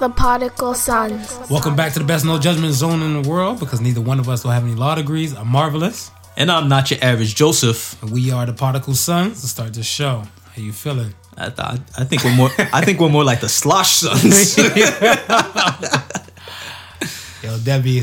The 0.00 0.08
Particle 0.08 0.74
Sons. 0.74 1.38
Welcome 1.48 1.76
back 1.76 1.92
to 1.92 2.00
the 2.00 2.04
best 2.04 2.24
no 2.24 2.38
judgment 2.38 2.72
zone 2.72 3.00
in 3.00 3.22
the 3.22 3.28
world 3.28 3.60
because 3.60 3.80
neither 3.80 4.00
one 4.00 4.18
of 4.18 4.28
us 4.28 4.42
will 4.42 4.50
have 4.50 4.64
any 4.64 4.74
law 4.74 4.94
degrees. 4.96 5.32
I'm 5.32 5.48
marvelous. 5.48 6.10
And 6.36 6.50
I'm 6.50 6.68
not 6.68 6.90
your 6.90 6.98
average 7.02 7.36
Joseph. 7.36 8.00
And 8.02 8.10
we 8.10 8.32
are 8.32 8.44
the 8.44 8.52
Particle 8.52 8.94
Sons. 8.94 9.40
To 9.42 9.46
start 9.46 9.72
the 9.74 9.84
show, 9.84 10.24
how 10.52 10.62
you 10.62 10.72
feeling? 10.72 11.14
I, 11.36 11.52
I, 11.56 11.78
I 11.98 12.04
think 12.04 12.24
we're 12.24 12.34
more. 12.34 12.50
I 12.72 12.84
think 12.84 12.98
we're 12.98 13.08
more 13.08 13.24
like 13.24 13.40
the 13.40 13.48
Slosh 13.48 13.92
Sons. 13.92 14.56
Yo, 17.44 17.58
Debbie, 17.58 18.02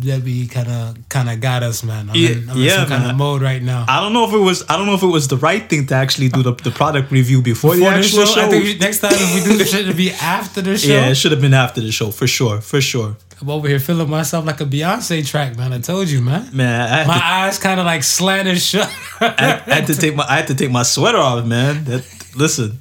Debbie 0.00 0.46
kind 0.48 0.68
of 0.68 1.08
kind 1.08 1.30
of 1.30 1.40
got 1.40 1.62
us, 1.62 1.82
man. 1.84 2.10
I'm 2.10 2.16
Yeah, 2.16 2.28
in, 2.30 2.50
I'm 2.50 2.58
yeah, 2.58 2.82
in 2.82 2.88
some 2.88 2.88
kind 2.98 3.10
of 3.10 3.16
mode 3.16 3.40
right 3.42 3.62
now. 3.62 3.86
I 3.88 4.00
don't 4.00 4.12
know 4.12 4.26
if 4.28 4.32
it 4.34 4.38
was. 4.38 4.64
I 4.68 4.76
don't 4.76 4.86
know 4.86 4.94
if 4.94 5.02
it 5.02 5.06
was 5.06 5.28
the 5.28 5.36
right 5.36 5.68
thing 5.68 5.86
to 5.86 5.94
actually 5.94 6.28
do 6.28 6.42
the, 6.42 6.52
the 6.54 6.70
product 6.70 7.10
review 7.12 7.40
before, 7.42 7.74
Before 7.74 7.90
the 7.90 7.96
the 8.00 8.04
actual 8.04 8.26
show, 8.26 8.34
show. 8.34 8.46
I 8.46 8.48
think 8.48 8.64
we- 8.64 8.78
next 8.78 8.98
time 9.00 9.12
if 9.14 9.34
we 9.34 9.50
do 9.52 9.56
this 9.58 9.70
shit, 9.70 9.80
it'll 9.82 9.94
be 9.94 10.10
after 10.12 10.60
the 10.60 10.76
show. 10.76 10.88
yeah, 10.92 11.08
it 11.08 11.14
should 11.14 11.32
have 11.32 11.40
been 11.40 11.54
after 11.54 11.80
the 11.80 11.92
show 11.92 12.10
for 12.10 12.26
sure, 12.26 12.60
for 12.60 12.80
sure. 12.80 13.16
I'm 13.40 13.48
over 13.48 13.68
here 13.68 13.78
feeling 13.80 14.10
myself 14.10 14.44
like 14.44 14.60
a 14.60 14.66
Beyonce 14.66 15.26
track, 15.26 15.56
man. 15.56 15.72
I 15.72 15.78
told 15.78 16.08
you, 16.10 16.20
man. 16.20 16.50
Man, 16.52 17.06
My 17.06 17.14
to, 17.18 17.24
eyes 17.24 17.58
kind 17.58 17.80
of 17.80 17.86
like 17.86 18.02
slanted 18.02 18.60
shut. 18.60 18.90
I, 19.20 19.62
I 19.66 19.74
had 19.76 19.86
to 19.86 19.94
take 19.94 20.14
my 20.14 20.24
I 20.28 20.36
had 20.36 20.48
to 20.48 20.54
take 20.54 20.70
my 20.70 20.82
sweater 20.82 21.16
off, 21.18 21.46
man. 21.46 21.84
That 21.84 22.04
listen, 22.36 22.78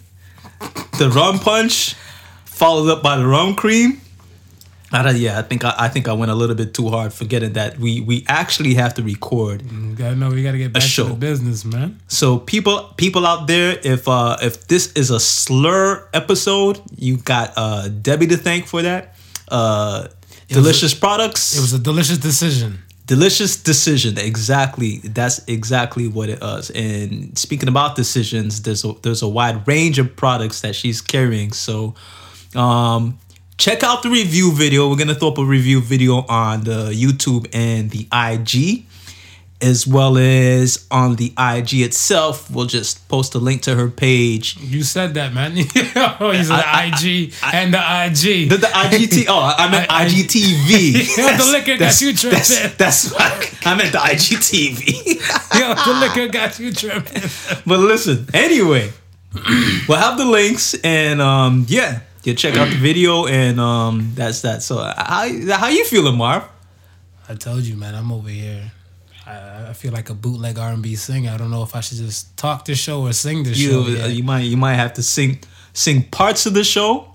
the 0.97 1.09
rum 1.15 1.39
punch 1.39 1.93
followed 2.43 2.89
up 2.91 3.01
by 3.01 3.15
the 3.17 3.25
rum 3.25 3.55
cream. 3.55 4.01
I 4.91 5.03
don't, 5.03 5.17
yeah, 5.17 5.37
I 5.37 5.43
think 5.43 5.63
I, 5.63 5.73
I 5.77 5.87
think 5.87 6.07
I 6.07 6.13
went 6.13 6.31
a 6.31 6.35
little 6.35 6.55
bit 6.55 6.73
too 6.73 6.89
hard, 6.89 7.13
forgetting 7.13 7.53
that 7.53 7.77
we 7.77 8.01
we 8.01 8.25
actually 8.27 8.73
have 8.73 8.95
to 8.95 9.03
record. 9.03 9.61
You 9.71 9.93
gotta 9.95 10.15
know 10.15 10.29
we 10.29 10.41
gotta 10.41 10.57
get 10.57 10.73
back 10.73 10.81
to 10.83 11.03
the 11.03 11.13
business, 11.13 11.63
man. 11.63 11.99
So 12.07 12.39
people 12.39 12.93
people 12.97 13.27
out 13.27 13.45
there, 13.47 13.77
if 13.83 14.07
uh 14.07 14.37
if 14.41 14.67
this 14.67 14.91
is 14.93 15.11
a 15.11 15.19
slur 15.19 16.07
episode, 16.13 16.81
you 16.97 17.17
got 17.17 17.53
uh 17.55 17.87
Debbie 17.89 18.27
to 18.27 18.37
thank 18.37 18.65
for 18.65 18.81
that. 18.81 19.15
Uh 19.47 20.07
a- 20.49 20.53
delicious 20.53 20.93
products. 20.95 21.55
It 21.55 21.61
was 21.61 21.73
a 21.73 21.79
delicious 21.79 22.17
decision. 22.17 22.79
delicious 23.05 23.61
decision. 23.61 24.17
Exactly. 24.17 24.97
That's 25.03 25.43
exactly 25.47 26.07
what 26.07 26.29
it 26.29 26.41
was. 26.41 26.71
And 26.71 27.37
speaking 27.37 27.69
about 27.69 27.95
decisions, 27.95 28.63
there's 28.63 28.83
a 28.83 28.93
there's 29.03 29.21
a 29.21 29.27
wide 29.27 29.67
range 29.67 29.99
of 29.99 30.15
products 30.15 30.61
that 30.61 30.73
she's 30.75 30.99
carrying. 31.01 31.51
So 31.53 31.93
um 32.55 33.19
check 33.59 33.83
out 33.83 34.01
the 34.01 34.09
review 34.09 34.51
video. 34.51 34.89
We're 34.89 34.95
gonna 34.95 35.13
throw 35.13 35.27
up 35.29 35.37
a 35.37 35.45
review 35.45 35.81
video 35.81 36.25
on 36.27 36.63
the 36.63 36.89
YouTube 36.91 37.47
and 37.53 37.91
the 37.91 38.07
IG. 38.11 38.85
As 39.61 39.85
well 39.85 40.17
as 40.17 40.87
on 40.89 41.17
the 41.17 41.33
IG 41.37 41.81
itself, 41.81 42.49
we'll 42.49 42.65
just 42.65 43.05
post 43.09 43.35
a 43.35 43.39
link 43.39 43.61
to 43.63 43.75
her 43.75 43.89
page. 43.89 44.55
You 44.55 44.83
said 44.83 45.15
that, 45.15 45.33
man. 45.33 45.51
oh, 46.21 46.31
you 46.31 46.45
said 46.45 46.55
the 46.59 46.63
I- 46.65 46.85
IG 46.95 47.33
and 47.53 47.73
the 47.73 47.77
IG. 47.77 48.49
The, 48.51 48.55
the 48.55 48.67
IGT. 48.67 49.25
Oh, 49.27 49.53
I 49.57 49.69
meant 49.69 49.91
I- 49.91 50.03
I- 50.03 50.07
IGTV. 50.07 51.37
The 51.37 51.51
liquor 51.51 51.75
got 51.77 51.99
you 51.99 52.13
tripping. 52.13 52.37
That's, 52.39 52.75
that's 52.77 53.11
what 53.11 53.57
I 53.67 53.75
meant. 53.75 53.91
The 53.91 53.97
IGTV. 53.97 55.59
Yo, 55.59 55.73
the 55.93 55.99
liquor 55.99 56.31
got 56.31 56.57
you 56.57 56.71
tripping. 56.71 57.23
But 57.67 57.79
listen, 57.81 58.27
anyway, 58.33 58.93
we'll 59.89 59.97
have 59.97 60.17
the 60.17 60.23
links 60.23 60.73
and 60.85 61.19
um 61.21 61.65
yeah, 61.67 61.99
you 62.23 62.33
check 62.33 62.55
out 62.57 62.69
the 62.69 62.75
video 62.77 63.25
and 63.27 63.59
um 63.59 64.11
that's 64.15 64.41
that. 64.41 64.61
So 64.63 64.79
uh, 64.79 64.93
how 64.97 65.57
how 65.57 65.67
you 65.69 65.85
feeling, 65.85 66.17
Marv? 66.17 66.43
I 67.27 67.35
told 67.35 67.63
you, 67.63 67.75
man. 67.77 67.95
I'm 67.95 68.11
over 68.11 68.29
here. 68.29 68.71
I, 69.27 69.67
I 69.69 69.73
feel 69.73 69.91
like 69.91 70.09
a 70.09 70.15
bootleg 70.15 70.57
R&B 70.57 70.95
singer. 70.95 71.29
I 71.31 71.37
don't 71.37 71.51
know 71.51 71.61
if 71.63 71.75
I 71.75 71.81
should 71.81 71.97
just 71.99 72.35
talk 72.35 72.65
the 72.65 72.73
show 72.75 73.01
or 73.03 73.13
sing 73.13 73.43
the 73.43 73.51
You 73.51 73.69
show. 73.71 73.81
uh, 73.83 73.87
yet. 74.07 74.09
you 74.11 74.23
might 74.23 74.41
you 74.41 74.57
might 74.57 74.73
have 74.75 74.93
to 74.93 75.03
sing 75.03 75.39
sing 75.73 76.03
parts 76.03 76.45
of 76.45 76.53
the 76.53 76.63
show. 76.63 77.05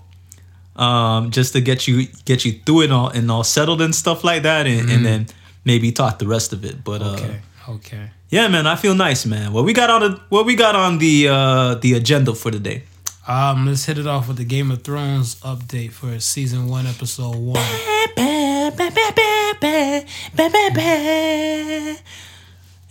Um, 0.77 1.31
just 1.31 1.53
to 1.53 1.61
get 1.61 1.87
you 1.87 2.07
get 2.25 2.43
you 2.43 2.51
through 2.65 2.81
it 2.83 2.91
all 2.91 3.07
and 3.09 3.31
all 3.31 3.43
settled 3.45 3.81
and 3.81 3.95
stuff 3.95 4.23
like 4.25 4.43
that, 4.43 4.67
and, 4.67 4.89
and 4.89 5.05
then 5.05 5.27
maybe 5.63 5.91
talk 5.93 6.19
the 6.19 6.27
rest 6.27 6.51
of 6.51 6.65
it. 6.65 6.83
But 6.83 7.01
uh, 7.01 7.13
okay, 7.13 7.39
okay. 7.69 8.09
yeah, 8.29 8.49
man, 8.49 8.67
I 8.67 8.75
feel 8.75 8.93
nice, 8.93 9.25
man. 9.25 9.53
What 9.53 9.63
we 9.63 9.71
got 9.71 9.89
on 9.89 10.01
the 10.01 10.19
what 10.29 10.45
we 10.45 10.55
got 10.55 10.75
on 10.75 10.97
the 10.97 11.29
uh 11.29 11.75
the 11.75 11.93
agenda 11.93 12.35
for 12.35 12.51
today? 12.51 12.83
Um, 13.27 13.65
let's 13.65 13.85
hit 13.85 13.97
it 13.97 14.05
off 14.05 14.27
with 14.27 14.37
the 14.37 14.45
Game 14.45 14.69
of 14.69 14.83
Thrones 14.83 15.35
update 15.41 15.91
for 15.91 16.19
season 16.19 16.67
one, 16.67 16.85
episode 16.85 17.35
one. 17.35 17.63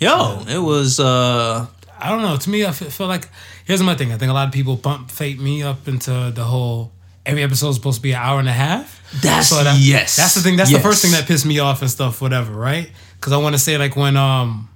Yo, 0.01 0.43
it 0.49 0.59
was 0.59 0.99
uh 0.99 1.67
I 2.01 2.09
don't 2.11 2.23
know. 2.23 2.37
To 2.37 2.51
me, 2.51 2.67
I 2.67 2.73
feel, 2.73 3.07
like 3.07 3.29
here's 3.65 3.83
my 3.83 3.95
thing. 3.95 4.13
I 4.13 4.19
think 4.19 4.29
a 4.31 4.35
lot 4.35 4.49
of 4.49 4.53
people 4.53 4.77
bump 4.77 5.11
fate 5.11 5.39
me 5.39 5.63
up 5.63 5.87
into 5.87 6.33
the 6.35 6.43
whole 6.45 6.91
every 7.25 7.43
episode 7.43 7.69
is 7.71 7.77
supposed 7.77 7.99
to 7.99 8.03
be 8.03 8.11
an 8.13 8.19
hour 8.21 8.39
and 8.41 8.49
a 8.49 8.53
half. 8.53 9.01
That's- 9.23 9.51
that- 9.51 9.79
yes. 9.81 10.17
That's 10.17 10.35
the 10.35 10.41
thing. 10.41 10.57
That's 10.57 10.71
Yes. 10.71 10.83
the 10.83 10.89
first 10.89 11.01
thing 11.03 11.13
that 11.13 11.27
pissed 11.27 11.47
me 11.47 11.61
off 11.61 11.81
and 11.81 11.91
stuff. 11.91 12.21
Whatever, 12.21 12.53
right? 12.53 12.91
Because 13.15 13.33
I 13.33 13.37
want 13.37 13.55
to 13.55 13.59
say 13.59 13.79
like 13.79 13.95
when 13.97 14.17
um 14.17 14.69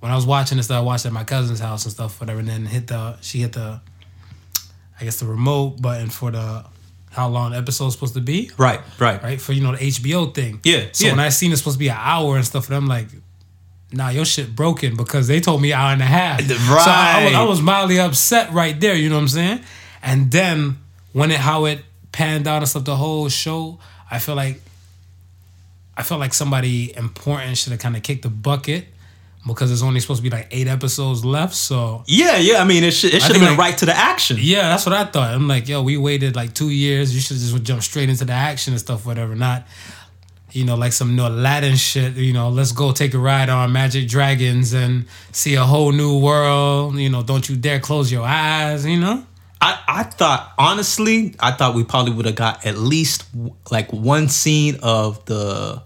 when 0.00 0.10
I 0.10 0.16
was 0.16 0.26
watching 0.26 0.56
this, 0.56 0.70
I 0.70 0.80
watched 0.80 1.04
at 1.06 1.12
my 1.12 1.24
cousin's 1.24 1.60
house 1.60 1.84
and 1.84 1.92
stuff. 1.92 2.18
Whatever, 2.20 2.40
and 2.40 2.48
then 2.48 2.64
hit 2.66 2.86
the 2.86 3.16
she 3.20 3.40
hit 3.40 3.52
the 3.52 3.80
I 5.04 5.06
guess 5.06 5.20
the 5.20 5.26
remote 5.26 5.82
button 5.82 6.08
for 6.08 6.30
the 6.30 6.64
how 7.10 7.28
long 7.28 7.52
the 7.52 7.58
episode's 7.58 7.94
supposed 7.94 8.14
to 8.14 8.20
be. 8.20 8.50
right, 8.56 8.80
right. 8.98 9.22
Right 9.22 9.40
for 9.40 9.52
you 9.52 9.62
know 9.62 9.72
the 9.72 9.78
HBO 9.78 10.34
thing. 10.34 10.60
Yeah, 10.64 10.86
So 10.92 11.04
yeah. 11.06 11.12
when 11.12 11.20
I 11.20 11.28
seen 11.28 11.52
it's 11.52 11.60
supposed 11.60 11.76
to 11.76 11.78
be 11.78 11.88
an 11.88 11.98
hour 11.98 12.36
and 12.36 12.44
stuff, 12.44 12.68
and 12.68 12.76
I'm 12.76 12.86
like, 12.86 13.08
nah, 13.92 14.08
your 14.08 14.24
shit 14.24 14.56
broken 14.56 14.96
because 14.96 15.28
they 15.28 15.40
told 15.40 15.60
me 15.60 15.74
hour 15.74 15.92
and 15.92 16.00
a 16.00 16.06
half. 16.06 16.40
So 16.48 16.54
I, 16.56 17.20
I 17.20 17.24
was, 17.26 17.34
I 17.34 17.42
was 17.44 17.60
mildly 17.60 18.00
upset 18.00 18.50
right 18.52 18.80
there. 18.80 18.94
You 18.94 19.10
know 19.10 19.16
what 19.16 19.22
I'm 19.22 19.28
saying? 19.28 19.60
And 20.02 20.30
then 20.30 20.78
when 21.12 21.30
it 21.30 21.38
how 21.38 21.66
it 21.66 21.80
panned 22.12 22.46
out 22.46 22.58
and 22.58 22.68
stuff, 22.68 22.84
the 22.84 22.96
whole 22.96 23.28
show, 23.28 23.78
I 24.10 24.18
feel 24.18 24.34
like 24.34 24.62
I 25.98 26.02
felt 26.02 26.18
like 26.20 26.32
somebody 26.32 26.96
important 26.96 27.58
should 27.58 27.72
have 27.72 27.80
kind 27.80 27.94
of 27.94 28.02
kicked 28.02 28.22
the 28.22 28.30
bucket 28.30 28.86
because 29.46 29.68
there's 29.70 29.82
only 29.82 30.00
supposed 30.00 30.22
to 30.22 30.28
be 30.30 30.34
like 30.34 30.48
eight 30.50 30.66
episodes 30.68 31.24
left. 31.24 31.54
So 31.54 32.02
Yeah, 32.06 32.36
yeah. 32.38 32.62
I 32.62 32.64
mean, 32.64 32.82
it 32.84 32.92
should 32.92 33.12
it 33.14 33.20
should 33.22 33.32
have 33.36 33.40
been 33.40 33.50
like- 33.50 33.58
right 33.58 33.78
to 33.78 33.86
the 33.86 33.96
action. 33.96 34.38
yeah, 34.40 34.68
that's 34.70 34.86
what 34.86 34.94
I 34.94 35.04
thought. 35.04 35.34
I'm 35.34 35.46
like, 35.48 35.68
yo, 35.68 35.82
we 35.82 35.96
waited 35.96 36.34
like 36.36 36.54
two 36.54 36.70
years. 36.70 37.14
You 37.14 37.20
should 37.20 37.36
just 37.36 37.62
jump 37.62 37.82
straight 37.82 38.08
into 38.08 38.24
the 38.24 38.32
action 38.32 38.72
and 38.72 38.80
stuff, 38.80 39.04
whatever. 39.04 39.34
Not, 39.34 39.66
you 40.52 40.64
know, 40.64 40.76
like 40.76 40.92
some 40.92 41.14
new 41.16 41.26
Aladdin 41.26 41.76
shit. 41.76 42.14
You 42.14 42.32
know, 42.32 42.48
let's 42.48 42.72
go 42.72 42.92
take 42.92 43.12
a 43.14 43.18
ride 43.18 43.48
on 43.50 43.72
Magic 43.72 44.08
Dragons 44.08 44.72
and 44.72 45.04
see 45.32 45.54
a 45.56 45.64
whole 45.64 45.92
new 45.92 46.18
world. 46.18 46.96
You 46.96 47.10
know, 47.10 47.22
don't 47.22 47.46
you 47.48 47.56
dare 47.56 47.80
close 47.80 48.10
your 48.10 48.24
eyes. 48.24 48.86
You 48.86 48.98
know. 49.00 49.26
I, 49.60 49.78
I 49.88 50.02
thought 50.04 50.52
honestly, 50.58 51.34
I 51.40 51.52
thought 51.52 51.74
we 51.74 51.84
probably 51.84 52.12
would 52.12 52.26
have 52.26 52.34
got 52.34 52.66
at 52.66 52.76
least 52.76 53.24
like 53.70 53.90
one 53.92 54.28
scene 54.28 54.76
of 54.82 55.24
the 55.24 55.82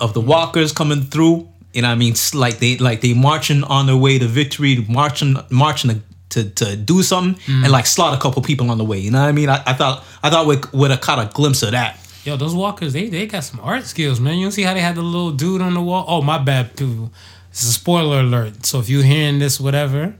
of 0.00 0.12
the 0.12 0.20
walkers 0.20 0.72
coming 0.72 1.02
through. 1.02 1.48
You 1.76 1.82
know, 1.82 1.88
what 1.88 1.92
I 1.94 1.98
mean, 1.98 2.12
S- 2.12 2.34
like 2.34 2.58
they 2.58 2.76
like 2.78 3.02
they 3.02 3.12
marching 3.14 3.62
on 3.64 3.86
their 3.86 3.96
way 3.96 4.18
to 4.18 4.26
victory, 4.26 4.84
marching 4.88 5.36
marching 5.50 5.90
to 5.90 6.00
to, 6.30 6.50
to 6.50 6.76
do 6.76 7.02
something, 7.02 7.40
mm. 7.44 7.62
and 7.62 7.70
like 7.70 7.86
slaughter 7.86 8.16
a 8.16 8.20
couple 8.20 8.42
people 8.42 8.70
on 8.70 8.78
the 8.78 8.84
way. 8.84 8.98
You 8.98 9.10
know 9.10 9.20
what 9.20 9.28
I 9.28 9.32
mean? 9.32 9.48
I, 9.48 9.62
I 9.66 9.74
thought 9.74 10.02
I 10.22 10.30
thought 10.30 10.46
we 10.46 10.56
would 10.72 10.90
have 10.90 11.00
caught 11.00 11.18
a 11.18 11.32
glimpse 11.32 11.62
of 11.62 11.70
that. 11.72 11.98
Yo, 12.24 12.36
those 12.36 12.54
walkers, 12.54 12.92
they 12.94 13.08
they 13.08 13.26
got 13.26 13.44
some 13.44 13.60
art 13.62 13.84
skills, 13.84 14.18
man. 14.20 14.36
You 14.38 14.46
don't 14.46 14.52
see 14.52 14.62
how 14.62 14.74
they 14.74 14.80
had 14.80 14.96
the 14.96 15.02
little 15.02 15.30
dude 15.32 15.60
on 15.60 15.74
the 15.74 15.80
wall? 15.82 16.04
Oh, 16.08 16.22
my 16.22 16.38
bad, 16.38 16.76
people. 16.76 17.12
This 17.50 17.62
is 17.62 17.68
a 17.68 17.72
spoiler 17.74 18.20
alert. 18.20 18.66
So 18.66 18.80
if 18.80 18.88
you're 18.88 19.04
hearing 19.04 19.38
this, 19.38 19.60
whatever, 19.60 20.14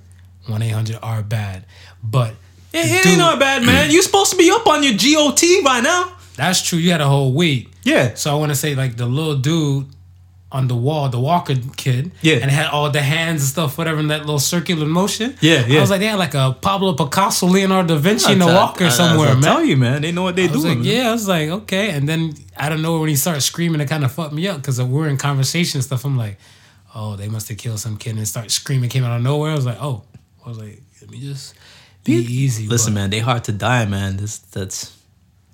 one 0.46 0.62
eight 0.62 0.70
hundred 0.70 0.98
are 1.02 1.22
bad. 1.22 1.64
But 2.04 2.34
It, 2.72 2.86
it 2.86 3.02
dude- 3.02 3.06
ain't 3.12 3.18
not 3.18 3.40
bad, 3.40 3.64
man. 3.64 3.90
You 3.90 4.02
supposed 4.02 4.30
to 4.30 4.36
be 4.36 4.50
up 4.50 4.66
on 4.68 4.82
your 4.84 4.92
GOT 4.94 5.42
by 5.64 5.80
now. 5.80 6.12
That's 6.36 6.62
true. 6.62 6.78
You 6.78 6.92
had 6.92 7.00
a 7.00 7.08
whole 7.08 7.32
week. 7.32 7.70
Yeah. 7.82 8.14
So 8.14 8.30
I 8.30 8.34
want 8.38 8.50
to 8.52 8.56
say 8.56 8.74
like 8.74 8.96
the 8.96 9.06
little 9.06 9.36
dude 9.36 9.86
on 10.56 10.68
the 10.68 10.74
wall, 10.86 11.08
the 11.08 11.20
Walker 11.20 11.54
kid. 11.76 12.10
Yeah. 12.22 12.36
And 12.42 12.50
had 12.50 12.68
all 12.70 12.90
the 12.90 13.02
hands 13.02 13.42
and 13.42 13.48
stuff, 13.48 13.76
whatever, 13.78 14.00
in 14.00 14.08
that 14.08 14.20
little 14.20 14.38
circular 14.38 14.86
motion. 14.86 15.36
Yeah, 15.40 15.66
yeah. 15.66 15.78
I 15.78 15.80
was 15.82 15.90
like, 15.90 16.00
they 16.00 16.06
had 16.06 16.18
like 16.18 16.34
a 16.34 16.56
Pablo 16.60 16.94
Picasso, 16.94 17.46
Leonardo 17.46 17.94
da 17.94 18.00
Vinci, 18.00 18.32
and 18.32 18.40
Walker 18.44 18.84
I- 18.84 18.88
I- 18.88 18.90
somewhere, 18.90 19.28
I, 19.30 19.34
man. 19.34 19.42
tell 19.42 19.64
you, 19.64 19.76
man. 19.76 20.02
They 20.02 20.12
know 20.12 20.22
what 20.22 20.36
they 20.36 20.48
I 20.48 20.52
was 20.52 20.62
doing. 20.62 20.78
like, 20.78 20.86
yeah. 20.88 21.10
I 21.10 21.12
was 21.12 21.28
like, 21.28 21.48
okay. 21.50 21.90
And 21.90 22.08
then 22.08 22.34
I 22.56 22.68
don't 22.70 22.82
know 22.82 22.98
when 23.00 23.08
he 23.10 23.16
started 23.16 23.42
screaming, 23.42 23.80
it 23.80 23.88
kind 23.88 24.04
of 24.04 24.12
fucked 24.12 24.32
me 24.32 24.48
up 24.48 24.56
because 24.56 24.80
we're 24.82 25.08
in 25.08 25.18
conversation 25.18 25.78
and 25.78 25.84
stuff. 25.84 26.04
I'm 26.04 26.16
like, 26.16 26.38
oh, 26.94 27.16
they 27.16 27.28
must 27.28 27.48
have 27.48 27.58
killed 27.58 27.78
some 27.78 27.96
kid 27.98 28.16
and 28.16 28.26
start 28.26 28.50
screaming 28.50 28.88
came 28.90 29.04
out 29.04 29.16
of 29.16 29.22
nowhere. 29.22 29.52
I 29.52 29.54
was 29.54 29.66
like, 29.66 29.78
oh, 29.80 30.02
I 30.44 30.48
was 30.48 30.58
like, 30.58 30.80
let 31.00 31.10
me 31.10 31.20
just 31.20 31.54
be 32.04 32.14
easy. 32.14 32.66
Listen, 32.66 32.94
but 32.94 33.00
man, 33.00 33.10
they 33.10 33.18
hard 33.20 33.44
to 33.44 33.52
die, 33.52 33.84
man. 33.84 34.16
This 34.16 34.38
that's 34.38 34.96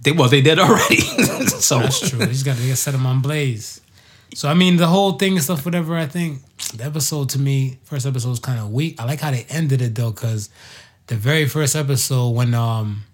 they 0.03 0.13
well, 0.13 0.29
they 0.29 0.41
dead 0.43 0.59
already. 0.59 0.97
so 1.47 1.79
That's 1.79 2.09
true. 2.09 2.19
They 2.19 2.27
just 2.27 2.45
got 2.45 2.57
to 2.57 2.77
set 2.77 2.91
them 2.93 3.07
on 3.07 3.21
blaze. 3.21 3.81
So 4.35 4.49
I 4.49 4.55
mean, 4.55 4.77
the 4.77 4.87
whole 4.87 5.13
thing 5.13 5.33
and 5.35 5.43
stuff, 5.43 5.65
whatever. 5.65 5.97
I 5.97 6.07
think 6.07 6.41
the 6.75 6.85
episode 6.85 7.29
to 7.31 7.39
me, 7.39 7.79
first 7.85 8.07
episode 8.07 8.31
was 8.31 8.39
kind 8.41 8.59
of 8.59 8.71
weak. 8.73 9.01
I 9.01 9.05
like 9.05 9.21
how 9.21 9.31
they 9.31 9.45
ended 9.49 9.83
it 9.83 9.95
though, 9.95 10.11
because 10.11 10.49
the 11.09 11.17
very 11.17 11.47
first 11.49 11.77
episode 11.77 12.31
when 12.31 12.55
um 12.55 13.05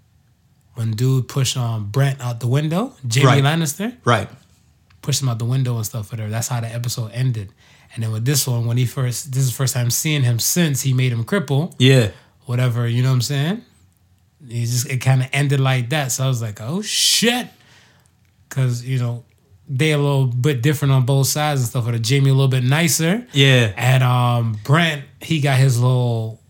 when 0.75 0.93
dude 0.93 1.27
pushed 1.29 1.57
um 1.57 1.89
Bran 1.91 2.17
out 2.21 2.41
the 2.41 2.47
window, 2.47 2.93
Jamie 3.07 3.27
Right. 3.27 3.43
Lannister 3.45 3.97
right. 4.05 4.29
pushed 5.03 5.21
him 5.23 5.29
out 5.29 5.39
the 5.41 5.45
window 5.45 5.77
and 5.77 5.85
stuff, 5.85 6.13
whatever. 6.13 6.31
That's 6.31 6.49
how 6.49 6.61
the 6.61 6.69
episode 6.73 7.11
ended. 7.13 7.53
And 7.95 8.05
then 8.05 8.13
with 8.13 8.25
this 8.25 8.47
one, 8.47 8.67
when 8.67 8.77
he 8.77 8.85
first, 8.87 9.33
this 9.33 9.43
is 9.45 9.51
the 9.51 9.57
first 9.57 9.75
time 9.75 9.91
seeing 9.91 10.23
him 10.23 10.39
since 10.39 10.83
he 10.83 10.93
made 10.93 11.11
him 11.11 11.25
cripple, 11.25 11.75
Yeah. 11.79 12.11
whatever. 12.45 12.87
You 12.87 13.03
know 13.03 13.09
what 13.09 13.15
I'm 13.17 13.23
saying? 13.23 13.63
He 14.47 14.61
just 14.67 14.87
it 14.89 14.99
kind 14.99 15.23
of 15.23 15.29
ended 15.33 15.59
like 15.59 15.89
that. 15.91 16.13
So 16.13 16.25
I 16.25 16.29
was 16.29 16.41
like, 16.41 16.61
oh 16.61 16.81
shit. 16.83 17.49
because 18.49 18.85
you 18.85 18.99
know 19.01 19.25
they 19.69 19.93
a 19.93 19.99
little 19.99 20.27
bit 20.27 20.63
different 20.63 20.93
on 20.93 21.05
both 21.05 21.27
sides 21.27 21.61
and 21.61 21.69
stuff. 21.69 21.85
But 21.85 22.01
Jamie 22.03 22.31
a 22.31 22.35
little 22.35 22.49
bit 22.49 22.65
nicer, 22.65 23.27
Yeah. 23.33 23.73
and 23.77 24.03
um 24.03 24.59
Bran 24.65 25.03
he 25.21 25.41
got 25.41 25.59
his 25.59 25.79
little 25.81 26.41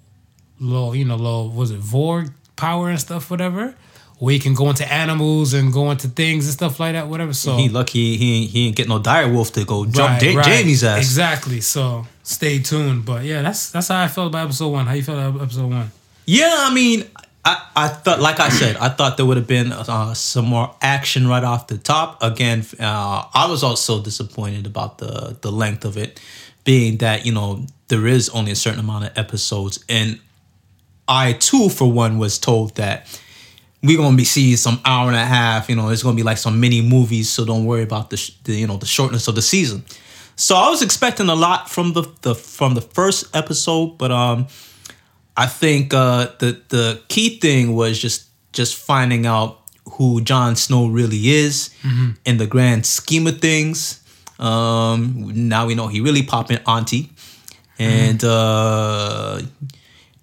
little 0.60 0.94
you 0.94 1.04
know 1.04 1.16
little 1.16 1.50
was 1.50 1.70
it 1.70 1.80
warg 1.80 2.32
power 2.56 2.88
and 2.90 3.00
stuff 3.00 3.30
whatever. 3.30 3.74
Where 4.20 4.32
he 4.32 4.40
can 4.40 4.54
go 4.54 4.68
into 4.68 4.84
animals 4.92 5.54
and 5.54 5.72
go 5.72 5.92
into 5.92 6.08
things 6.08 6.46
and 6.46 6.52
stuff 6.52 6.80
like 6.80 6.94
that, 6.94 7.06
whatever. 7.06 7.32
So 7.32 7.56
He 7.56 7.68
lucky 7.68 8.16
he 8.16 8.34
ain't, 8.42 8.50
he 8.50 8.66
ain't 8.66 8.74
get 8.76 8.88
no 8.88 8.98
dire 8.98 9.28
wolf 9.32 9.52
to 9.52 9.64
go 9.64 9.84
jump 9.86 10.20
Right, 10.20 10.22
Ja- 10.22 10.38
right. 10.40 10.44
Jamie's 10.44 10.82
ass. 10.82 10.98
Exactly. 10.98 11.60
So 11.60 12.04
stay 12.24 12.58
tuned. 12.58 13.04
But 13.04 13.22
yeah, 13.24 13.42
that's 13.42 13.70
that's 13.70 13.86
how 13.88 14.02
I 14.02 14.08
felt 14.08 14.26
about 14.28 14.46
episode 14.46 14.70
one. 14.70 14.86
How 14.86 14.94
you 14.94 15.04
felt 15.04 15.18
about 15.18 15.40
episode 15.42 15.70
one? 15.70 15.92
Yeah, 16.26 16.52
I 16.52 16.74
mean, 16.74 17.04
I, 17.48 17.66
I 17.76 17.88
thought, 17.88 18.20
like 18.20 18.40
I 18.40 18.50
said, 18.50 18.76
I 18.76 18.90
thought 18.90 19.16
there 19.16 19.24
would 19.24 19.38
have 19.38 19.46
been 19.46 19.72
uh, 19.72 20.12
some 20.12 20.44
more 20.44 20.74
action 20.82 21.26
right 21.26 21.42
off 21.42 21.68
the 21.68 21.78
top. 21.78 22.22
Again, 22.22 22.62
uh, 22.78 23.24
I 23.32 23.46
was 23.48 23.62
also 23.62 24.02
disappointed 24.02 24.66
about 24.66 24.98
the 24.98 25.38
the 25.40 25.50
length 25.50 25.86
of 25.86 25.96
it, 25.96 26.20
being 26.64 26.98
that 26.98 27.24
you 27.24 27.32
know 27.32 27.64
there 27.88 28.06
is 28.06 28.28
only 28.30 28.52
a 28.52 28.54
certain 28.54 28.80
amount 28.80 29.06
of 29.06 29.16
episodes, 29.16 29.82
and 29.88 30.20
I 31.08 31.32
too, 31.32 31.70
for 31.70 31.90
one, 31.90 32.18
was 32.18 32.38
told 32.38 32.76
that 32.76 33.18
we're 33.82 33.96
gonna 33.96 34.14
be 34.14 34.24
seeing 34.24 34.58
some 34.58 34.78
hour 34.84 35.08
and 35.08 35.16
a 35.16 35.24
half. 35.24 35.70
You 35.70 35.76
know, 35.76 35.88
it's 35.88 36.02
gonna 36.02 36.16
be 36.16 36.22
like 36.22 36.36
some 36.36 36.60
mini 36.60 36.82
movies, 36.82 37.30
so 37.30 37.46
don't 37.46 37.64
worry 37.64 37.82
about 37.82 38.10
the, 38.10 38.18
sh- 38.18 38.36
the 38.44 38.56
you 38.56 38.66
know 38.66 38.76
the 38.76 38.84
shortness 38.84 39.26
of 39.26 39.34
the 39.36 39.42
season. 39.42 39.84
So 40.36 40.54
I 40.54 40.68
was 40.68 40.82
expecting 40.82 41.30
a 41.30 41.34
lot 41.34 41.70
from 41.70 41.94
the, 41.94 42.02
the 42.20 42.34
from 42.34 42.74
the 42.74 42.82
first 42.82 43.34
episode, 43.34 43.96
but 43.96 44.12
um, 44.12 44.48
I 45.38 45.46
think 45.46 45.94
uh, 45.94 46.34
the 46.40 46.60
the 46.68 47.00
key 47.06 47.38
thing 47.38 47.76
was 47.76 47.98
just 47.98 48.26
just 48.52 48.74
finding 48.74 49.24
out 49.24 49.60
who 49.92 50.20
Jon 50.20 50.56
Snow 50.56 50.88
really 50.88 51.28
is 51.28 51.70
in 52.24 52.38
the 52.38 52.46
grand 52.46 52.84
scheme 52.84 53.26
of 53.28 53.38
things. 53.40 54.02
Um, 54.40 55.30
now 55.48 55.66
we 55.66 55.74
know 55.74 55.86
he 55.86 56.00
really 56.00 56.22
popping 56.24 56.58
auntie, 56.66 57.10
and 57.78 58.22
uh, 58.24 59.40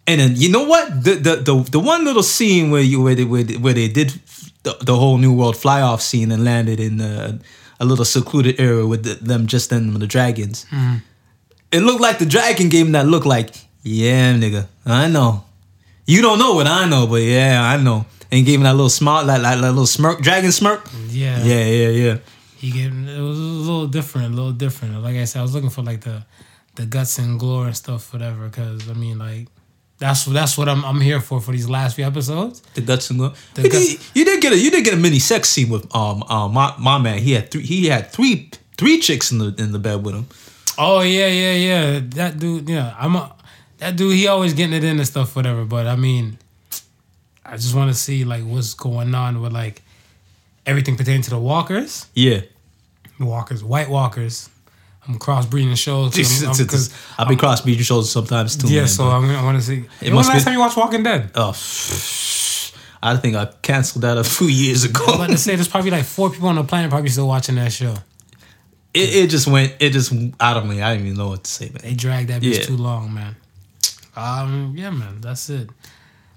and 0.06 0.20
then 0.20 0.34
you 0.36 0.50
know 0.52 0.66
what? 0.66 1.04
The 1.04 1.16
the 1.16 1.36
the, 1.38 1.56
the 1.72 1.80
one 1.80 2.04
little 2.04 2.24
scene 2.24 2.70
where 2.70 2.82
you 2.84 3.02
where 3.02 3.16
they 3.16 3.24
where 3.24 3.44
they, 3.44 3.56
where 3.58 3.74
they 3.74 3.88
did 3.88 4.12
the, 4.64 4.76
the 4.82 4.96
whole 4.96 5.18
New 5.18 5.34
World 5.34 5.56
fly 5.56 5.82
off 5.82 6.02
scene 6.02 6.32
and 6.32 6.44
landed 6.44 6.80
in 6.80 7.00
uh, 7.00 7.38
a 7.80 7.86
little 7.86 8.06
secluded 8.06 8.60
area 8.60 8.86
with 8.86 9.04
the, 9.04 9.16
them 9.16 9.48
just 9.48 9.70
then 9.70 9.94
the 9.94 10.08
dragons. 10.08 10.66
It 11.72 11.82
looked 11.82 12.02
like 12.02 12.20
the 12.20 12.26
dragon 12.26 12.70
game 12.70 12.92
that 12.94 13.06
looked 13.08 13.26
like 13.26 13.56
yeah 13.86 14.34
nigga 14.34 14.68
I 14.86 15.08
know 15.08 15.44
you 16.06 16.22
don't 16.22 16.40
know 16.40 16.54
what 16.56 16.68
I 16.68 16.88
know 16.90 17.08
but 17.08 17.22
yeah 17.22 17.62
I 17.64 17.78
know 17.82 18.06
and 18.32 18.46
gave 18.46 18.56
him 18.60 18.64
that 18.64 18.74
little 18.74 18.90
smile 18.90 19.26
that, 19.28 19.42
that, 19.42 19.62
that 19.62 19.70
little 19.72 19.86
smirk 19.86 20.20
dragon 20.22 20.52
smirk 20.52 20.82
Yeah. 21.10 21.38
yeah 21.44 21.64
yeah 21.66 21.90
yeah 21.90 22.18
He 22.58 22.72
gave 22.72 22.92
it 22.92 23.22
was 23.22 23.38
a 23.38 23.42
little 23.70 23.88
different, 23.88 24.34
a 24.34 24.36
little 24.36 24.52
different. 24.52 24.98
Like 25.04 25.16
I 25.18 25.26
said, 25.26 25.40
I 25.40 25.44
was 25.44 25.54
looking 25.54 25.70
for 25.70 25.84
like 25.84 26.02
the 26.02 26.26
the 26.76 26.86
guts 26.88 27.20
and 27.20 27.40
glory 27.40 27.68
and 27.68 27.78
stuff, 27.78 28.12
whatever. 28.12 28.48
Because 28.50 28.90
I 28.90 28.94
mean, 28.94 29.20
like 29.20 29.48
that's 30.00 30.26
that's 30.26 30.58
what 30.58 30.68
I'm 30.68 30.84
I'm 30.84 31.00
here 31.00 31.22
for 31.22 31.40
for 31.40 31.52
these 31.52 31.70
last 31.70 31.96
few 31.96 32.06
episodes. 32.08 32.64
the 32.74 32.82
guts 32.82 33.10
and 33.12 33.20
glory. 33.20 33.34
The 33.54 33.62
you, 33.64 33.70
guts- 33.70 33.88
did, 33.88 34.00
you 34.18 34.26
did 34.26 34.42
get 34.42 34.54
a 34.54 34.58
you 34.58 34.72
did 34.72 34.84
get 34.84 34.94
a 34.96 34.98
mini 34.98 35.20
sex 35.20 35.50
scene 35.50 35.70
with 35.70 35.86
um 35.94 36.24
um 36.24 36.54
my, 36.54 36.74
my 36.80 36.98
man. 36.98 37.20
He 37.20 37.34
had 37.38 37.52
three 37.52 37.62
he 37.62 37.86
had 37.88 38.10
three 38.12 38.50
three 38.80 38.98
chicks 39.00 39.32
in 39.32 39.38
the 39.38 39.54
in 39.60 39.72
the 39.72 39.80
bed 39.80 40.04
with 40.04 40.16
him. 40.16 40.26
Oh 40.80 41.02
yeah, 41.02 41.28
yeah, 41.28 41.54
yeah. 41.70 42.00
That 42.18 42.40
dude, 42.40 42.68
yeah. 42.68 42.96
I'm 42.98 43.16
a 43.16 43.35
that 43.86 43.96
dude. 43.96 44.14
He 44.16 44.28
always 44.28 44.54
getting 44.54 44.74
it 44.76 44.84
in 44.84 44.98
and 44.98 45.08
stuff, 45.08 45.36
whatever. 45.36 45.66
But 45.66 45.88
I 45.88 45.96
mean, 45.96 46.38
I 47.46 47.56
just 47.58 47.76
want 47.76 47.90
to 47.92 47.98
see 47.98 48.24
like 48.26 48.44
what's 48.44 48.74
going 48.74 49.14
on 49.16 49.42
with 49.42 49.54
like 49.54 49.82
everything 50.66 50.96
pertaining 50.98 51.22
to 51.24 51.30
the 51.30 51.40
walkers, 51.40 52.08
Yeah, 52.14 52.42
the 53.20 53.26
walkers, 53.26 53.64
White 53.64 53.90
Walkers. 53.90 54.50
I'm 55.08 55.20
crossbreeding 55.20 55.78
shows 55.78 56.16
because 56.16 56.92
I'll 57.16 57.28
be 57.28 57.36
cross 57.36 57.62
breeding 57.62 57.84
shows 57.84 58.12
sometimes 58.12 58.56
too. 58.58 58.68
yeah. 58.70 58.82
man, 58.82 58.88
so 58.88 59.04
I'm, 59.06 59.30
I 59.30 59.44
want 59.44 59.58
to 59.60 59.64
see. 59.64 59.86
It 60.02 60.08
when 60.08 60.16
was 60.16 60.26
the 60.26 60.34
last 60.34 60.42
be- 60.42 60.46
time 60.46 60.54
you 60.56 60.60
watched 60.60 60.78
Walking 60.78 61.04
Dead? 61.04 61.30
oh, 61.36 61.50
I 63.04 63.16
think 63.18 63.36
I 63.36 63.46
canceled 63.62 64.02
that 64.04 64.18
a 64.18 64.24
few 64.24 64.48
years 64.48 64.84
ago. 64.84 65.04
I'm 65.08 65.14
about 65.16 65.30
to 65.30 65.38
say 65.38 65.56
there's 65.56 65.68
probably 65.76 65.92
like 65.92 66.06
four 66.06 66.32
people 66.32 66.50
on 66.50 66.56
the 66.56 66.64
planet 66.64 66.90
probably 66.90 67.10
still 67.10 67.28
watching 67.28 67.54
that 67.56 67.72
show. 67.72 67.94
it, 68.96 69.16
it 69.26 69.30
just 69.30 69.46
went 69.46 69.76
it 69.80 69.92
just 69.92 70.12
out 70.40 70.58
of 70.58 70.66
me. 70.66 70.82
I 70.82 70.94
didn't 70.96 71.06
even 71.06 71.18
know 71.20 71.28
what 71.30 71.44
to 71.44 71.52
say, 71.52 71.66
man. 71.70 71.82
They 71.84 71.94
dragged 71.94 72.30
that 72.30 72.42
bitch 72.42 72.56
Yeah. 72.58 72.64
too 72.66 72.78
long, 72.78 73.14
man. 73.14 73.36
Um, 74.16 74.76
yeah, 74.78 74.90
man, 74.92 75.22
that's 75.22 75.50
it. 75.50 75.70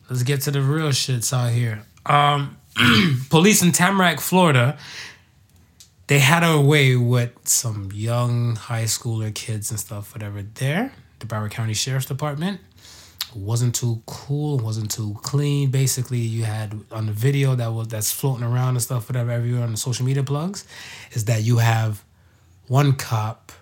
Let's 0.09 0.23
get 0.23 0.41
to 0.43 0.51
the 0.51 0.61
real 0.61 0.89
shits 0.89 1.33
out 1.33 1.53
here. 1.53 1.83
Um, 2.07 2.57
police 3.31 3.63
in 3.63 3.73
Tamarac, 3.73 4.21
Florida, 4.21 4.79
they 6.07 6.19
had 6.19 6.43
a 6.43 6.61
way 6.61 6.97
with 6.97 7.33
some 7.47 7.91
young 7.93 8.57
high 8.57 8.85
schooler 8.85 9.35
kids 9.35 9.71
and 9.71 9.79
stuff, 9.79 10.15
whatever. 10.15 10.43
There, 10.43 10.93
the 11.19 11.27
Broward 11.27 11.51
County 11.51 11.75
Sheriff's 11.75 12.07
Department 12.07 12.61
wasn't 13.35 13.75
too 13.75 14.03
cool, 14.07 14.59
wasn't 14.59 14.91
too 14.91 15.17
clean. 15.23 15.71
Basically, 15.71 16.19
you 16.19 16.45
had 16.45 16.81
on 16.91 17.07
the 17.07 17.13
video 17.13 17.55
that 17.55 17.73
was 17.73 17.89
that's 17.89 18.11
floating 18.11 18.45
around 18.45 18.71
and 18.71 18.83
stuff, 18.83 19.09
whatever, 19.09 19.31
everywhere 19.31 19.65
on 19.65 19.73
the 19.73 19.77
social 19.77 20.07
media 20.07 20.23
plugs, 20.23 20.65
is 21.13 21.27
that 21.27 21.43
you 21.43 21.59
have 21.59 22.03
one 22.69 22.95
cop 22.95 23.53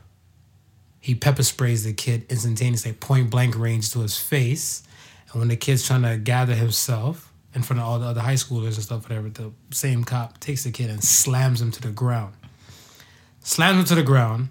he 1.06 1.14
pepper 1.14 1.44
sprays 1.44 1.84
the 1.84 1.92
kid 1.92 2.26
instantaneously, 2.28 2.92
point 2.92 3.30
blank 3.30 3.56
range 3.56 3.92
to 3.92 4.00
his 4.00 4.18
face. 4.18 4.82
And 5.30 5.38
when 5.38 5.46
the 5.46 5.54
kid's 5.54 5.86
trying 5.86 6.02
to 6.02 6.16
gather 6.16 6.56
himself 6.56 7.32
in 7.54 7.62
front 7.62 7.78
of 7.78 7.86
all 7.86 8.00
the 8.00 8.06
other 8.06 8.22
high 8.22 8.34
schoolers 8.34 8.74
and 8.74 8.82
stuff, 8.82 9.04
whatever, 9.04 9.28
the 9.28 9.52
same 9.70 10.02
cop 10.02 10.40
takes 10.40 10.64
the 10.64 10.72
kid 10.72 10.90
and 10.90 11.04
slams 11.04 11.62
him 11.62 11.70
to 11.70 11.80
the 11.80 11.92
ground. 11.92 12.34
Slams 13.38 13.78
him 13.78 13.84
to 13.84 13.94
the 13.94 14.02
ground. 14.02 14.48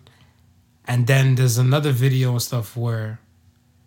And 0.87 1.07
then 1.07 1.35
there's 1.35 1.57
another 1.57 1.91
video 1.91 2.31
and 2.31 2.41
stuff 2.41 2.77
where 2.77 3.19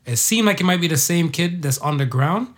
it 0.04 0.16
seemed 0.16 0.46
like 0.46 0.60
it 0.60 0.64
might 0.64 0.82
be 0.82 0.88
the 0.88 0.98
same 0.98 1.30
kid 1.30 1.62
that's 1.62 1.78
on 1.78 1.96
the 1.96 2.04
ground. 2.04 2.48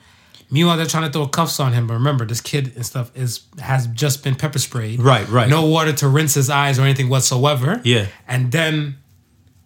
Meanwhile, 0.50 0.78
they're 0.78 0.86
trying 0.86 1.06
to 1.06 1.12
throw 1.12 1.28
cuffs 1.28 1.60
on 1.60 1.72
him. 1.72 1.86
But 1.86 1.94
remember, 1.94 2.24
this 2.24 2.40
kid 2.40 2.72
and 2.74 2.84
stuff 2.84 3.16
is 3.16 3.42
has 3.60 3.86
just 3.86 4.24
been 4.24 4.34
pepper 4.34 4.58
sprayed. 4.58 5.00
Right, 5.00 5.28
right. 5.28 5.48
No 5.48 5.66
water 5.66 5.92
to 5.92 6.08
rinse 6.08 6.34
his 6.34 6.50
eyes 6.50 6.80
or 6.80 6.82
anything 6.82 7.08
whatsoever. 7.08 7.80
Yeah. 7.84 8.06
And 8.26 8.50
then 8.50 8.96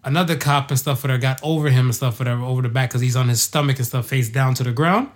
another 0.04 0.36
cop 0.36 0.70
and 0.70 0.78
stuff 0.78 1.02
whatever 1.02 1.20
got 1.20 1.40
over 1.42 1.68
him 1.70 1.86
and 1.86 1.94
stuff 1.94 2.18
whatever 2.18 2.42
over 2.42 2.62
the 2.62 2.68
back 2.68 2.90
because 2.90 3.00
he's 3.00 3.16
on 3.16 3.28
his 3.28 3.42
stomach 3.42 3.78
and 3.78 3.86
stuff 3.86 4.06
face 4.06 4.28
down 4.28 4.54
to 4.54 4.62
the 4.62 4.72
ground. 4.72 5.08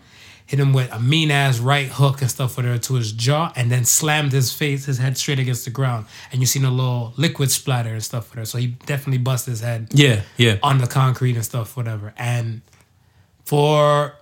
Hit 0.47 0.59
him 0.61 0.73
with 0.73 0.91
a 0.93 0.99
mean 0.99 1.31
ass 1.31 1.59
right 1.59 1.89
hook 1.89 2.23
and 2.23 2.31
stuff 2.31 2.57
whatever 2.57 2.79
to 2.79 2.95
his 2.95 3.13
jaw 3.13 3.53
and 3.55 3.71
then 3.71 3.85
slammed 3.85 4.33
his 4.33 4.51
face, 4.53 4.87
his 4.87 4.97
head 4.97 5.19
straight 5.19 5.39
against 5.39 5.67
the 5.67 5.71
ground. 5.71 6.07
And 6.33 6.41
you 6.41 6.47
seen 6.47 6.65
a 6.65 6.71
little 6.71 7.13
liquid 7.19 7.51
splatter 7.51 7.91
and 7.91 8.03
stuff 8.03 8.31
whatever. 8.31 8.47
So 8.47 8.57
he 8.59 8.69
definitely 8.69 9.19
busted 9.19 9.53
his 9.53 9.61
head 9.61 9.89
Yeah, 9.93 10.23
yeah. 10.39 10.57
on 10.63 10.79
the 10.79 10.87
concrete 10.87 11.37
and 11.37 11.45
stuff, 11.45 11.77
whatever. 11.77 12.15
And 12.17 12.63
for 13.45 14.15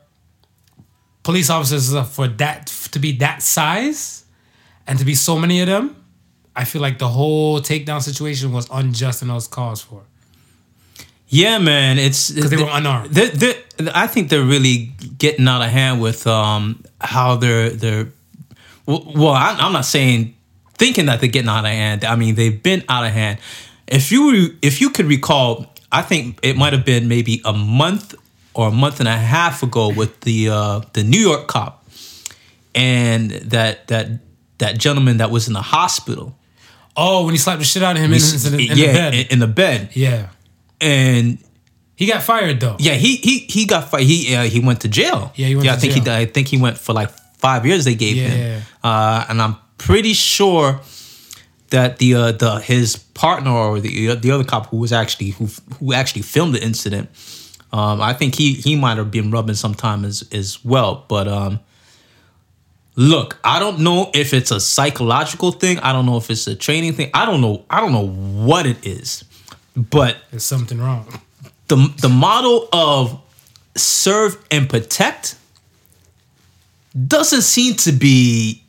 police 1.23 1.49
officers 1.49 1.95
uh, 1.95 2.03
for 2.05 2.27
that 2.29 2.67
to 2.91 2.99
be 2.99 3.13
that 3.19 3.43
size 3.43 4.25
and 4.87 4.99
to 4.99 5.05
be 5.05 5.15
so 5.15 5.39
many 5.39 5.61
of 5.61 5.67
them, 5.69 6.05
I 6.57 6.65
feel 6.65 6.83
like 6.83 6.99
the 6.99 7.09
whole 7.09 7.61
takedown 7.61 8.03
situation 8.03 8.53
was 8.53 8.67
unjust 8.73 9.23
and 9.23 9.33
was 9.33 9.47
caused 9.47 9.85
for 9.85 10.03
Yeah, 11.29 11.59
man, 11.59 11.99
it's 11.99 12.31
because 12.31 12.51
they 12.51 12.57
were 12.57 12.69
unarmed. 12.71 13.11
they 13.11 13.29
they 13.29 13.63
I 13.93 14.07
think 14.07 14.31
they're 14.31 14.45
really 14.45 14.93
getting 15.19 15.47
out 15.49 15.63
of 15.63 15.69
hand 15.69 16.01
with 16.01 16.27
um, 16.27 16.85
how 17.01 17.37
they're 17.37 17.71
they're. 17.71 18.09
Well, 18.87 19.33
I'm 19.33 19.73
not 19.73 19.85
saying 19.85 20.37
thinking 20.75 21.07
that 21.07 21.21
they're 21.21 21.29
getting 21.29 21.49
out 21.49 21.65
of 21.65 21.71
hand. 21.71 22.05
I 22.05 22.15
mean, 22.15 22.37
they've 22.37 22.63
been 22.63 22.85
out 22.89 23.05
of 23.05 23.13
hand. 23.13 23.39
If 23.89 24.13
you 24.13 24.33
re- 24.33 24.59
if 24.63 24.81
you 24.81 24.91
could 24.91 25.07
recall, 25.07 25.67
I 25.91 26.03
think 26.03 26.39
it 26.43 26.57
might 26.57 26.73
have 26.73 26.85
been 26.85 27.09
maybe 27.09 27.43
a 27.45 27.53
month 27.53 28.15
or 28.55 28.69
a 28.69 28.73
month 28.73 29.01
and 29.01 29.09
a 29.09 29.17
half 29.17 29.63
ago 29.63 29.93
with 29.93 30.21
the 30.21 30.51
uh, 30.51 30.81
the 30.93 31.03
New 31.03 31.19
York 31.21 31.49
cop 31.49 31.85
and 32.77 33.31
that 33.31 33.89
that 33.89 34.09
that 34.59 34.79
gentleman 34.79 35.17
that 35.17 35.31
was 35.31 35.49
in 35.49 35.55
the 35.55 35.63
hospital. 35.63 36.37
Oh, 36.97 37.25
when 37.25 37.35
he 37.35 37.39
slapped 37.39 37.59
the 37.59 37.65
shit 37.65 37.83
out 37.83 37.97
of 37.97 38.03
him 38.03 38.13
in, 38.13 38.21
in, 38.21 38.71
in, 38.71 38.79
yeah, 38.79 38.87
the 38.87 38.93
bed. 38.93 39.33
in 39.33 39.39
the 39.39 39.47
bed, 39.47 39.91
yeah, 39.93 40.29
and 40.81 41.39
he 41.95 42.07
got 42.07 42.23
fired 42.23 42.61
though. 42.61 42.77
Yeah, 42.79 42.95
he 42.95 43.17
he 43.17 43.39
he 43.41 43.67
got 43.67 43.91
fi- 43.91 44.03
he 44.05 44.35
uh, 44.35 44.43
he 44.45 44.61
went 44.61 44.81
to 44.83 44.89
jail. 44.89 45.33
Yeah, 45.35 45.47
he 45.49 45.55
went 45.57 45.67
yeah, 45.67 45.73
I 45.75 45.77
think 45.77 45.95
jail. 46.05 46.17
he 46.17 46.23
I 46.23 46.27
think 46.27 46.49
he 46.49 46.59
went 46.59 46.79
for 46.79 46.93
like 46.93 47.11
five 47.39 47.65
years. 47.67 47.85
They 47.85 47.95
gave 47.95 48.17
Yeah. 48.17 48.29
him, 48.29 48.63
uh, 48.85 49.25
and 49.29 49.41
I'm 49.43 49.57
pretty 49.79 50.13
sure 50.13 50.81
that 51.71 51.99
the 51.99 52.15
uh, 52.15 52.33
the 52.33 52.57
his 52.61 52.97
partner 52.97 53.51
or 53.51 53.81
the 53.81 54.15
the 54.17 54.31
other 54.31 54.45
cop 54.45 54.67
who 54.67 54.77
was 54.79 54.93
actually 54.93 55.31
who 55.31 55.49
who 55.79 55.93
actually 55.93 56.23
filmed 56.23 56.55
the 56.55 56.63
incident. 56.63 57.09
Um, 57.73 58.01
I 58.01 58.13
think 58.13 58.35
he 58.37 58.53
he 58.55 58.77
might 58.77 58.97
have 58.99 59.11
been 59.11 59.31
rubbing 59.31 59.57
some 59.57 59.75
time 59.75 60.05
as 60.05 60.23
as 60.33 60.65
well. 60.65 61.05
But 61.09 61.29
um, 61.29 61.61
look, 62.95 63.39
I 63.45 63.59
don't 63.59 63.81
know 63.81 64.11
if 64.15 64.33
it's 64.33 64.51
a 64.51 64.61
psychological 64.61 65.53
thing. 65.53 65.79
I 65.81 65.93
don't 65.93 66.07
know 66.07 66.17
if 66.17 66.31
it's 66.31 66.47
a 66.47 66.55
training 66.55 66.93
thing. 66.95 67.11
I 67.15 67.27
don't 67.27 67.41
know. 67.41 67.65
I 67.69 67.81
don't 67.81 67.93
know 67.93 68.07
what 68.07 68.67
it 68.67 68.87
is. 68.87 69.25
But 69.77 70.17
There's 70.31 70.45
something 70.45 70.79
wrong. 70.79 71.07
the 71.69 71.77
the 72.01 72.09
model 72.09 72.69
of 72.73 73.21
serve 73.77 74.39
and 74.51 74.69
protect 74.71 75.37
doesn't 77.07 77.43
seem 77.43 77.75
to 77.75 77.93
be 77.93 78.63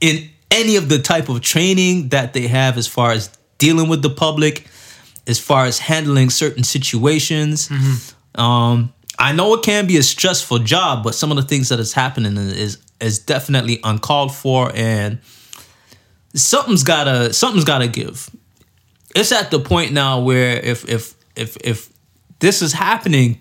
in 0.00 0.28
any 0.52 0.76
of 0.76 0.88
the 0.88 0.98
type 1.00 1.28
of 1.28 1.40
training 1.40 2.08
that 2.10 2.32
they 2.32 2.46
have 2.46 2.78
as 2.78 2.86
far 2.86 3.10
as 3.12 3.28
dealing 3.58 3.88
with 3.88 4.02
the 4.02 4.10
public, 4.10 4.66
as 5.26 5.38
far 5.40 5.64
as 5.66 5.78
handling 5.80 6.30
certain 6.30 6.62
situations. 6.64 7.68
Um, 8.36 8.92
I 9.18 9.32
know 9.32 9.52
it 9.54 9.62
can 9.62 9.86
be 9.86 9.96
a 9.98 10.02
stressful 10.02 10.60
job, 10.60 11.02
but 11.04 11.14
some 11.14 11.30
of 11.32 11.36
the 11.36 11.42
things 11.42 11.68
that 11.70 11.80
is 11.80 11.92
happening 11.92 12.36
is 12.36 12.78
is 13.00 13.18
definitely 13.18 13.80
uncalled 13.82 14.32
for, 14.34 14.70
and 14.74 15.18
something's 16.34 16.84
gotta 16.84 17.32
something's 17.32 17.64
gotta 17.64 17.88
give. 17.88 18.30
It's 19.14 19.32
at 19.32 19.50
the 19.50 19.60
point 19.60 19.92
now 19.92 20.20
where 20.20 20.56
if 20.58 20.88
if 20.88 21.14
if 21.36 21.56
if 21.58 21.88
this 22.38 22.62
is 22.62 22.72
happening 22.72 23.40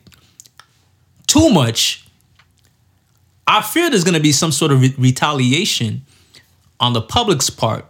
too 1.28 1.50
much, 1.50 2.06
I 3.48 3.62
fear 3.62 3.90
there's 3.90 4.04
gonna 4.04 4.20
be 4.20 4.32
some 4.32 4.52
sort 4.52 4.72
of 4.72 4.82
re- 4.82 4.96
retaliation 4.98 6.06
on 6.80 6.94
the 6.94 7.02
public's 7.02 7.50
part. 7.50 7.86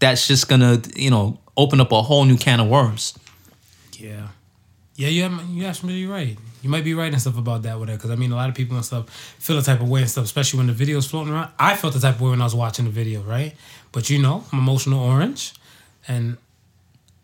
That's 0.00 0.26
just 0.26 0.48
gonna 0.48 0.82
you 0.96 1.10
know 1.10 1.38
open 1.56 1.80
up 1.80 1.92
a 1.92 2.02
whole 2.02 2.24
new 2.24 2.36
can 2.36 2.60
of 2.60 2.68
worms. 2.68 3.18
Yeah, 3.98 4.28
yeah, 4.96 5.08
you 5.08 5.22
have, 5.22 5.48
you 5.48 5.64
absolutely 5.64 6.06
right. 6.06 6.36
You 6.62 6.70
might 6.70 6.84
be 6.84 6.94
right 6.94 7.12
and 7.12 7.20
stuff 7.20 7.36
about 7.36 7.62
that 7.62 7.78
with 7.78 7.90
it, 7.90 7.96
because 7.96 8.10
I 8.10 8.16
mean, 8.16 8.32
a 8.32 8.36
lot 8.36 8.48
of 8.48 8.54
people 8.54 8.76
and 8.76 8.84
stuff 8.84 9.10
feel 9.38 9.56
the 9.56 9.62
type 9.62 9.80
of 9.80 9.88
way 9.88 10.00
and 10.00 10.10
stuff, 10.10 10.24
especially 10.24 10.58
when 10.58 10.66
the 10.66 10.72
video's 10.72 11.06
floating 11.06 11.32
around. 11.32 11.50
I 11.58 11.76
felt 11.76 11.94
the 11.94 12.00
type 12.00 12.16
of 12.16 12.20
way 12.20 12.30
when 12.30 12.40
I 12.40 12.44
was 12.44 12.54
watching 12.54 12.84
the 12.84 12.90
video, 12.90 13.22
right? 13.22 13.54
But 13.92 14.08
you 14.08 14.18
know, 14.20 14.44
I'm 14.52 14.58
emotional 14.60 15.00
orange, 15.00 15.54
and 16.06 16.36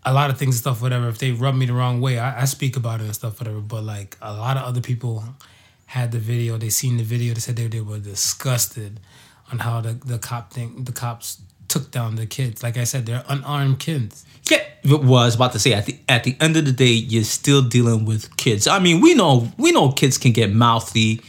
a 0.04 0.12
lot 0.14 0.30
of 0.30 0.38
things 0.38 0.54
and 0.56 0.60
stuff, 0.60 0.80
whatever. 0.82 1.08
If 1.08 1.18
they 1.18 1.30
rub 1.32 1.54
me 1.54 1.66
the 1.66 1.74
wrong 1.74 2.00
way, 2.00 2.18
I, 2.18 2.42
I 2.42 2.44
speak 2.46 2.76
about 2.76 3.00
it 3.00 3.04
and 3.04 3.14
stuff, 3.14 3.40
whatever. 3.40 3.60
But 3.60 3.84
like 3.84 4.16
a 4.22 4.32
lot 4.32 4.56
of 4.56 4.64
other 4.64 4.80
people 4.80 5.24
had 5.86 6.12
the 6.12 6.18
video, 6.18 6.56
they 6.56 6.70
seen 6.70 6.96
the 6.96 7.02
video, 7.04 7.34
they 7.34 7.40
said 7.40 7.56
they, 7.56 7.66
they 7.66 7.80
were 7.80 7.98
disgusted 7.98 9.00
on 9.52 9.58
how 9.58 9.80
the 9.80 9.94
the 9.94 10.18
cop 10.18 10.52
thing, 10.52 10.84
the 10.84 10.92
cops 10.92 11.40
took 11.68 11.90
down 11.90 12.16
the 12.16 12.26
kids. 12.26 12.62
Like 12.62 12.76
I 12.76 12.84
said, 12.84 13.06
they're 13.06 13.24
unarmed 13.28 13.78
kids. 13.80 14.24
Yeah, 14.44 14.62
well, 14.84 15.16
I 15.16 15.26
was 15.26 15.34
about 15.36 15.52
to 15.52 15.58
say 15.58 15.72
at 15.74 15.86
the 15.86 15.98
at 16.08 16.24
the 16.24 16.36
end 16.40 16.56
of 16.56 16.64
the 16.64 16.72
day, 16.72 16.92
you're 16.92 17.24
still 17.24 17.62
dealing 17.62 18.04
with 18.04 18.36
kids. 18.36 18.66
I 18.66 18.78
mean, 18.78 19.00
we 19.00 19.14
know 19.14 19.52
we 19.58 19.70
know 19.72 19.92
kids 19.92 20.16
can 20.18 20.32
get 20.32 20.52
mouthy, 20.52 21.20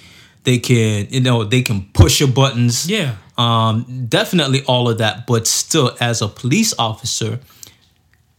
they 0.43 0.59
can 0.59 1.07
you 1.09 1.19
know 1.19 1.43
they 1.43 1.61
can 1.61 1.89
push 1.93 2.19
your 2.19 2.29
buttons. 2.29 2.89
Yeah. 2.89 3.15
um, 3.37 4.05
definitely 4.07 4.63
all 4.65 4.89
of 4.89 4.99
that. 4.99 5.27
But 5.27 5.45
still, 5.47 5.95
as 5.99 6.21
a 6.21 6.27
police 6.27 6.73
officer, 6.79 7.39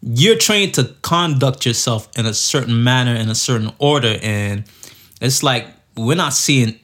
you're 0.02 0.36
trained 0.36 0.74
to 0.74 0.94
conduct 1.02 1.64
yourself 1.64 2.08
in 2.18 2.26
a 2.26 2.34
certain 2.34 2.82
manner, 2.82 3.14
in 3.14 3.28
a 3.28 3.34
certain 3.34 3.72
order, 3.78 4.18
and 4.22 4.64
it's 5.20 5.42
like 5.42 5.68
we're 5.96 6.16
not 6.16 6.32
seeing 6.32 6.78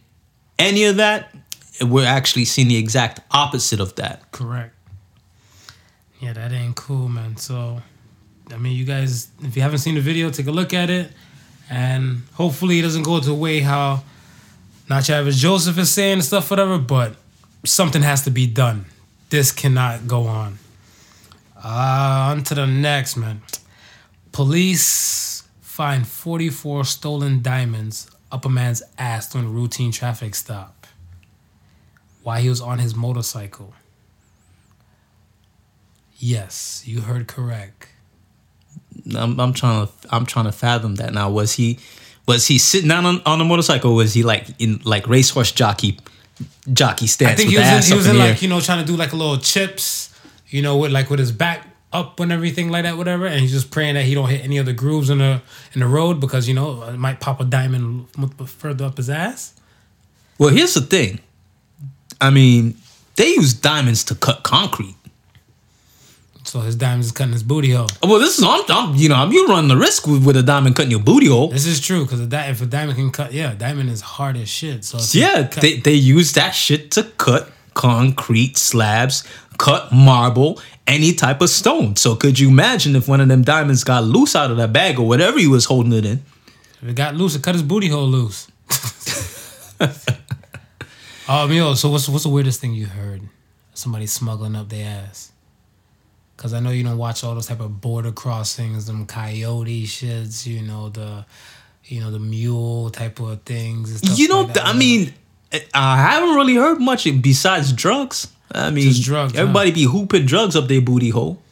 any 0.59 0.85
of 0.85 0.97
that. 0.97 1.35
We're 1.81 2.07
actually 2.07 2.45
seeing 2.45 2.69
the 2.69 2.77
exact 2.77 3.21
opposite 3.31 3.81
of 3.81 3.95
that. 3.97 4.31
Correct. 4.33 4.75
Yeah, 6.21 6.33
that 6.33 6.53
ain't 6.53 6.77
cool, 6.77 7.09
man. 7.09 7.37
So, 7.37 7.81
I 8.53 8.57
mean, 8.57 8.77
you 8.77 8.85
guys, 8.85 9.29
if 9.43 9.55
you 9.57 9.63
haven't 9.63 9.79
seen 9.79 9.95
the 9.95 10.01
video, 10.01 10.31
take 10.31 10.47
a 10.47 10.53
look 10.53 10.75
at 10.75 10.91
it, 10.91 11.13
and 11.71 12.23
hopefully 12.35 12.79
it 12.79 12.83
doesn't 12.83 13.05
go 13.05 13.21
to 13.21 13.31
a 13.31 13.35
way 13.35 13.61
how 13.61 14.03
not 14.89 15.09
your 15.09 15.19
average 15.19 15.37
Joseph 15.37 15.79
is 15.79 15.91
saying 15.91 16.23
stuff, 16.23 16.51
whatever. 16.51 16.79
But 16.79 17.15
something 17.65 18.03
has 18.03 18.23
to 18.23 18.31
be 18.31 18.47
done. 18.47 18.87
This 19.31 19.53
cannot 19.53 20.07
go 20.07 20.27
on. 20.27 20.59
Uh, 21.71 22.31
on 22.31 22.43
to 22.45 22.55
the 22.55 22.67
next, 22.67 23.17
man. 23.17 23.43
Police 24.33 25.47
find 25.61 26.07
44 26.07 26.85
stolen 26.85 27.43
diamonds 27.43 28.11
up 28.33 28.47
a 28.47 28.49
man's 28.49 28.83
ass 28.97 29.31
during 29.31 29.49
a 29.49 29.51
routine 29.51 29.93
traffic 29.93 30.35
stop 30.35 30.87
while 32.23 32.41
he 32.41 32.49
was 32.49 32.63
on 32.63 32.79
his 32.79 32.95
motorcycle. 32.95 33.75
Yes, 36.17 36.83
you 36.87 37.03
heard 37.03 37.29
correct. 37.29 37.89
I'm, 39.15 39.39
I'm 39.39 39.53
trying 39.53 39.87
to 39.87 39.93
I'm 40.11 40.25
trying 40.25 40.47
to 40.47 40.53
fathom 40.53 40.95
that 40.97 41.13
now. 41.13 41.31
Was 41.31 41.53
he 41.53 41.79
was 42.27 42.47
he 42.47 42.59
sitting 42.59 42.89
down 42.89 43.05
on, 43.05 43.21
on 43.27 43.41
a 43.43 43.45
motorcycle? 43.45 43.95
Was 43.95 44.15
he 44.15 44.23
like 44.23 44.47
in 44.59 44.81
like 44.85 45.07
racehorse 45.07 45.53
jockey 45.53 45.99
jockey 46.73 47.07
stance? 47.07 47.33
I 47.33 47.35
think 47.35 47.51
he 47.51 47.59
was 47.59 47.89
in, 47.89 47.93
he 47.93 47.97
was 47.97 48.07
in 48.07 48.17
air? 48.17 48.31
like 48.31 48.43
you 48.43 48.49
know 48.49 48.61
trying 48.61 48.85
to 48.85 48.91
do 48.91 48.97
like 48.97 49.13
a 49.13 49.17
little 49.17 49.39
chips, 49.39 50.18
you 50.51 50.63
know, 50.63 50.77
with 50.77 50.93
like 50.93 51.11
with 51.11 51.19
his 51.21 51.33
back 51.33 51.67
up 51.93 52.21
and 52.21 52.31
everything 52.33 52.71
like 52.71 52.85
that, 52.85 52.97
whatever. 52.97 53.27
And 53.27 53.41
he's 53.41 53.53
just 53.53 53.71
praying 53.71 53.95
that 53.95 54.05
he 54.05 54.15
don't 54.15 54.29
hit 54.29 54.45
any 54.45 54.59
of 54.59 54.67
the 54.67 54.73
grooves 54.73 55.11
in 55.11 55.19
the 55.19 55.41
in 55.75 55.81
the 55.81 55.87
road 55.87 56.21
because 56.21 56.49
you 56.49 56.55
know 56.55 56.83
it 56.85 56.99
might 56.99 57.21
pop 57.21 57.41
a 57.41 57.45
diamond 57.45 58.09
further 58.47 58.85
up 58.85 58.97
his 58.97 59.11
ass. 59.11 59.55
Well, 60.39 60.51
here's 60.51 60.75
the 60.75 60.83
thing. 60.83 61.21
I 62.21 62.31
mean, 62.31 62.77
they 63.17 63.29
use 63.29 63.53
diamonds 63.53 64.05
to 64.05 64.15
cut 64.15 64.43
concrete. 64.43 64.95
So 66.45 66.61
his 66.61 66.77
diamond 66.77 67.05
is 67.05 67.13
cutting 67.13 67.35
his 67.35 67.43
booty 67.43 67.73
hole. 67.73 67.89
Well, 68.03 68.19
this 68.19 68.39
is 68.39 68.45
I'm, 68.45 68.63
I'm 68.71 68.95
you 68.95 69.11
know 69.11 69.29
you 69.31 69.47
run 69.49 69.69
the 69.69 69.77
risk 69.77 70.07
with, 70.07 70.25
with 70.25 70.37
a 70.37 70.43
diamond 70.43 70.77
cutting 70.77 70.91
your 70.91 71.01
booty 71.01 71.27
hole. 71.27 71.49
This 71.49 71.67
is 71.67 71.79
true 71.79 72.05
because 72.05 72.27
di- 72.27 72.49
if 72.49 72.63
a 72.63 72.67
diamond 72.67 72.97
can 72.97 73.11
cut, 73.11 73.35
yeah, 73.35 73.55
diamond 73.55 73.91
is 73.91 74.01
hard 74.01 74.37
as 74.39 74.49
shit. 74.49 74.85
So 74.85 74.99
Yeah, 75.19 75.43
they 75.43 75.77
they 75.77 75.93
use 75.93 76.33
that 76.33 76.53
shit 76.53 76.91
to 76.93 77.03
cut 77.03 77.53
concrete 77.75 78.57
slabs, 78.57 79.25
cut 79.59 79.93
marble, 79.93 80.61
any 80.87 81.13
type 81.13 81.41
of 81.43 81.51
stone. 81.51 81.97
So 81.97 82.17
could 82.17 82.39
you 82.39 82.49
imagine 82.49 82.97
if 82.97 83.09
one 83.09 83.21
of 83.21 83.29
them 83.29 83.43
diamonds 83.43 83.85
got 83.85 84.05
loose 84.05 84.35
out 84.35 84.51
of 84.51 84.57
that 84.57 84.73
bag 84.73 84.99
or 84.99 85.07
whatever 85.07 85.39
he 85.39 85.47
was 85.47 85.67
holding 85.67 85.93
it 85.93 86.05
in? 86.07 86.23
If 86.81 86.89
it 86.89 86.95
got 86.95 87.15
loose, 87.15 87.35
it 87.35 87.43
cut 87.43 87.55
his 87.55 87.63
booty 87.63 87.89
hole 87.89 88.07
loose. 88.07 88.49
um, 91.29 91.53
yo, 91.53 91.75
so 91.75 91.91
what's 91.91 92.09
what's 92.09 92.25
the 92.25 92.31
weirdest 92.31 92.61
thing 92.61 92.73
you 92.73 92.87
heard? 92.87 93.23
Somebody 93.75 94.07
smuggling 94.07 94.57
up 94.57 94.69
their 94.69 94.87
ass. 94.87 95.33
Cause 96.37 96.55
I 96.55 96.61
know 96.61 96.71
you 96.71 96.85
don't 96.85 96.99
watch 96.99 97.25
all 97.25 97.35
those 97.35 97.49
type 97.49 97.59
of 97.59 97.81
border 97.81 98.13
crossings, 98.13 98.87
them 98.87 99.07
coyote 99.07 99.85
shits, 99.87 100.47
you 100.47 100.63
know 100.63 100.89
the, 100.89 101.27
you 101.87 102.01
know 102.01 102.13
the 102.13 102.21
mule 102.21 102.91
type 102.91 103.19
of 103.19 103.43
things. 103.43 103.91
And 103.91 103.99
stuff 103.99 104.19
You 104.19 104.29
know, 104.29 104.43
like. 104.43 104.57
I 104.61 104.73
mean, 104.73 105.13
I 105.75 105.97
haven't 105.97 106.37
really 106.37 106.55
heard 106.55 106.81
much 106.81 107.09
besides 107.21 107.73
drugs. 107.73 108.29
I 108.53 108.71
mean, 108.71 108.85
Just 108.85 109.03
drugs, 109.05 109.35
huh? 109.35 109.43
Everybody 109.43 109.71
be 109.71 109.85
hooping 109.85 110.27
drugs 110.27 110.57
up 110.57 110.69
their 110.69 110.81
booty 110.81 111.11
hole. 111.11 111.43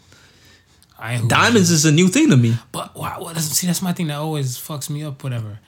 Diamonds 1.28 1.70
is 1.70 1.84
a 1.84 1.92
new 1.92 2.08
thing 2.08 2.30
to 2.30 2.36
me. 2.36 2.56
But 2.72 2.96
wow, 2.96 3.32
see? 3.36 3.66
That's 3.66 3.82
my 3.82 3.92
thing 3.92 4.08
that 4.08 4.16
always 4.16 4.56
fucks 4.56 4.90
me 4.90 5.04
up. 5.04 5.22
Whatever. 5.22 5.58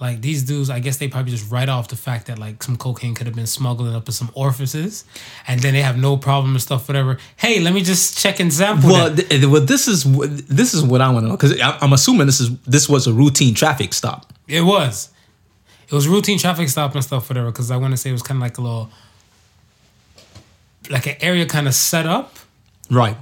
Like 0.00 0.20
these 0.20 0.42
dudes, 0.42 0.68
I 0.68 0.78
guess 0.78 0.98
they 0.98 1.08
probably 1.08 1.32
just 1.32 1.50
write 1.50 1.68
off 1.68 1.88
the 1.88 1.96
fact 1.96 2.26
that 2.26 2.38
like 2.38 2.62
some 2.62 2.76
cocaine 2.76 3.14
could 3.14 3.26
have 3.26 3.34
been 3.34 3.46
smuggled 3.46 3.94
up 3.94 4.06
in 4.06 4.12
some 4.12 4.30
orifices, 4.34 5.04
and 5.48 5.60
then 5.60 5.72
they 5.72 5.80
have 5.80 5.96
no 5.96 6.16
problem 6.16 6.52
and 6.52 6.62
stuff. 6.62 6.86
Whatever. 6.86 7.18
Hey, 7.36 7.60
let 7.60 7.72
me 7.72 7.82
just 7.82 8.18
check 8.18 8.38
and 8.38 8.52
sample. 8.52 8.90
Well, 8.90 9.14
th- 9.14 9.46
well, 9.46 9.62
this 9.62 9.88
is 9.88 10.04
this 10.48 10.74
is 10.74 10.82
what 10.82 11.00
I 11.00 11.10
want 11.10 11.24
to 11.24 11.28
know 11.28 11.36
because 11.36 11.58
I'm 11.60 11.92
assuming 11.92 12.26
this 12.26 12.40
is 12.40 12.56
this 12.60 12.88
was 12.88 13.06
a 13.06 13.12
routine 13.12 13.54
traffic 13.54 13.92
stop. 13.94 14.32
It 14.46 14.62
was. 14.62 15.10
It 15.88 15.92
was 15.92 16.08
routine 16.08 16.38
traffic 16.38 16.68
stop 16.68 16.94
and 16.94 17.02
stuff, 17.02 17.28
whatever. 17.30 17.50
Because 17.50 17.70
I 17.70 17.76
want 17.76 17.92
to 17.92 17.96
say 17.96 18.10
it 18.10 18.12
was 18.12 18.22
kind 18.22 18.38
of 18.38 18.42
like 18.42 18.58
a 18.58 18.60
little, 18.60 18.90
like 20.90 21.06
an 21.06 21.16
area 21.20 21.46
kind 21.46 21.66
of 21.68 21.74
set 21.74 22.06
up 22.06 22.34
Right. 22.90 23.16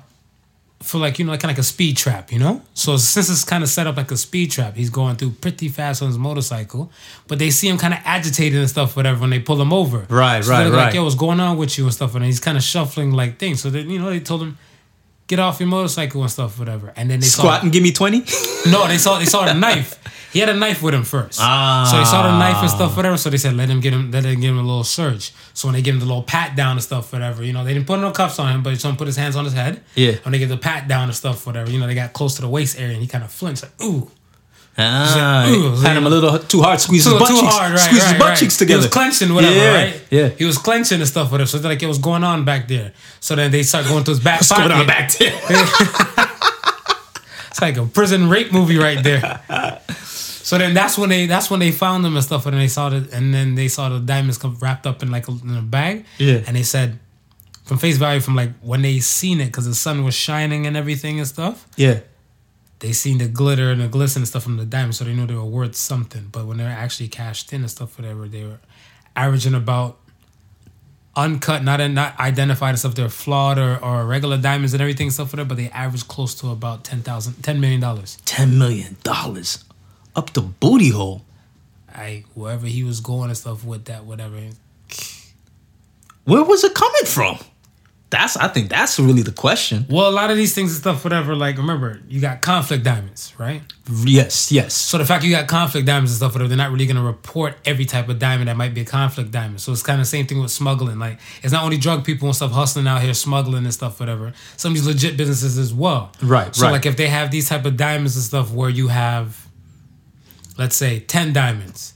for 0.82 0.98
like 0.98 1.18
you 1.18 1.24
know 1.24 1.32
like 1.32 1.40
kind 1.40 1.50
of 1.50 1.56
like 1.56 1.60
a 1.60 1.64
speed 1.66 1.96
trap, 1.96 2.30
you 2.32 2.38
know. 2.38 2.60
So 2.74 2.96
since 2.98 3.30
it's 3.30 3.44
kind 3.44 3.62
of 3.64 3.70
set 3.70 3.86
up 3.86 3.96
like 3.96 4.10
a 4.10 4.16
speed 4.16 4.50
trap, 4.50 4.74
he's 4.76 4.90
going 4.90 5.16
through 5.16 5.30
pretty 5.40 5.68
fast 5.68 6.02
on 6.02 6.08
his 6.08 6.18
motorcycle, 6.18 6.90
but 7.26 7.38
they 7.38 7.50
see 7.50 7.68
him 7.68 7.78
kind 7.78 7.94
of 7.94 8.00
agitated 8.04 8.58
and 8.60 8.68
stuff, 8.68 8.94
whatever, 8.96 9.20
when 9.20 9.30
they 9.30 9.38
pull 9.40 9.60
him 9.60 9.72
over. 9.72 10.06
Right, 10.10 10.44
so 10.44 10.50
right, 10.50 10.64
right. 10.64 10.72
Like, 10.86 10.94
yo, 10.94 11.04
what's 11.04 11.14
going 11.14 11.40
on 11.40 11.56
with 11.56 11.78
you 11.78 11.84
and 11.84 11.94
stuff, 11.94 12.14
and 12.14 12.24
he's 12.24 12.40
kind 12.40 12.58
of 12.58 12.62
shuffling 12.62 13.12
like 13.12 13.38
things. 13.38 13.62
So 13.62 13.70
then 13.70 13.88
you 13.88 13.98
know 13.98 14.10
they 14.10 14.20
told 14.20 14.42
him. 14.42 14.58
Get 15.26 15.38
off 15.38 15.58
your 15.58 15.68
motorcycle 15.68 16.22
and 16.22 16.30
stuff, 16.30 16.58
whatever. 16.58 16.92
And 16.96 17.10
then 17.10 17.20
they 17.20 17.26
saw. 17.26 17.42
Squat 17.42 17.60
saw 17.60 17.62
and 17.64 17.72
give 17.72 17.82
me 17.82 17.92
twenty. 17.92 18.18
no, 18.70 18.86
they 18.86 18.98
saw 18.98 19.18
they 19.18 19.24
saw 19.24 19.46
the 19.46 19.54
knife. 19.54 19.98
He 20.34 20.40
had 20.40 20.48
a 20.48 20.54
knife 20.54 20.82
with 20.82 20.94
him 20.94 21.04
first. 21.04 21.38
Ah. 21.40 21.88
So 21.88 21.96
they 21.98 22.04
saw 22.04 22.24
the 22.24 22.36
knife 22.36 22.56
and 22.56 22.68
stuff, 22.68 22.96
whatever. 22.96 23.16
So 23.16 23.30
they 23.30 23.36
said, 23.36 23.54
let 23.54 23.68
him 23.68 23.78
get 23.78 23.92
him, 23.92 24.10
let 24.10 24.24
them 24.24 24.40
give 24.40 24.50
him 24.50 24.58
a 24.58 24.62
little 24.62 24.82
search. 24.82 25.32
So 25.54 25.68
when 25.68 25.74
they 25.74 25.80
give 25.80 25.94
him 25.94 26.00
the 26.00 26.06
little 26.06 26.24
pat 26.24 26.56
down 26.56 26.72
and 26.72 26.82
stuff, 26.82 27.12
whatever, 27.12 27.44
you 27.44 27.52
know, 27.52 27.62
they 27.62 27.72
didn't 27.72 27.86
put 27.86 28.00
no 28.00 28.10
cuffs 28.10 28.40
on 28.40 28.52
him, 28.52 28.64
but 28.64 28.76
someone 28.80 28.98
put 28.98 29.06
his 29.06 29.14
hands 29.16 29.36
on 29.36 29.44
his 29.44 29.54
head. 29.54 29.80
Yeah. 29.94 30.16
When 30.24 30.32
they 30.32 30.40
give 30.40 30.48
the 30.48 30.56
pat 30.56 30.88
down 30.88 31.04
and 31.04 31.14
stuff, 31.14 31.46
whatever, 31.46 31.70
you 31.70 31.78
know, 31.78 31.86
they 31.86 31.94
got 31.94 32.14
close 32.14 32.34
to 32.34 32.42
the 32.42 32.48
waist 32.48 32.80
area 32.80 32.94
and 32.94 33.00
he 33.00 33.06
kind 33.06 33.22
of 33.22 33.30
flinched, 33.30 33.62
like, 33.62 33.80
ooh. 33.80 34.10
Ah, 34.76 35.48
Ooh, 35.48 35.76
had 35.76 35.96
him 35.96 36.04
a 36.06 36.10
little 36.10 36.38
too 36.40 36.60
hard. 36.60 36.80
Squeeze 36.80 37.04
Too, 37.04 37.10
his 37.10 37.18
butt 37.20 37.28
too 37.28 37.40
cheeks. 37.40 37.54
hard, 37.54 37.70
right? 37.72 37.80
Squeeze 37.80 38.02
right, 38.02 38.10
his 38.10 38.18
butt 38.18 38.28
right. 38.30 38.38
cheeks 38.38 38.56
together. 38.56 38.80
He 38.80 38.86
was 38.86 38.92
clenching, 38.92 39.32
whatever, 39.34 39.54
yeah, 39.54 39.74
right? 39.74 40.02
Yeah. 40.10 40.28
He 40.30 40.44
was 40.44 40.58
clenching 40.58 40.98
and 40.98 41.08
stuff 41.08 41.30
with 41.30 41.42
it. 41.42 41.46
So 41.46 41.58
like, 41.60 41.82
it 41.82 41.86
was 41.86 41.98
going 41.98 42.24
on 42.24 42.44
back 42.44 42.66
there. 42.66 42.92
So 43.20 43.36
then 43.36 43.52
they 43.52 43.62
start 43.62 43.86
going 43.86 44.02
to 44.04 44.10
his 44.10 44.20
back 44.20 44.40
What's 44.40 44.48
pocket. 44.48 44.68
going 44.68 44.80
on 44.80 44.86
back 44.86 45.12
there? 45.12 45.40
It's 47.54 47.60
like 47.62 47.76
a 47.76 47.86
prison 47.86 48.28
rape 48.28 48.50
movie 48.52 48.78
right 48.78 49.00
there. 49.00 49.40
so 50.04 50.58
then 50.58 50.74
that's 50.74 50.98
when 50.98 51.08
they 51.08 51.26
that's 51.26 51.48
when 51.48 51.60
they 51.60 51.70
found 51.70 52.04
him 52.04 52.16
and 52.16 52.24
stuff, 52.24 52.46
and 52.46 52.58
they 52.58 52.66
saw 52.66 52.88
the 52.88 53.08
and 53.12 53.32
then 53.32 53.54
they 53.54 53.68
saw 53.68 53.88
the 53.88 54.00
diamonds 54.00 54.38
come 54.38 54.56
wrapped 54.60 54.88
up 54.88 55.04
in 55.04 55.12
like 55.12 55.28
a, 55.28 55.30
in 55.30 55.56
a 55.56 55.62
bag. 55.62 56.04
Yeah. 56.18 56.42
And 56.48 56.56
they 56.56 56.64
said, 56.64 56.98
from 57.64 57.78
face 57.78 57.96
value, 57.96 58.20
from 58.20 58.34
like 58.34 58.50
when 58.60 58.82
they 58.82 58.98
seen 58.98 59.40
it, 59.40 59.46
because 59.46 59.66
the 59.66 59.74
sun 59.76 60.02
was 60.02 60.14
shining 60.16 60.66
and 60.66 60.76
everything 60.76 61.20
and 61.20 61.28
stuff, 61.28 61.68
yeah. 61.76 62.00
They 62.84 62.92
seen 62.92 63.16
the 63.16 63.28
glitter 63.28 63.70
and 63.70 63.80
the 63.80 63.88
glisten 63.88 64.20
and 64.20 64.28
stuff 64.28 64.42
from 64.42 64.58
the 64.58 64.66
diamonds, 64.66 64.98
so 64.98 65.04
they 65.04 65.14
knew 65.14 65.26
they 65.26 65.34
were 65.34 65.42
worth 65.42 65.74
something. 65.74 66.28
But 66.30 66.44
when 66.44 66.58
they're 66.58 66.68
actually 66.68 67.08
cashed 67.08 67.50
in 67.50 67.62
and 67.62 67.70
stuff, 67.70 67.98
whatever, 67.98 68.28
they 68.28 68.44
were 68.44 68.60
averaging 69.16 69.54
about 69.54 69.96
uncut, 71.16 71.64
not 71.64 71.80
not 71.90 72.20
identified 72.20 72.70
and 72.70 72.78
stuff. 72.78 72.94
They're 72.94 73.08
flawed 73.08 73.58
or, 73.58 73.82
or 73.82 74.04
regular 74.04 74.36
diamonds 74.36 74.74
and 74.74 74.82
everything 74.82 75.10
stuff 75.10 75.30
for 75.30 75.36
that, 75.36 75.48
but 75.48 75.56
they 75.56 75.70
average 75.70 76.06
close 76.08 76.34
to 76.42 76.50
about 76.50 76.84
10,000, 76.84 77.42
10 77.42 77.58
million 77.58 77.80
dollars. 77.80 78.18
Ten 78.26 78.58
million 78.58 78.98
dollars 79.02 79.64
up 80.14 80.34
the 80.34 80.42
booty 80.42 80.90
hole. 80.90 81.22
I 81.88 82.24
wherever 82.34 82.66
he 82.66 82.84
was 82.84 83.00
going 83.00 83.30
and 83.30 83.38
stuff 83.38 83.64
with 83.64 83.86
that, 83.86 84.04
whatever. 84.04 84.38
Where 86.24 86.44
was 86.44 86.62
it 86.64 86.74
coming 86.74 87.06
from? 87.06 87.38
That's 88.14 88.36
I 88.36 88.46
think 88.46 88.68
that's 88.70 88.96
really 89.00 89.22
the 89.22 89.32
question. 89.32 89.86
Well, 89.90 90.08
a 90.08 90.14
lot 90.20 90.30
of 90.30 90.36
these 90.36 90.54
things 90.54 90.70
and 90.70 90.80
stuff, 90.80 91.02
whatever. 91.02 91.34
Like, 91.34 91.56
remember, 91.58 92.00
you 92.08 92.20
got 92.20 92.42
conflict 92.42 92.84
diamonds, 92.84 93.34
right? 93.38 93.60
Yes, 94.04 94.52
yes. 94.52 94.72
So 94.72 94.98
the 94.98 95.04
fact 95.04 95.24
you 95.24 95.32
got 95.32 95.48
conflict 95.48 95.84
diamonds 95.84 96.12
and 96.12 96.18
stuff, 96.18 96.32
whatever, 96.32 96.46
they're 96.48 96.56
not 96.64 96.70
really 96.70 96.86
gonna 96.86 97.02
report 97.02 97.56
every 97.64 97.84
type 97.86 98.08
of 98.08 98.20
diamond 98.20 98.48
that 98.48 98.56
might 98.56 98.72
be 98.72 98.82
a 98.82 98.84
conflict 98.84 99.32
diamond. 99.32 99.60
So 99.60 99.72
it's 99.72 99.82
kind 99.82 100.00
of 100.00 100.06
the 100.06 100.10
same 100.10 100.26
thing 100.28 100.40
with 100.40 100.52
smuggling. 100.52 101.00
Like, 101.00 101.18
it's 101.42 101.52
not 101.52 101.64
only 101.64 101.76
drug 101.76 102.04
people 102.04 102.28
and 102.28 102.36
stuff 102.36 102.52
hustling 102.52 102.86
out 102.86 103.02
here 103.02 103.14
smuggling 103.14 103.64
and 103.64 103.74
stuff, 103.74 103.98
whatever. 103.98 104.32
Some 104.56 104.70
of 104.72 104.76
these 104.76 104.86
legit 104.86 105.16
businesses 105.16 105.58
as 105.58 105.74
well. 105.74 106.12
Right, 106.22 106.54
So 106.54 106.62
right. 106.66 106.70
like, 106.72 106.86
if 106.86 106.96
they 106.96 107.08
have 107.08 107.32
these 107.32 107.48
type 107.48 107.64
of 107.64 107.76
diamonds 107.76 108.14
and 108.14 108.24
stuff, 108.24 108.52
where 108.52 108.70
you 108.70 108.88
have, 108.88 109.48
let's 110.56 110.76
say, 110.76 111.00
ten 111.00 111.32
diamonds, 111.32 111.94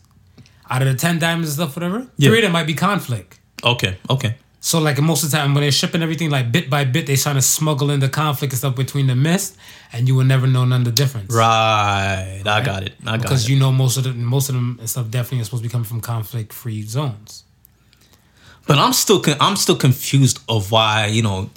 out 0.69 0.83
of 0.83 0.89
the 0.89 0.95
ten 0.95 1.21
diamonds 1.21 1.51
and 1.51 1.55
stuff, 1.55 1.77
whatever, 1.77 2.09
Yeah. 2.17 2.29
three 2.31 2.39
of 2.39 2.43
them 2.43 2.53
might 2.53 2.67
be 2.67 2.75
conflict. 2.75 3.39
Okay, 3.63 3.99
okay. 4.11 4.35
So 4.69 4.79
like 4.79 5.01
most 5.01 5.25
of 5.25 5.31
the 5.31 5.39
time 5.39 5.55
when 5.55 5.63
they're 5.63 5.73
shipping 5.73 6.03
everything 6.03 6.29
like 6.29 6.53
bit 6.53 6.69
by 6.69 6.85
bit, 6.85 7.07
they're 7.07 7.17
trying 7.17 7.37
to 7.37 7.41
smuggle 7.41 7.89
in 7.91 8.01
the 8.01 8.09
conflict 8.11 8.53
and 8.53 8.59
stuff 8.59 8.77
between 8.77 9.07
the 9.07 9.17
mist, 9.17 9.57
and 9.95 10.07
you 10.07 10.15
will 10.15 10.27
never 10.27 10.47
know 10.47 10.67
none 10.67 10.83
of 10.83 10.85
the 10.85 10.93
difference. 10.93 11.35
Right. 11.35 12.43
I 12.45 12.63
got 12.63 12.83
it. 12.83 12.93
I 13.01 13.13
got 13.13 13.15
it. 13.15 13.23
Because 13.23 13.47
it. 13.47 13.51
you 13.51 13.59
know 13.59 13.73
most 13.73 13.97
of 13.97 14.05
the 14.05 14.13
most 14.13 14.51
of 14.51 14.57
them 14.57 14.77
and 14.79 14.87
stuff 14.87 15.11
definitely 15.11 15.41
are 15.41 15.45
supposed 15.45 15.63
to 15.63 15.69
be 15.71 15.73
coming 15.73 15.87
from 15.87 16.03
conflict 16.03 16.53
free 16.53 16.83
zones. 16.83 17.45
But 18.67 18.77
I'm 18.77 18.93
still 18.93 19.21
con- 19.21 19.39
I'm 19.41 19.57
still 19.57 19.75
confused 19.75 20.39
of 20.51 20.71
why 20.71 21.07
you 21.07 21.23
know, 21.23 21.49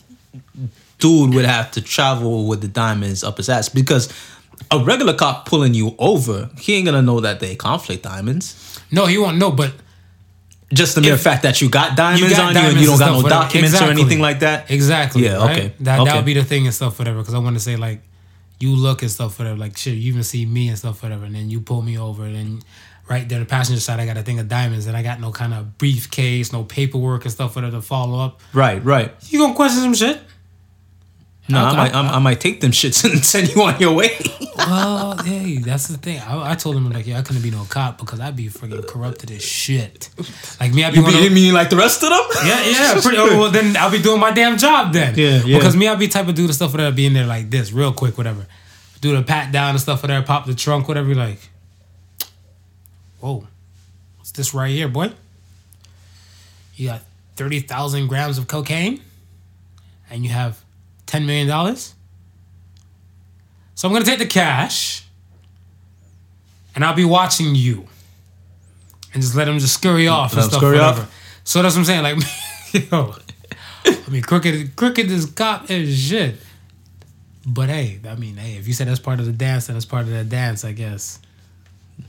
dude 0.99 1.33
would 1.33 1.43
have 1.43 1.69
to 1.71 1.81
travel 1.81 2.47
with 2.47 2.61
the 2.61 2.69
diamonds 2.69 3.25
up 3.25 3.35
his 3.35 3.49
ass 3.49 3.67
because 3.67 4.07
a 4.71 4.79
regular 4.79 5.13
cop 5.13 5.45
pulling 5.45 5.73
you 5.73 5.95
over, 5.99 6.49
he 6.57 6.75
ain't 6.75 6.85
gonna 6.85 7.01
know 7.01 7.19
that 7.19 7.41
they 7.41 7.57
conflict 7.57 8.03
diamonds. 8.03 8.79
No, 8.89 9.05
he 9.05 9.17
won't 9.17 9.37
know, 9.37 9.51
but 9.51 9.73
Just 10.73 10.95
the 10.95 11.01
mere 11.01 11.15
If- 11.15 11.21
fact 11.21 11.43
that 11.43 11.61
you 11.61 11.69
got 11.69 11.95
diamonds 11.97 12.21
you 12.21 12.29
got 12.29 12.55
on 12.55 12.63
you 12.63 12.69
and 12.69 12.79
you 12.79 12.87
don't 12.87 12.99
got 12.99 13.11
no 13.11 13.17
whatever. 13.17 13.29
documents 13.43 13.81
or 13.81 13.85
anything 13.85 14.19
like 14.19 14.39
that. 14.39 14.71
exactly. 14.71 15.23
Yeah, 15.25 15.35
right? 15.35 15.51
okay, 15.57 15.73
That 15.81 15.99
okay. 15.99 16.09
that 16.09 16.15
would 16.15 16.25
be 16.25 16.33
the 16.33 16.43
thing 16.43 16.65
and 16.65 16.73
stuff, 16.73 16.97
whatever. 16.99 17.19
Because 17.19 17.33
I 17.33 17.39
want 17.39 17.55
to 17.57 17.59
say 17.61 17.75
like, 17.75 18.01
you 18.59 18.75
look 18.75 19.01
and 19.01 19.09
stuff, 19.11 19.37
whatever. 19.39 19.57
Like 19.57 19.75
shit, 19.77 19.95
you 19.95 20.07
even 20.11 20.23
see 20.23 20.45
me 20.45 20.69
and 20.69 20.77
stuff, 20.77 21.01
whatever, 21.03 21.25
and 21.25 21.35
then 21.35 21.49
you 21.49 21.59
pull 21.61 21.81
me 21.81 21.97
over, 21.97 22.23
and 22.25 22.35
then 22.35 22.61
right 23.09 23.27
there, 23.27 23.39
the 23.39 23.45
passenger 23.45 23.81
side, 23.81 23.99
I 23.99 24.05
got 24.05 24.15
a 24.17 24.21
thing 24.23 24.39
of 24.39 24.47
diamonds, 24.47 24.85
and 24.85 24.95
I 24.95 25.03
got 25.03 25.19
no 25.19 25.31
kind 25.31 25.53
of 25.53 25.77
briefcase, 25.77 26.53
no 26.53 26.63
paperwork 26.63 27.23
and 27.25 27.31
stuff, 27.33 27.55
whatever 27.55 27.77
to 27.77 27.81
follow 27.81 28.19
up. 28.23 28.39
Right, 28.53 28.83
right. 28.85 29.13
You 29.29 29.39
gonna 29.39 29.55
question 29.55 29.81
some 29.81 29.93
shit? 29.95 30.21
No, 31.49 31.57
I 31.59 31.67
Okay. 31.69 31.77
might 31.77 31.95
I, 31.95 32.15
I 32.15 32.19
might 32.19 32.39
take 32.39 32.61
them 32.61 32.71
shits 32.71 33.03
and 33.03 33.23
send 33.33 33.53
you 33.53 33.61
on 33.63 33.79
your 33.79 33.93
way. 33.93 34.17
Well, 34.55 35.17
hey, 35.23 35.57
that's 35.57 35.87
the 35.87 35.97
thing. 35.97 36.19
I, 36.19 36.51
I 36.51 36.55
told 36.55 36.75
him 36.77 36.89
like, 36.89 37.07
yeah, 37.07 37.17
I 37.19 37.23
couldn't 37.23 37.41
be 37.41 37.51
no 37.51 37.65
cop 37.67 37.97
because 37.97 38.19
I'd 38.19 38.35
be 38.35 38.47
freaking 38.47 38.85
corrupted 38.87 39.31
as 39.31 39.43
shit. 39.43 40.09
Like 40.59 40.73
me, 40.73 40.83
I'd 40.85 40.91
be 40.91 40.97
you 40.99 41.03
one 41.03 41.13
of- 41.15 41.31
mean, 41.33 41.53
like 41.53 41.69
the 41.69 41.75
rest 41.77 42.03
of 42.03 42.09
them? 42.09 42.21
Yeah, 42.45 42.63
yeah. 42.65 43.01
Pretty, 43.01 43.17
oh, 43.17 43.37
well, 43.39 43.51
then 43.51 43.75
I'll 43.75 43.91
be 43.91 44.01
doing 44.01 44.19
my 44.19 44.31
damn 44.31 44.57
job 44.57 44.93
then. 44.93 45.15
Yeah, 45.17 45.41
yeah. 45.43 45.57
Because 45.57 45.75
me, 45.75 45.87
I'll 45.87 45.97
be 45.97 46.07
type 46.07 46.27
of 46.27 46.35
dude 46.35 46.45
and 46.45 46.53
stuff 46.55 46.71
whatever, 46.71 46.95
be 46.95 47.05
in 47.07 47.13
there 47.13 47.25
like 47.25 47.49
this, 47.49 47.71
real 47.73 47.91
quick, 47.91 48.17
whatever. 48.17 48.45
Do 49.01 49.15
the 49.15 49.23
pat 49.23 49.51
down 49.51 49.71
and 49.71 49.79
stuff 49.81 50.01
for 50.01 50.03
whatever, 50.07 50.25
pop 50.25 50.45
the 50.45 50.53
trunk, 50.53 50.87
whatever. 50.87 51.07
You're 51.07 51.17
like, 51.17 51.39
whoa, 53.19 53.47
what's 54.17 54.31
this 54.31 54.53
right 54.53 54.69
here, 54.71 54.87
boy? 54.87 55.11
You 56.75 56.87
got 56.89 57.01
thirty 57.35 57.59
thousand 57.61 58.07
grams 58.07 58.37
of 58.37 58.47
cocaine, 58.47 59.01
and 60.09 60.23
you 60.23 60.29
have 60.29 60.61
ten 61.11 61.25
million 61.25 61.47
dollars. 61.47 61.93
So 63.75 63.87
I'm 63.87 63.93
gonna 63.93 64.05
take 64.05 64.19
the 64.19 64.25
cash, 64.25 65.03
and 66.73 66.85
I'll 66.85 66.95
be 66.95 67.03
watching 67.05 67.53
you, 67.53 67.85
and 69.13 69.21
just 69.21 69.35
let 69.35 69.47
him 69.47 69.59
just 69.59 69.73
scurry 69.73 70.07
off 70.07 70.33
Let 70.33 70.43
and 70.43 70.51
stuff, 70.51 70.61
scurry 70.61 70.79
off? 70.79 71.41
So 71.43 71.61
that's 71.61 71.75
what 71.75 71.79
I'm 71.79 71.85
saying. 71.85 72.03
Like, 72.03 72.17
yo, 72.91 73.13
I 73.85 74.09
mean, 74.09 74.21
crooked, 74.21 74.75
crooked 74.77 75.11
is 75.11 75.25
cop 75.25 75.69
is 75.69 75.99
shit. 75.99 76.35
But 77.45 77.67
hey, 77.67 77.99
I 78.07 78.15
mean, 78.15 78.37
hey, 78.37 78.53
if 78.53 78.67
you 78.67 78.73
said 78.73 78.87
that's 78.87 78.99
part 78.99 79.19
of 79.19 79.25
the 79.25 79.33
dance, 79.33 79.67
then 79.67 79.75
it's 79.75 79.85
part 79.85 80.03
of 80.03 80.11
the 80.11 80.23
dance, 80.23 80.63
I 80.63 80.71
guess. 80.71 81.19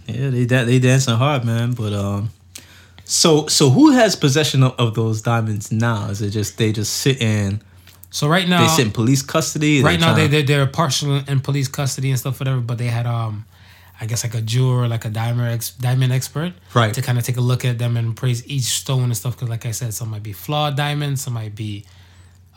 Yeah, 0.06 0.30
they 0.30 0.46
da- 0.46 0.64
they 0.64 0.78
dancing 0.78 1.14
hard, 1.14 1.44
man. 1.44 1.72
But 1.72 1.92
um, 1.92 2.30
so 3.04 3.48
so 3.48 3.70
who 3.70 3.90
has 3.90 4.14
possession 4.14 4.62
of, 4.62 4.78
of 4.78 4.94
those 4.94 5.22
diamonds 5.22 5.72
now? 5.72 6.10
Is 6.10 6.22
it 6.22 6.30
just 6.30 6.56
they 6.58 6.70
just 6.70 6.92
sit 6.92 7.20
in 7.20 7.62
So 8.12 8.28
right 8.28 8.46
now, 8.48 8.76
they 8.76 8.82
in 8.82 8.90
police 8.92 9.22
custody? 9.22 9.82
right 9.82 9.98
now 9.98 10.12
they 10.14 10.28
tryna- 10.28 10.30
they 10.30 10.42
they're 10.42 10.66
partial 10.66 11.16
in 11.26 11.40
police 11.40 11.66
custody 11.68 12.10
and 12.10 12.18
stuff, 12.18 12.38
whatever. 12.40 12.60
But 12.60 12.76
they 12.78 12.88
had 12.88 13.06
um, 13.06 13.46
I 14.00 14.06
guess 14.06 14.22
like 14.22 14.34
a 14.34 14.42
jeweler, 14.42 14.86
like 14.86 15.04
a 15.04 15.10
diamond 15.10 15.48
ex, 15.48 15.70
diamond 15.70 16.12
expert, 16.12 16.52
Right. 16.74 16.92
to 16.94 17.00
kind 17.02 17.16
of 17.18 17.24
take 17.24 17.36
a 17.38 17.40
look 17.40 17.64
at 17.64 17.78
them 17.78 17.96
and 17.96 18.14
praise 18.14 18.46
each 18.46 18.64
stone 18.82 19.04
and 19.04 19.16
stuff. 19.16 19.34
Because 19.36 19.48
like 19.48 19.64
I 19.66 19.70
said, 19.72 19.94
some 19.94 20.10
might 20.10 20.22
be 20.22 20.32
flawed 20.34 20.76
diamonds, 20.76 21.22
some 21.22 21.32
might 21.34 21.54
be 21.54 21.84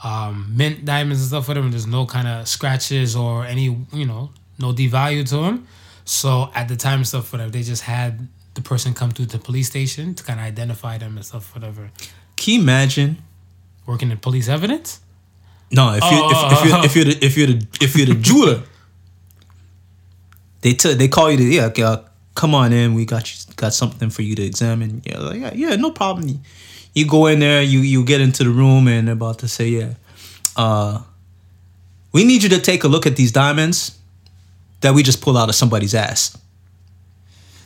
um, 0.03 0.51
mint 0.55 0.83
diamonds 0.85 1.21
and 1.21 1.27
stuff, 1.29 1.47
whatever. 1.47 1.69
There's 1.69 1.87
no 1.87 2.05
kind 2.05 2.27
of 2.27 2.47
scratches 2.47 3.15
or 3.15 3.45
any 3.45 3.65
you 3.93 4.05
know 4.05 4.31
no 4.59 4.73
devalue 4.73 5.27
to 5.29 5.37
them. 5.37 5.67
So 6.03 6.51
at 6.53 6.67
the 6.67 6.75
time 6.75 6.99
and 6.99 7.07
stuff, 7.07 7.31
whatever, 7.31 7.49
they 7.49 7.63
just 7.63 7.83
had 7.83 8.27
the 8.55 8.61
person 8.61 8.93
come 8.93 9.11
to 9.13 9.25
the 9.25 9.39
police 9.39 9.67
station 9.67 10.13
to 10.15 10.23
kind 10.23 10.39
of 10.39 10.45
identify 10.45 10.97
them 10.97 11.15
and 11.17 11.25
stuff, 11.25 11.53
whatever. 11.55 11.91
Can 12.37 12.53
you 12.55 12.59
imagine? 12.61 13.17
Working 13.85 14.11
in 14.11 14.17
police 14.17 14.47
evidence. 14.47 14.99
No, 15.71 15.93
if 15.95 16.03
you 16.03 16.29
if, 16.31 16.51
if 16.51 16.65
you 16.65 16.75
if 16.83 16.95
you're 16.95 17.05
the, 17.05 17.25
if 17.25 17.37
you're 17.37 17.47
the 17.47 17.67
if 17.81 17.95
you're 17.97 18.05
the 18.07 18.15
jeweler, 18.21 18.61
they 20.61 20.73
tell 20.73 20.95
they 20.95 21.07
call 21.07 21.31
you 21.31 21.37
to 21.37 21.43
yeah, 21.43 21.65
okay, 21.65 21.83
uh, 21.83 21.97
come 22.35 22.55
on 22.55 22.71
in. 22.73 22.93
We 22.93 23.05
got 23.05 23.29
you 23.31 23.53
got 23.55 23.73
something 23.73 24.09
for 24.09 24.21
you 24.21 24.35
to 24.35 24.43
examine. 24.43 25.01
Yeah, 25.05 25.19
like, 25.19 25.39
yeah, 25.41 25.53
yeah, 25.53 25.75
no 25.75 25.91
problem. 25.91 26.27
You, 26.29 26.39
you 26.93 27.07
go 27.07 27.27
in 27.27 27.39
there, 27.39 27.61
you 27.61 27.79
you 27.79 28.03
get 28.05 28.21
into 28.21 28.43
the 28.43 28.49
room, 28.49 28.87
and 28.87 29.07
they're 29.07 29.13
about 29.13 29.39
to 29.39 29.47
say, 29.47 29.67
yeah, 29.69 29.93
uh, 30.55 31.01
we 32.13 32.23
need 32.23 32.43
you 32.43 32.49
to 32.49 32.59
take 32.61 32.83
a 32.83 32.87
look 32.87 33.05
at 33.05 33.15
these 33.15 33.31
diamonds 33.31 33.97
that 34.81 34.93
we 34.93 35.03
just 35.03 35.21
pulled 35.21 35.37
out 35.37 35.49
of 35.49 35.55
somebody's 35.55 35.93
ass. 35.95 36.37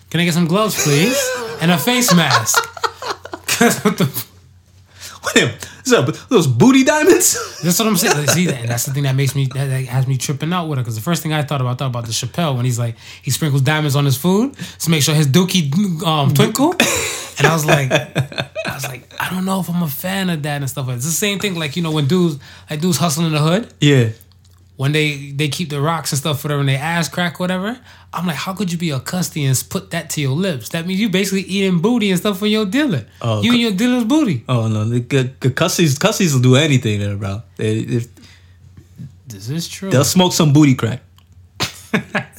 Can 0.09 0.21
I 0.21 0.25
get 0.25 0.33
some 0.33 0.47
gloves, 0.47 0.81
please, 0.83 1.17
and 1.62 1.69
a 1.69 1.77
face 1.77 2.13
mask? 2.15 2.57
'Cause 3.45 3.79
what 3.83 3.97
the 3.97 4.05
What 5.21 5.36
them? 5.36 5.49
Is 5.86 5.91
that 5.91 6.27
those 6.29 6.47
booty 6.47 6.84
diamonds? 6.84 7.34
That's 7.63 7.77
what 7.79 7.88
I'm 7.88 7.97
saying. 7.97 8.27
See, 8.27 8.47
and 8.47 8.69
that's 8.69 8.86
the 8.86 8.93
thing 8.93 9.03
that 9.03 9.15
makes 9.15 9.36
me 9.36 9.45
that, 9.47 9.65
that 9.65 9.86
has 9.86 10.08
me 10.08 10.17
tripping 10.17 10.53
out 10.53 10.67
with 10.67 10.79
it. 10.79 10.84
Because 10.84 10.95
the 10.95 11.01
first 11.01 11.21
thing 11.23 11.34
I 11.34 11.43
thought 11.43 11.62
about, 11.62 11.71
I 11.71 11.75
thought 11.75 11.88
about 11.88 12.05
the 12.05 12.12
Chappelle 12.12 12.55
when 12.55 12.65
he's 12.65 12.79
like 12.79 12.95
he 13.21 13.32
sprinkles 13.32 13.62
diamonds 13.62 13.95
on 13.95 14.05
his 14.05 14.17
food 14.17 14.55
to 14.79 14.89
make 14.89 15.03
sure 15.03 15.13
his 15.15 15.27
dookie 15.27 16.03
um, 16.03 16.34
twinkle. 16.34 16.71
And 17.38 17.47
I 17.47 17.53
was 17.53 17.65
like, 17.65 17.91
I 17.91 18.73
was 18.73 18.86
like, 18.86 19.12
I 19.19 19.29
don't 19.29 19.45
know 19.45 19.60
if 19.60 19.69
I'm 19.69 19.82
a 19.82 19.88
fan 19.88 20.29
of 20.29 20.43
that 20.43 20.62
and 20.62 20.69
stuff. 20.69 20.89
It's 20.89 21.05
the 21.05 21.12
same 21.12 21.39
thing, 21.39 21.55
like 21.55 21.75
you 21.75 21.84
know 21.84 21.91
when 21.91 22.08
dudes 22.08 22.39
like 22.69 22.82
dudes 22.82 22.97
hustling 22.97 23.27
in 23.27 23.34
the 23.34 23.39
hood 23.39 23.73
yeah. 23.79 24.10
When 24.80 24.94
they 24.94 25.32
they 25.36 25.50
keep 25.50 25.70
the 25.70 25.82
rocks 25.82 26.13
and 26.13 26.20
stuff 26.20 26.42
whatever 26.42 26.62
and 26.62 26.70
they 26.70 26.78
ass 26.78 27.10
crack 27.10 27.38
whatever. 27.38 27.78
I'm 28.13 28.26
like, 28.26 28.38
how 28.38 28.54
could 28.54 28.72
you 28.72 28.78
be 28.78 28.92
a 28.92 29.00
custy 29.02 29.44
and 29.44 29.62
put 29.70 29.92
that 29.92 30.10
to 30.12 30.22
your 30.22 30.32
lips? 30.48 30.70
That 30.70 30.88
means 30.88 31.02
you 31.02 31.10
basically 31.10 31.42
eating 31.42 31.80
booty 31.82 32.10
and 32.12 32.18
stuff 32.20 32.39
for 32.39 32.48
your 32.48 32.65
dealer. 32.65 33.06
Oh, 33.22 33.42
you 33.44 33.52
and 33.52 33.60
your 33.60 33.72
dealer's 33.74 34.06
booty. 34.06 34.46
Oh 34.48 34.70
no, 34.70 34.86
the 34.86 35.00
the- 35.02 35.32
the 35.42 35.50
cussies 35.50 35.98
cussies 36.00 36.32
will 36.34 36.39
do 36.42 36.56
anything 36.56 37.02
there, 37.02 37.18
bro. 37.18 37.42
They, 37.58 37.80
if, 37.80 38.08
This 39.28 39.50
is 39.50 39.68
true. 39.68 39.89
They'll 39.92 40.06
smoke 40.06 40.32
some 40.32 40.54
booty 40.54 40.76
crack. 40.76 41.02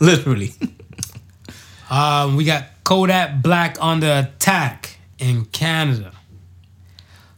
Literally. 0.00 0.52
Um, 1.90 2.36
we 2.36 2.44
got 2.44 2.64
Kodak 2.84 3.42
Black 3.42 3.76
on 3.82 3.98
the 4.00 4.20
attack 4.20 4.98
in 5.18 5.46
Canada. 5.46 6.12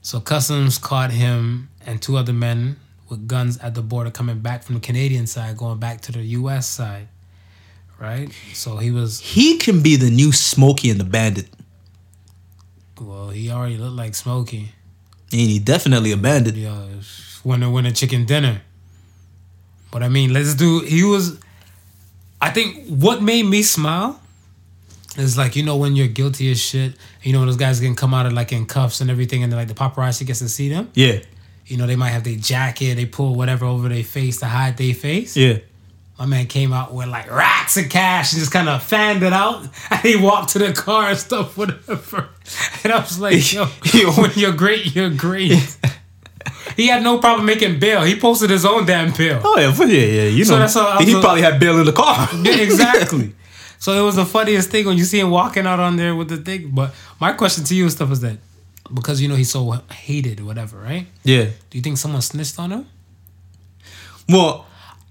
So 0.02 0.20
customs 0.20 0.76
caught 0.76 1.10
him 1.10 1.68
and 1.86 2.02
two 2.02 2.16
other 2.18 2.32
men 2.34 2.76
with 3.10 3.26
guns 3.26 3.58
at 3.58 3.74
the 3.74 3.82
border 3.82 4.10
coming 4.10 4.38
back 4.38 4.62
from 4.62 4.76
the 4.76 4.80
Canadian 4.80 5.26
side, 5.26 5.56
going 5.56 5.78
back 5.78 6.00
to 6.02 6.12
the 6.12 6.22
U.S. 6.22 6.68
side. 6.68 7.08
Right. 7.98 8.32
So 8.54 8.78
he 8.78 8.90
was. 8.90 9.20
He 9.20 9.58
can 9.58 9.82
be 9.82 9.96
the 9.96 10.10
new 10.10 10.32
Smokey 10.32 10.90
and 10.90 10.98
the 10.98 11.04
Bandit. 11.04 11.48
Well, 13.00 13.28
he 13.28 13.50
already 13.50 13.76
looked 13.76 13.96
like 13.96 14.14
Smokey. 14.14 14.72
And 15.32 15.40
he 15.40 15.58
definitely 15.58 16.12
a 16.12 16.16
bandit. 16.16 16.56
Know, 16.56 16.88
winner 17.44 17.70
winner 17.70 17.92
chicken 17.92 18.26
dinner. 18.26 18.62
But 19.90 20.02
I 20.02 20.08
mean, 20.08 20.32
let's 20.32 20.54
do. 20.54 20.80
He 20.80 21.04
was. 21.04 21.38
I 22.40 22.50
think 22.50 22.86
what 22.88 23.22
made 23.22 23.44
me 23.44 23.62
smile 23.62 24.20
is 25.16 25.36
like 25.36 25.56
you 25.56 25.62
know 25.62 25.76
when 25.76 25.94
you're 25.94 26.08
guilty 26.08 26.50
as 26.50 26.60
shit. 26.60 26.94
You 27.22 27.32
know 27.32 27.44
those 27.44 27.56
guys 27.56 27.80
can 27.80 27.94
come 27.94 28.12
out 28.14 28.26
of 28.26 28.32
like 28.32 28.52
in 28.52 28.66
cuffs 28.66 29.00
and 29.00 29.10
everything, 29.10 29.42
and 29.42 29.52
like 29.52 29.68
the 29.68 29.74
paparazzi 29.74 30.26
gets 30.26 30.40
to 30.40 30.48
see 30.48 30.68
them. 30.68 30.90
Yeah. 30.94 31.20
You 31.70 31.76
know 31.78 31.86
they 31.86 31.96
might 31.96 32.10
have 32.10 32.24
their 32.24 32.36
jacket, 32.36 32.96
they 32.96 33.06
pull 33.06 33.34
whatever 33.34 33.64
over 33.64 33.88
their 33.88 34.02
face 34.04 34.38
to 34.40 34.46
hide 34.46 34.76
their 34.76 34.94
face. 34.94 35.36
Yeah. 35.36 35.58
my 36.18 36.26
man 36.26 36.46
came 36.46 36.72
out 36.72 36.92
with 36.92 37.08
like 37.08 37.30
racks 37.30 37.76
of 37.76 37.88
cash 37.88 38.32
and 38.32 38.40
just 38.40 38.52
kind 38.52 38.68
of 38.68 38.82
fanned 38.82 39.22
it 39.22 39.32
out. 39.32 39.66
And 39.90 40.00
he 40.00 40.16
walked 40.16 40.50
to 40.50 40.58
the 40.58 40.72
car 40.72 41.08
and 41.10 41.18
stuff, 41.18 41.56
whatever. 41.56 42.28
And 42.84 42.92
I 42.92 42.98
was 43.00 43.18
like, 43.20 43.52
yo, 43.52 43.64
when 44.20 44.32
you're 44.34 44.52
great, 44.52 44.94
you're 44.94 45.10
great. 45.10 45.52
he 46.76 46.88
had 46.88 47.02
no 47.02 47.18
problem 47.18 47.46
making 47.46 47.78
bail. 47.78 48.02
He 48.02 48.18
posted 48.18 48.50
his 48.50 48.64
own 48.64 48.84
damn 48.86 49.12
bail. 49.12 49.40
Oh 49.44 49.58
yeah, 49.58 49.72
yeah, 49.86 50.04
yeah. 50.22 50.28
You 50.28 50.44
So 50.44 50.54
know, 50.54 50.58
that's 50.60 50.76
all- 50.76 50.98
he 51.02 51.12
probably 51.20 51.42
had 51.42 51.60
bail 51.60 51.78
in 51.78 51.86
the 51.86 51.92
car. 51.92 52.28
Yeah, 52.42 52.56
exactly. 52.56 53.34
So 53.78 53.92
it 54.00 54.04
was 54.04 54.16
the 54.16 54.26
funniest 54.26 54.70
thing 54.70 54.84
when 54.86 54.98
you 54.98 55.04
see 55.04 55.20
him 55.20 55.30
walking 55.30 55.66
out 55.66 55.80
on 55.80 55.96
there 55.96 56.14
with 56.14 56.28
the 56.28 56.36
thing. 56.36 56.70
But 56.74 56.92
my 57.20 57.32
question 57.32 57.64
to 57.64 57.74
you 57.74 57.84
and 57.84 57.92
stuff 57.92 58.10
is 58.12 58.20
that 58.20 58.36
because 58.92 59.20
you 59.20 59.28
know 59.28 59.34
he's 59.36 59.50
so 59.50 59.70
hated 59.92 60.40
or 60.40 60.44
whatever, 60.44 60.78
right? 60.78 61.06
yeah. 61.24 61.44
Do 61.70 61.78
you 61.78 61.82
think 61.82 61.98
someone 61.98 62.22
snitched 62.22 62.58
on 62.58 62.70
him? 62.72 62.86
Well, 64.28 64.66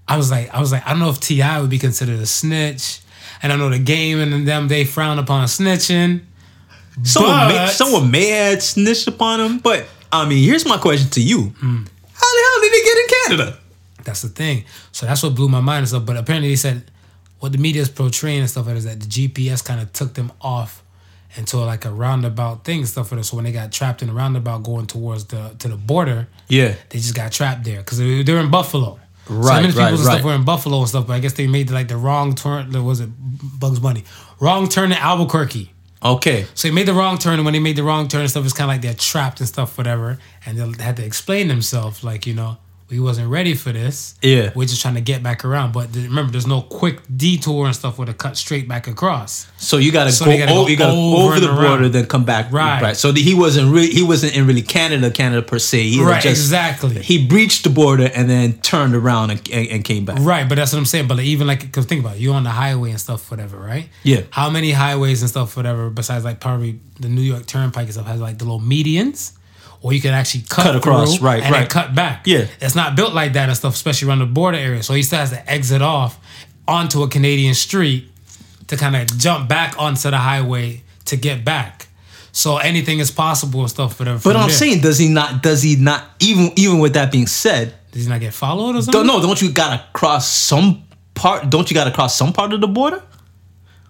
I 0.08 0.16
was 0.16 0.30
like, 0.30 0.52
I 0.54 0.60
was 0.60 0.72
like, 0.72 0.86
I 0.86 0.90
don't 0.90 0.98
know 1.00 1.10
if 1.10 1.20
Ti 1.20 1.42
would 1.60 1.70
be 1.70 1.78
considered 1.78 2.18
a 2.20 2.26
snitch, 2.26 3.00
and 3.42 3.52
I 3.52 3.56
know 3.56 3.68
the 3.70 3.78
game 3.78 4.18
and 4.20 4.46
them 4.46 4.68
they 4.68 4.84
frown 4.84 5.18
upon 5.18 5.46
snitching. 5.46 6.22
someone 7.02 7.48
may, 7.48 7.54
But- 7.54 7.70
someone 7.72 8.10
may 8.10 8.28
have 8.28 8.62
snitched 8.62 9.06
upon 9.08 9.40
him, 9.40 9.58
but 9.58 9.86
I 10.12 10.28
mean, 10.28 10.42
here's 10.44 10.66
my 10.66 10.78
question 10.78 11.08
to 11.10 11.20
you: 11.22 11.42
Hmm. 11.60 11.84
How 12.12 12.26
the 12.36 12.42
hell 12.46 12.60
did 12.62 12.72
he 12.72 12.82
get 12.82 12.96
in 12.98 13.06
Canada? 13.38 13.58
That's 14.04 14.22
the 14.22 14.28
thing. 14.28 14.64
So 14.92 15.06
that's 15.06 15.22
what 15.22 15.34
blew 15.34 15.48
my 15.48 15.60
mind 15.60 15.80
and 15.80 15.88
stuff. 15.88 16.04
But 16.06 16.16
apparently 16.16 16.48
they 16.48 16.56
said 16.56 16.90
what 17.38 17.52
the 17.52 17.58
media 17.58 17.82
is 17.82 17.88
portraying 17.88 18.40
and 18.40 18.50
stuff 18.50 18.68
is 18.68 18.84
that 18.84 19.00
the 19.00 19.06
GPS 19.06 19.64
kind 19.64 19.80
of 19.80 19.92
took 19.92 20.14
them 20.14 20.32
off 20.40 20.82
into 21.36 21.58
like 21.58 21.84
a 21.84 21.90
roundabout 21.92 22.64
thing 22.64 22.78
and 22.80 22.88
stuff. 22.88 23.08
So 23.24 23.36
when 23.36 23.44
they 23.44 23.52
got 23.52 23.70
trapped 23.72 24.02
in 24.02 24.08
a 24.08 24.12
roundabout 24.12 24.62
going 24.64 24.86
towards 24.86 25.26
the 25.26 25.54
to 25.58 25.68
the 25.68 25.76
border, 25.76 26.28
Yeah, 26.48 26.74
they 26.88 26.98
just 26.98 27.14
got 27.14 27.32
trapped 27.32 27.64
there 27.64 27.78
because 27.78 27.98
they, 27.98 28.22
they're 28.22 28.38
in 28.40 28.50
Buffalo. 28.50 28.98
so 29.26 29.34
Right, 29.34 29.60
many 29.62 29.68
people 29.72 29.84
right, 29.84 29.98
stuff 29.98 30.14
right. 30.14 30.24
were 30.24 30.34
in 30.34 30.44
Buffalo 30.44 30.78
and 30.80 30.88
stuff, 30.88 31.06
but 31.06 31.12
I 31.12 31.20
guess 31.20 31.34
they 31.34 31.46
made 31.46 31.70
like 31.70 31.88
the 31.88 31.96
wrong 31.96 32.34
turn. 32.34 32.70
There 32.70 32.82
was 32.82 33.00
it 33.00 33.10
Bugs 33.60 33.78
Bunny? 33.78 34.02
Wrong 34.40 34.68
turn 34.68 34.90
in 34.92 34.98
Albuquerque. 34.98 35.70
okay. 36.02 36.46
So 36.54 36.66
they 36.68 36.74
made 36.74 36.86
the 36.86 36.94
wrong 36.94 37.16
turn, 37.18 37.34
and 37.34 37.44
when 37.44 37.52
they 37.54 37.60
made 37.60 37.76
the 37.76 37.84
wrong 37.84 38.08
turn 38.08 38.22
and 38.22 38.30
stuff, 38.30 38.44
it's 38.44 38.54
kind 38.54 38.68
of 38.70 38.74
like 38.74 38.82
they're 38.82 38.94
trapped 38.94 39.38
and 39.40 39.48
stuff, 39.48 39.78
whatever. 39.78 40.18
And 40.46 40.58
they 40.58 40.82
had 40.82 40.96
to 40.96 41.04
explain 41.04 41.46
themselves, 41.48 42.02
like 42.02 42.26
you 42.26 42.34
know, 42.34 42.56
we 42.90 42.98
wasn't 43.00 43.28
ready 43.28 43.54
for 43.54 43.72
this. 43.72 44.14
Yeah. 44.20 44.50
we're 44.54 44.66
just 44.66 44.82
trying 44.82 44.96
to 44.96 45.00
get 45.00 45.22
back 45.22 45.44
around. 45.44 45.72
But 45.72 45.92
th- 45.92 46.06
remember, 46.08 46.32
there's 46.32 46.46
no 46.46 46.60
quick 46.62 46.98
detour 47.16 47.66
and 47.66 47.74
stuff 47.74 47.98
with 47.98 48.08
a 48.08 48.14
cut 48.14 48.36
straight 48.36 48.66
back 48.68 48.86
across. 48.88 49.46
So 49.58 49.76
you 49.76 49.92
gotta 49.92 50.10
So 50.12 50.24
go, 50.24 50.36
gotta 50.36 50.52
over, 50.52 50.62
go 50.64 50.68
you 50.68 50.76
gotta 50.76 50.92
over 50.92 51.22
over, 51.32 51.40
the 51.40 51.48
around. 51.48 51.58
border, 51.68 51.88
then 51.88 52.06
come 52.06 52.24
back. 52.24 52.50
Right. 52.52 52.96
So 52.96 53.12
the, 53.12 53.22
he 53.22 53.32
wasn't 53.34 53.72
really 53.72 53.90
he 53.90 54.02
wasn't 54.02 54.36
in 54.36 54.46
really 54.46 54.62
Canada, 54.62 55.10
Canada 55.10 55.42
per 55.42 55.58
se. 55.58 55.82
He 55.88 56.02
Right, 56.02 56.20
just- 56.22 56.26
exactly. 56.42 57.00
He 57.00 57.26
breached 57.26 57.64
the 57.64 57.70
border 57.70 58.10
and 58.14 58.28
then 58.28 58.54
turned 58.60 58.94
around 58.94 59.30
and, 59.30 59.48
and, 59.52 59.68
and 59.68 59.84
came 59.84 60.04
back. 60.04 60.18
Right, 60.20 60.48
but 60.48 60.56
that's 60.56 60.72
what 60.72 60.78
I'm 60.80 60.84
saying. 60.86 61.06
But 61.08 61.18
like, 61.18 61.26
even 61.26 61.46
like, 61.46 61.60
because 61.60 61.86
think 61.86 62.00
about 62.04 62.16
it, 62.16 62.20
you're 62.20 62.34
on 62.34 62.44
the 62.44 62.50
highway 62.50 62.90
and 62.90 63.00
stuff, 63.00 63.30
whatever, 63.30 63.56
right? 63.58 63.88
Yeah. 64.02 64.22
How 64.30 64.50
many 64.50 64.72
highways 64.72 65.22
and 65.22 65.30
stuff, 65.30 65.56
whatever, 65.56 65.90
besides 65.90 66.24
like 66.24 66.40
probably 66.40 66.80
the 66.98 67.08
New 67.08 67.22
York 67.22 67.46
Turnpike 67.46 67.84
and 67.84 67.92
stuff, 67.92 68.06
has 68.06 68.20
like 68.20 68.38
the 68.38 68.44
little 68.44 68.60
medians? 68.60 69.32
Or 69.82 69.92
you 69.94 70.00
can 70.00 70.12
actually 70.12 70.42
cut, 70.42 70.64
Cut 70.64 70.76
across, 70.76 71.20
right, 71.20 71.42
and 71.42 71.54
then 71.54 71.62
right. 71.62 71.70
cut 71.70 71.94
back. 71.94 72.26
Yeah. 72.26 72.46
It's 72.60 72.74
not 72.74 72.96
built 72.96 73.14
like 73.14 73.32
that 73.32 73.48
and 73.48 73.56
stuff, 73.56 73.74
especially 73.74 74.08
around 74.08 74.18
the 74.18 74.26
border 74.26 74.58
area. 74.58 74.82
So 74.82 74.92
he 74.92 75.02
still 75.02 75.20
has 75.20 75.30
to 75.30 75.50
exit 75.50 75.80
off 75.80 76.18
onto 76.68 77.02
a 77.02 77.08
Canadian 77.08 77.54
street 77.54 78.10
to 78.66 78.76
kind 78.76 78.94
of 78.94 79.06
jump 79.18 79.48
back 79.48 79.74
onto 79.78 80.10
the 80.10 80.18
highway 80.18 80.82
to 81.06 81.16
get 81.16 81.44
back. 81.44 81.88
So 82.32 82.58
anything 82.58 82.98
is 83.00 83.10
possible 83.10 83.60
and 83.60 83.70
stuff, 83.70 83.98
whatever. 83.98 84.20
But 84.22 84.36
I'm 84.36 84.48
there. 84.48 84.56
saying, 84.56 84.80
does 84.80 84.98
he 84.98 85.08
not? 85.08 85.42
Does 85.42 85.62
he 85.62 85.76
not? 85.76 86.04
Even 86.20 86.52
even 86.56 86.78
with 86.78 86.94
that 86.94 87.10
being 87.10 87.26
said, 87.26 87.74
does 87.90 88.04
he 88.04 88.08
not 88.08 88.20
get 88.20 88.32
followed 88.32 88.76
or 88.76 88.82
something? 88.82 88.92
don't 88.92 89.06
know. 89.06 89.20
Don't 89.20 89.40
you 89.42 89.50
gotta 89.50 89.84
cross 89.92 90.28
some 90.30 90.84
part? 91.14 91.50
Don't 91.50 91.70
you 91.70 91.74
gotta 91.74 91.90
cross 91.90 92.14
some 92.16 92.32
part 92.32 92.52
of 92.52 92.60
the 92.60 92.68
border? 92.68 93.02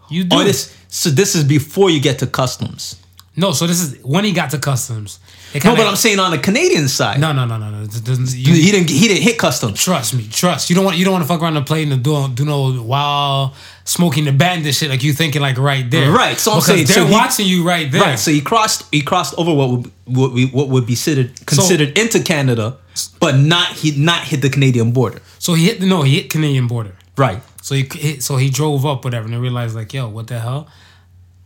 You 0.09 0.25
do. 0.25 0.37
Or 0.37 0.45
this? 0.45 0.75
So 0.89 1.11
this 1.11 1.35
is 1.35 1.45
before 1.45 1.91
you 1.91 2.01
get 2.01 2.21
to 2.21 2.27
customs. 2.27 2.97
No, 3.41 3.53
so 3.53 3.67
this 3.67 3.81
is 3.81 4.03
when 4.05 4.25
he 4.25 4.33
got 4.33 4.51
to 4.51 4.59
customs. 4.59 5.19
No, 5.55 5.75
but 5.75 5.87
I'm 5.87 5.97
saying 5.97 6.19
on 6.21 6.31
the 6.31 6.39
Canadian 6.39 6.87
side, 6.87 7.19
no, 7.19 7.33
no, 7.33 7.45
no, 7.45 7.57
no, 7.59 7.71
no. 7.71 7.81
You- 7.81 8.55
he 8.55 8.71
didn't. 8.71 8.89
He 8.91 9.09
didn't 9.09 9.23
hit 9.23 9.37
customs. 9.39 9.83
trust 9.83 10.15
me, 10.15 10.29
trust. 10.31 10.71
You 10.71 10.77
don't 10.77 10.85
want 10.85 10.97
you 10.99 11.05
don't 11.05 11.13
want 11.15 11.25
to 11.25 11.29
fuck 11.29 11.43
around 11.43 11.55
the 11.55 11.63
plane 11.63 11.91
and 11.91 12.03
do 12.03 12.29
do 12.29 12.45
no 12.45 12.81
wild 12.83 13.55
smoking 13.85 14.25
the 14.27 14.33
bandit 14.33 14.75
shit 14.75 14.91
like 14.91 15.03
you 15.03 15.13
thinking 15.13 15.43
like 15.43 15.59
right 15.59 15.91
there. 15.91 16.11
Right, 16.13 16.39
so 16.39 16.53
I'm 16.53 16.61
saying, 16.61 16.87
they're 16.87 16.95
so 16.95 17.07
he- 17.07 17.13
watching 17.13 17.47
you 17.47 17.67
right 17.67 17.91
there. 17.91 18.03
Right. 18.03 18.19
So 18.19 18.31
he 18.31 18.41
crossed. 18.41 18.85
He 18.93 19.01
crossed 19.03 19.35
over 19.39 19.53
what 19.53 19.71
would 19.71 19.91
what, 20.05 20.33
we, 20.33 20.47
what 20.47 20.69
would 20.69 20.87
be 20.87 20.93
considered 20.95 21.47
considered 21.47 21.99
into 21.99 22.21
Canada, 22.21 22.77
but 23.19 23.37
not 23.37 23.73
he 23.73 23.97
not 23.97 24.25
hit 24.25 24.43
the 24.43 24.51
Canadian 24.51 24.93
border. 24.93 25.21
So 25.39 25.55
he 25.55 25.65
hit 25.67 25.81
the 25.81 25.87
no, 25.87 26.03
he 26.03 26.17
hit 26.21 26.31
Canadian 26.31 26.67
border. 26.69 26.95
Right. 27.17 27.41
So 27.63 27.75
he 27.75 28.21
so 28.21 28.37
he 28.37 28.51
drove 28.51 28.87
up 28.87 29.05
whatever 29.05 29.25
and 29.25 29.35
they 29.35 29.39
realized 29.39 29.75
like 29.75 29.93
yo, 29.93 30.09
what 30.09 30.27
the 30.29 30.39
hell? 30.39 30.69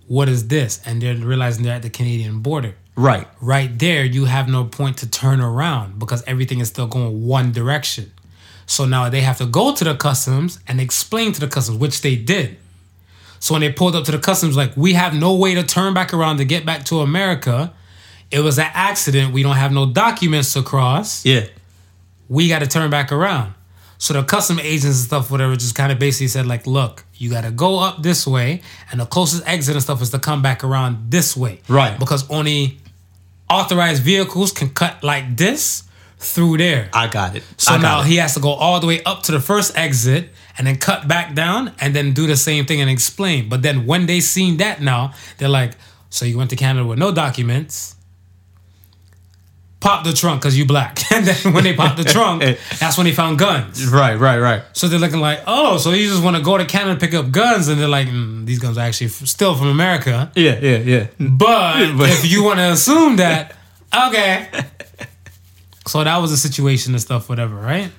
What 0.07 0.29
is 0.29 0.49
this? 0.49 0.81
And 0.85 1.01
they're 1.01 1.17
realizing 1.17 1.65
they're 1.65 1.75
at 1.75 1.83
the 1.83 1.91
Canadian 1.91 2.41
border. 2.41 2.77
Right. 2.97 3.27
right 3.41 3.77
there 3.77 4.05
you 4.05 4.27
have 4.27 4.49
no 4.49 4.65
point 4.65 4.99
to 4.99 5.11
turn 5.11 5.41
around 5.41 5.99
because 5.99 6.23
everything 6.29 6.61
is 6.61 6.69
still 6.69 6.87
going 6.87 7.27
one 7.27 7.51
direction. 7.51 8.13
So 8.67 8.85
now 8.85 9.09
they 9.11 9.21
have 9.21 9.39
to 9.39 9.47
go 9.47 9.75
to 9.75 9.85
the 9.85 9.97
customs 9.97 10.61
and 10.69 10.81
explain 10.81 11.33
to 11.33 11.41
the 11.41 11.49
customs, 11.49 11.79
which 11.79 12.03
they 12.03 12.17
did. 12.17 12.57
So 13.41 13.53
when 13.55 13.61
they 13.61 13.73
pulled 13.73 13.97
up 13.97 14.05
to 14.05 14.13
the 14.13 14.19
customs, 14.19 14.57
like 14.57 14.77
we 14.77 14.95
have 14.95 15.13
no 15.13 15.35
way 15.35 15.55
to 15.55 15.63
turn 15.63 15.93
back 15.93 16.15
around 16.15 16.39
to 16.39 16.45
get 16.45 16.65
back 16.65 16.85
to 16.87 17.01
America. 17.01 17.75
It 18.31 18.41
was 18.41 18.59
an 18.59 18.71
accident. 18.73 19.35
We 19.35 19.43
don't 19.43 19.57
have 19.57 19.73
no 19.73 19.91
documents 19.91 20.55
to 20.55 20.63
cross. 20.63 21.27
Yeah. 21.27 21.47
We 22.29 22.49
got 22.49 22.61
to 22.61 22.67
turn 22.67 22.91
back 22.91 23.13
around. 23.13 23.55
So 23.99 24.15
the 24.15 24.23
custom 24.23 24.59
agents 24.59 24.85
and 24.85 24.95
stuff, 24.95 25.31
whatever, 25.31 25.55
just 25.57 25.75
kind 25.75 25.93
of 25.93 25.99
basically 25.99 26.29
said 26.29 26.47
like, 26.47 26.67
look, 26.67 27.04
you 27.25 27.31
got 27.31 27.45
to 27.45 27.51
go 27.51 27.79
up 27.79 28.03
this 28.03 28.27
way, 28.27 28.61
and 28.91 29.01
the 29.01 29.07
closest 29.07 29.43
exit 29.49 29.75
and 29.75 29.83
stuff 29.83 30.03
is 30.03 30.11
to 30.11 30.19
come 30.19 30.43
back 30.43 30.63
around 30.63 31.11
this 31.11 31.35
way. 31.35 31.61
Right. 31.69 31.99
Because 31.99 32.29
only 32.31 32.79
authorized 33.49 34.03
vehicles 34.03 34.53
can 34.53 34.69
cut 34.69 35.03
like 35.03 35.39
this 35.39 35.85
through 36.19 36.59
there. 36.59 36.91
I 36.93 37.09
got 37.09 37.35
it. 37.35 37.43
So 37.57 37.73
got 37.73 37.83
now 37.83 38.01
it. 38.01 38.07
he 38.09 38.17
has 38.17 38.35
to 38.35 38.41
go 38.41 38.51
all 38.51 38.79
the 38.79 38.87
way 38.87 39.03
up 39.05 39.23
to 39.25 39.33
the 39.33 39.41
first 39.41 39.77
exit 39.77 40.29
and 40.59 40.67
then 40.67 40.77
cut 40.77 41.09
back 41.09 41.35
down 41.35 41.73
and 41.81 41.97
then 41.97 42.13
do 42.13 42.27
the 42.27 42.37
same 42.37 42.67
thing 42.67 42.83
and 42.83 42.91
explain. 42.91 43.49
But 43.49 43.63
then 43.63 43.87
when 43.87 44.05
they 44.05 44.21
seen 44.21 44.59
that 44.59 44.83
now, 44.83 45.15
they're 45.39 45.49
like, 45.49 45.73
so 46.11 46.27
you 46.27 46.37
went 46.37 46.51
to 46.51 46.57
Canada 46.57 46.87
with 46.87 46.99
no 46.99 47.11
documents. 47.11 47.94
Pop 49.85 50.03
the 50.03 50.15
trunk 50.15 50.41
because 50.41 50.57
you 50.59 50.65
black. 50.65 50.99
And 51.15 51.27
then 51.27 51.53
when 51.53 51.63
they 51.63 51.75
pop 51.75 51.97
the 51.97 52.05
trunk, 52.05 52.43
that's 52.81 52.97
when 52.97 53.05
they 53.07 53.13
found 53.13 53.39
guns. 53.39 53.87
Right. 53.87 54.17
Right. 54.19 54.39
Right. 54.39 54.63
So 54.73 54.89
they're 54.89 54.99
looking 54.99 55.21
like, 55.21 55.41
oh, 55.47 55.77
so 55.77 55.91
you 55.91 56.09
just 56.09 56.23
want 56.25 56.37
to 56.37 56.43
go 56.43 56.57
to 56.57 56.65
Canada 56.65 56.99
pick 56.99 57.13
up 57.15 57.31
guns. 57.31 57.69
And 57.69 57.79
they're 57.79 57.87
like, 57.99 58.09
mm, 58.09 58.47
these 58.47 58.59
guns 58.59 58.79
are 58.79 58.81
actually 58.89 59.09
f- 59.09 59.27
still 59.29 59.55
from 59.55 59.69
America. 59.69 60.33
Yeah. 60.35 60.59
Yeah. 60.59 60.79
Yeah. 60.79 61.07
But, 61.21 61.97
But- 61.99 62.09
if 62.11 62.25
you 62.33 62.43
want 62.43 62.59
to 62.61 62.73
assume 62.73 63.17
that, 63.17 63.55
okay. 63.95 64.49
So 65.87 66.03
that 66.03 66.17
was 66.17 66.33
a 66.33 66.39
situation 66.39 66.95
and 66.95 67.01
stuff, 67.03 67.29
whatever, 67.29 67.55
right? 67.55 67.91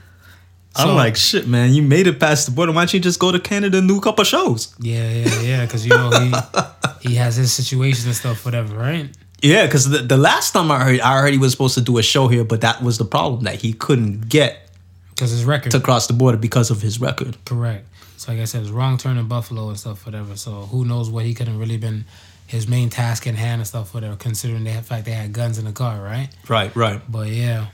I'm 0.76 0.94
like, 0.96 1.16
shit, 1.16 1.48
man. 1.48 1.72
You 1.72 1.84
made 1.84 2.08
it 2.08 2.20
past 2.20 2.48
the 2.48 2.52
border. 2.52 2.74
Why 2.74 2.82
don't 2.82 2.94
you 2.94 3.00
just 3.00 3.20
go 3.20 3.32
to 3.32 3.40
Canada 3.40 3.78
and 3.78 3.88
do 3.88 3.98
a 3.98 4.02
couple 4.02 4.26
shows? 4.26 4.76
Yeah, 4.80 5.10
yeah, 5.10 5.42
yeah. 5.42 5.66
Because 5.66 5.86
you 5.86 5.92
know 5.92 6.10
he 6.20 7.10
he 7.10 7.16
has 7.16 7.38
his 7.38 7.54
situation 7.54 8.08
and 8.08 8.16
stuff, 8.16 8.44
whatever, 8.44 8.76
right? 8.76 9.10
Yeah, 9.46 9.66
because 9.66 9.90
the, 9.90 10.00
the 10.00 10.18
last 10.18 10.52
time 10.54 10.72
I 10.72 10.80
heard, 10.84 11.00
I 11.02 11.22
heard 11.22 11.32
he 11.34 11.38
was 11.38 11.52
supposed 11.52 11.76
to 11.76 11.82
do 11.82 11.98
a 11.98 12.04
show 12.04 12.28
here, 12.28 12.44
but 12.44 12.62
that 12.62 12.82
was 12.82 12.98
the 12.98 13.06
problem 13.06 13.44
that 13.44 13.56
he 13.62 13.74
couldn't 13.74 14.28
get 14.30 14.70
Because 15.12 15.32
his 15.32 15.46
record, 15.46 15.72
to 15.72 15.80
cross 15.80 16.08
the 16.08 16.14
border 16.14 16.38
because 16.38 16.72
of 16.72 16.82
his 16.82 17.00
record. 17.00 17.38
correct. 17.46 17.86
So 18.18 18.32
like 18.32 18.42
I 18.42 18.46
said, 18.46 18.62
it's 18.64 18.72
wrong 18.72 18.98
turn 18.98 19.18
in 19.18 19.28
Buffalo 19.28 19.70
and 19.70 19.78
stuff, 19.78 20.06
whatever. 20.06 20.36
So 20.38 20.52
who 20.72 20.84
knows 20.86 21.10
what 21.10 21.26
he 21.26 21.34
could 21.34 21.48
have 21.48 21.60
really 21.60 21.78
been 21.78 22.06
his 22.48 22.68
main 22.68 22.90
task 22.90 23.28
in 23.28 23.36
hand 23.36 23.60
and 23.62 23.68
stuff, 23.68 23.94
whatever. 23.94 24.16
Considering 24.16 24.64
the 24.64 24.72
fact 24.82 25.06
they 25.06 25.12
had 25.12 25.32
guns 25.34 25.58
in 25.60 25.66
the 25.66 25.72
car, 25.74 26.02
right? 26.02 26.30
Right. 26.48 26.74
Right. 26.76 27.02
But 27.08 27.28
yeah, 27.30 27.68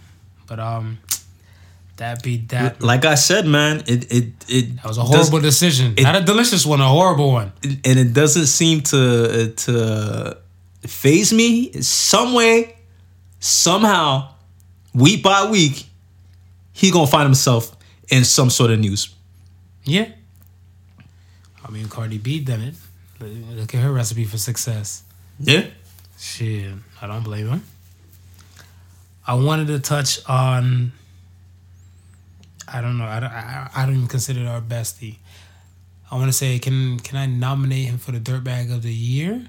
but 0.47 0.59
um, 0.59 0.97
that 1.97 2.23
be 2.23 2.37
that. 2.49 2.81
Like 2.81 3.05
I 3.05 3.15
said, 3.15 3.45
man, 3.45 3.83
it 3.87 4.11
it 4.11 4.25
it 4.49 4.75
That 4.77 4.85
was 4.87 4.97
a 4.97 5.03
horrible 5.03 5.39
decision. 5.39 5.93
Not 5.99 6.15
a 6.15 6.21
delicious 6.25 6.65
one, 6.65 6.81
a 6.81 6.87
horrible 6.87 7.31
one. 7.31 7.53
and 7.63 7.97
it 7.99 8.11
doesn't 8.13 8.47
seem 8.47 8.81
to 8.91 9.53
to 9.65 10.37
phase 10.87 11.31
me 11.33 11.71
some 11.81 12.33
way 12.33 12.75
somehow 13.39 14.29
week 14.93 15.23
by 15.23 15.49
week 15.49 15.85
he 16.73 16.91
gonna 16.91 17.07
find 17.07 17.23
himself 17.25 17.75
in 18.09 18.23
some 18.23 18.49
sort 18.49 18.71
of 18.71 18.79
news 18.79 19.13
Yeah. 19.83 20.09
I 21.63 21.69
mean, 21.71 21.87
Cardi 21.87 22.17
B 22.17 22.39
done 22.41 22.61
it. 22.61 22.75
Look 23.19 23.73
at 23.75 23.81
her 23.81 23.91
recipe 23.93 24.25
for 24.25 24.37
success. 24.37 25.03
yeah 25.39 25.67
Shit, 26.19 26.73
I 27.01 27.07
don't 27.07 27.23
blame 27.23 27.47
him. 27.47 27.63
I 29.25 29.35
wanted 29.35 29.67
to 29.67 29.79
touch 29.79 30.19
on. 30.27 30.91
I 32.67 32.81
don't 32.81 32.97
know. 32.97 33.05
I 33.05 33.19
don't. 33.19 33.31
I, 33.31 33.69
I 33.75 33.85
don't 33.85 33.95
even 33.95 34.07
consider 34.07 34.41
it 34.41 34.47
our 34.47 34.61
bestie. 34.61 35.17
I 36.11 36.15
want 36.15 36.27
to 36.27 36.33
say, 36.33 36.59
can 36.59 36.99
can 36.99 37.17
I 37.17 37.25
nominate 37.25 37.87
him 37.87 37.97
for 37.97 38.11
the 38.11 38.19
Dirtbag 38.19 38.71
of 38.73 38.81
the 38.83 38.93
Year 38.93 39.47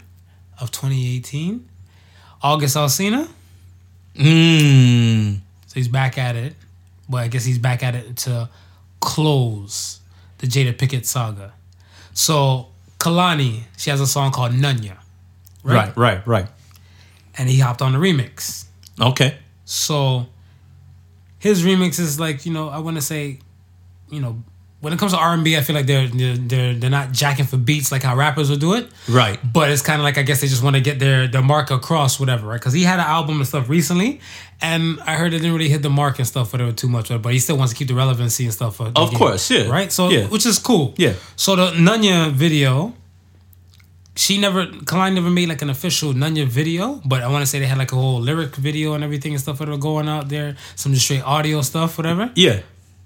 of 0.62 0.70
2018? 0.70 1.68
August 2.42 2.77
Alsina. 2.77 3.29
mm. 4.14 5.37
So 5.66 5.75
he's 5.75 5.88
back 5.88 6.18
at 6.18 6.37
it. 6.37 6.55
Well, 7.09 7.22
I 7.22 7.29
guess 7.29 7.44
he's 7.44 7.59
back 7.59 7.83
at 7.83 7.94
it 7.94 8.16
to 8.18 8.48
close 9.01 10.01
the 10.38 10.46
Jada 10.46 10.72
Pinkett 10.75 11.05
saga. 11.07 11.53
So 12.14 12.68
Kehlani, 12.98 13.62
she 13.77 13.90
has 13.90 14.01
a 14.01 14.07
song 14.07 14.33
called 14.33 14.53
Nunya, 14.53 14.96
Right, 15.64 15.96
right, 15.96 16.27
right. 16.27 16.46
and 17.38 17.48
he 17.48 17.59
hopped 17.59 17.83
on 17.83 17.92
the 17.92 17.98
remix. 17.98 18.64
Okay. 19.01 19.38
So 19.64 20.27
his 21.38 21.64
remix 21.64 21.98
is 21.98 22.20
like 22.20 22.44
you 22.46 22.53
know 22.53 22.68
I 22.68 22.79
want 22.79 22.96
to 22.96 23.03
say, 23.03 23.38
you 24.11 24.20
know, 24.20 24.42
when 24.83 24.92
it 24.92 24.99
comes 24.99 25.12
to 25.12 25.18
R 25.18 25.33
and 25.33 25.42
B, 25.45 25.57
I 25.57 25.61
feel 25.62 25.75
like 25.77 25.87
they're 25.87 26.09
they're 26.09 26.37
they're 26.37 26.75
they're 26.75 26.90
not 26.90 27.12
jacking 27.12 27.47
for 27.47 27.57
beats 27.57 27.90
like 27.92 28.03
how 28.03 28.14
rappers 28.16 28.51
would 28.51 28.61
do 28.61 28.75
it. 28.75 28.90
Right. 29.09 29.38
But 29.53 29.71
it's 29.71 29.81
kind 29.81 30.01
of 30.01 30.05
like 30.05 30.18
I 30.18 30.23
guess 30.23 30.40
they 30.42 30.49
just 30.49 30.62
want 30.62 30.75
to 30.77 30.83
get 30.83 30.99
their 30.99 31.27
their 31.29 31.40
mark 31.42 31.71
across, 31.71 32.18
whatever, 32.21 32.47
right? 32.49 32.61
Because 32.61 32.75
he 32.75 32.83
had 32.83 32.99
an 32.99 33.07
album 33.07 33.37
and 33.37 33.47
stuff 33.47 33.68
recently, 33.68 34.21
and 34.61 34.99
I 35.07 35.14
heard 35.14 35.33
it 35.35 35.38
didn't 35.38 35.53
really 35.55 35.68
hit 35.68 35.83
the 35.83 35.90
mark 35.90 36.18
and 36.18 36.27
stuff, 36.27 36.53
whatever, 36.53 36.73
too 36.73 36.88
much. 36.88 37.09
But 37.23 37.33
he 37.33 37.38
still 37.38 37.57
wants 37.57 37.73
to 37.73 37.79
keep 37.79 37.88
the 37.88 37.95
relevancy 37.95 38.45
and 38.45 38.53
stuff. 38.53 38.81
Of 38.81 38.92
game, 38.95 39.18
course, 39.18 39.49
yeah. 39.53 39.68
right. 39.71 39.90
So 39.92 40.11
Yeah. 40.11 40.27
which 40.27 40.45
is 40.47 40.59
cool. 40.59 40.95
Yeah. 40.97 41.14
So 41.37 41.55
the 41.55 41.71
Nunya 41.73 42.33
video, 42.33 42.92
she 44.16 44.37
never, 44.38 44.66
Kehlani 44.66 45.14
never 45.14 45.31
made 45.31 45.49
like 45.49 45.62
an 45.62 45.71
official 45.71 46.12
Nunya 46.12 46.45
video, 46.47 47.01
but 47.05 47.23
I 47.23 47.29
want 47.29 47.42
to 47.42 47.47
say 47.47 47.61
they 47.61 47.66
had 47.66 47.79
like 47.79 47.92
a 47.92 47.95
whole 47.95 48.21
lyric 48.21 48.57
video 48.57 48.95
and 48.95 49.03
everything 49.05 49.33
and 49.33 49.40
stuff 49.40 49.59
that 49.61 49.68
were 49.68 49.79
going 49.79 50.09
out 50.09 50.29
there, 50.29 50.57
some 50.75 50.92
just 50.92 51.05
straight 51.07 51.23
audio 51.23 51.62
stuff, 51.62 51.97
whatever. 51.99 52.31
Yeah. 52.35 52.61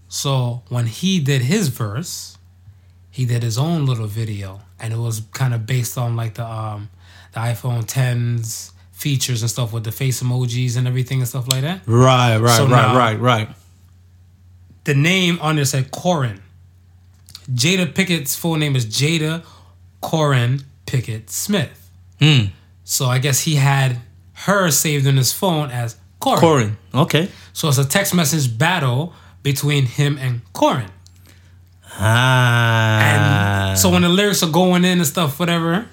So 0.09 0.63
when 0.69 0.87
he 0.87 1.21
did 1.21 1.43
his 1.43 1.69
verse, 1.69 2.39
he 3.11 3.25
did 3.25 3.43
his 3.43 3.59
own 3.59 3.87
little 3.87 4.07
video, 4.07 4.61
and 4.79 4.93
it 4.93 4.99
was 4.99 5.23
kind 5.33 5.55
of 5.55 5.67
based 5.67 5.97
on 5.99 6.17
like 6.17 6.35
the 6.35 6.47
um 6.47 6.91
the 7.33 7.41
iPhone 7.41 7.85
10s 7.85 8.73
features 8.93 9.43
and 9.43 9.51
stuff 9.51 9.73
with 9.73 9.85
the 9.85 9.93
face 9.93 10.23
emojis 10.23 10.77
and 10.77 10.89
everything 10.89 11.19
and 11.19 11.29
stuff 11.29 11.47
like 11.49 11.61
that. 11.63 11.83
Right, 11.87 12.39
right, 12.39 12.57
So 12.57 12.67
right, 12.67 12.97
right, 12.97 13.21
right. 13.21 13.49
The 14.85 14.95
name 14.95 15.39
on 15.43 15.57
there 15.57 15.65
said 15.65 15.91
Koren. 15.91 16.43
Jada 17.53 17.93
Pinkett's 17.93 18.35
full 18.35 18.57
name 18.57 18.75
is 18.75 18.87
Jada 18.87 19.45
Koren 20.01 20.65
Pinkett 20.87 21.29
Smith. 21.29 21.91
Hmm. 22.21 22.47
So 22.85 23.07
I 23.07 23.19
guess 23.19 23.41
he 23.41 23.57
had 23.57 23.99
her 24.33 24.71
saved 24.71 25.07
in 25.07 25.17
his 25.17 25.33
phone 25.33 25.71
as 25.71 25.97
Koren. 26.21 26.41
Koren. 26.41 26.77
Okay. 26.95 27.29
So 27.53 27.69
it's 27.69 27.79
a 27.79 27.85
text 27.85 28.15
message 28.15 28.57
battle 28.57 29.13
between 29.47 29.87
him 29.87 30.19
and 30.21 30.41
Koren. 30.53 30.91
Ah. 31.93 33.71
And 33.71 33.79
so 33.79 33.91
when 33.91 34.03
the 34.03 34.09
lyrics 34.09 34.43
are 34.43 34.51
going 34.51 34.85
in 34.85 34.99
and 34.99 35.07
stuff, 35.07 35.39
whatever, 35.39 35.87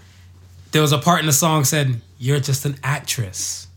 there 0.72 0.82
was 0.82 0.92
a 0.92 0.98
part 0.98 1.20
in 1.20 1.28
the 1.28 1.34
song 1.34 1.64
said, 1.64 2.02
"You're 2.18 2.40
just 2.40 2.66
an 2.66 2.78
actress." 2.84 3.68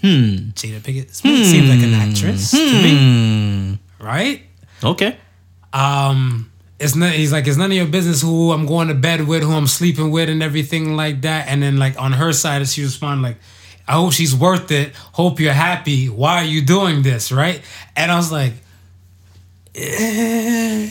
Hmm. 0.00 0.48
Jada 0.56 0.80
Pinkett 0.80 1.12
Smith 1.12 1.46
seems 1.46 1.68
like 1.68 1.82
an 1.82 1.92
actress 1.92 2.52
to 2.52 2.56
me, 2.56 3.78
right? 4.00 4.40
Okay. 4.82 5.18
Um, 5.74 6.50
it's 6.80 6.96
not. 6.96 7.12
He's 7.12 7.32
like, 7.32 7.46
it's 7.46 7.58
none 7.58 7.70
of 7.70 7.76
your 7.76 7.86
business 7.86 8.22
who 8.22 8.52
I'm 8.52 8.64
going 8.64 8.88
to 8.88 8.94
bed 8.94 9.28
with, 9.28 9.42
who 9.42 9.52
I'm 9.52 9.66
sleeping 9.66 10.10
with, 10.10 10.30
and 10.30 10.42
everything 10.42 10.96
like 10.96 11.20
that. 11.20 11.48
And 11.48 11.62
then 11.62 11.76
like 11.76 12.00
on 12.00 12.12
her 12.12 12.32
side, 12.32 12.66
she 12.66 12.82
responded 12.82 13.22
like, 13.22 13.36
"I 13.86 13.92
hope 13.92 14.12
she's 14.12 14.34
worth 14.34 14.70
it. 14.70 14.94
Hope 15.12 15.40
you're 15.40 15.52
happy. 15.52 16.08
Why 16.08 16.38
are 16.38 16.44
you 16.44 16.62
doing 16.62 17.02
this?" 17.02 17.32
Right? 17.32 17.62
And 17.96 18.10
I 18.10 18.16
was 18.16 18.32
like, 18.32 18.54
eh. 19.74 20.90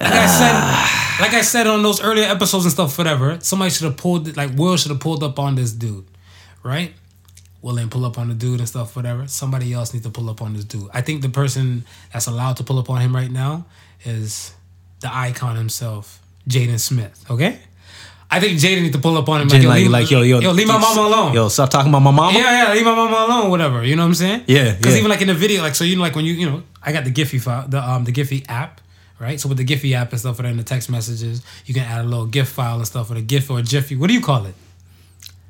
like 0.00 0.12
I 0.12 0.26
said, 0.26 1.22
like 1.22 1.34
I 1.34 1.42
said 1.42 1.66
on 1.66 1.82
those 1.82 2.02
earlier 2.02 2.24
episodes 2.24 2.64
and 2.64 2.72
stuff, 2.72 2.96
whatever. 2.98 3.38
Somebody 3.40 3.70
should 3.70 3.84
have 3.84 3.96
pulled 3.96 4.36
like 4.36 4.50
Will 4.56 4.76
should 4.76 4.90
have 4.90 5.00
pulled 5.00 5.22
up 5.22 5.38
on 5.38 5.54
this 5.54 5.72
dude, 5.72 6.06
right? 6.62 6.92
Will 7.60 7.78
ain't 7.78 7.90
pull 7.92 8.04
up 8.04 8.18
on 8.18 8.28
the 8.28 8.34
dude 8.34 8.58
and 8.58 8.68
stuff, 8.68 8.96
whatever. 8.96 9.28
Somebody 9.28 9.72
else 9.72 9.94
needs 9.94 10.04
to 10.04 10.10
pull 10.10 10.28
up 10.28 10.42
on 10.42 10.54
this 10.54 10.64
dude. 10.64 10.88
I 10.92 11.00
think 11.00 11.22
the 11.22 11.28
person 11.28 11.84
that's 12.12 12.26
allowed 12.26 12.56
to 12.56 12.64
pull 12.64 12.78
up 12.78 12.90
on 12.90 13.00
him 13.00 13.14
right 13.14 13.30
now 13.30 13.66
is 14.04 14.52
the 15.00 15.14
icon 15.14 15.54
himself, 15.56 16.20
Jaden 16.48 16.80
Smith. 16.80 17.24
Okay, 17.30 17.60
I 18.32 18.40
think 18.40 18.58
Jaden 18.58 18.80
need 18.80 18.94
to 18.94 18.98
pull 18.98 19.18
up 19.18 19.28
on 19.28 19.42
him. 19.42 19.48
Like, 19.48 19.62
like, 19.62 19.82
leave, 19.82 19.90
like, 19.90 20.10
yo, 20.10 20.22
yo, 20.22 20.38
leave 20.52 20.66
my 20.66 20.78
mama 20.78 21.02
alone. 21.02 21.34
Yo, 21.34 21.48
stop 21.48 21.68
talking 21.68 21.90
about 21.90 22.00
my 22.00 22.10
mama. 22.10 22.38
Yeah, 22.38 22.64
yeah, 22.64 22.72
leave 22.72 22.86
my 22.86 22.94
mama 22.94 23.26
alone, 23.28 23.50
whatever. 23.50 23.84
You 23.84 23.94
know 23.94 24.04
what 24.04 24.08
I'm 24.08 24.14
saying? 24.14 24.44
Yeah, 24.46 24.74
Because 24.74 24.94
yeah. 24.94 25.00
even 25.00 25.10
like 25.10 25.20
in 25.20 25.28
the 25.28 25.34
video, 25.34 25.60
like 25.60 25.74
so 25.74 25.84
you 25.84 25.96
know, 25.96 26.02
like 26.02 26.16
when 26.16 26.24
you 26.24 26.32
you 26.32 26.48
know, 26.48 26.62
I 26.82 26.92
got 26.92 27.04
the 27.04 27.10
Giphy 27.10 27.38
file, 27.38 27.68
the 27.68 27.86
um 27.86 28.04
the 28.04 28.12
Giphy 28.12 28.46
app, 28.48 28.80
right? 29.18 29.38
So 29.38 29.50
with 29.50 29.58
the 29.58 29.66
Giphy 29.66 29.92
app 29.92 30.12
and 30.12 30.18
stuff, 30.20 30.38
and 30.38 30.48
then 30.48 30.56
the 30.56 30.62
text 30.64 30.88
messages, 30.88 31.42
you 31.66 31.74
can 31.74 31.82
add 31.82 32.06
a 32.06 32.08
little 32.08 32.24
GIF 32.24 32.48
file 32.48 32.76
and 32.76 32.86
stuff 32.86 33.10
with 33.10 33.18
a 33.18 33.22
GIF 33.22 33.50
or 33.50 33.58
a 33.58 33.62
Jiffy. 33.62 33.96
What 33.96 34.08
do 34.08 34.14
you 34.14 34.22
call 34.22 34.46
it? 34.46 34.54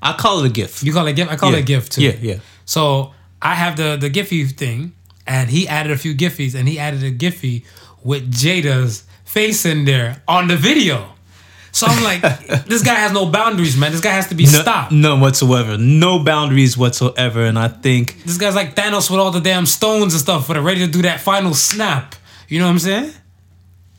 I 0.03 0.15
call 0.15 0.43
it 0.43 0.49
a 0.49 0.53
gift. 0.53 0.83
You 0.83 0.93
call 0.93 1.07
it 1.07 1.11
a 1.11 1.15
GIF? 1.15 1.29
I 1.31 1.37
call 1.37 1.53
yeah. 1.53 1.59
it 1.59 1.61
a 1.61 1.65
GIF 1.65 1.89
too. 1.89 2.03
Yeah, 2.03 2.17
yeah. 2.21 2.39
So 2.65 3.15
I 3.41 3.55
have 3.55 3.77
the 3.77 3.97
the 3.97 4.11
Giphy 4.11 4.51
thing, 4.51 4.93
and 5.25 5.51
he 5.51 5.69
added 5.69 5.93
a 5.93 5.97
few 5.97 6.17
Giphies, 6.17 6.57
and 6.57 6.69
he 6.69 6.81
added 6.81 7.05
a 7.05 7.13
Giphy 7.13 7.65
with 8.03 8.33
Jada's 8.33 9.05
face 9.25 9.65
in 9.65 9.85
there 9.85 10.21
on 10.27 10.49
the 10.49 10.57
video. 10.57 11.12
So 11.75 11.87
I'm 11.87 12.03
like, 12.05 12.21
this 12.67 12.83
guy 12.83 12.95
has 12.95 13.13
no 13.13 13.27
boundaries, 13.31 13.77
man. 13.77 13.93
This 13.93 14.01
guy 14.03 14.11
has 14.13 14.29
to 14.29 14.35
be 14.35 14.45
No, 14.45 14.51
stopped. 14.61 14.93
none 14.93 15.21
whatsoever. 15.21 15.79
No 15.79 16.19
boundaries 16.23 16.77
whatsoever. 16.77 17.45
And 17.47 17.59
I 17.59 17.69
think 17.69 18.23
This 18.25 18.37
guy's 18.39 18.55
like 18.55 18.75
Thanos 18.77 19.11
with 19.11 19.19
all 19.19 19.31
the 19.31 19.41
damn 19.41 19.65
stones 19.67 20.13
and 20.13 20.21
stuff, 20.21 20.49
but 20.49 20.61
ready 20.63 20.81
to 20.85 20.91
do 20.93 21.03
that 21.03 21.21
final 21.21 21.55
snap. 21.55 22.15
You 22.49 22.59
know 22.59 22.67
what 22.67 22.73
I'm 22.73 22.79
saying? 22.79 23.13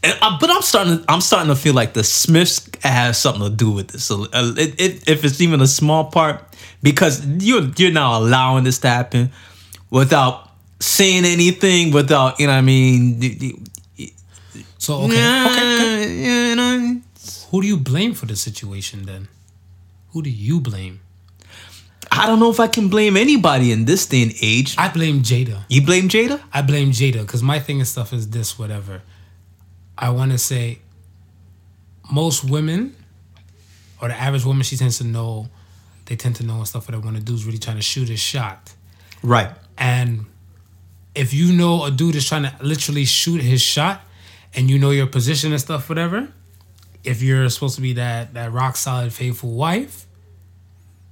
And 0.03 0.17
I, 0.21 0.37
but 0.39 0.49
I'm 0.51 0.61
starting. 0.61 0.99
To, 0.99 1.05
I'm 1.07 1.21
starting 1.21 1.47
to 1.49 1.55
feel 1.55 1.73
like 1.73 1.93
the 1.93 2.03
Smiths 2.03 2.69
have 2.83 3.15
something 3.15 3.41
to 3.43 3.49
do 3.49 3.71
with 3.71 3.87
this. 3.87 4.03
So, 4.03 4.25
uh, 4.33 4.53
it, 4.57 4.79
it, 4.79 5.09
if 5.09 5.23
it's 5.23 5.39
even 5.41 5.61
a 5.61 5.67
small 5.67 6.11
part, 6.11 6.43
because 6.83 7.25
you're 7.25 7.63
you're 7.77 7.91
now 7.91 8.19
allowing 8.19 8.65
this 8.65 8.79
to 8.79 8.89
happen 8.89 9.31
without 9.89 10.49
saying 10.81 11.23
anything, 11.23 11.91
without 11.91 12.37
you 12.39 12.47
know. 12.47 12.53
what 12.53 12.57
I 12.57 12.61
mean, 12.61 13.65
So 14.77 15.03
okay, 15.03 15.15
okay, 15.15 15.75
okay. 16.03 16.49
you 16.49 16.55
know. 16.57 17.01
Who 17.53 17.61
do 17.61 17.67
you 17.67 17.77
blame 17.77 18.15
for 18.15 18.25
the 18.25 18.35
situation 18.35 19.03
then? 19.03 19.27
Who 20.09 20.23
do 20.23 20.29
you 20.31 20.59
blame? 20.59 21.01
I 22.11 22.25
don't 22.25 22.39
know 22.39 22.49
if 22.49 22.59
I 22.59 22.67
can 22.67 22.87
blame 22.87 23.15
anybody 23.15 23.71
in 23.71 23.85
this 23.85 24.07
day 24.07 24.23
and 24.23 24.33
age. 24.41 24.73
I 24.75 24.89
blame 24.89 25.21
Jada. 25.21 25.63
You 25.69 25.85
blame 25.85 26.09
Jada? 26.09 26.41
I 26.51 26.63
blame 26.63 26.89
Jada 26.89 27.21
because 27.21 27.43
my 27.43 27.59
thing 27.59 27.77
and 27.77 27.87
stuff 27.87 28.11
is 28.11 28.31
this, 28.31 28.57
whatever. 28.57 29.03
I 29.95 30.09
want 30.09 30.31
to 30.31 30.39
say 30.39 30.79
most 32.11 32.43
women, 32.43 32.95
or 34.01 34.07
the 34.07 34.15
average 34.15 34.45
woman, 34.45 34.63
she 34.63 34.75
tends 34.75 34.97
to 34.97 35.03
know, 35.03 35.47
they 36.05 36.15
tend 36.15 36.37
to 36.37 36.43
know 36.43 36.55
and 36.55 36.67
stuff 36.67 36.89
what 36.89 37.05
when 37.05 37.15
a 37.15 37.19
dude's 37.19 37.45
really 37.45 37.59
trying 37.59 37.75
to 37.75 37.83
shoot 37.83 38.09
his 38.09 38.19
shot. 38.19 38.73
Right. 39.21 39.51
And 39.77 40.25
if 41.13 41.35
you 41.35 41.53
know 41.53 41.85
a 41.85 41.91
dude 41.91 42.15
is 42.15 42.27
trying 42.27 42.43
to 42.49 42.55
literally 42.61 43.05
shoot 43.05 43.41
his 43.41 43.61
shot 43.61 44.01
and 44.55 44.71
you 44.71 44.79
know 44.79 44.89
your 44.89 45.05
position 45.05 45.51
and 45.51 45.61
stuff, 45.61 45.87
whatever, 45.87 46.33
if 47.03 47.21
you're 47.21 47.49
supposed 47.49 47.75
to 47.75 47.81
be 47.81 47.93
that, 47.93 48.33
that 48.33 48.51
rock 48.51 48.75
solid, 48.75 49.11
faithful 49.13 49.51
wife, 49.51 50.05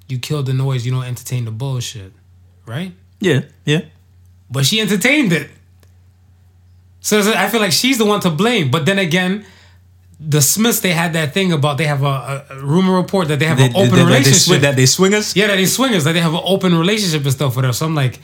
you 0.07 0.19
kill 0.19 0.43
the 0.43 0.53
noise, 0.53 0.85
you 0.85 0.91
don't 0.91 1.03
entertain 1.05 1.45
the 1.45 1.51
bullshit, 1.51 2.11
right? 2.65 2.93
Yeah. 3.19 3.41
Yeah. 3.65 3.81
but 4.49 4.65
she 4.65 4.79
entertained 4.81 5.31
it. 5.33 5.49
So 6.99 7.19
I 7.35 7.49
feel 7.49 7.61
like 7.61 7.71
she's 7.71 7.97
the 7.97 8.05
one 8.05 8.19
to 8.21 8.29
blame. 8.29 8.69
But 8.69 8.85
then 8.85 8.99
again, 8.99 9.45
the 10.19 10.39
Smiths 10.41 10.81
they 10.81 10.91
had 10.93 11.13
that 11.13 11.33
thing 11.33 11.51
about 11.51 11.77
they 11.79 11.85
have 11.87 12.03
a, 12.03 12.45
a 12.49 12.59
rumor 12.59 12.95
report 12.95 13.27
that 13.29 13.39
they 13.39 13.45
have 13.45 13.57
They, 13.57 13.65
an 13.65 13.75
open 13.75 13.89
they, 13.89 13.89
they, 13.89 13.95
they, 13.97 14.05
relationship. 14.05 14.61
that 14.61 14.75
they 14.75 14.85
swingers. 14.85 15.35
yeah, 15.35 15.47
that 15.47 15.55
they 15.55 15.65
swingers 15.65 16.03
that 16.03 16.13
they 16.13 16.19
have 16.19 16.33
an 16.35 16.41
open 16.43 16.77
relationship 16.77 17.23
and 17.23 17.31
stuff 17.31 17.55
with 17.55 17.65
her. 17.65 17.73
So 17.73 17.87
I'm 17.87 17.95
like, 17.95 18.19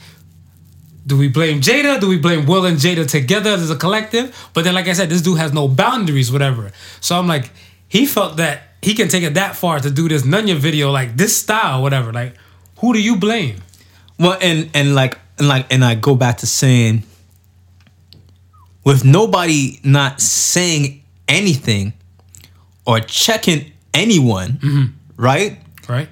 do 1.08 1.16
we 1.16 1.28
blame 1.28 1.62
Jada? 1.62 1.98
Do 1.98 2.06
we 2.06 2.18
blame 2.18 2.44
Will 2.44 2.66
and 2.66 2.76
Jada 2.76 3.08
together 3.08 3.50
as 3.50 3.70
a 3.70 3.76
collective? 3.76 4.50
But 4.52 4.64
then, 4.64 4.74
like 4.74 4.88
I 4.88 4.92
said, 4.92 5.08
this 5.08 5.22
dude 5.22 5.38
has 5.38 5.54
no 5.54 5.66
boundaries, 5.66 6.30
whatever. 6.30 6.70
So 7.00 7.18
I'm 7.18 7.26
like, 7.26 7.50
he 7.88 8.04
felt 8.04 8.36
that 8.36 8.74
he 8.82 8.92
can 8.94 9.08
take 9.08 9.22
it 9.22 9.34
that 9.34 9.56
far 9.56 9.80
to 9.80 9.90
do 9.90 10.06
this 10.06 10.22
Nunya 10.22 10.54
video, 10.54 10.90
like 10.90 11.16
this 11.16 11.34
style, 11.34 11.80
whatever. 11.82 12.12
Like, 12.12 12.34
who 12.80 12.92
do 12.92 13.00
you 13.00 13.16
blame? 13.16 13.56
Well, 14.18 14.36
and 14.42 14.68
and 14.74 14.94
like 14.94 15.18
and 15.38 15.48
like 15.48 15.72
and 15.72 15.82
I 15.82 15.94
go 15.94 16.14
back 16.14 16.38
to 16.38 16.46
saying, 16.46 17.04
with 18.84 19.02
nobody 19.02 19.80
not 19.82 20.20
saying 20.20 21.02
anything 21.26 21.94
or 22.86 23.00
checking 23.00 23.72
anyone, 23.94 24.52
mm-hmm. 24.52 24.84
right? 25.16 25.58
Right? 25.88 26.08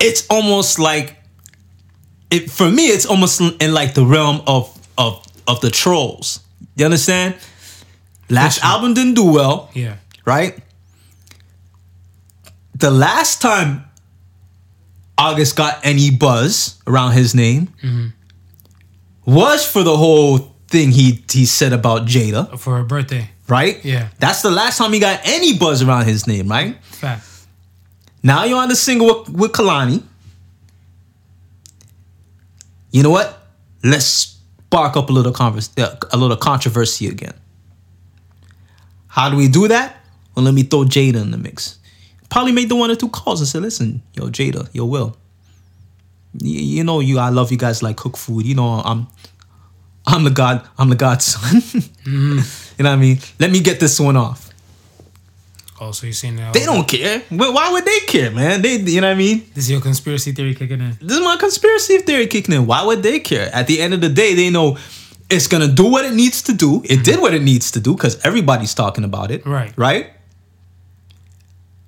It's 0.00 0.26
almost 0.28 0.80
like 0.80 1.19
it 2.30 2.50
for 2.50 2.70
me. 2.70 2.86
It's 2.86 3.06
almost 3.06 3.40
in 3.40 3.72
like 3.74 3.94
the 3.94 4.04
realm 4.04 4.42
of 4.46 4.70
of 4.96 5.24
of 5.46 5.60
the 5.60 5.70
trolls. 5.70 6.40
You 6.76 6.84
understand? 6.84 7.34
Last 8.28 8.62
album 8.62 8.94
didn't 8.94 9.14
do 9.14 9.24
well, 9.32 9.70
Yeah. 9.74 9.96
right? 10.24 10.56
The 12.76 12.90
last 12.90 13.42
time 13.42 13.84
August 15.18 15.56
got 15.56 15.80
any 15.84 16.10
buzz 16.10 16.78
around 16.86 17.12
his 17.12 17.34
name 17.34 17.68
mm-hmm. 17.82 18.06
was 19.26 19.66
for 19.66 19.82
the 19.82 19.96
whole 19.96 20.54
thing 20.68 20.90
he 20.92 21.24
he 21.30 21.44
said 21.44 21.72
about 21.72 22.06
Jada, 22.06 22.56
For 22.58 22.76
her 22.78 22.84
birthday. 22.84 23.28
right? 23.48 23.84
Yeah. 23.84 24.08
That's 24.18 24.42
the 24.42 24.50
last 24.50 24.78
time 24.78 24.92
he 24.92 25.00
got 25.00 25.20
any 25.24 25.58
buzz 25.58 25.82
around 25.82 26.06
his 26.06 26.26
name, 26.26 26.48
right? 26.48 26.82
Fact. 26.84 27.26
Now 28.22 28.44
you're 28.44 28.58
on 28.60 28.68
the 28.68 28.76
single 28.76 29.06
with, 29.24 29.28
with 29.30 29.52
Kehlani. 29.52 30.02
You 32.90 33.02
know 33.02 33.10
what? 33.10 33.38
Let's 33.82 34.04
spark 34.06 34.96
up 34.96 35.10
a 35.10 35.12
little 35.12 35.32
convers- 35.32 35.70
uh, 35.78 35.96
a 36.12 36.16
little 36.16 36.36
controversy 36.36 37.06
again. 37.08 37.34
How 39.08 39.28
do 39.30 39.36
we 39.36 39.48
do 39.48 39.68
that? 39.68 39.96
Well, 40.34 40.44
let 40.44 40.54
me 40.54 40.62
throw 40.62 40.84
Jada 40.84 41.20
in 41.20 41.30
the 41.30 41.38
mix. 41.38 41.78
Probably 42.30 42.52
made 42.52 42.68
the 42.68 42.76
one 42.76 42.90
or 42.90 42.94
two 42.94 43.08
calls 43.08 43.40
and 43.40 43.48
said, 43.48 43.62
listen, 43.62 44.02
yo, 44.14 44.28
Jada, 44.28 44.68
yo, 44.72 44.84
Will. 44.84 45.16
You, 46.38 46.60
you 46.60 46.84
know 46.84 47.00
you 47.00 47.18
I 47.18 47.30
love 47.30 47.50
you 47.50 47.58
guys 47.58 47.82
like 47.82 47.96
cook 47.96 48.16
food. 48.16 48.46
You 48.46 48.54
know, 48.54 48.80
I'm 48.84 49.08
I'm 50.06 50.22
the 50.24 50.30
God, 50.30 50.66
I'm 50.78 50.88
the 50.88 50.96
godson. 50.96 51.62
You 52.80 52.84
know 52.84 52.90
what 52.92 52.96
I 52.96 52.96
mean? 52.96 53.18
Let 53.38 53.50
me 53.50 53.60
get 53.60 53.78
this 53.78 54.00
one 54.00 54.16
off. 54.16 54.49
Oh, 55.82 55.92
so 55.92 56.06
you're 56.06 56.12
saying 56.12 56.36
that 56.36 56.52
They 56.52 56.66
don't 56.66 56.86
care. 56.86 57.20
Why 57.30 57.72
would 57.72 57.84
they 57.86 58.00
care, 58.00 58.30
man? 58.30 58.60
They 58.60 58.76
you 58.76 59.00
know 59.00 59.08
what 59.08 59.14
I 59.14 59.18
mean? 59.18 59.38
This 59.54 59.64
is 59.64 59.70
your 59.70 59.80
conspiracy 59.80 60.32
theory 60.32 60.54
kicking 60.54 60.80
in. 60.80 60.98
This 61.00 61.16
is 61.16 61.24
my 61.24 61.36
conspiracy 61.38 61.98
theory 61.98 62.26
kicking 62.26 62.54
in. 62.54 62.66
Why 62.66 62.84
would 62.84 63.02
they 63.02 63.18
care? 63.20 63.48
At 63.54 63.66
the 63.66 63.80
end 63.80 63.94
of 63.94 64.02
the 64.02 64.10
day, 64.10 64.34
they 64.34 64.50
know 64.50 64.76
it's 65.30 65.46
gonna 65.46 65.68
do 65.68 65.86
what 65.86 66.04
it 66.04 66.12
needs 66.12 66.42
to 66.42 66.52
do. 66.52 66.82
It 66.84 67.02
did 67.02 67.18
what 67.20 67.32
it 67.32 67.42
needs 67.42 67.70
to 67.72 67.80
do 67.80 67.94
because 67.94 68.20
everybody's 68.24 68.74
talking 68.74 69.04
about 69.04 69.30
it. 69.30 69.46
Right. 69.46 69.72
Right? 69.76 70.10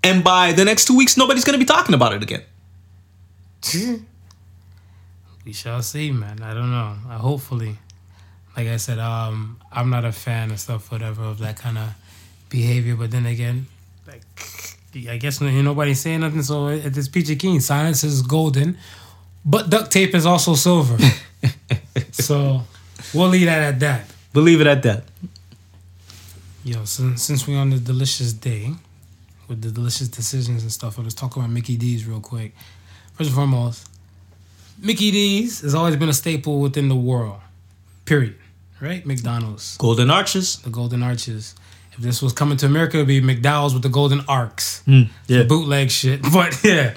And 0.03 0.25
by 0.25 0.53
the 0.53 0.65
next 0.65 0.87
two 0.87 0.97
weeks, 0.97 1.17
nobody's 1.19 1.45
gonna 1.45 1.59
be 1.59 1.67
talking 1.67 1.95
about 1.95 2.15
it 2.15 2.23
again. 2.23 2.43
We 5.45 5.53
shall 5.53 5.83
see, 5.83 6.13
man. 6.13 6.41
I 6.41 6.55
don't 6.55 6.71
know. 6.71 6.95
Uh, 7.11 7.19
hopefully, 7.19 7.77
like 8.57 8.69
I 8.69 8.77
said, 8.77 9.01
um, 9.01 9.61
I'm 9.73 9.91
not 9.91 10.05
a 10.05 10.13
fan 10.13 10.53
of 10.53 10.61
stuff, 10.61 10.93
whatever, 10.93 11.25
of 11.25 11.39
that 11.39 11.57
kind 11.57 11.77
of 11.79 11.95
behavior. 12.49 12.95
But 12.95 13.11
then 13.11 13.27
again, 13.27 13.67
like, 14.13 15.09
I 15.09 15.17
guess 15.17 15.41
nobody's 15.41 16.01
saying 16.01 16.21
nothing. 16.21 16.43
So 16.43 16.69
it- 16.69 16.97
it's 16.97 17.09
peachy 17.09 17.37
keen. 17.37 17.61
Silence 17.61 18.05
is 18.05 18.23
golden, 18.23 18.77
but 19.45 19.71
duct 19.71 19.91
tape 19.91 20.15
is 20.15 20.27
also 20.27 20.55
silver. 20.55 20.97
so 22.13 22.63
we'll 23.15 23.29
leave 23.29 23.47
that 23.47 23.63
at 23.75 23.81
that. 23.81 24.05
We'll 24.35 24.45
leave 24.45 24.61
it 24.61 24.67
at 24.67 24.83
that. 24.83 25.05
Yo, 26.65 26.85
since 26.85 27.23
since 27.23 27.47
we 27.47 27.57
on 27.57 27.71
the 27.71 27.79
delicious 27.79 28.33
day 28.33 28.73
with 29.49 29.63
the 29.63 29.71
delicious 29.71 30.09
decisions 30.09 30.63
and 30.63 30.71
stuff, 30.73 30.97
let's 30.99 31.15
talk 31.15 31.37
about 31.37 31.51
Mickey 31.51 31.77
D's 31.77 32.07
real 32.07 32.21
quick. 32.21 32.55
First 33.15 33.29
and 33.31 33.35
foremost, 33.37 33.89
Mickey 34.79 35.11
D's 35.11 35.61
has 35.63 35.75
always 35.75 35.97
been 35.97 36.09
a 36.09 36.13
staple 36.15 36.61
within 36.61 36.89
the 36.89 36.97
world. 36.97 37.41
Period. 38.05 38.37
Right? 38.81 39.05
McDonald's, 39.07 39.77
Golden 39.77 40.11
arches. 40.11 40.57
the 40.59 40.71
Golden 40.71 41.03
Arches. 41.05 41.55
If 41.93 41.99
this 41.99 42.23
was 42.23 42.33
coming 42.33 42.57
to 42.59 42.67
America, 42.67 42.97
it'd 42.99 43.09
be 43.09 43.21
McDowell's 43.21 43.75
with 43.75 43.83
the 43.83 43.89
Golden 43.89 44.21
Arcs. 44.29 44.83
Hmm, 44.85 45.03
yeah. 45.27 45.43
Bootleg 45.45 45.91
shit. 45.91 46.23
But 46.33 46.59
yeah. 46.65 46.95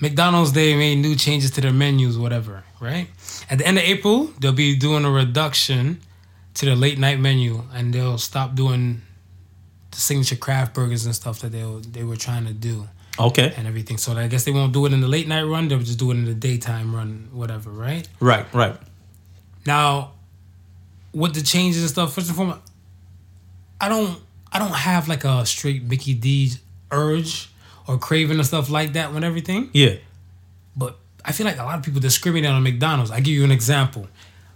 McDonald's 0.00 0.52
they 0.52 0.74
made 0.74 0.96
new 0.96 1.14
changes 1.14 1.52
to 1.52 1.60
their 1.60 1.72
menus, 1.72 2.18
whatever, 2.18 2.64
right? 2.80 3.06
At 3.48 3.58
the 3.58 3.66
end 3.66 3.78
of 3.78 3.84
April, 3.84 4.30
they'll 4.40 4.52
be 4.52 4.76
doing 4.76 5.04
a 5.04 5.10
reduction 5.10 6.00
to 6.54 6.66
the 6.66 6.74
late 6.76 6.98
night 6.98 7.18
menu 7.20 7.62
and 7.72 7.94
they'll 7.94 8.18
stop 8.18 8.54
doing 8.54 9.02
the 9.92 9.96
signature 9.96 10.36
craft 10.36 10.74
burgers 10.74 11.06
and 11.06 11.14
stuff 11.14 11.38
that 11.40 11.52
they 11.52 11.64
were, 11.64 11.80
they 11.80 12.02
were 12.02 12.16
trying 12.16 12.46
to 12.46 12.52
do 12.52 12.88
Okay. 13.18 13.54
and 13.56 13.66
everything. 13.68 13.96
So 13.96 14.12
I 14.16 14.26
guess 14.26 14.44
they 14.44 14.50
won't 14.52 14.72
do 14.72 14.84
it 14.86 14.92
in 14.92 15.00
the 15.00 15.08
late 15.08 15.28
night 15.28 15.44
run, 15.44 15.68
they'll 15.68 15.78
just 15.78 15.98
do 16.00 16.10
it 16.10 16.14
in 16.14 16.24
the 16.24 16.34
daytime 16.34 16.94
run, 16.94 17.28
whatever, 17.32 17.70
right? 17.70 18.06
Right, 18.20 18.52
right. 18.52 18.76
Now, 19.64 20.12
with 21.12 21.34
the 21.34 21.42
changes 21.42 21.82
and 21.82 21.90
stuff, 21.90 22.12
first 22.14 22.26
and 22.28 22.36
foremost, 22.36 22.60
I 23.84 23.88
don't 23.88 24.18
I 24.52 24.58
don't 24.58 24.72
have 24.74 25.08
like 25.08 25.24
a 25.24 25.44
straight 25.44 25.82
Mickey 25.82 26.14
D's 26.14 26.58
urge 26.90 27.50
or 27.86 27.98
craving 27.98 28.38
and 28.38 28.46
stuff 28.46 28.70
like 28.70 28.94
that 28.94 29.12
when 29.12 29.24
everything. 29.24 29.68
Yeah. 29.72 29.96
But 30.76 30.98
I 31.24 31.32
feel 31.32 31.44
like 31.46 31.58
a 31.58 31.64
lot 31.64 31.78
of 31.78 31.84
people 31.84 32.00
discriminate 32.00 32.50
on 32.50 32.62
McDonald's. 32.62 33.10
I 33.10 33.20
give 33.20 33.34
you 33.34 33.44
an 33.44 33.50
example. 33.50 34.08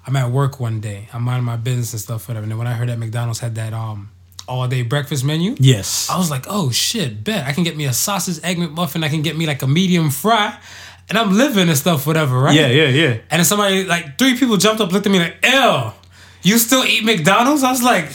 I'm 0.07 0.17
at 0.17 0.31
work 0.31 0.59
one 0.61 0.81
day. 0.81 1.09
I'm 1.13 1.23
minding 1.23 1.45
my 1.45 1.57
business 1.57 1.93
and 1.93 2.01
stuff, 2.01 2.29
whatever. 2.29 2.45
And 2.45 2.51
then 2.53 2.59
when 2.59 2.67
I 2.67 2.73
heard 2.73 2.89
that 2.89 2.99
McDonald's 2.99 3.41
had 3.41 3.55
that 3.57 3.73
um 3.75 4.11
all 4.47 4.67
day 4.67 4.81
breakfast 4.81 5.25
menu, 5.25 5.55
Yes. 5.59 6.09
I 6.11 6.17
was 6.17 6.31
like, 6.31 6.47
oh 6.49 6.71
shit, 6.71 7.23
bet 7.23 7.47
I 7.47 7.53
can 7.53 7.65
get 7.65 7.77
me 7.77 7.85
a 7.85 7.93
sausage 7.93 8.43
egg 8.43 8.57
McMuffin. 8.57 9.05
I 9.05 9.11
can 9.11 9.21
get 9.21 9.37
me 9.37 9.47
like 9.47 9.61
a 9.61 9.67
medium 9.67 10.09
fry, 10.11 10.59
and 11.11 11.19
I'm 11.19 11.37
living 11.37 11.69
and 11.69 11.77
stuff, 11.77 12.07
whatever, 12.07 12.39
right? 12.39 12.55
Yeah, 12.55 12.69
yeah, 12.69 12.89
yeah. 12.89 13.11
And 13.31 13.41
then 13.41 13.45
somebody, 13.45 13.85
like 13.85 14.17
three 14.17 14.39
people 14.39 14.57
jumped 14.57 14.81
up, 14.81 14.91
looked 14.91 15.05
at 15.07 15.13
me 15.13 15.19
like, 15.19 15.37
"Ew, 15.45 15.93
you 16.43 16.57
still 16.57 16.85
eat 16.85 17.05
McDonald's?" 17.05 17.63
I 17.63 17.71
was 17.71 17.83
like, 17.83 18.09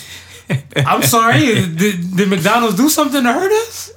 "I'm 0.75 1.03
sorry, 1.03 1.39
did, 1.55 2.15
did 2.15 2.29
McDonald's 2.29 2.77
do 2.77 2.89
something 2.89 3.23
to 3.23 3.33
hurt 3.33 3.51
us?" 3.67 3.91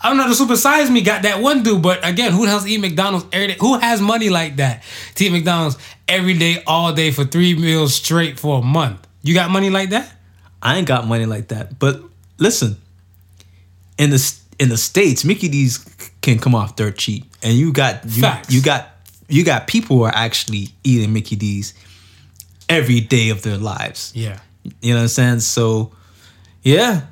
I 0.00 0.08
don't 0.08 0.16
know. 0.16 0.28
The 0.28 0.34
super 0.34 0.56
size 0.56 0.90
me 0.90 1.00
got 1.02 1.22
that 1.22 1.42
one 1.42 1.62
dude, 1.64 1.82
but 1.82 2.06
again, 2.06 2.32
who 2.32 2.44
the 2.44 2.50
hell's 2.50 2.66
eat 2.66 2.80
McDonald's 2.80 3.26
every 3.32 3.48
day? 3.48 3.56
Who 3.60 3.78
has 3.78 4.00
money 4.00 4.28
like 4.28 4.56
that 4.56 4.84
to 5.16 5.24
eat 5.24 5.32
McDonald's 5.32 5.76
every 6.06 6.34
day, 6.34 6.62
all 6.66 6.92
day 6.92 7.10
for 7.10 7.24
three 7.24 7.54
meals 7.56 7.94
straight 7.94 8.38
for 8.38 8.60
a 8.60 8.62
month? 8.62 9.06
You 9.22 9.34
got 9.34 9.50
money 9.50 9.70
like 9.70 9.90
that? 9.90 10.12
I 10.62 10.76
ain't 10.76 10.86
got 10.86 11.06
money 11.06 11.26
like 11.26 11.48
that. 11.48 11.78
But 11.78 12.00
listen, 12.38 12.76
in 13.98 14.10
the 14.10 14.34
in 14.58 14.68
the 14.68 14.76
states, 14.76 15.24
Mickey 15.24 15.48
D's 15.48 15.78
can 16.20 16.38
come 16.38 16.54
off 16.54 16.76
dirt 16.76 16.96
cheap, 16.96 17.24
and 17.42 17.54
you 17.54 17.72
got 17.72 18.04
you, 18.04 18.22
Facts. 18.22 18.52
you 18.52 18.62
got 18.62 18.90
you 19.28 19.44
got 19.44 19.66
people 19.66 19.96
who 19.98 20.02
are 20.04 20.14
actually 20.14 20.68
eating 20.84 21.12
Mickey 21.12 21.36
D's 21.36 21.74
every 22.68 23.00
day 23.00 23.30
of 23.30 23.42
their 23.42 23.56
lives. 23.56 24.12
Yeah. 24.14 24.38
You 24.80 24.94
know 24.94 25.00
what 25.00 25.02
I'm 25.02 25.08
saying? 25.08 25.40
So, 25.40 25.92
yeah. 26.62 27.02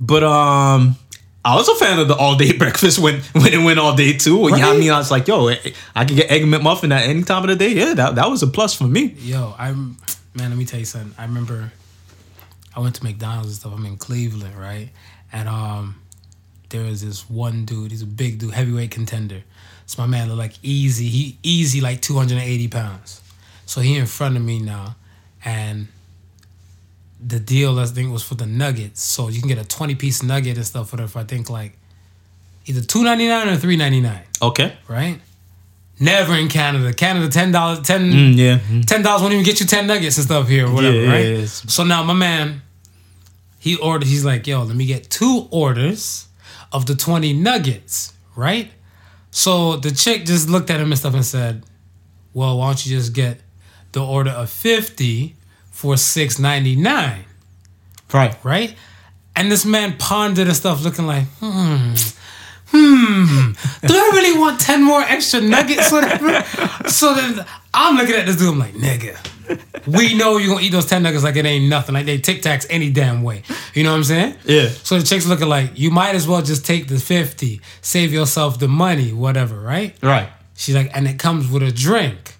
But 0.00 0.24
um, 0.24 0.96
I 1.44 1.56
was 1.56 1.68
a 1.68 1.74
fan 1.74 1.98
of 1.98 2.08
the 2.08 2.14
all 2.14 2.36
day 2.36 2.52
breakfast 2.58 2.98
when 2.98 3.20
when 3.32 3.52
it 3.52 3.64
went 3.64 3.78
all 3.78 3.94
day 3.94 4.12
too. 4.12 4.36
You 4.36 4.50
know 4.50 4.50
what 4.50 4.62
I 4.62 4.78
mean? 4.78 4.90
I 4.90 4.98
was 4.98 5.10
like, 5.10 5.26
yo, 5.28 5.48
I 5.48 6.04
can 6.04 6.16
get 6.16 6.30
egg 6.30 6.42
McMuffin 6.42 6.92
at 6.92 7.08
any 7.08 7.22
time 7.22 7.42
of 7.42 7.48
the 7.48 7.56
day. 7.56 7.72
Yeah, 7.72 7.94
that, 7.94 8.14
that 8.16 8.30
was 8.30 8.42
a 8.42 8.46
plus 8.46 8.74
for 8.74 8.84
me. 8.84 9.14
Yo, 9.18 9.54
I'm 9.58 9.96
man. 10.34 10.50
Let 10.50 10.58
me 10.58 10.64
tell 10.64 10.80
you 10.80 10.86
something. 10.86 11.14
I 11.18 11.24
remember 11.24 11.72
I 12.74 12.80
went 12.80 12.94
to 12.96 13.04
McDonald's 13.04 13.48
and 13.48 13.56
stuff. 13.56 13.72
I'm 13.74 13.84
in 13.86 13.96
Cleveland, 13.96 14.56
right? 14.56 14.90
And 15.32 15.48
um, 15.48 16.00
there 16.70 16.82
was 16.82 17.04
this 17.04 17.28
one 17.28 17.64
dude. 17.64 17.90
He's 17.90 18.02
a 18.02 18.06
big 18.06 18.38
dude, 18.38 18.54
heavyweight 18.54 18.90
contender. 18.90 19.42
So 19.86 20.00
my 20.00 20.06
man 20.06 20.28
looked 20.28 20.38
like 20.38 20.54
easy. 20.62 21.08
He 21.08 21.38
easy 21.42 21.80
like 21.80 22.00
280 22.00 22.68
pounds. 22.68 23.20
So 23.66 23.80
he 23.80 23.96
in 23.96 24.06
front 24.06 24.36
of 24.36 24.42
me 24.42 24.58
now, 24.58 24.96
and 25.44 25.88
the 27.24 27.38
deal 27.38 27.78
I 27.78 27.86
think 27.86 28.12
was 28.12 28.22
for 28.22 28.34
the 28.34 28.46
nuggets. 28.46 29.02
So 29.02 29.28
you 29.28 29.40
can 29.40 29.48
get 29.48 29.58
a 29.58 29.64
20 29.64 29.94
piece 29.94 30.22
nugget 30.22 30.56
and 30.56 30.66
stuff. 30.66 30.92
Whatever. 30.92 31.18
I 31.20 31.24
think 31.24 31.48
like 31.50 31.76
either 32.66 32.80
2.99 32.80 33.46
or 33.54 33.56
3.99, 33.56 34.20
Okay. 34.42 34.76
right? 34.88 35.20
Never 36.00 36.34
in 36.34 36.48
Canada. 36.48 36.92
Canada 36.92 37.28
ten 37.28 37.52
dollars, 37.52 37.80
ten 37.86 38.10
Mm, 38.10 38.36
yeah. 38.36 38.58
ten 38.86 39.02
dollars 39.02 39.22
won't 39.22 39.34
even 39.34 39.44
get 39.44 39.60
you 39.60 39.66
ten 39.66 39.86
nuggets 39.86 40.16
and 40.16 40.24
stuff 40.26 40.48
here 40.48 40.66
or 40.66 40.72
whatever, 40.72 40.96
yeah, 41.00 41.08
right? 41.12 41.26
yeah, 41.40 41.44
So 41.46 41.84
now 41.84 42.02
my 42.02 42.14
man, 42.14 42.62
he 43.60 43.76
ordered. 43.76 44.08
He's 44.08 44.24
like, 44.24 44.46
"Yo, 44.48 44.64
let 44.64 44.74
me 44.74 44.84
get 44.86 45.10
two 45.10 45.46
orders 45.52 46.26
of 46.72 46.86
the 46.86 46.96
twenty 46.96 47.32
nuggets, 47.34 48.14
right?" 48.34 48.72
So 49.30 49.76
the 49.76 49.92
chick 49.92 50.24
just 50.26 50.48
looked 50.48 50.70
at 50.70 50.80
him 50.80 50.90
and 50.90 50.98
stuff 50.98 51.14
and 51.14 51.24
said, 51.24 51.62
"Well, 52.34 52.58
why 52.58 52.68
don't 52.68 52.84
you 52.84 52.96
just 52.96 53.12
get 53.12 53.40
the 53.92 54.02
order 54.02 54.30
of 54.30 54.50
fifty 54.50 55.36
for 55.82 55.96
six 55.96 56.38
ninety 56.38 56.76
nine, 56.76 57.24
Right. 58.14 58.34
right?" 58.44 58.74
And 59.36 59.50
this 59.50 59.64
man 59.64 59.96
pondered 59.98 60.46
and 60.46 60.56
stuff, 60.56 60.82
looking 60.84 61.06
like, 61.06 61.24
"Hmm." 61.40 61.94
Hmm. 62.74 63.52
Do 63.86 63.94
I 63.94 64.10
really 64.14 64.38
want 64.38 64.58
ten 64.60 64.82
more 64.82 65.02
extra 65.02 65.40
nuggets? 65.42 65.92
Whatever. 65.96 66.42
So 66.88 67.12
then 67.14 67.44
I'm 67.74 67.96
looking 67.96 68.14
at 68.14 68.24
this 68.26 68.36
dude. 68.36 68.48
I'm 68.48 68.58
like, 68.58 68.72
nigga, 68.74 69.14
we 69.86 70.14
know 70.14 70.38
you're 70.38 70.54
gonna 70.54 70.64
eat 70.64 70.72
those 70.72 70.86
ten 70.86 71.02
nuggets 71.02 71.22
like 71.24 71.36
it 71.36 71.44
ain't 71.44 71.68
nothing. 71.68 71.94
Like 71.94 72.06
they 72.06 72.16
Tic 72.18 72.40
Tacs 72.40 72.66
any 72.70 72.88
damn 72.90 73.22
way. 73.22 73.42
You 73.74 73.82
know 73.84 73.90
what 73.90 73.96
I'm 73.98 74.04
saying? 74.04 74.36
Yeah. 74.44 74.68
So 74.84 74.98
the 74.98 75.04
chick's 75.04 75.26
looking 75.26 75.48
like, 75.48 75.78
you 75.78 75.90
might 75.90 76.14
as 76.14 76.26
well 76.26 76.40
just 76.40 76.64
take 76.64 76.88
the 76.88 76.98
fifty, 76.98 77.60
save 77.82 78.10
yourself 78.12 78.58
the 78.58 78.68
money, 78.68 79.12
whatever, 79.12 79.60
right? 79.60 79.94
Right. 80.02 80.30
She's 80.56 80.74
like, 80.74 80.90
and 80.96 81.06
it 81.06 81.18
comes 81.18 81.50
with 81.50 81.62
a 81.62 81.72
drink. 81.72 82.36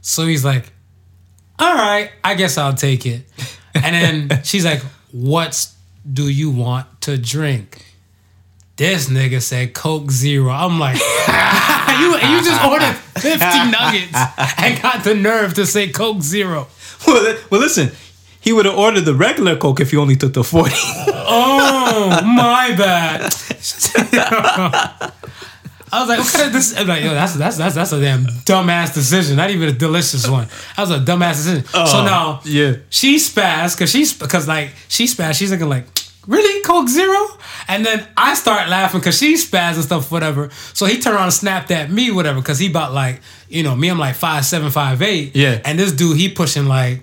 So 0.00 0.26
he's 0.26 0.44
like, 0.44 0.72
all 1.58 1.74
right, 1.74 2.10
I 2.22 2.34
guess 2.34 2.58
I'll 2.58 2.74
take 2.74 3.06
it. 3.06 3.22
And 3.74 4.28
then 4.30 4.42
she's 4.42 4.64
like, 4.64 4.82
what 5.12 5.68
do 6.10 6.28
you 6.28 6.50
want 6.50 6.86
to 7.02 7.18
drink? 7.18 7.84
This 8.76 9.08
nigga 9.08 9.40
said 9.40 9.72
Coke 9.72 10.10
Zero. 10.10 10.50
I'm 10.50 10.78
like, 10.78 10.96
you, 12.00 12.12
you 12.12 12.44
just 12.44 12.62
ordered 12.64 12.94
50 12.94 13.70
nuggets 13.70 14.14
and 14.58 14.82
got 14.82 15.02
the 15.02 15.14
nerve 15.14 15.54
to 15.54 15.64
say 15.64 15.88
Coke 15.88 16.20
Zero. 16.22 16.68
Well, 17.06 17.38
well, 17.50 17.60
listen. 17.60 17.90
He 18.40 18.52
would 18.52 18.64
have 18.64 18.76
ordered 18.78 19.00
the 19.00 19.14
regular 19.14 19.56
Coke 19.56 19.80
if 19.80 19.90
he 19.90 19.96
only 19.96 20.14
took 20.14 20.32
the 20.32 20.44
forty. 20.44 20.70
Oh, 20.76 22.20
my 22.22 22.76
bad. 22.76 23.34
I 25.92 26.00
was 26.00 26.08
like, 26.08 26.18
what 26.18 26.32
kind 26.32 26.46
of 26.46 26.52
this? 26.52 26.76
I'm 26.76 26.86
like, 26.86 27.02
yo, 27.02 27.14
that's 27.14 27.34
that's 27.34 27.56
that's 27.56 27.74
that's 27.74 27.92
a 27.92 28.00
damn 28.00 28.24
dumbass 28.24 28.94
decision. 28.94 29.36
Not 29.36 29.50
even 29.50 29.68
a 29.68 29.72
delicious 29.72 30.28
one. 30.28 30.48
That 30.76 30.88
was 30.88 30.90
a 30.90 30.98
dumbass 30.98 31.36
decision. 31.36 31.64
so 31.64 31.82
oh, 31.84 32.04
now, 32.04 32.40
yeah. 32.44 32.76
she 32.90 33.16
spazzed 33.16 33.76
because 33.76 33.90
she's 33.90 34.12
because 34.12 34.48
like 34.48 34.70
she 34.88 35.04
spazzed. 35.04 35.38
She's 35.38 35.50
looking 35.50 35.68
like, 35.68 35.86
really 36.26 36.62
Coke 36.62 36.88
Zero? 36.88 37.28
And 37.68 37.84
then 37.84 38.06
I 38.16 38.34
start 38.34 38.68
laughing 38.68 39.00
because 39.00 39.18
she 39.18 39.34
spazzed 39.34 39.74
and 39.74 39.84
stuff, 39.84 40.10
whatever. 40.10 40.50
So 40.50 40.86
he 40.86 40.98
turned 40.98 41.16
around 41.16 41.24
and 41.24 41.32
snapped 41.32 41.70
at 41.70 41.90
me, 41.90 42.10
whatever, 42.10 42.40
because 42.40 42.58
he 42.58 42.68
about 42.68 42.92
like, 42.92 43.20
you 43.48 43.62
know, 43.62 43.74
me, 43.74 43.88
I'm 43.88 43.98
like 43.98 44.16
five 44.16 44.44
seven, 44.44 44.70
five 44.70 45.02
eight. 45.02 45.34
Yeah. 45.34 45.60
And 45.64 45.78
this 45.78 45.92
dude, 45.92 46.16
he 46.16 46.28
pushing 46.28 46.66
like 46.66 47.02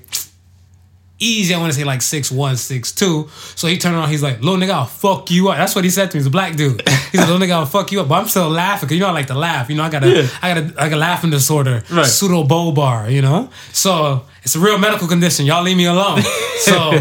easy. 1.24 1.53
I 1.53 1.59
want 1.59 1.71
to 1.74 1.78
say 1.80 1.84
like 1.86 2.01
six 2.01 2.32
one, 2.32 2.57
six 2.57 2.91
two. 2.91 3.30
So 3.55 3.67
he 3.67 3.78
turned 3.78 3.95
around. 3.95 4.09
He's 4.09 4.24
like, 4.24 4.41
"Little 4.41 4.57
nigga, 4.57 4.71
I'll 4.74 4.86
fuck 4.86 5.32
you 5.32 5.49
up." 5.49 5.57
That's 5.57 5.76
what 5.76 5.84
he 5.84 5.89
said 5.89 6.11
to 6.11 6.17
me. 6.17 6.19
He's 6.19 6.28
a 6.28 6.32
black 6.32 6.55
dude. 6.55 6.82
He's 7.11 7.19
like, 7.21 7.30
"Little 7.30 7.39
nigga, 7.45 7.51
I'll 7.53 7.65
fuck 7.65 7.91
you 7.91 8.01
up." 8.01 8.07
But 8.09 8.15
I'm 8.21 8.28
still 8.28 8.49
laughing 8.49 8.88
because 8.88 8.95
you 8.97 9.01
know 9.03 9.07
I 9.09 9.11
like 9.11 9.28
to 9.28 9.36
laugh. 9.38 9.69
You 9.69 9.76
know 9.78 9.84
I 9.84 9.89
got 9.89 10.03
a, 10.03 10.09
Yeah. 10.09 10.28
I 10.41 10.53
got 10.53 10.63
a, 10.63 10.76
like 10.76 10.91
a 10.91 10.97
laughing 10.97 11.30
disorder, 11.32 11.84
Right. 11.89 12.05
pseudo 12.05 12.43
bar. 12.74 13.09
You 13.09 13.21
know, 13.21 13.49
so 13.71 14.24
it's 14.43 14.55
a 14.55 14.59
real 14.59 14.78
medical 14.78 15.07
condition. 15.07 15.45
Y'all 15.45 15.63
leave 15.63 15.78
me 15.78 15.86
alone. 15.86 16.21
So 16.63 16.91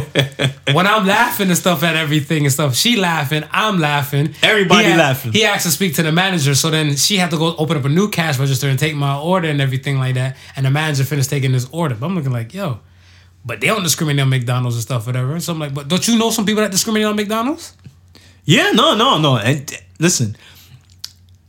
when 0.72 0.86
I'm 0.88 1.06
laughing 1.06 1.46
and 1.48 1.56
stuff 1.56 1.84
at 1.84 1.94
everything 1.94 2.44
and 2.44 2.52
stuff, 2.52 2.74
she 2.74 2.96
laughing, 2.96 3.44
I'm 3.52 3.78
laughing, 3.78 4.34
Everybody 4.42 4.84
He 4.84 4.90
had- 4.90 4.98
laughing. 4.98 5.32
He 5.32 5.44
asked 5.44 5.66
to 5.66 5.70
speak 5.70 5.94
to 5.96 6.02
the 6.02 6.10
manager, 6.10 6.56
so 6.56 6.68
then 6.70 6.96
she 6.96 7.16
had 7.16 7.30
to 7.30 7.36
go 7.36 7.54
open 7.56 7.76
up 7.76 7.84
a 7.84 7.88
new 7.88 8.08
cash 8.08 8.38
register 8.40 8.68
and 8.68 8.76
take 8.78 8.96
my 8.96 9.16
order 9.16 9.48
and 9.48 9.60
everything 9.60 9.98
like 9.98 10.14
that. 10.14 10.36
And 10.56 10.66
the 10.66 10.70
manager 10.70 11.04
finished 11.04 11.30
taking 11.30 11.52
his 11.52 11.68
order. 11.70 11.94
But 11.94 12.06
I'm 12.06 12.16
looking 12.16 12.32
like, 12.32 12.52
yo, 12.52 12.80
but 13.44 13.60
they 13.60 13.66
don't 13.66 13.82
discriminate 13.82 14.22
on 14.22 14.28
McDonald's 14.30 14.76
and 14.76 14.82
stuff, 14.82 15.06
whatever. 15.06 15.38
So 15.40 15.52
I'm 15.52 15.58
like, 15.58 15.74
but 15.74 15.88
don't 15.88 16.06
you 16.08 16.18
know 16.18 16.30
some 16.30 16.46
people 16.46 16.62
that 16.62 16.70
discriminate 16.70 17.06
on 17.06 17.16
McDonald's? 17.16 17.76
Yeah, 18.44 18.70
no, 18.72 18.94
no, 18.96 19.18
no. 19.18 19.36
And 19.36 19.70
listen, 19.98 20.36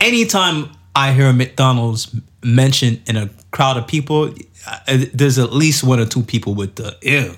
anytime 0.00 0.70
I 0.94 1.12
hear 1.12 1.32
McDonald's 1.32 2.14
mentioned 2.42 3.02
in 3.06 3.16
a 3.16 3.30
crowd 3.50 3.76
of 3.76 3.86
people, 3.86 4.34
uh, 4.66 4.98
there's 5.12 5.38
at 5.38 5.52
least 5.52 5.84
one 5.84 6.00
or 6.00 6.06
two 6.06 6.22
people 6.22 6.54
with 6.54 6.76
the 6.76 6.96
ew. 7.02 7.34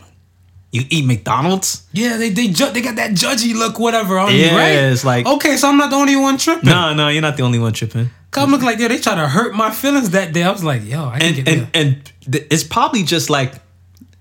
You 0.72 0.82
eat 0.90 1.07
McDonald's? 1.07 1.84
Yeah, 1.92 2.16
they 2.18 2.30
they 2.30 2.48
ju- 2.48 2.70
they 2.70 2.82
got 2.82 2.96
that 2.96 3.12
judgy 3.12 3.54
look, 3.54 3.78
whatever 3.78 4.18
on 4.18 4.34
Yeah, 4.34 4.50
me, 4.50 4.57
right? 4.57 4.74
it's 4.92 5.04
like- 5.04 5.24
okay, 5.24 5.57
so 5.57 5.68
I'm 5.68 5.78
not 5.78 5.90
the 5.90 5.96
only 5.96 6.16
one 6.16 6.36
tripping. 6.38 6.68
No, 6.68 6.92
no, 6.92 7.09
you're 7.09 7.22
not 7.22 7.36
the 7.36 7.44
only 7.44 7.59
one 7.59 7.72
tripping. 7.72 8.11
Come 8.30 8.50
look 8.50 8.62
like 8.62 8.78
yeah, 8.78 8.88
they 8.88 8.98
try 8.98 9.14
to 9.14 9.28
hurt 9.28 9.54
my 9.54 9.70
feelings 9.70 10.11
that 10.11 10.32
day. 10.34 10.42
I 10.42 10.50
was 10.50 10.64
like, 10.64 10.84
yo, 10.84 11.04
I 11.07 11.18
And 11.18 11.36
get 11.36 11.48
and 11.48 11.68
and 11.72 12.12
it's 12.50 12.64
probably 12.64 13.04
just 13.04 13.30
like 13.30 13.54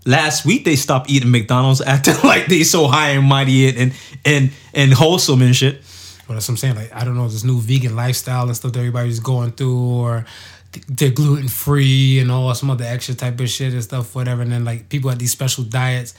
last 0.05 0.45
week 0.45 0.63
they 0.65 0.75
stopped 0.75 1.09
eating 1.09 1.31
McDonald's 1.31 1.81
acting 1.81 2.15
like 2.23 2.47
they 2.47 2.63
so 2.63 2.87
high 2.87 3.11
and 3.11 3.25
mighty 3.25 3.67
and 3.67 3.93
and 4.23 4.51
and, 4.73 4.93
wholesome 4.93 5.41
and 5.41 5.55
shit. 5.55 5.81
That's 6.27 6.47
what 6.47 6.49
I'm 6.49 6.57
saying. 6.57 6.75
Like, 6.75 6.93
I 6.93 7.03
don't 7.03 7.15
know, 7.15 7.27
this 7.27 7.43
new 7.43 7.59
vegan 7.59 7.95
lifestyle 7.95 8.47
and 8.47 8.55
stuff 8.55 8.73
that 8.73 8.79
everybody's 8.79 9.19
going 9.19 9.51
through, 9.51 9.79
or 9.79 10.25
they're 10.87 11.11
gluten 11.11 11.47
free 11.47 12.19
and 12.19 12.31
all 12.31 12.53
some 12.55 12.71
other 12.71 12.83
extra 12.83 13.13
type 13.13 13.39
of 13.39 13.49
shit 13.49 13.73
and 13.73 13.83
stuff, 13.83 14.15
whatever. 14.15 14.41
And 14.41 14.51
then, 14.51 14.65
like, 14.65 14.89
people 14.89 15.11
at 15.11 15.19
these 15.19 15.31
special 15.31 15.63
diets. 15.63 16.15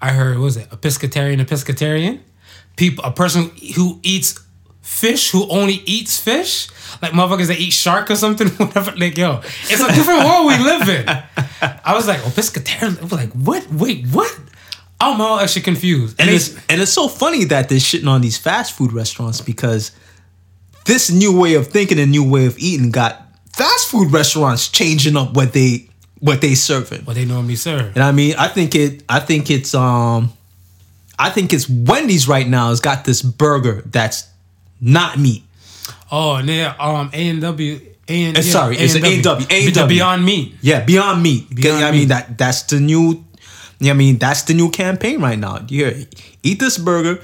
I 0.00 0.12
heard, 0.12 0.38
what 0.38 0.44
was 0.44 0.56
it, 0.56 0.68
a 0.70 0.76
pescatarian, 0.76 1.40
a 1.40 1.44
pescatarian? 1.44 2.20
People, 2.76 3.04
a 3.04 3.10
person 3.10 3.50
who 3.74 3.98
eats 4.02 4.40
fish, 4.90 5.30
who 5.30 5.48
only 5.48 5.82
eats 5.86 6.18
fish? 6.18 6.68
Like, 7.00 7.12
motherfuckers 7.12 7.46
that 7.46 7.60
eat 7.60 7.72
shark 7.72 8.10
or 8.10 8.16
something, 8.16 8.48
whatever. 8.58 8.92
Like, 8.96 9.16
yo, 9.16 9.40
it's 9.64 9.80
a 9.80 9.86
different 9.94 10.24
world 10.24 10.46
we 10.46 10.58
live 10.58 10.88
in. 10.88 11.08
I 11.08 11.94
was 11.94 12.06
like, 12.08 12.18
oh, 12.26 12.30
pescatarian? 12.30 12.98
I 12.98 13.02
was 13.02 13.12
like, 13.12 13.32
what? 13.32 13.70
Wait, 13.72 14.06
what? 14.08 14.38
I'm 15.00 15.20
all 15.20 15.38
extra 15.38 15.62
confused. 15.62 16.20
And 16.20 16.28
they- 16.28 16.34
it's 16.34 16.54
and 16.68 16.80
it's 16.82 16.92
so 16.92 17.08
funny 17.08 17.44
that 17.46 17.68
they're 17.68 17.78
shitting 17.78 18.08
on 18.08 18.20
these 18.20 18.36
fast 18.36 18.76
food 18.76 18.92
restaurants 18.92 19.40
because 19.40 19.92
this 20.84 21.10
new 21.10 21.38
way 21.38 21.54
of 21.54 21.68
thinking 21.68 21.98
and 21.98 22.10
new 22.10 22.28
way 22.28 22.44
of 22.46 22.58
eating 22.58 22.90
got 22.90 23.22
fast 23.54 23.88
food 23.90 24.12
restaurants 24.12 24.68
changing 24.68 25.16
up 25.16 25.32
what 25.34 25.52
they 25.54 25.88
what 26.18 26.42
they 26.42 26.54
serving. 26.54 27.02
what 27.06 27.14
they 27.16 27.24
normally 27.24 27.56
serve. 27.56 27.94
And 27.94 28.02
I 28.04 28.12
mean, 28.12 28.34
I 28.36 28.48
think 28.48 28.74
it 28.74 29.02
I 29.08 29.20
think 29.20 29.50
it's 29.50 29.74
um 29.74 30.32
I 31.18 31.30
think 31.30 31.52
it's 31.54 31.66
Wendy's 31.68 32.28
right 32.28 32.46
now 32.46 32.68
has 32.68 32.80
got 32.80 33.04
this 33.06 33.22
burger 33.22 33.82
that's 33.86 34.26
not 34.80 35.18
meat. 35.18 35.42
Oh, 36.10 36.36
and 36.36 36.48
then 36.48 36.74
um 36.78 37.10
A 37.12 37.28
and 37.28 37.40
W. 37.40 37.80
A 38.08 38.24
and 38.24 38.38
Uh, 38.38 38.42
sorry, 38.42 38.76
it's 38.76 38.94
an 38.94 39.04
A&W, 39.04 39.46
The 39.46 39.54
A&W. 39.54 39.96
Beyond 39.96 40.24
Meat. 40.24 40.54
Yeah, 40.62 40.84
Beyond 40.84 41.22
Meat. 41.22 41.54
Beyond 41.54 41.84
I 41.84 41.92
mean 41.92 42.08
that 42.08 42.36
that's 42.36 42.62
the 42.64 42.80
new 42.80 43.24
I 43.82 43.92
mean 43.92 44.18
that's 44.18 44.42
the 44.42 44.54
new 44.54 44.70
campaign 44.70 45.20
right 45.20 45.38
now. 45.38 45.64
You 45.68 45.84
hear, 45.86 46.06
eat 46.42 46.58
this 46.58 46.76
burger. 46.78 47.22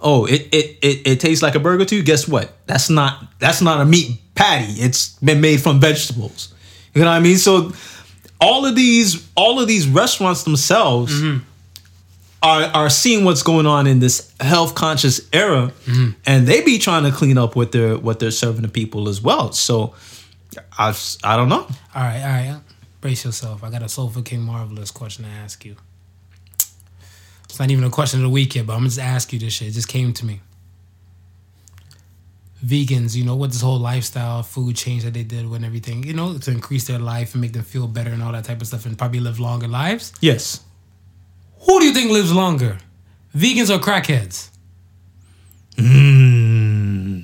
Oh, 0.00 0.26
it, 0.26 0.46
it 0.52 0.78
it 0.80 1.06
it 1.06 1.20
tastes 1.20 1.42
like 1.42 1.56
a 1.56 1.60
burger 1.60 1.84
to 1.84 1.96
you. 1.96 2.02
Guess 2.04 2.28
what? 2.28 2.52
That's 2.66 2.88
not 2.88 3.24
that's 3.40 3.60
not 3.60 3.80
a 3.80 3.84
meat 3.84 4.20
patty. 4.36 4.72
It's 4.74 5.18
been 5.18 5.40
made 5.40 5.60
from 5.60 5.80
vegetables. 5.80 6.54
You 6.94 7.02
know 7.02 7.08
what 7.10 7.16
I 7.16 7.20
mean? 7.20 7.36
So 7.36 7.72
all 8.40 8.64
of 8.64 8.76
these 8.76 9.28
all 9.36 9.58
of 9.60 9.66
these 9.66 9.88
restaurants 9.88 10.44
themselves 10.44 11.12
are 12.42 12.62
are 12.62 12.90
seeing 12.90 13.24
what's 13.24 13.42
going 13.42 13.66
on 13.66 13.86
in 13.86 13.98
this 13.98 14.32
health 14.40 14.74
conscious 14.74 15.28
era, 15.32 15.72
mm-hmm. 15.84 16.10
and 16.26 16.46
they 16.46 16.62
be 16.62 16.78
trying 16.78 17.04
to 17.04 17.10
clean 17.10 17.38
up 17.38 17.56
what 17.56 17.72
they're 17.72 17.98
what 17.98 18.20
they're 18.20 18.30
serving 18.30 18.62
the 18.62 18.68
people 18.68 19.08
as 19.08 19.20
well. 19.20 19.52
So 19.52 19.94
I 20.78 20.94
I 21.24 21.36
don't 21.36 21.48
know. 21.48 21.66
All 21.94 22.02
right, 22.02 22.22
all 22.22 22.52
right. 22.54 22.60
Brace 23.00 23.24
yourself. 23.24 23.62
I 23.62 23.70
got 23.70 23.82
a 23.82 23.88
Sofa 23.88 24.22
King 24.22 24.42
Marvelous 24.42 24.90
question 24.90 25.24
to 25.24 25.30
ask 25.30 25.64
you. 25.64 25.76
It's 27.44 27.58
not 27.58 27.70
even 27.70 27.84
a 27.84 27.90
question 27.90 28.20
of 28.20 28.24
the 28.24 28.30
week 28.30 28.54
yet, 28.54 28.66
but 28.66 28.74
I'm 28.74 28.80
gonna 28.80 28.88
just 28.88 29.00
ask 29.00 29.32
you 29.32 29.38
this 29.38 29.52
shit. 29.54 29.68
It 29.68 29.72
just 29.72 29.88
came 29.88 30.12
to 30.14 30.26
me. 30.26 30.40
Vegans, 32.64 33.14
you 33.14 33.24
know, 33.24 33.36
what 33.36 33.52
this 33.52 33.60
whole 33.60 33.78
lifestyle, 33.78 34.42
food 34.42 34.74
change 34.74 35.04
that 35.04 35.14
they 35.14 35.22
did 35.22 35.48
with 35.48 35.62
everything, 35.62 36.02
you 36.02 36.12
know, 36.12 36.36
to 36.38 36.50
increase 36.50 36.88
their 36.88 36.98
life 36.98 37.34
and 37.34 37.40
make 37.40 37.52
them 37.52 37.62
feel 37.62 37.86
better 37.86 38.10
and 38.10 38.20
all 38.20 38.32
that 38.32 38.44
type 38.44 38.60
of 38.60 38.66
stuff 38.66 38.84
and 38.84 38.98
probably 38.98 39.20
live 39.20 39.38
longer 39.38 39.68
lives. 39.68 40.12
Yes. 40.20 40.60
Who 41.66 41.80
do 41.80 41.86
you 41.86 41.92
think 41.92 42.10
lives 42.10 42.32
longer? 42.32 42.78
Vegans 43.36 43.74
or 43.74 43.78
crackheads? 43.78 44.50
Hmm. 45.76 47.20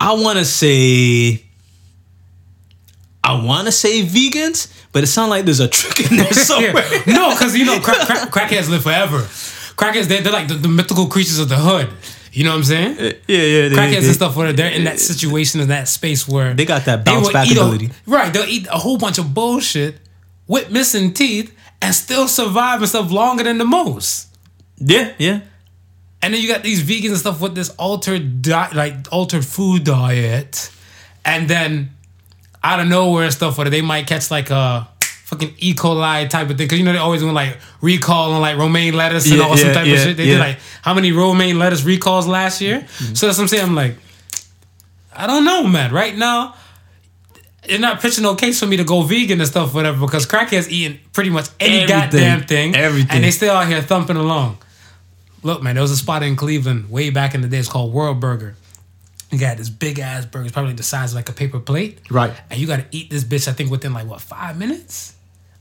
I 0.00 0.12
want 0.14 0.38
to 0.38 0.44
say. 0.44 1.42
I 3.24 3.42
want 3.42 3.66
to 3.66 3.72
say 3.72 4.02
vegans, 4.02 4.72
but 4.92 5.02
it 5.02 5.08
sounds 5.08 5.30
like 5.30 5.44
there's 5.44 5.58
a 5.58 5.66
trick 5.66 6.10
in 6.12 6.16
there 6.18 6.32
somewhere. 6.32 6.84
No, 7.08 7.30
because 7.30 7.56
you 7.56 7.64
know, 7.64 7.80
crack, 7.80 8.06
crack, 8.06 8.30
crackheads 8.30 8.68
live 8.70 8.84
forever. 8.84 9.18
Crackheads, 9.76 10.04
they're, 10.04 10.22
they're 10.22 10.32
like 10.32 10.46
the, 10.48 10.54
the 10.54 10.68
mythical 10.68 11.06
creatures 11.08 11.40
of 11.40 11.48
the 11.48 11.56
hood. 11.56 11.88
You 12.32 12.44
know 12.44 12.50
what 12.50 12.58
I'm 12.58 12.64
saying? 12.64 12.98
Uh, 12.98 13.02
yeah, 13.26 13.38
yeah. 13.38 13.68
They, 13.68 13.74
Crackheads 13.74 14.00
they- 14.02 14.06
and 14.06 14.14
stuff 14.14 14.36
where 14.36 14.52
they're 14.52 14.70
in 14.70 14.84
that 14.84 15.00
situation 15.00 15.60
in 15.60 15.68
that 15.68 15.88
space 15.88 16.28
where 16.28 16.54
They 16.54 16.64
got 16.66 16.84
that 16.84 17.04
bounce 17.04 17.32
back 17.32 17.48
eat 17.48 17.56
a- 17.56 17.60
ability. 17.60 17.90
right, 18.06 18.32
they'll 18.32 18.44
eat 18.48 18.68
a 18.68 18.78
whole 18.78 18.96
bunch 18.98 19.18
of 19.18 19.34
bullshit 19.34 19.96
with 20.46 20.70
missing 20.70 21.12
teeth 21.12 21.54
and 21.82 21.94
still 21.94 22.28
survive 22.28 22.80
and 22.80 22.88
stuff 22.88 23.10
longer 23.10 23.44
than 23.44 23.58
the 23.58 23.64
most. 23.64 24.28
Yeah, 24.78 25.12
yeah. 25.18 25.40
And 26.22 26.34
then 26.34 26.40
you 26.40 26.48
got 26.48 26.62
these 26.62 26.82
vegans 26.82 27.10
and 27.10 27.18
stuff 27.18 27.40
with 27.40 27.54
this 27.54 27.70
altered 27.76 28.42
diet, 28.42 28.74
like 28.74 28.94
altered 29.12 29.44
food 29.44 29.84
diet, 29.84 30.70
and 31.24 31.48
then 31.48 31.90
out 32.64 32.80
of 32.80 32.88
nowhere 32.88 33.24
and 33.24 33.32
stuff 33.32 33.58
where 33.58 33.70
they 33.70 33.82
might 33.82 34.06
catch 34.06 34.30
like 34.30 34.50
a 34.50 34.88
fucking 35.00 35.54
E. 35.58 35.74
coli 35.74 36.28
type 36.28 36.50
of 36.50 36.56
thing 36.56 36.66
because 36.66 36.78
you 36.78 36.84
know 36.84 36.92
they 36.92 36.98
always 36.98 37.20
doing 37.20 37.34
like 37.34 37.58
recall 37.80 38.32
on 38.32 38.40
like 38.40 38.56
romaine 38.56 38.94
lettuce 38.94 39.26
and 39.28 39.38
Yeah, 39.38 39.44
all 39.44 39.56
some 39.56 39.72
type 39.72 39.86
yeah, 39.86 39.94
of 39.94 39.98
shit. 40.00 40.16
They 40.16 40.24
yeah. 40.24 40.32
did 40.34 40.40
like 40.40 40.58
how 40.82 40.94
many 40.94 41.12
romaine 41.12 41.58
lettuce 41.58 41.84
recalls 41.84 42.26
last 42.26 42.60
year? 42.60 42.80
Mm-hmm. 42.80 43.14
So 43.14 43.26
that's 43.26 43.38
what 43.38 43.44
I'm 43.44 43.48
saying. 43.48 43.64
I'm 43.64 43.74
like, 43.74 43.96
I 45.14 45.26
don't 45.26 45.44
know, 45.44 45.64
man. 45.64 45.92
Right 45.92 46.16
now. 46.16 46.54
It's 47.68 47.80
not 47.80 48.00
pitching 48.00 48.22
no 48.22 48.34
case 48.34 48.58
for 48.60 48.66
me 48.66 48.76
to 48.76 48.84
go 48.84 49.02
vegan 49.02 49.40
and 49.40 49.48
stuff, 49.48 49.74
whatever, 49.74 50.00
because 50.06 50.26
crackheads 50.26 50.68
eating 50.70 50.98
pretty 51.12 51.30
much 51.30 51.48
any 51.60 51.80
Everything. 51.80 52.00
goddamn 52.00 52.42
thing, 52.46 52.76
Everything. 52.76 53.10
and 53.10 53.24
they 53.24 53.30
still 53.30 53.54
out 53.54 53.66
here 53.66 53.82
thumping 53.82 54.16
along. 54.16 54.58
Look, 55.42 55.62
man, 55.62 55.74
there 55.74 55.82
was 55.82 55.90
a 55.90 55.96
spot 55.96 56.22
in 56.22 56.34
Cleveland 56.36 56.90
way 56.90 57.10
back 57.10 57.34
in 57.34 57.40
the 57.40 57.48
day. 57.48 57.58
It's 57.58 57.68
called 57.68 57.92
World 57.92 58.20
Burger. 58.20 58.56
You 59.30 59.38
got 59.38 59.56
this 59.56 59.68
big 59.68 59.98
ass 59.98 60.24
burger, 60.24 60.44
it's 60.46 60.52
probably 60.52 60.72
the 60.74 60.82
size 60.82 61.12
of 61.12 61.16
like 61.16 61.28
a 61.28 61.32
paper 61.32 61.58
plate. 61.60 62.00
Right. 62.10 62.32
And 62.50 62.60
you 62.60 62.66
got 62.66 62.76
to 62.76 62.86
eat 62.90 63.10
this 63.10 63.24
bitch, 63.24 63.48
I 63.48 63.52
think, 63.52 63.70
within 63.70 63.92
like 63.92 64.06
what, 64.06 64.20
five 64.20 64.56
minutes? 64.58 65.14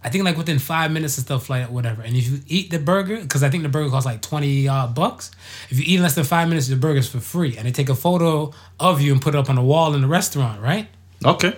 I 0.03 0.10
think 0.10 0.24
like 0.24 0.38
within 0.38 0.60
five 0.60 0.91
minutes 0.91 1.18
and 1.18 1.26
stuff 1.26 1.49
like 1.49 1.64
that, 1.64 1.72
whatever. 1.72 2.03
And 2.03 2.16
if 2.16 2.28
you 2.28 2.39
eat 2.47 2.70
the 2.70 2.78
burger, 2.78 3.20
because 3.20 3.41
I 3.41 3.49
think 3.49 3.64
the 3.64 3.70
burger 3.70 3.89
costs 3.89 4.06
like 4.06 4.22
20 4.22 4.68
uh, 4.68 4.88
bucks, 4.88 5.32
if 5.72 5.80
you 5.80 5.84
eat 5.88 5.95
in 5.97 6.03
less 6.03 6.14
than 6.14 6.26
five 6.26 6.47
minutes, 6.47 6.68
the 6.68 6.76
burger's 6.76 7.10
for 7.10 7.20
free. 7.20 7.58
And 7.58 7.66
they 7.66 7.72
take 7.72 7.89
a 7.89 7.95
photo 7.95 8.53
of 8.80 9.01
you 9.01 9.12
and 9.14 9.20
put 9.22 9.34
it 9.34 9.38
up 9.39 9.49
on 9.49 9.56
the 9.56 9.64
wall 9.64 9.95
in 9.95 10.01
the 10.01 10.08
restaurant, 10.08 10.62
right? 10.62 10.88
Okay. 11.26 11.56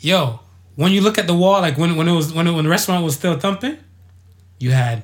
Yo, 0.00 0.40
when 0.76 0.92
you 0.92 1.00
look 1.00 1.18
at 1.18 1.26
the 1.26 1.34
wall, 1.34 1.60
like 1.60 1.76
when, 1.76 1.96
when 1.96 2.08
it 2.08 2.12
was 2.12 2.32
when, 2.32 2.46
it, 2.46 2.52
when 2.52 2.64
the 2.64 2.70
restaurant 2.70 3.04
was 3.04 3.14
still 3.14 3.38
thumping, 3.38 3.78
you 4.58 4.70
had 4.70 5.02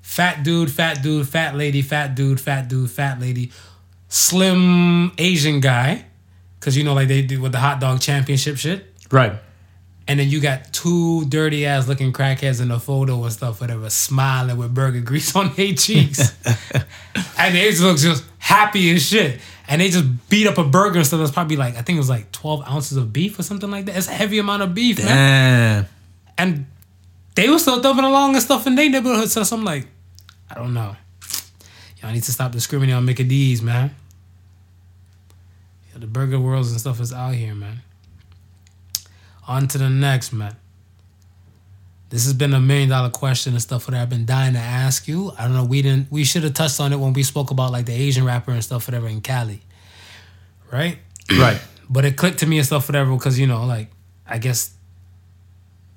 fat 0.00 0.42
dude, 0.42 0.70
fat 0.70 1.02
dude, 1.02 1.28
fat 1.28 1.54
lady, 1.54 1.82
fat 1.82 2.14
dude, 2.14 2.40
fat 2.40 2.68
dude, 2.68 2.90
fat 2.90 3.20
lady, 3.20 3.52
slim 4.08 5.12
Asian 5.18 5.60
guy, 5.60 6.06
because 6.58 6.76
you 6.76 6.84
know 6.84 6.94
like 6.94 7.08
they 7.08 7.22
do 7.22 7.40
with 7.40 7.52
the 7.52 7.58
hot 7.58 7.80
dog 7.80 8.00
championship 8.00 8.56
shit. 8.56 8.92
Right. 9.10 9.32
And 10.08 10.20
then 10.20 10.28
you 10.28 10.40
got 10.40 10.72
two 10.72 11.24
dirty 11.26 11.66
ass 11.66 11.88
looking 11.88 12.12
crackheads 12.12 12.60
in 12.60 12.68
the 12.68 12.78
photo 12.78 13.22
and 13.24 13.32
stuff, 13.32 13.60
whatever, 13.60 13.90
smiling 13.90 14.56
with 14.56 14.72
burger 14.72 15.00
grease 15.00 15.34
on 15.34 15.52
their 15.54 15.74
cheeks. 15.74 16.32
and 17.38 17.54
they 17.54 17.70
just 17.70 17.82
look 17.82 17.98
just 17.98 18.24
happy 18.38 18.94
as 18.94 19.04
shit. 19.04 19.40
And 19.68 19.80
they 19.80 19.88
just 19.88 20.06
beat 20.28 20.46
up 20.46 20.58
a 20.58 20.64
burger 20.64 20.98
and 20.98 21.06
stuff 21.06 21.18
that's 21.18 21.32
probably 21.32 21.56
like, 21.56 21.74
I 21.76 21.82
think 21.82 21.96
it 21.96 22.00
was 22.00 22.08
like 22.08 22.30
12 22.30 22.68
ounces 22.68 22.96
of 22.96 23.12
beef 23.12 23.36
or 23.36 23.42
something 23.42 23.70
like 23.70 23.86
that. 23.86 23.96
It's 23.96 24.06
a 24.06 24.12
heavy 24.12 24.38
amount 24.38 24.62
of 24.62 24.74
beef, 24.74 25.04
man. 25.04 25.88
And 26.38 26.66
they 27.34 27.48
were 27.48 27.58
still 27.58 27.82
thumping 27.82 28.04
along 28.04 28.34
and 28.34 28.42
stuff 28.42 28.66
in 28.68 28.76
their 28.76 28.88
neighborhood. 28.88 29.28
So 29.28 29.42
I'm 29.42 29.64
like, 29.64 29.88
I 30.48 30.54
don't 30.54 30.72
know. 30.72 30.94
Y'all 32.00 32.12
need 32.12 32.22
to 32.22 32.32
stop 32.32 32.52
discriminating 32.52 32.96
on 32.96 33.04
Mickey 33.04 33.24
D's, 33.24 33.60
man. 33.60 33.92
Yeah, 35.92 35.98
the 35.98 36.06
burger 36.06 36.38
worlds 36.38 36.70
and 36.70 36.78
stuff 36.78 37.00
is 37.00 37.12
out 37.12 37.34
here, 37.34 37.54
man. 37.54 37.82
On 39.48 39.68
to 39.68 39.78
the 39.78 39.88
next, 39.88 40.32
man. 40.32 40.56
this 42.10 42.24
has 42.24 42.34
been 42.34 42.52
a 42.54 42.60
million 42.60 42.88
dollar 42.88 43.10
question 43.10 43.52
and 43.52 43.62
stuff 43.62 43.86
that 43.86 43.94
I've 43.94 44.08
been 44.10 44.26
dying 44.26 44.54
to 44.54 44.58
ask 44.60 45.06
you. 45.08 45.32
I 45.38 45.44
don't 45.44 45.54
know. 45.54 45.64
We 45.64 45.82
didn't. 45.82 46.10
We 46.10 46.24
should 46.24 46.42
have 46.44 46.54
touched 46.54 46.80
on 46.80 46.92
it 46.92 46.98
when 46.98 47.12
we 47.12 47.22
spoke 47.22 47.50
about 47.50 47.72
like 47.72 47.86
the 47.86 47.92
Asian 47.94 48.24
rapper 48.24 48.52
and 48.52 48.62
stuff 48.62 48.86
whatever 48.88 49.08
in 49.08 49.20
Cali, 49.20 49.60
right? 50.72 50.98
Right. 51.38 51.60
But 51.90 52.04
it 52.04 52.16
clicked 52.16 52.38
to 52.40 52.46
me 52.46 52.58
and 52.58 52.66
stuff 52.66 52.88
whatever 52.88 53.12
because 53.14 53.36
you 53.38 53.46
know 53.48 53.64
like 53.66 53.88
I 54.28 54.38
guess 54.38 54.70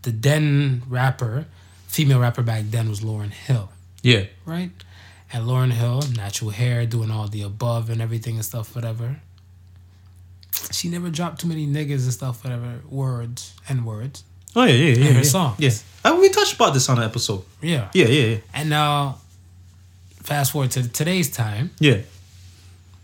the 0.02 0.12
then 0.12 0.82
rapper, 0.88 1.46
female 1.88 2.20
rapper 2.20 2.42
back 2.42 2.64
then 2.70 2.90
was 2.90 3.02
Lauryn 3.02 3.32
Hill, 3.32 3.70
Yeah. 4.02 4.26
right? 4.46 4.72
And 5.32 5.46
Lauryn 5.46 5.72
Hill, 5.72 6.02
natural 6.16 6.50
hair, 6.52 6.86
doing 6.88 7.12
all 7.12 7.28
the 7.28 7.44
above 7.44 7.90
and 7.92 8.02
everything 8.02 8.36
and 8.36 8.46
stuff 8.46 8.74
whatever. 8.76 9.20
She 10.80 10.88
never 10.88 11.10
dropped 11.10 11.42
too 11.42 11.48
many 11.50 11.68
niggas 11.68 12.04
and 12.06 12.14
stuff 12.14 12.42
whatever 12.42 12.80
words 12.90 13.54
and 13.68 13.86
words. 13.86 14.24
Oh 14.56 14.64
yeah, 14.64 14.74
yeah, 14.74 14.96
yeah. 14.96 15.12
her 15.12 15.18
yeah. 15.18 15.22
songs. 15.24 15.60
Yeah. 15.60 15.72
Uh, 16.10 16.18
we 16.22 16.30
touched 16.30 16.54
about 16.56 16.74
this 16.74 16.88
on 16.88 16.96
the 16.98 17.04
episode. 17.04 17.44
Yeah. 17.62 17.90
Yeah, 17.94 18.06
yeah, 18.06 18.26
yeah. 18.28 18.38
And 18.54 18.70
now, 18.70 19.18
fast 20.24 20.54
forward 20.54 20.72
to 20.72 20.88
today's 20.88 21.30
time, 21.30 21.72
Yeah. 21.80 21.98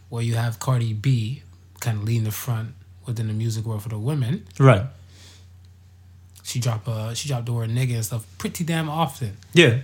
where 0.07 0.23
you 0.23 0.35
have 0.35 0.57
Cardi 0.57 0.93
B 0.93 1.43
kind 1.81 1.97
of 1.97 2.05
leading 2.05 2.23
the 2.23 2.31
front 2.31 2.69
within 3.05 3.27
the 3.27 3.33
music 3.33 3.65
world 3.65 3.83
for 3.83 3.89
the 3.89 3.99
women. 3.99 4.47
Right. 4.57 4.83
She 6.43 6.61
dropped 6.61 6.87
uh 6.87 7.13
she 7.13 7.27
dropped 7.27 7.45
the 7.47 7.51
word 7.53 7.71
nigga 7.71 7.95
and 7.95 8.05
stuff 8.05 8.25
pretty 8.37 8.63
damn 8.63 8.89
often. 8.89 9.35
Yeah. 9.53 9.79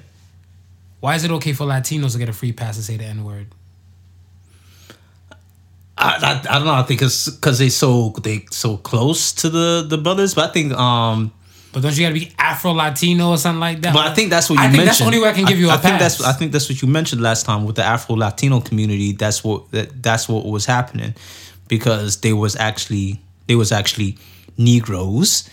Why 1.01 1.15
is 1.15 1.25
it 1.25 1.31
okay 1.31 1.51
for 1.51 1.65
Latinos 1.65 2.13
to 2.13 2.19
get 2.19 2.29
a 2.29 2.33
free 2.33 2.53
pass 2.53 2.77
to 2.77 2.83
say 2.83 2.95
the 2.95 3.03
N 3.03 3.25
word? 3.25 3.47
I, 6.01 6.17
I, 6.21 6.55
I 6.55 6.57
don't 6.57 6.65
know. 6.65 6.73
I 6.73 6.83
think 6.83 7.01
it's 7.01 7.29
because 7.29 7.59
they 7.59 7.69
so 7.69 8.09
they 8.23 8.45
so 8.51 8.77
close 8.77 9.31
to 9.33 9.49
the 9.49 9.85
the 9.87 9.97
brothers, 9.97 10.33
but 10.33 10.49
I 10.49 10.53
think 10.53 10.73
um. 10.73 11.31
But 11.73 11.83
don't 11.83 11.95
you 11.97 12.03
gotta 12.03 12.13
be 12.13 12.29
Afro 12.37 12.71
Latino 12.73 13.29
or 13.29 13.37
something 13.37 13.61
like 13.61 13.79
that? 13.81 13.93
But 13.93 14.05
I 14.07 14.13
think 14.13 14.29
that's 14.29 14.49
what 14.49 14.57
you 14.57 14.61
I 14.61 14.63
think 14.65 14.83
mentioned. 14.83 14.87
that's 14.89 14.99
the 14.99 15.05
only 15.05 15.19
way 15.21 15.29
I 15.29 15.33
can 15.33 15.45
give 15.45 15.57
you 15.57 15.69
a 15.69 15.73
I 15.73 15.77
think 15.77 15.99
pass. 15.99 16.17
that's 16.17 16.23
I 16.27 16.33
think 16.33 16.51
that's 16.51 16.67
what 16.67 16.81
you 16.81 16.87
mentioned 16.89 17.21
last 17.21 17.45
time 17.45 17.63
with 17.63 17.77
the 17.77 17.83
Afro 17.83 18.15
Latino 18.17 18.59
community. 18.59 19.13
That's 19.13 19.41
what 19.41 19.71
that, 19.71 20.03
that's 20.03 20.27
what 20.27 20.45
was 20.45 20.65
happening 20.65 21.13
because 21.69 22.19
they 22.19 22.33
was 22.33 22.57
actually 22.57 23.21
they 23.47 23.55
was 23.55 23.71
actually 23.71 24.17
Negroes, 24.57 25.49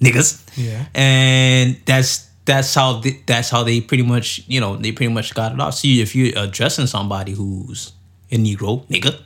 niggas. 0.00 0.42
Yeah. 0.56 0.84
and 0.94 1.78
that's 1.86 2.28
that's 2.44 2.74
how 2.74 3.00
they, 3.00 3.22
that's 3.26 3.48
how 3.48 3.62
they 3.62 3.80
pretty 3.80 4.02
much 4.02 4.42
you 4.46 4.60
know 4.60 4.76
they 4.76 4.92
pretty 4.92 5.12
much 5.12 5.34
got 5.34 5.52
it 5.52 5.60
off. 5.60 5.74
See, 5.74 6.02
if 6.02 6.14
you're 6.14 6.36
addressing 6.38 6.86
somebody 6.86 7.32
who's 7.32 7.92
a 8.30 8.36
Negro 8.36 8.86
nigga, 8.88 9.18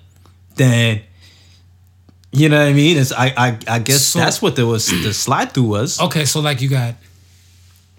then 0.57 1.02
you 2.32 2.48
know 2.48 2.59
what 2.59 2.68
I 2.68 2.72
mean. 2.72 2.96
It's 2.96 3.12
I 3.12 3.26
I, 3.36 3.59
I 3.68 3.78
guess 3.78 4.02
So- 4.02 4.18
that's 4.18 4.42
what 4.42 4.57
there 4.57 4.66
was 4.66 4.86
the 4.88 5.12
slide 5.14 5.52
through 5.52 5.64
was. 5.68 6.00
Okay, 6.00 6.24
so 6.24 6.40
like 6.40 6.61
you 6.61 6.68
got 6.68 6.94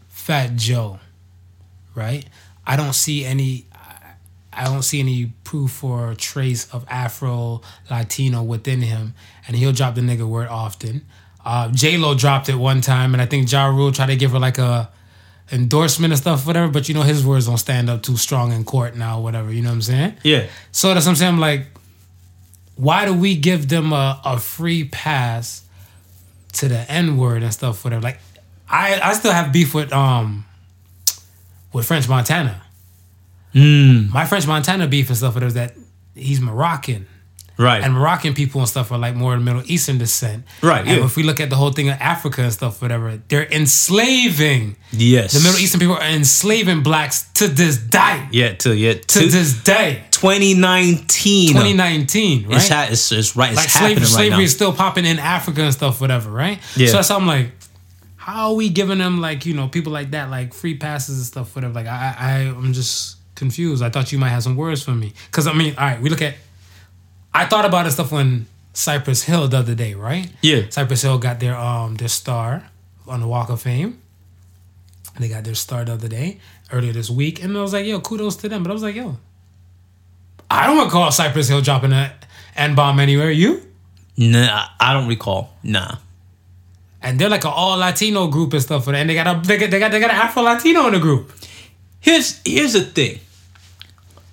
Fat 0.10 0.56
Joe, 0.56 1.00
right? 1.94 2.26
I 2.66 2.76
don't 2.76 2.94
see 2.94 3.26
any. 3.26 3.66
I 4.58 4.64
don't 4.64 4.84
see 4.84 5.02
any 5.02 5.34
proof 5.44 5.84
or 5.84 6.16
trace 6.16 6.74
of 6.74 6.86
Afro 6.90 7.62
Latino 7.92 8.42
within 8.42 8.82
him, 8.82 9.14
and 9.48 9.56
he'll 9.58 9.74
drop 9.74 9.96
the 9.96 10.02
nigga 10.02 10.26
word 10.26 10.48
often. 10.48 11.06
Uh, 11.44 11.70
J 11.72 11.98
Lo 11.98 12.16
dropped 12.16 12.48
it 12.50 12.56
one 12.56 12.80
time, 12.82 13.14
and 13.14 13.22
I 13.22 13.26
think 13.26 13.52
Ja 13.52 13.66
Rule 13.68 13.92
tried 13.92 14.08
to 14.08 14.16
give 14.16 14.32
her 14.32 14.40
like 14.40 14.58
a 14.58 14.90
endorsement 15.52 16.14
and 16.14 16.20
stuff, 16.20 16.48
whatever. 16.48 16.70
But 16.72 16.88
you 16.88 16.96
know 16.96 17.02
his 17.04 17.26
words 17.26 17.48
don't 17.48 17.58
stand 17.58 17.90
up 17.90 18.02
too 18.02 18.16
strong 18.18 18.52
in 18.54 18.64
court 18.64 18.96
now, 18.96 19.20
whatever. 19.20 19.52
You 19.52 19.62
know 19.62 19.70
what 19.70 19.76
I'm 19.76 19.82
saying? 19.82 20.14
Yeah. 20.24 20.48
So 20.72 20.94
that's 20.94 21.06
what 21.06 21.12
I'm 21.12 21.16
saying. 21.18 21.34
I'm 21.34 21.40
like, 21.40 21.68
why 22.76 23.06
do 23.06 23.14
we 23.14 23.36
give 23.36 23.70
them 23.70 23.94
a, 23.94 24.20
a 24.26 24.38
free 24.40 24.84
pass 24.86 25.64
to 26.54 26.68
the 26.68 26.80
N 26.92 27.18
word 27.18 27.44
and 27.44 27.54
stuff, 27.54 27.84
whatever? 27.84 28.02
Like, 28.02 28.20
I 28.70 29.00
I 29.02 29.14
still 29.14 29.32
have 29.32 29.52
beef 29.54 29.74
with 29.74 29.92
um 29.94 30.46
with 31.74 31.86
French 31.86 32.08
Montana. 32.10 32.62
Mm, 33.54 34.12
My 34.12 34.26
French 34.26 34.46
Montana 34.48 34.88
beef 34.88 35.08
and 35.08 35.18
stuff, 35.18 35.34
whatever, 35.34 35.48
is 35.48 35.54
that 35.54 35.76
he's 36.14 36.42
Moroccan. 36.42 37.08
Right. 37.58 37.84
And 37.84 37.94
Moroccan 37.94 38.34
people 38.34 38.62
and 38.62 38.70
stuff 38.70 38.92
are 38.92 38.98
like 38.98 39.16
more 39.16 39.36
of 39.36 39.42
Middle 39.42 39.64
Eastern 39.66 39.98
descent. 39.98 40.44
Right, 40.62 40.86
And 40.88 40.98
yeah. 41.00 41.06
if 41.06 41.16
we 41.16 41.24
look 41.24 41.40
at 41.40 41.50
the 41.50 41.56
whole 41.56 41.72
thing 41.72 41.90
of 41.90 41.98
Africa 42.00 42.42
and 42.42 42.54
stuff, 42.54 42.82
whatever, 42.82 43.22
they're 43.28 43.48
enslaving 43.52 44.76
yes. 44.92 45.34
the 45.34 45.40
Middle 45.40 45.60
Eastern 45.60 45.80
people 45.80 45.96
are 45.96 46.04
enslaving 46.04 46.84
blacks 46.84 47.30
to 47.36 47.48
this 47.48 47.78
day. 47.78 48.28
Yeah. 48.32 48.54
To 48.56 48.76
yeah. 48.76 48.94
To 48.94 49.00
To, 49.02 49.28
this 49.28 49.64
day. 49.64 50.04
2019. 50.12 51.50
2019, 51.50 52.48
right? 52.48 52.56
It's, 52.58 52.70
ha- 52.70 52.88
it's, 52.90 53.12
it's 53.12 53.36
right. 53.36 53.52
It's 53.52 53.58
like 53.58 53.70
happening 53.70 53.98
slavery, 53.98 54.02
right 54.02 54.30
slavery 54.30 54.44
is 54.46 54.54
still 54.54 54.74
popping 54.74 55.06
in 55.06 55.20
Africa 55.20 55.62
and 55.62 55.74
stuff, 55.74 56.02
whatever, 56.02 56.30
right? 56.32 56.60
Yeah. 56.76 56.88
So 56.88 56.94
that's 56.94 57.10
how 57.10 57.18
I'm 57.18 57.28
like, 57.28 57.52
how 58.16 58.50
are 58.50 58.56
we 58.56 58.70
giving 58.70 58.98
them 58.98 59.22
like 59.22 59.46
you 59.46 59.54
know 59.54 59.68
people 59.68 59.94
like 59.94 60.12
that 60.12 60.32
like 60.32 60.54
free 60.54 60.76
passes 60.78 61.18
and 61.18 61.26
stuff, 61.26 61.56
whatever? 61.56 61.74
Like 61.74 61.86
I, 61.86 62.16
I 62.18 62.32
I'm 62.48 62.74
just 62.74 63.18
confused. 63.36 63.84
I 63.84 63.90
thought 63.90 64.12
you 64.12 64.18
might 64.18 64.30
have 64.30 64.42
some 64.42 64.56
words 64.56 64.82
for 64.82 64.92
me, 64.92 65.14
because 65.28 65.46
I 65.46 65.54
mean, 65.54 65.76
all 65.78 65.86
right, 65.86 66.02
we 66.02 66.10
look 66.10 66.22
at. 66.22 66.36
I 67.36 67.46
thought 67.46 67.66
about 67.66 67.84
this 67.84 67.94
stuff 67.96 68.12
when 68.12 68.48
Cypress 68.74 69.24
Hill 69.24 69.48
the 69.50 69.58
other 69.58 69.76
day, 69.76 69.94
right? 69.94 70.32
Yeah. 70.42 70.70
Cypress 70.70 71.02
Hill 71.04 71.18
got 71.20 71.40
their 71.40 71.56
um 71.56 71.96
their 71.96 72.08
star 72.08 72.64
on 73.08 73.20
the 73.20 73.28
Walk 73.28 73.50
of 73.50 73.62
Fame. 73.62 74.02
They 75.20 75.28
got 75.30 75.44
their 75.44 75.56
star 75.56 75.86
the 75.86 75.94
other 75.94 76.08
day, 76.10 76.40
earlier 76.72 76.92
this 76.94 77.10
week, 77.10 77.42
and 77.44 77.58
I 77.58 77.62
was 77.62 77.74
like, 77.74 77.86
yo, 77.86 78.00
kudos 78.02 78.36
to 78.38 78.50
them. 78.50 78.64
But 78.64 78.72
I 78.72 78.74
was 78.74 78.84
like, 78.84 78.96
yo, 78.96 79.18
I 80.50 80.68
don't 80.68 80.78
want 80.78 80.90
to 80.90 80.94
call 80.94 81.12
Cypress 81.12 81.48
Hill 81.48 81.62
dropping 81.62 81.94
an 81.94 82.12
N 82.56 82.76
bomb 82.76 83.00
anywhere. 83.00 83.32
You? 83.32 83.62
Nah, 84.18 84.66
I 84.80 84.94
don't 84.94 85.08
recall. 85.08 85.52
Nah. 85.64 85.98
and 87.02 87.20
they're 87.20 87.30
like 87.30 87.46
an 87.46 87.52
all 87.54 87.78
Latino 87.78 88.28
group 88.28 88.54
and 88.54 88.62
stuff, 88.62 88.88
and 88.88 89.10
they 89.10 89.14
got 89.14 89.28
a 89.28 89.48
they 89.48 89.58
got 89.58 89.72
they 89.72 89.80
got, 89.80 89.92
they 89.92 90.00
got 90.00 90.10
an 90.12 90.16
Afro 90.18 90.42
Latino 90.44 90.88
in 90.88 90.94
the 90.94 91.00
group. 91.00 91.32
Here's 92.00 92.42
here's 92.46 92.74
the 92.74 92.82
thing. 92.82 93.20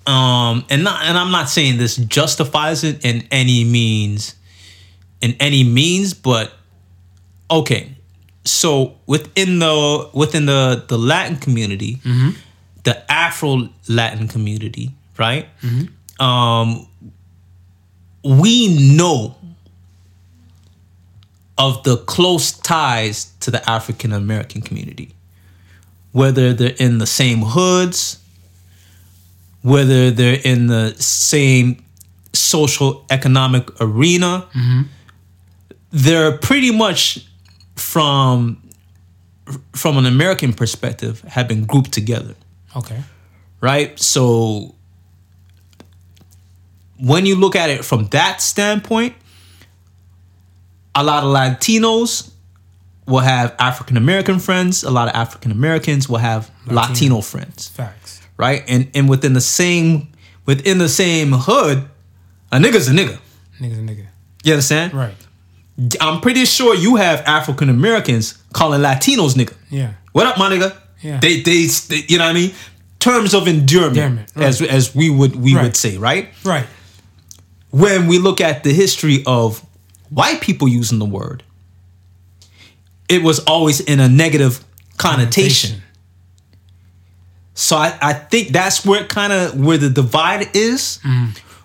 Um, 0.05 0.65
and 0.69 0.83
not 0.83 1.03
and 1.05 1.17
I'm 1.17 1.31
not 1.31 1.49
saying 1.49 1.77
this 1.77 1.95
justifies 1.95 2.83
it 2.83 3.05
in 3.05 3.25
any 3.31 3.63
means, 3.63 4.35
in 5.21 5.35
any 5.39 5.63
means, 5.63 6.13
but 6.13 6.53
okay. 7.49 7.95
So 8.43 8.95
within 9.05 9.59
the 9.59 10.09
within 10.13 10.45
the 10.45 10.83
the 10.87 10.97
Latin 10.97 11.37
community, 11.37 12.01
the 12.83 13.11
Afro 13.11 13.69
Latin 13.87 14.27
community, 14.27 14.91
right? 15.17 15.47
Um, 16.19 16.87
we 18.23 18.95
know 18.97 19.35
of 21.57 21.83
the 21.83 21.97
close 21.97 22.51
ties 22.51 23.31
to 23.39 23.51
the 23.51 23.67
African 23.69 24.11
American 24.11 24.61
community 24.61 25.13
whether 26.13 26.53
they're 26.53 26.75
in 26.77 26.99
the 26.99 27.07
same 27.07 27.39
hoods, 27.41 28.19
whether 29.63 30.11
they're 30.11 30.39
in 30.43 30.67
the 30.67 30.93
same 30.99 31.83
social 32.33 33.05
economic 33.09 33.69
arena, 33.81 34.47
mm-hmm. 34.53 34.81
they're 35.91 36.37
pretty 36.37 36.71
much 36.71 37.25
from 37.75 38.59
from 39.73 39.97
an 39.97 40.05
American 40.05 40.53
perspective 40.53 41.21
have 41.21 41.47
been 41.49 41.65
grouped 41.65 41.91
together, 41.91 42.33
Okay. 42.75 43.01
right? 43.59 43.99
So 43.99 44.73
when 46.97 47.25
you 47.25 47.35
look 47.35 47.55
at 47.55 47.69
it 47.69 47.83
from 47.83 48.07
that 48.07 48.41
standpoint, 48.41 49.15
a 50.95 51.03
lot 51.03 51.23
of 51.23 51.29
Latinos 51.33 52.31
will 53.05 53.19
have 53.19 53.53
African 53.59 53.97
American 53.97 54.39
friends. 54.39 54.83
A 54.83 54.91
lot 54.91 55.09
of 55.09 55.15
African 55.15 55.51
Americans 55.51 56.07
will 56.07 56.19
have 56.19 56.49
Latino 56.65 57.19
friends, 57.21 57.67
Facts. 57.67 58.12
Right? 58.37 58.63
And 58.67 58.89
and 58.93 59.09
within 59.09 59.33
the 59.33 59.41
same 59.41 60.09
within 60.45 60.77
the 60.77 60.89
same 60.89 61.31
hood, 61.33 61.83
a 62.51 62.57
nigga's 62.57 62.87
a 62.87 62.91
nigga. 62.91 63.17
Niggas 63.59 63.77
and 63.79 63.89
nigga. 63.89 64.05
You 64.43 64.53
understand? 64.53 64.93
Right. 64.93 65.15
I'm 66.01 66.21
pretty 66.21 66.45
sure 66.45 66.75
you 66.75 66.97
have 66.97 67.21
African 67.21 67.69
Americans 67.69 68.37
calling 68.53 68.81
Latinos 68.81 69.33
nigga. 69.35 69.55
Yeah. 69.69 69.93
What 70.11 70.27
up, 70.27 70.37
my 70.37 70.49
nigga? 70.51 70.75
Yeah. 71.01 71.19
They, 71.19 71.41
they 71.41 71.65
they 71.65 72.03
you 72.07 72.17
know 72.17 72.25
what 72.25 72.31
I 72.31 72.33
mean? 72.33 72.53
Terms 72.99 73.33
of 73.33 73.47
endearment, 73.47 73.97
Endearment, 73.97 74.31
right. 74.35 74.45
as 74.47 74.61
as 74.61 74.95
we 74.95 75.09
would 75.09 75.35
we 75.35 75.55
Right. 75.55 75.63
would 75.63 75.75
say, 75.75 75.97
right? 75.97 76.29
Right. 76.45 76.65
when 77.71 78.07
we 78.07 78.19
look 78.19 78.39
at 78.39 78.63
the 78.63 78.71
history 78.73 79.23
of 79.25 79.65
white 80.09 80.39
people 80.41 80.67
using 80.67 80.99
the 80.99 81.05
word, 81.05 81.43
it 83.09 83.23
was 83.23 83.39
always 83.39 83.79
in 83.81 83.99
a 83.99 84.07
negative 84.07 84.63
connotation. 84.97 85.81
So 87.53 87.77
I, 87.77 87.97
I 88.01 88.13
think 88.13 88.49
that's 88.49 88.85
where 88.85 89.05
kind 89.05 89.31
of 89.33 89.59
where 89.59 89.77
the 89.77 89.89
divide 89.89 90.55
is, 90.55 90.99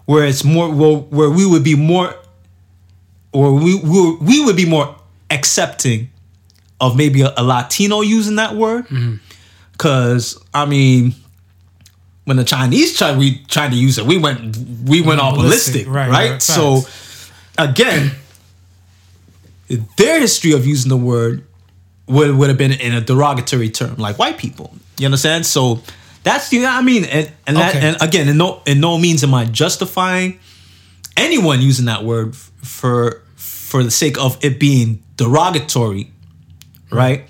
where 0.05 0.25
it's 0.27 0.45
more 0.45 0.71
where, 0.73 0.97
where 0.97 1.31
we 1.31 1.47
would 1.47 1.65
be 1.65 1.75
more, 1.75 2.15
or 3.33 3.55
we 3.55 3.81
we, 3.81 4.17
we 4.21 4.45
would 4.45 4.57
be 4.57 4.67
more 4.67 4.95
accepting 5.31 6.11
of 6.81 6.97
maybe 6.97 7.23
a, 7.23 7.33
a 7.37 7.43
Latino 7.43 8.03
using 8.03 8.37
that 8.37 8.55
word, 8.55 8.87
because 9.73 10.39
I 10.53 10.67
mean. 10.67 11.15
When 12.25 12.37
the 12.37 12.45
Chinese 12.45 12.95
tried, 12.95 13.17
we 13.17 13.39
tried 13.45 13.71
to 13.71 13.77
use 13.77 13.97
it. 13.97 14.05
We 14.05 14.19
went, 14.19 14.55
we 14.85 15.01
went 15.01 15.19
mm-hmm. 15.19 15.29
all 15.29 15.35
ballistic. 15.35 15.87
ballistic, 15.87 15.89
Right, 15.89 16.11
right? 16.11 16.31
right, 16.33 16.43
so, 16.43 16.83
again, 17.57 18.11
their 19.97 20.21
history 20.21 20.53
of 20.53 20.67
using 20.67 20.91
the 20.91 20.99
word 20.99 21.47
would 22.07 22.37
would 22.37 22.49
have 22.51 22.59
been 22.59 22.73
in 22.73 22.93
a 22.93 23.01
derogatory 23.01 23.71
term, 23.71 23.97
like 23.97 24.19
white 24.19 24.37
people. 24.37 24.75
You 24.99 25.07
understand? 25.07 25.47
So 25.47 25.81
that's 26.25 26.49
the 26.49 26.67
I 26.67 26.83
mean, 26.83 27.05
and 27.05 27.31
and 27.47 27.57
that 27.57 27.77
Okay. 27.77 27.87
and 27.89 27.97
again, 28.03 28.29
in 28.29 28.37
no 28.37 28.63
in 28.67 28.81
no 28.81 28.99
means 28.99 29.23
am 29.25 29.35
I 29.35 29.45
justifying 29.47 30.39
anyone 31.17 31.61
using 31.63 31.87
that 31.87 32.05
word 32.05 32.31
f- 32.35 32.51
for 32.63 33.23
for 33.37 33.83
the 33.83 33.91
sake 33.91 34.19
of 34.19 34.39
it 34.43 34.59
being 34.59 35.03
derogatory, 35.17 36.11
right? 36.91 37.29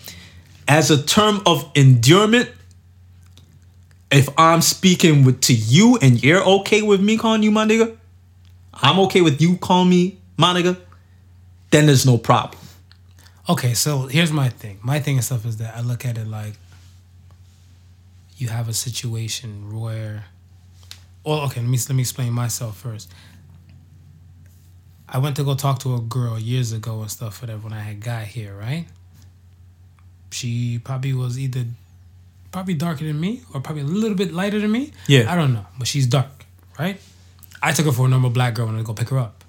As 0.67 0.91
a 0.91 1.03
term 1.03 1.41
of 1.47 1.71
endearment, 1.75 2.51
if 4.11 4.29
I'm 4.39 4.61
speaking 4.63 5.25
with 5.25 5.41
to 5.43 5.55
you 5.55 5.99
and 6.01 6.23
you're 6.23 6.43
okay 6.61 6.83
with 6.83 7.01
me 7.01 7.17
calling 7.19 7.43
you 7.43 7.51
my 7.51 7.65
nigga, 7.67 7.97
I'm 8.75 8.99
okay 9.01 9.21
with 9.21 9.41
you 9.41 9.57
calling 9.59 9.89
me 9.91 10.19
my 10.37 10.55
nigga, 10.55 10.77
then 11.71 11.87
there's 11.87 12.07
no 12.07 12.19
problem. 12.19 12.61
Okay, 13.49 13.75
so 13.75 14.07
here's 14.07 14.31
my 14.33 14.49
thing. 14.51 14.79
My 14.83 15.01
thing 15.01 15.17
and 15.17 15.25
stuff 15.25 15.45
is 15.47 15.57
that 15.59 15.75
I 15.77 15.81
look 15.81 16.05
at 16.05 16.19
it 16.19 16.27
like 16.27 16.53
you 18.39 18.49
have 18.49 18.69
a 18.69 18.73
situation 18.73 19.79
where 19.79 20.25
well, 21.25 21.41
okay, 21.43 21.61
let 21.61 21.69
me 21.69 21.77
let 21.77 21.95
me 21.95 22.01
explain 22.01 22.33
myself 22.33 22.79
first. 22.79 23.13
I 25.09 25.19
went 25.19 25.37
to 25.37 25.45
go 25.45 25.55
talk 25.55 25.81
to 25.81 25.95
a 25.95 26.01
girl 26.01 26.39
years 26.39 26.73
ago 26.73 27.01
and 27.01 27.11
stuff 27.11 27.43
whatever 27.43 27.65
when 27.65 27.73
I 27.73 27.81
had 27.81 28.01
got 28.01 28.25
here, 28.25 28.55
right? 28.55 28.87
She 30.31 30.79
probably 30.79 31.13
was 31.15 31.39
either 31.39 31.65
probably 32.53 32.75
darker 32.75 33.05
than 33.05 33.19
me 33.21 33.43
or 33.53 33.61
probably 33.61 33.83
a 33.83 33.87
little 33.87 34.17
bit 34.17 34.33
lighter 34.33 34.59
than 34.59 34.71
me. 34.71 34.93
Yeah. 35.07 35.31
I 35.33 35.37
don't 35.37 35.53
know, 35.55 35.67
but 35.79 35.87
she's 35.87 36.07
dark, 36.07 36.47
right? 36.79 37.01
I 37.63 37.73
took 37.73 37.87
her 37.87 37.93
for 37.93 38.07
a 38.07 38.09
normal 38.09 38.31
black 38.31 38.55
girl 38.55 38.67
when 38.67 38.77
I 38.77 38.83
go 38.83 38.95
pick 38.95 39.09
her 39.09 39.19
up. 39.19 39.45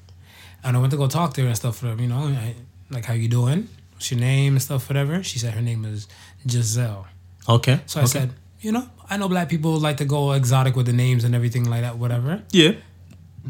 And 0.64 0.76
I 0.76 0.80
went 0.80 0.92
to 0.92 0.98
go 0.98 1.08
talk 1.08 1.34
to 1.36 1.42
her 1.42 1.48
and 1.48 1.56
stuff, 1.56 1.82
whatever, 1.82 2.02
you 2.02 2.08
know, 2.08 2.28
I, 2.28 2.56
like, 2.90 3.06
how 3.06 3.14
you 3.14 3.28
doing? 3.28 3.70
What's 3.94 4.12
your 4.12 4.20
name 4.20 4.54
and 4.54 4.62
stuff, 4.62 4.90
whatever. 4.90 5.24
She 5.24 5.40
said 5.40 5.54
her 5.54 5.62
name 5.62 5.86
is 5.86 6.08
Giselle. 6.48 7.08
Okay. 7.48 7.80
So 7.86 8.02
I 8.02 8.06
said, 8.06 8.32
you 8.62 8.72
know, 8.72 8.88
I 9.10 9.18
know 9.18 9.30
black 9.30 9.50
people 9.50 9.80
like 9.80 9.98
to 9.98 10.06
go 10.06 10.32
exotic 10.34 10.76
with 10.76 10.86
the 10.86 10.94
names 10.94 11.24
and 11.24 11.34
everything 11.34 11.70
like 11.70 11.82
that, 11.82 11.98
whatever. 11.98 12.44
yeah. 12.52 12.74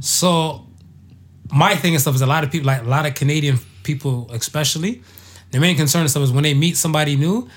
So 0.02 0.68
my 1.52 1.76
thing 1.76 1.94
and 1.94 2.02
stuff 2.02 2.16
is 2.16 2.22
a 2.22 2.28
lot 2.28 2.44
of 2.44 2.52
people, 2.52 2.68
like 2.68 2.82
a 2.82 2.86
lot 2.86 3.06
of 3.06 3.16
Canadian 3.16 3.58
people, 3.84 4.30
especially, 4.32 5.02
their 5.52 5.60
main 5.60 5.76
concern 5.76 6.02
and 6.02 6.10
stuff 6.10 6.24
is 6.24 6.32
when 6.32 6.44
they 6.44 6.54
meet 6.54 6.78
somebody 6.78 7.16
new, 7.16 7.50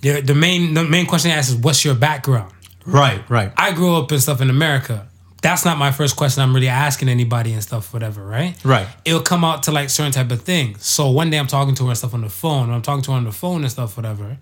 their 0.00 0.20
the 0.22 0.34
main 0.34 0.74
the 0.74 0.84
main 0.84 1.06
question 1.06 1.30
they 1.30 1.36
ask 1.36 1.50
is, 1.50 1.56
"What's 1.56 1.84
your 1.84 1.94
background?" 1.96 2.52
Right, 2.86 3.28
right. 3.28 3.52
I 3.56 3.72
grew 3.72 3.96
up 3.96 4.10
and 4.12 4.22
stuff 4.22 4.40
in 4.40 4.48
America. 4.50 5.08
That's 5.42 5.64
not 5.64 5.76
my 5.76 5.90
first 5.90 6.16
question 6.16 6.42
I'm 6.42 6.54
really 6.54 6.68
asking 6.68 7.08
anybody 7.08 7.52
and 7.52 7.62
stuff, 7.62 7.92
whatever, 7.92 8.24
right? 8.24 8.56
Right. 8.64 8.86
It'll 9.04 9.20
come 9.20 9.44
out 9.44 9.64
to 9.64 9.72
like 9.72 9.90
certain 9.90 10.12
type 10.12 10.30
of 10.30 10.42
things. 10.42 10.86
So 10.86 11.10
one 11.10 11.28
day 11.30 11.38
I'm 11.38 11.46
talking 11.46 11.74
to 11.74 11.84
her 11.84 11.88
and 11.90 11.98
stuff 11.98 12.14
on 12.14 12.22
the 12.22 12.30
phone. 12.30 12.70
I'm 12.70 12.80
talking 12.80 13.02
to 13.02 13.10
her 13.10 13.16
on 13.16 13.24
the 13.24 13.32
phone 13.32 13.62
and 13.62 13.70
stuff, 13.70 13.96
whatever. 13.96 14.38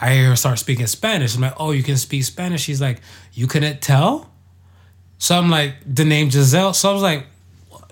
I 0.00 0.14
hear 0.14 0.28
her 0.30 0.36
start 0.36 0.58
speaking 0.58 0.86
Spanish. 0.86 1.34
I'm 1.34 1.42
like, 1.42 1.54
oh, 1.58 1.72
you 1.72 1.82
can 1.82 1.96
speak 1.96 2.24
Spanish. 2.24 2.62
She's 2.62 2.80
like, 2.80 3.00
you 3.34 3.46
couldn't 3.46 3.82
tell. 3.82 4.30
So 5.18 5.36
I'm 5.36 5.50
like, 5.50 5.74
the 5.86 6.04
name 6.04 6.30
Giselle. 6.30 6.72
So 6.72 6.90
I 6.90 6.92
was 6.94 7.02
like, 7.02 7.26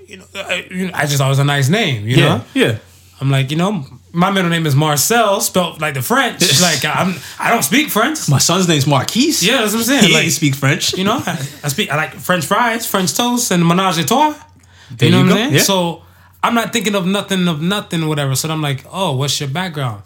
you 0.06 0.16
know, 0.16 0.24
I, 0.34 0.66
you 0.70 0.86
know, 0.86 0.92
I 0.94 1.02
just 1.04 1.18
thought 1.18 1.26
it 1.26 1.30
was 1.30 1.38
a 1.38 1.44
nice 1.44 1.68
name, 1.68 2.06
you 2.08 2.16
Yeah, 2.16 2.28
know. 2.38 2.44
yeah. 2.54 2.78
I'm 3.20 3.30
like, 3.30 3.50
you 3.50 3.56
know, 3.58 3.84
my 4.12 4.30
middle 4.30 4.48
name 4.48 4.64
is 4.64 4.74
Marcel, 4.74 5.40
spelled 5.42 5.80
like 5.82 5.92
the 5.94 6.02
French. 6.02 6.40
like 6.62 6.82
I'm, 6.84 7.14
I 7.38 7.50
don't 7.50 7.62
speak 7.64 7.88
French. 7.90 8.28
My 8.28 8.38
son's 8.38 8.66
name's 8.68 8.86
Marquise. 8.86 9.42
Yeah, 9.44 9.58
that's 9.58 9.72
what 9.72 9.80
I'm 9.80 9.84
saying. 9.84 10.04
He 10.04 10.14
like, 10.14 10.30
speak 10.30 10.54
French. 10.54 10.96
you 10.96 11.04
know, 11.04 11.20
I, 11.26 11.32
I 11.64 11.68
speak. 11.68 11.90
I 11.90 11.96
like 11.96 12.12
French 12.14 12.46
fries, 12.46 12.86
French 12.86 13.14
toast, 13.14 13.50
and 13.50 13.66
menage 13.66 13.98
a 13.98 14.04
trois. 14.04 14.34
There 14.92 15.08
you 15.08 15.12
know 15.14 15.18
you 15.24 15.24
what 15.24 15.32
I'm 15.32 15.38
saying? 15.38 15.52
yeah. 15.54 15.60
So 15.60 16.02
I'm 16.42 16.54
not 16.54 16.72
thinking 16.72 16.94
of 16.94 17.04
nothing 17.06 17.46
of 17.48 17.60
nothing, 17.60 18.06
whatever. 18.08 18.34
So 18.36 18.48
I'm 18.48 18.62
like, 18.62 18.84
oh, 18.90 19.16
what's 19.16 19.38
your 19.40 19.50
background? 19.50 20.04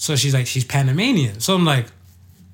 So 0.00 0.16
she's 0.16 0.32
like, 0.32 0.46
she's 0.46 0.64
Panamanian. 0.64 1.40
So 1.40 1.54
I'm 1.54 1.66
like, 1.66 1.84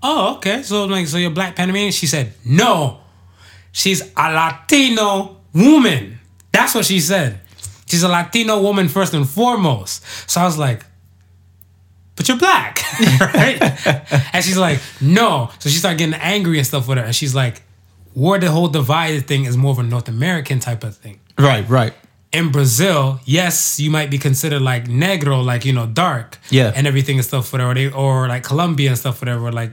oh, 0.02 0.34
okay. 0.38 0.64
So 0.64 0.82
I'm 0.82 0.90
like, 0.90 1.06
so 1.06 1.16
you're 1.16 1.30
black 1.30 1.54
Panamanian? 1.54 1.92
She 1.92 2.08
said, 2.08 2.32
no, 2.44 2.98
she's 3.70 4.02
a 4.16 4.32
Latino 4.32 5.36
woman. 5.54 6.18
That's 6.50 6.74
what 6.74 6.84
she 6.84 6.98
said. 6.98 7.40
She's 7.86 8.02
a 8.02 8.08
Latino 8.08 8.60
woman 8.60 8.88
first 8.88 9.14
and 9.14 9.28
foremost. 9.28 10.04
So 10.28 10.40
I 10.40 10.44
was 10.44 10.58
like, 10.58 10.84
but 12.16 12.26
you're 12.26 12.36
black, 12.36 12.80
right? 13.20 13.62
and 14.34 14.44
she's 14.44 14.58
like, 14.58 14.80
no. 15.00 15.48
So 15.60 15.70
she 15.70 15.76
started 15.78 15.98
getting 15.98 16.14
angry 16.14 16.58
and 16.58 16.66
stuff 16.66 16.88
with 16.88 16.98
her. 16.98 17.04
And 17.04 17.14
she's 17.14 17.34
like, 17.34 17.62
where 18.12 18.40
the 18.40 18.50
whole 18.50 18.66
divided 18.66 19.28
thing 19.28 19.44
is 19.44 19.56
more 19.56 19.70
of 19.70 19.78
a 19.78 19.84
North 19.84 20.08
American 20.08 20.58
type 20.58 20.82
of 20.82 20.96
thing. 20.96 21.20
Right, 21.38 21.68
right. 21.68 21.94
In 22.32 22.50
Brazil, 22.50 23.20
yes, 23.24 23.78
you 23.80 23.90
might 23.90 24.10
be 24.10 24.18
considered 24.18 24.60
like 24.60 24.86
negro, 24.86 25.44
like 25.44 25.64
you 25.64 25.72
know, 25.72 25.86
dark, 25.86 26.38
Yeah. 26.50 26.72
and 26.74 26.86
everything 26.86 27.16
and 27.16 27.24
stuff, 27.24 27.52
whatever. 27.52 27.72
They, 27.74 27.88
or 27.90 28.28
like 28.28 28.42
Colombia 28.42 28.90
and 28.90 28.98
stuff, 28.98 29.20
whatever. 29.22 29.50
Like 29.52 29.72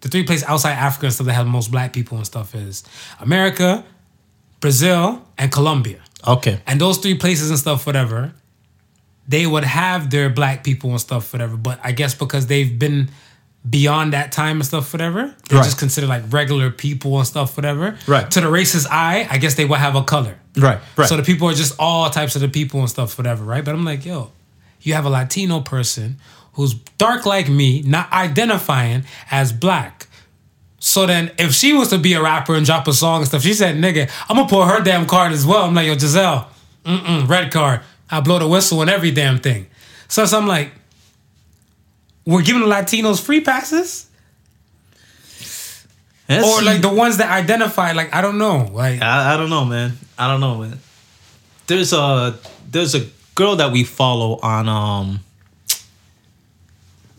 the 0.00 0.08
three 0.08 0.24
places 0.24 0.44
outside 0.48 0.72
Africa 0.72 1.06
and 1.06 1.14
stuff 1.14 1.26
that 1.26 1.34
have 1.34 1.46
the 1.46 1.50
most 1.52 1.70
black 1.70 1.92
people 1.92 2.16
and 2.18 2.26
stuff 2.26 2.54
is 2.54 2.82
America, 3.20 3.84
Brazil, 4.60 5.24
and 5.38 5.50
Colombia. 5.52 6.00
Okay. 6.26 6.60
And 6.66 6.80
those 6.80 6.98
three 6.98 7.14
places 7.14 7.48
and 7.50 7.58
stuff, 7.58 7.86
whatever, 7.86 8.32
they 9.28 9.46
would 9.46 9.64
have 9.64 10.10
their 10.10 10.28
black 10.28 10.64
people 10.64 10.90
and 10.90 11.00
stuff, 11.00 11.32
whatever. 11.32 11.56
But 11.56 11.80
I 11.82 11.92
guess 11.92 12.14
because 12.14 12.46
they've 12.48 12.78
been 12.78 13.10
beyond 13.68 14.12
that 14.12 14.32
time 14.32 14.56
and 14.56 14.66
stuff, 14.66 14.92
whatever, 14.92 15.34
they're 15.48 15.58
Right. 15.58 15.64
just 15.64 15.78
considered 15.78 16.08
like 16.08 16.24
regular 16.30 16.70
people 16.70 17.16
and 17.18 17.26
stuff, 17.26 17.56
whatever. 17.56 17.96
Right. 18.06 18.28
To 18.32 18.40
the 18.40 18.48
racist 18.48 18.86
eye, 18.90 19.26
I 19.30 19.38
guess 19.38 19.54
they 19.54 19.64
would 19.64 19.78
have 19.78 19.94
a 19.94 20.02
color. 20.02 20.34
Right, 20.56 20.80
right. 20.96 21.08
So 21.08 21.16
the 21.16 21.22
people 21.22 21.48
are 21.48 21.54
just 21.54 21.74
all 21.78 22.10
types 22.10 22.34
of 22.34 22.42
the 22.42 22.48
people 22.48 22.80
and 22.80 22.90
stuff, 22.90 23.16
whatever, 23.16 23.44
right? 23.44 23.64
But 23.64 23.74
I'm 23.74 23.84
like, 23.84 24.04
yo, 24.04 24.32
you 24.80 24.94
have 24.94 25.04
a 25.04 25.10
Latino 25.10 25.60
person 25.60 26.16
who's 26.54 26.74
dark 26.74 27.26
like 27.26 27.48
me, 27.48 27.82
not 27.82 28.12
identifying 28.12 29.04
as 29.30 29.52
black. 29.52 30.08
So 30.80 31.06
then, 31.06 31.30
if 31.38 31.52
she 31.52 31.72
was 31.72 31.88
to 31.88 31.98
be 31.98 32.14
a 32.14 32.22
rapper 32.22 32.54
and 32.54 32.64
drop 32.64 32.88
a 32.88 32.92
song 32.92 33.18
and 33.20 33.28
stuff, 33.28 33.42
she 33.42 33.52
said, 33.52 33.76
"Nigga, 33.76 34.10
I'm 34.28 34.36
gonna 34.36 34.48
pull 34.48 34.64
her 34.64 34.80
damn 34.80 35.06
card 35.06 35.32
as 35.32 35.44
well." 35.44 35.66
I'm 35.66 35.74
like, 35.74 35.86
"Yo, 35.86 35.96
Giselle, 35.96 36.48
mm-mm, 36.84 37.28
red 37.28 37.52
card. 37.52 37.80
I 38.10 38.20
blow 38.20 38.38
the 38.38 38.48
whistle 38.48 38.80
and 38.80 38.90
every 38.90 39.10
damn 39.10 39.38
thing." 39.38 39.66
So, 40.08 40.24
so 40.24 40.38
I'm 40.38 40.46
like, 40.46 40.72
we're 42.24 42.42
giving 42.42 42.62
the 42.62 42.68
Latinos 42.68 43.20
free 43.20 43.40
passes, 43.40 44.06
That's- 46.30 46.44
or 46.44 46.62
like 46.62 46.80
the 46.80 46.88
ones 46.88 47.16
that 47.18 47.30
identify. 47.30 47.92
Like, 47.92 48.14
I 48.14 48.20
don't 48.20 48.38
know. 48.38 48.70
Like, 48.72 49.02
I, 49.02 49.34
I 49.34 49.36
don't 49.36 49.50
know, 49.50 49.64
man. 49.64 49.98
I 50.16 50.28
don't 50.28 50.40
know, 50.40 50.56
man. 50.58 50.78
There's 51.66 51.92
a 51.92 52.38
there's 52.70 52.94
a 52.94 53.06
girl 53.34 53.56
that 53.56 53.72
we 53.72 53.84
follow 53.84 54.38
on 54.42 54.68
um 54.68 55.20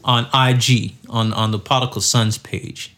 on 0.04 0.26
IG 0.34 0.94
on 1.10 1.34
on 1.34 1.52
the 1.52 1.60
Prodigal 1.60 2.02
Sons 2.02 2.38
page. 2.38 2.94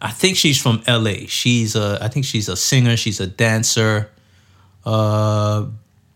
I 0.00 0.10
think 0.10 0.36
she's 0.36 0.60
from 0.60 0.82
LA. 0.86 1.26
She's 1.26 1.74
a 1.76 1.98
I 2.00 2.08
think 2.08 2.24
she's 2.26 2.48
a 2.48 2.56
singer. 2.56 2.96
She's 2.96 3.20
a 3.20 3.26
dancer. 3.26 4.10
Uh, 4.84 5.66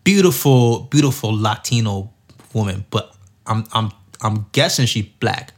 beautiful, 0.03 0.81
beautiful 0.81 1.31
Latino 1.37 2.11
woman. 2.53 2.85
But 2.89 3.13
I'm 3.45 3.65
I'm 3.73 3.91
I'm 4.21 4.45
guessing 4.51 4.85
she's 4.85 5.05
black. 5.19 5.53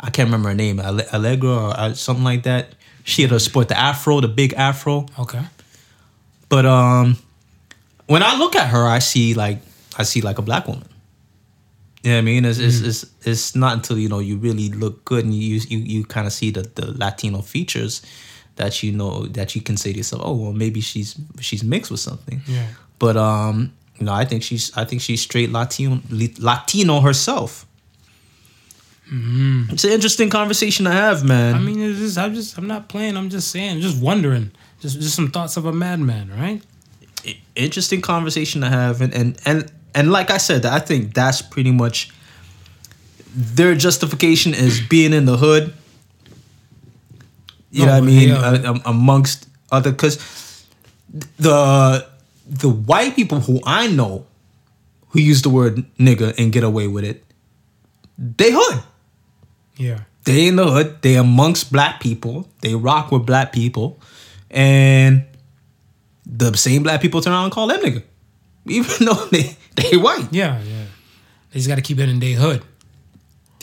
I 0.00 0.10
can't 0.10 0.28
remember 0.28 0.50
her 0.50 0.54
name. 0.54 0.80
Allegra 0.80 1.50
or 1.50 1.70
uh, 1.78 1.94
something 1.94 2.24
like 2.24 2.44
that. 2.44 2.74
She 3.04 3.22
had 3.22 3.32
a 3.32 3.40
sport 3.40 3.68
the 3.68 3.78
afro, 3.78 4.20
the 4.20 4.28
big 4.28 4.52
afro. 4.54 5.06
okay, 5.18 5.42
But 6.48 6.66
um, 6.66 7.16
when 8.06 8.22
I 8.22 8.36
look 8.36 8.54
at 8.54 8.68
her, 8.68 8.86
I 8.86 8.98
see 8.98 9.34
like 9.34 9.58
I 9.96 10.02
see 10.02 10.20
like 10.20 10.38
a 10.38 10.42
black 10.42 10.66
woman. 10.68 10.88
You 12.02 12.10
know 12.10 12.16
what 12.16 12.18
I 12.18 12.22
mean? 12.22 12.44
It's 12.44 12.58
it's, 12.58 12.80
it's 12.80 13.06
it's 13.24 13.56
not 13.56 13.72
until 13.74 13.98
you 13.98 14.08
know 14.08 14.18
you 14.18 14.36
really 14.36 14.68
look 14.68 15.04
good 15.04 15.24
and 15.24 15.34
you 15.34 15.60
you 15.68 15.78
you 15.78 16.04
kind 16.04 16.26
of 16.26 16.32
see 16.32 16.50
the 16.50 16.62
the 16.62 16.92
Latino 16.92 17.40
features 17.42 18.02
that 18.56 18.82
you 18.82 18.92
know 18.92 19.26
that 19.26 19.54
you 19.56 19.62
can 19.62 19.76
say 19.76 19.92
to 19.92 19.98
yourself, 19.98 20.22
oh 20.24 20.34
well, 20.34 20.52
maybe 20.52 20.80
she's 20.80 21.16
she's 21.40 21.64
mixed 21.64 21.90
with 21.90 22.00
something. 22.00 22.42
Yeah. 22.46 22.66
But 22.98 23.16
um, 23.16 23.72
you 23.98 24.06
know, 24.06 24.12
I 24.12 24.24
think 24.24 24.42
she's 24.42 24.76
I 24.76 24.84
think 24.84 25.00
she's 25.00 25.22
straight 25.22 25.50
Latino 25.50 26.00
Latino 26.38 27.00
herself. 27.00 27.66
Mm-hmm. 29.12 29.72
It's 29.72 29.84
an 29.84 29.90
interesting 29.90 30.28
conversation 30.30 30.84
to 30.84 30.90
have, 30.90 31.24
man. 31.24 31.54
I 31.54 31.58
mean, 31.58 31.80
it's 31.80 31.98
just, 31.98 32.18
I'm 32.18 32.34
just, 32.34 32.58
I'm 32.58 32.66
not 32.66 32.88
playing. 32.88 33.16
I'm 33.16 33.30
just 33.30 33.50
saying, 33.50 33.80
just 33.80 34.00
wondering, 34.02 34.50
just, 34.80 35.00
just 35.00 35.14
some 35.14 35.30
thoughts 35.30 35.56
of 35.56 35.64
a 35.64 35.72
madman, 35.72 36.30
right? 36.30 36.62
interesting 37.56 38.00
conversation 38.00 38.60
to 38.60 38.68
have 38.68 39.00
and 39.00 39.12
and 39.12 39.40
and, 39.44 39.72
and 39.94 40.12
like 40.12 40.30
I 40.30 40.38
said, 40.38 40.64
I 40.64 40.78
think 40.78 41.14
that's 41.14 41.42
pretty 41.42 41.72
much 41.72 42.10
their 43.34 43.74
justification 43.74 44.54
is 44.54 44.80
being 44.80 45.12
in 45.12 45.24
the 45.24 45.36
hood. 45.36 45.74
You 47.70 47.84
know 47.84 47.92
what 47.92 48.02
I 48.02 48.06
mean? 48.06 48.28
yeah. 48.30 48.54
Am- 48.64 48.82
amongst 48.86 49.48
other 49.70 49.90
because 49.90 50.64
the 51.38 52.06
the 52.46 52.68
white 52.68 53.14
people 53.14 53.40
who 53.40 53.60
I 53.64 53.88
know 53.88 54.26
who 55.10 55.20
use 55.20 55.42
the 55.42 55.50
word 55.50 55.84
nigga 55.98 56.34
and 56.38 56.52
get 56.52 56.64
away 56.64 56.86
with 56.86 57.04
it, 57.04 57.24
they 58.16 58.50
hood. 58.52 58.82
Yeah. 59.78 60.00
They 60.24 60.48
in 60.48 60.56
the 60.56 60.66
hood. 60.70 61.00
They 61.00 61.16
amongst 61.16 61.72
black 61.72 62.00
people. 62.00 62.46
They 62.60 62.74
rock 62.74 63.10
with 63.10 63.24
black 63.24 63.52
people, 63.52 63.98
and 64.50 65.24
the 66.26 66.54
same 66.54 66.82
black 66.82 67.00
people 67.00 67.22
turn 67.22 67.32
around 67.32 67.44
and 67.44 67.52
call 67.52 67.66
them 67.68 67.80
nigga, 67.80 68.02
even 68.66 69.06
though 69.06 69.24
they 69.32 69.56
they 69.76 69.96
white. 69.96 70.28
Yeah, 70.30 70.60
yeah. 70.60 70.84
They 71.50 71.60
just 71.60 71.68
got 71.68 71.76
to 71.76 71.80
keep 71.82 71.98
it 71.98 72.10
in 72.10 72.20
their 72.20 72.36
hood. 72.36 72.62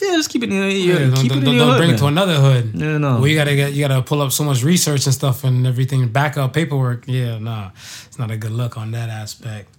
Yeah, 0.01 0.13
just 0.13 0.29
keep 0.29 0.43
it 0.43 0.49
in 0.49 0.55
your, 0.55 0.67
Yeah, 0.69 0.99
don't, 1.05 1.15
keep 1.17 1.29
don't, 1.29 1.37
it 1.37 1.41
in 1.41 1.45
don't, 1.45 1.55
your 1.55 1.65
hood, 1.67 1.77
bring 1.77 1.89
man. 1.89 1.95
it 1.95 1.99
to 1.99 2.05
another 2.07 2.35
hood. 2.35 2.71
Yeah, 2.73 2.97
no. 2.97 3.17
Well, 3.19 3.27
you 3.27 3.35
gotta 3.35 3.55
get 3.55 3.73
you 3.73 3.87
gotta 3.87 4.01
pull 4.01 4.21
up 4.21 4.31
so 4.31 4.43
much 4.43 4.63
research 4.63 5.05
and 5.05 5.13
stuff 5.13 5.43
and 5.43 5.67
everything, 5.67 6.07
back 6.09 6.35
up 6.35 6.53
paperwork. 6.53 7.03
Yeah, 7.07 7.37
nah, 7.37 7.69
it's 8.07 8.17
not 8.17 8.31
a 8.31 8.37
good 8.37 8.51
look 8.51 8.75
on 8.77 8.91
that 8.91 9.09
aspect. 9.09 9.69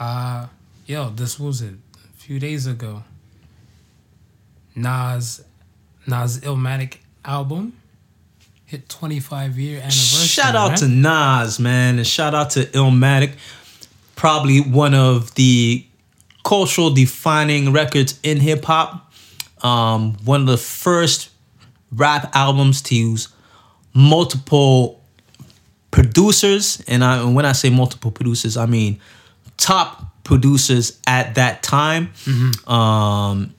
Uh 0.00 0.46
yo, 0.86 1.10
this 1.10 1.38
was 1.38 1.60
it 1.62 1.74
a 1.74 2.16
few 2.18 2.40
days 2.40 2.66
ago. 2.66 3.04
Nas, 4.74 5.44
Nas 6.06 6.40
Illmatic 6.40 6.98
album 7.24 7.74
hit 8.72 8.88
25 8.88 9.58
year 9.58 9.76
anniversary. 9.78 10.26
Shout 10.26 10.56
out 10.56 10.70
man. 10.70 10.78
to 10.78 10.88
Nas, 10.88 11.60
man, 11.60 11.98
and 11.98 12.06
shout 12.06 12.34
out 12.34 12.50
to 12.50 12.64
Illmatic. 12.64 13.34
Probably 14.16 14.60
one 14.60 14.94
of 14.94 15.34
the 15.34 15.84
cultural 16.44 16.90
defining 16.90 17.72
records 17.72 18.18
in 18.22 18.40
hip 18.40 18.64
hop. 18.64 19.12
Um, 19.62 20.16
one 20.24 20.40
of 20.40 20.46
the 20.46 20.56
first 20.56 21.30
rap 21.92 22.30
albums 22.34 22.82
to 22.82 22.94
use 22.94 23.28
multiple 23.94 25.00
producers, 25.90 26.82
and 26.88 27.04
I, 27.04 27.24
when 27.24 27.44
I 27.44 27.52
say 27.52 27.68
multiple 27.70 28.10
producers, 28.10 28.56
I 28.56 28.66
mean 28.66 29.00
top 29.56 30.24
producers 30.24 30.98
at 31.06 31.34
that 31.34 31.62
time. 31.62 32.10
Um, 32.66 33.54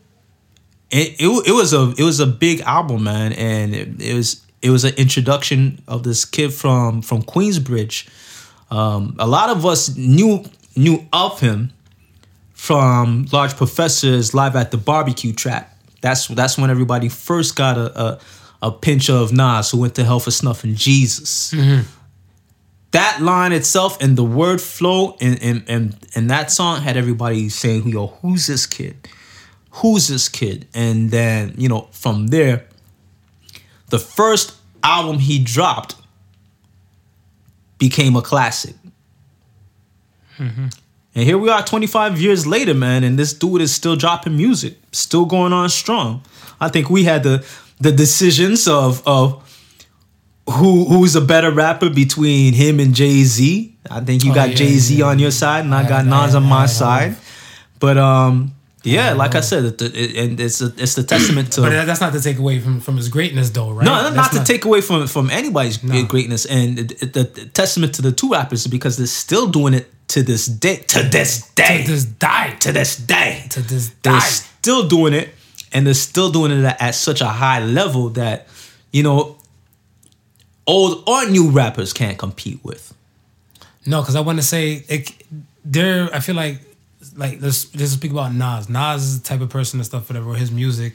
it, 0.94 1.16
it, 1.20 1.48
it 1.48 1.52
was 1.52 1.74
a 1.74 1.94
it 1.98 2.04
was 2.04 2.20
a 2.20 2.28
big 2.28 2.62
album, 2.62 3.06
man, 3.06 3.34
and 3.34 3.74
it, 3.74 4.00
it 4.00 4.14
was 4.14 4.46
it 4.62 4.70
was 4.70 4.84
an 4.84 4.94
introduction 4.96 5.82
of 5.88 6.04
this 6.04 6.24
kid 6.24 6.54
from 6.54 7.02
from 7.02 7.24
Queensbridge. 7.24 8.08
Um, 8.70 9.16
a 9.18 9.26
lot 9.26 9.50
of 9.50 9.66
us 9.66 9.96
knew 9.98 10.46
knew 10.76 11.04
of 11.12 11.40
him 11.40 11.74
from 12.54 13.26
Large 13.32 13.58
Professor's 13.58 14.36
live 14.36 14.56
at 14.56 14.70
the 14.70 14.78
barbecue 14.78 15.34
track. 15.34 15.76
That's 16.02 16.28
that's 16.28 16.60
when 16.60 16.70
everybody 16.70 17.10
first 17.10 17.56
got 17.56 17.76
a 17.78 18.00
a, 18.00 18.20
a 18.62 18.72
pinch 18.72 19.10
of 19.10 19.34
Nas, 19.34 19.72
who 19.72 19.80
went 19.80 19.96
to 19.96 20.04
hell 20.04 20.20
for 20.20 20.32
snuffing 20.32 20.76
Jesus. 20.76 21.54
That 22.92 23.20
line 23.20 23.52
itself 23.52 24.00
and 24.00 24.16
the 24.16 24.24
word 24.24 24.62
flow 24.62 25.18
and 25.20 25.42
and 25.42 25.64
and, 25.68 25.98
and 26.14 26.30
that 26.30 26.52
song 26.52 26.82
had 26.82 26.98
everybody 26.98 27.50
saying, 27.50 27.88
"Yo, 27.90 28.08
who's 28.22 28.46
this 28.46 28.68
kid? 28.68 29.08
Who's 29.78 30.08
this 30.08 30.30
kid?" 30.30 30.68
And 30.74 31.12
then 31.12 31.54
you 31.58 31.70
know 31.70 31.88
from 31.92 32.28
there, 32.28 32.66
the 33.90 34.00
first 34.00 34.54
album 34.84 35.20
he 35.20 35.40
dropped 35.40 35.96
became 37.78 38.16
a 38.16 38.22
classic. 38.22 38.76
And 41.16 41.24
here 41.26 41.38
we 41.38 41.48
are 41.50 41.64
25 41.64 42.20
years 42.20 42.46
later, 42.48 42.74
man, 42.74 43.04
and 43.04 43.18
this 43.20 43.34
dude 43.34 43.62
is 43.62 43.74
still 43.74 43.96
dropping 43.96 44.36
music, 44.36 44.78
still 44.92 45.26
going 45.26 45.54
on 45.54 45.70
strong. 45.70 46.22
I 46.60 46.70
think 46.70 46.90
we 46.90 47.04
had 47.04 47.24
the 47.24 47.46
the 47.80 47.92
decisions 47.92 48.68
of 48.68 49.02
of 49.08 49.42
who 50.50 50.86
who's 50.86 51.16
a 51.16 51.22
better 51.22 51.52
rapper 51.52 51.90
between 51.90 52.54
him 52.54 52.80
and 52.80 52.94
Jay-Z. 52.96 53.76
I 53.90 54.00
think 54.02 54.24
you 54.24 54.32
Oh, 54.32 54.36
got 54.36 54.50
yeah, 54.50 54.56
Jay-Z 54.56 54.96
yeah, 54.96 55.06
on 55.06 55.20
your 55.20 55.32
side 55.32 55.66
and 55.66 55.74
I, 55.76 55.86
I 55.86 55.90
got 55.90 56.06
Nas 56.06 56.36
I 56.36 56.38
on 56.40 56.44
my 56.46 56.66
side. 56.66 57.16
But 57.80 57.98
um 57.98 58.54
yeah, 58.84 59.14
like 59.14 59.34
I 59.36 59.38
um, 59.40 59.44
said, 59.44 59.64
it, 59.66 59.82
it, 59.82 60.16
and 60.18 60.40
it's 60.40 60.62
a, 60.62 60.74
it's 60.78 60.96
the 60.96 61.04
testament 61.14 61.54
to 61.54 61.62
But 61.62 61.86
that's 61.86 62.02
not 62.02 62.14
to 62.14 62.22
take 62.22 62.38
away 62.38 62.60
from, 62.60 62.80
from 62.82 62.98
his 62.98 63.10
greatness, 63.10 63.50
though, 63.50 63.72
right? 63.72 63.86
no, 63.86 63.92
not, 63.92 64.14
That's 64.14 64.34
not 64.34 64.46
to 64.46 64.52
take 64.54 64.66
away 64.66 64.82
from 64.82 65.08
from 65.08 65.30
anybody's 65.30 65.84
No. 65.84 66.04
greatness, 66.06 66.46
and 66.46 66.80
it, 66.80 67.04
it- 67.04 67.14
the, 67.14 67.24
testament 67.54 67.96
to 67.96 68.02
the 68.02 68.12
two 68.12 68.32
rappers 68.32 68.68
because 68.68 68.98
they're 68.98 69.08
still 69.08 69.48
doing 69.48 69.74
it 69.74 69.90
to 70.10 70.22
this 70.24 70.46
day. 70.48 70.78
To 70.88 71.04
this 71.04 71.50
day. 71.52 71.84
to 71.84 71.92
this 71.92 72.06
die. 72.06 72.56
To 72.60 72.72
this 72.72 72.98
day. 72.98 73.46
To 73.50 73.62
this 73.62 73.90
day. 73.90 74.12
They're 74.12 74.20
still 74.22 74.88
doing 74.88 75.14
it, 75.14 75.30
and 75.72 75.88
they're 75.88 75.94
still 75.94 76.32
doing 76.32 76.52
it 76.52 76.64
at, 76.66 76.82
at 76.82 76.96
such 76.96 77.22
a 77.22 77.28
high 77.28 77.60
level 77.64 78.10
that 78.10 78.48
you 78.92 79.04
know 79.04 79.38
old 80.68 81.04
or 81.08 81.26
new 81.30 81.50
rappers 81.50 81.94
can't 81.94 82.18
compete 82.18 82.60
with. 82.64 82.94
No, 83.86 84.02
because 84.02 84.16
I 84.16 84.22
want 84.22 84.40
to 84.40 84.44
say 84.44 84.84
it, 84.88 85.12
there. 85.66 86.14
I 86.14 86.20
feel 86.20 86.36
like 86.36 86.60
like 87.16 87.42
let's 87.42 87.74
let's 87.76 87.92
speak 87.92 88.12
about 88.12 88.34
Nas. 88.34 88.70
Nas 88.70 89.04
is 89.04 89.22
the 89.22 89.28
type 89.28 89.42
of 89.42 89.50
person 89.50 89.80
and 89.80 89.86
stuff, 89.86 90.10
whatever. 90.10 90.34
His 90.36 90.52
music, 90.52 90.94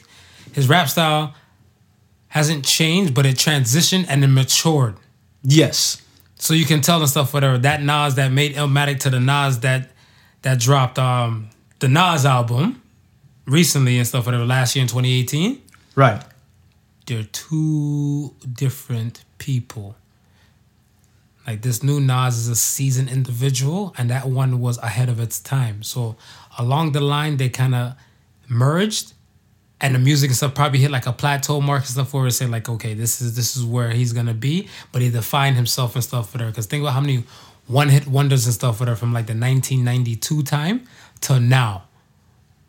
his 0.53 0.69
rap 0.69 0.89
style 0.89 1.35
hasn't 2.29 2.65
changed, 2.65 3.15
but 3.15 3.25
it 3.27 3.37
transitioned 3.37 4.07
and 4.09 4.23
it 4.23 4.29
matured. 4.29 4.97
Yes. 5.43 6.03
So 6.37 6.55
you 6.55 6.65
can 6.67 6.81
tell 6.81 7.01
and 7.01 7.09
stuff, 7.11 7.33
whatever. 7.35 7.59
That 7.59 7.83
Nas 7.83 8.15
that 8.17 8.31
made 8.33 8.55
Illmatic 8.55 9.01
to 9.01 9.11
the 9.11 9.21
Nas 9.21 9.61
that 9.61 9.91
that 10.43 10.59
dropped 10.61 10.99
um 10.99 11.51
the 11.81 11.89
Nas 11.89 12.25
album 12.25 12.81
recently 13.47 13.99
and 13.99 14.07
stuff, 14.07 14.27
whatever. 14.27 14.45
Last 14.45 14.77
year 14.77 14.83
in 14.83 14.89
2018, 14.89 15.61
Right. 15.95 16.23
they're 17.07 17.25
two 17.25 18.35
different 18.53 19.25
people. 19.39 19.97
Like 21.49 21.63
this 21.63 21.83
new 21.83 21.99
Nas 21.99 22.37
is 22.37 22.49
a 22.49 22.55
seasoned 22.55 23.09
individual, 23.09 23.95
and 23.97 24.11
that 24.11 24.27
one 24.29 24.61
was 24.61 24.77
ahead 24.77 25.09
of 25.09 25.19
its 25.19 25.41
time. 25.41 25.83
So 25.83 26.17
along 26.59 26.93
the 26.93 27.01
line, 27.01 27.39
they 27.39 27.49
kind 27.49 27.75
of 27.75 27.95
merged, 28.51 29.15
and 29.81 29.95
the 29.95 29.99
music 29.99 30.29
and 30.29 30.37
stuff 30.37 30.55
probably 30.55 30.79
hit 30.79 30.91
like 30.91 31.07
a 31.07 31.13
plateau 31.13 31.63
mark 31.63 31.85
and 31.85 31.89
stuff 31.89 32.13
where 32.13 32.27
it's 32.27 32.37
saying 32.37 32.51
like, 32.51 32.69
okay, 32.69 32.93
this 32.93 33.23
is 33.23 33.35
this 33.35 33.57
is 33.57 33.65
where 33.65 33.93
he's 33.93 34.13
gonna 34.13 34.35
be. 34.35 34.69
But 34.93 35.01
he 35.01 35.09
defined 35.09 35.57
himself 35.57 35.95
and 35.95 36.05
stuff 36.05 36.29
for 36.29 36.37
there. 36.37 36.49
Because 36.49 36.67
think 36.67 36.83
about 36.83 36.93
how 36.93 37.01
many 37.01 37.25
one 37.67 37.89
hit 37.89 38.07
wonders 38.07 38.45
and 38.45 38.53
stuff 38.55 38.77
for 38.77 38.85
there 38.85 38.95
from 38.95 39.15
like 39.15 39.27
the 39.27 39.33
1992 39.33 40.43
time 40.43 40.87
to 41.23 41.41
now 41.41 41.85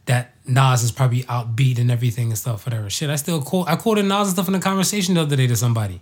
that 0.06 0.36
Nas 0.46 0.84
is 0.84 0.94
probably 0.94 1.24
outbeat 1.24 1.80
and 1.80 1.92
everything 1.92 2.30
and 2.30 2.38
stuff, 2.38 2.66
whatever. 2.66 2.90
Shit, 2.90 3.10
I 3.10 3.18
still 3.18 3.42
quote 3.42 3.68
I 3.68 3.76
quoted 3.76 4.06
Nas 4.06 4.28
and 4.28 4.30
stuff 4.30 4.48
in 4.48 4.56
a 4.56 4.62
conversation 4.62 5.16
the 5.16 5.22
other 5.24 5.36
day 5.36 5.48
to 5.48 5.58
somebody. 5.58 6.00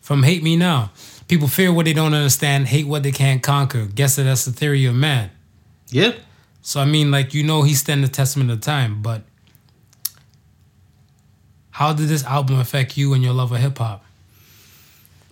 From 0.00 0.22
Hate 0.22 0.44
Me 0.44 0.54
Now. 0.54 0.92
People 1.32 1.48
fear 1.48 1.72
what 1.72 1.86
they 1.86 1.94
don't 1.94 2.12
understand, 2.12 2.66
hate 2.66 2.86
what 2.86 3.02
they 3.02 3.10
can't 3.10 3.42
conquer. 3.42 3.86
Guess 3.86 4.16
that 4.16 4.24
that's 4.24 4.44
the 4.44 4.52
theory 4.52 4.84
of 4.84 4.94
man. 4.94 5.30
Yeah. 5.88 6.12
So 6.60 6.78
I 6.78 6.84
mean, 6.84 7.10
like 7.10 7.32
you 7.32 7.42
know, 7.42 7.62
he's 7.62 7.80
standing 7.80 8.04
the 8.04 8.12
testament 8.12 8.50
of 8.50 8.60
time. 8.60 9.00
But 9.00 9.22
how 11.70 11.94
did 11.94 12.08
this 12.08 12.22
album 12.22 12.58
affect 12.60 12.98
you 12.98 13.14
and 13.14 13.24
your 13.24 13.32
love 13.32 13.50
of 13.50 13.60
hip 13.60 13.78
hop? 13.78 14.04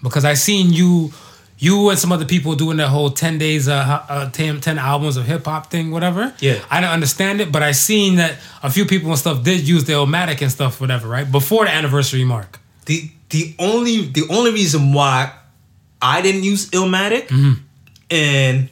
Because 0.03 0.25
I 0.25 0.33
seen 0.33 0.73
you, 0.73 1.13
you 1.59 1.91
and 1.91 1.99
some 1.99 2.13
other 2.13 2.25
people 2.25 2.55
doing 2.55 2.79
that 2.79 2.89
whole 2.89 3.11
ten 3.11 3.37
days, 3.37 3.69
uh, 3.69 4.03
uh 4.09 4.31
10, 4.31 4.63
10 4.63 4.79
albums 4.79 5.19
of 5.19 5.27
hip 5.27 5.45
hop 5.45 5.71
thing, 5.71 5.91
whatever. 5.91 6.35
Yeah. 6.41 6.65
I 6.71 6.81
don't 6.81 6.93
understand 6.93 7.43
it, 7.43 7.53
but 7.53 7.63
I 7.63 7.73
seen 7.73 8.17
that 8.17 8.39
a 8.63 8.71
few 8.71 8.87
people 8.87 9.11
and 9.11 9.19
stuff 9.19 9.45
did 9.45 9.69
use 9.69 9.85
the 9.85 9.93
Illmatic 9.93 10.41
and 10.41 10.51
stuff, 10.51 10.81
whatever, 10.81 11.09
right 11.09 11.31
before 11.31 11.67
the 11.67 11.73
anniversary 11.73 12.25
mark. 12.25 12.59
the 12.87 13.11
the 13.29 13.55
only 13.59 14.07
the 14.07 14.27
only 14.31 14.51
reason 14.51 14.95
why 14.95 15.35
I 16.03 16.23
didn't 16.23 16.45
use 16.45 16.71
Illmatic 16.71 17.29
Mm-hmm. 17.29 17.53
and 18.11 18.69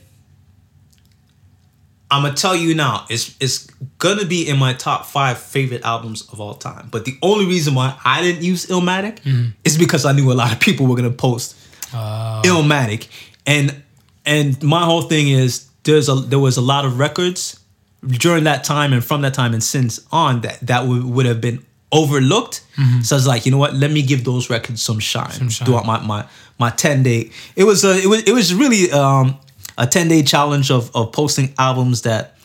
I'm 2.11 2.23
gonna 2.23 2.35
tell 2.35 2.57
you 2.57 2.75
now, 2.75 3.05
it's 3.11 3.37
it's 3.39 3.67
gonna 3.99 4.25
be 4.25 4.49
in 4.49 4.57
my 4.59 4.73
top 4.73 5.05
five 5.05 5.37
favorite 5.39 5.83
albums 5.85 6.23
of 6.33 6.41
all 6.41 6.55
time. 6.55 6.89
But 6.91 7.05
the 7.05 7.19
only 7.21 7.45
reason 7.47 7.75
why 7.75 7.99
I 8.05 8.23
didn't 8.23 8.43
use 8.43 8.67
Illmatic 8.67 9.21
Mm-hmm. 9.21 9.51
is 9.65 9.77
because 9.77 10.07
I 10.07 10.13
knew 10.13 10.33
a 10.33 10.35
lot 10.35 10.51
of 10.53 10.59
people 10.61 10.87
were 10.87 10.97
gonna 10.97 11.11
post 11.11 11.55
Uh, 11.93 12.41
Illmatic, 12.43 13.09
and 13.47 13.83
and 14.25 14.63
my 14.63 14.85
whole 14.85 15.03
thing 15.03 15.29
is 15.29 15.69
there's 15.85 16.09
a 16.09 16.15
there 16.15 16.39
was 16.39 16.57
a 16.57 16.63
lot 16.63 16.85
of 16.87 16.99
records 16.99 17.61
during 18.07 18.45
that 18.45 18.65
time 18.65 18.93
and 18.95 19.05
from 19.05 19.21
that 19.23 19.35
time 19.35 19.53
and 19.53 19.63
since 19.63 20.01
on 20.13 20.41
that 20.43 20.59
that 20.63 20.87
would, 20.87 21.05
would 21.05 21.27
have 21.27 21.41
been 21.41 21.65
overlooked. 21.93 22.63
So 23.03 23.17
I 23.17 23.19
was 23.19 23.27
like, 23.27 23.45
you 23.45 23.51
know 23.51 23.59
what? 23.59 23.75
Let 23.75 23.91
me 23.91 24.03
give 24.03 24.23
those 24.25 24.49
records 24.51 24.81
some 24.83 25.01
shine, 25.01 25.31
Some 25.33 25.49
shine. 25.51 25.67
throughout 25.67 25.85
my 25.85 25.99
my 26.01 26.25
my 26.59 26.71
ten 26.71 27.03
day. 27.03 27.31
It 27.57 27.65
was 27.65 27.85
a 27.85 27.99
it 27.99 28.07
was 28.07 28.23
it 28.23 28.33
was 28.33 28.55
really 28.55 28.91
um, 28.91 29.39
a 29.77 29.87
ten 29.87 30.09
day 30.09 30.23
challenge 30.23 30.71
of 30.71 30.95
of 30.95 31.13
posting 31.13 31.55
albums 31.59 32.03
that 32.03 32.37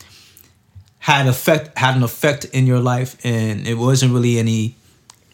had 1.00 1.28
effect 1.28 1.78
had 1.78 1.96
an 1.96 2.04
effect 2.04 2.46
in 2.46 2.66
your 2.66 2.80
life, 2.80 3.18
and 3.26 3.68
it 3.68 3.76
wasn't 3.76 4.14
really 4.14 4.40
any 4.40 4.76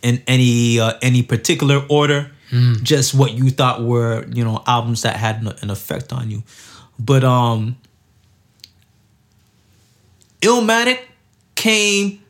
in 0.02 0.24
any 0.28 0.80
uh, 0.80 0.94
any 1.02 1.24
particular 1.24 1.86
order. 1.90 2.32
Just 2.82 3.14
what 3.14 3.34
you 3.34 3.52
thought 3.52 3.84
were 3.84 4.26
you 4.34 4.44
know 4.44 4.64
albums 4.66 5.04
that 5.04 5.16
had 5.18 5.44
an, 5.44 5.54
an 5.62 5.70
effect 5.70 6.12
on 6.12 6.32
you, 6.32 6.42
but 6.98 7.24
um, 7.24 7.78
Illmatic 10.42 11.00
came 11.54 12.24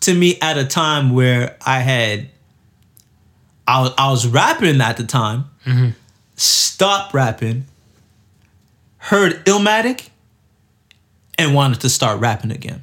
to 0.00 0.14
me 0.14 0.38
at 0.40 0.56
a 0.58 0.64
time 0.64 1.10
where 1.10 1.56
I 1.66 1.80
had 1.80 2.28
I 3.68 3.82
was, 3.82 3.92
I 3.98 4.10
was 4.10 4.26
rapping 4.26 4.80
at 4.80 4.96
the 4.96 5.04
time, 5.04 5.44
mm-hmm. 5.66 5.90
stopped 6.36 7.12
rapping, 7.12 7.66
heard 8.96 9.44
Illmatic, 9.44 10.08
and 11.38 11.54
wanted 11.54 11.82
to 11.82 11.90
start 11.90 12.18
rapping 12.18 12.50
again. 12.50 12.82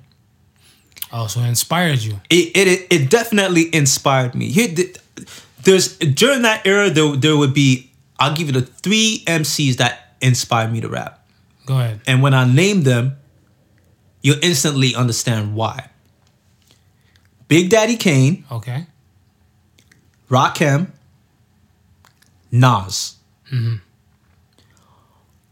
oh, 1.11 1.25
so 1.25 1.39
it 1.41 1.47
inspired 1.47 1.99
you. 2.03 2.21
It 2.29 2.55
it, 2.55 2.87
it 2.91 3.09
definitely 3.09 3.73
inspired 3.73 4.35
me. 4.35 4.49
Here, 4.51 4.67
there's 5.63 5.97
during 5.97 6.43
that 6.43 6.65
era 6.67 6.91
there 6.91 7.15
there 7.15 7.35
would 7.35 7.53
be 7.55 7.91
I'll 8.19 8.35
give 8.35 8.47
you 8.47 8.53
the 8.53 8.61
three 8.61 9.23
MCs 9.25 9.77
that 9.77 10.15
inspired 10.21 10.71
me 10.71 10.81
to 10.81 10.87
rap. 10.87 11.27
Go 11.65 11.79
ahead. 11.79 12.01
And 12.05 12.21
when 12.21 12.35
I 12.35 12.45
name 12.45 12.83
them, 12.83 13.17
you'll 14.21 14.43
instantly 14.43 14.93
understand 14.95 15.55
why. 15.55 15.89
Big 17.47 17.69
Daddy 17.71 17.95
Kane, 17.97 18.45
Okay. 18.51 18.85
Rakim, 20.29 20.87
Nas. 22.51 23.15
Mm-hmm. 23.51 23.75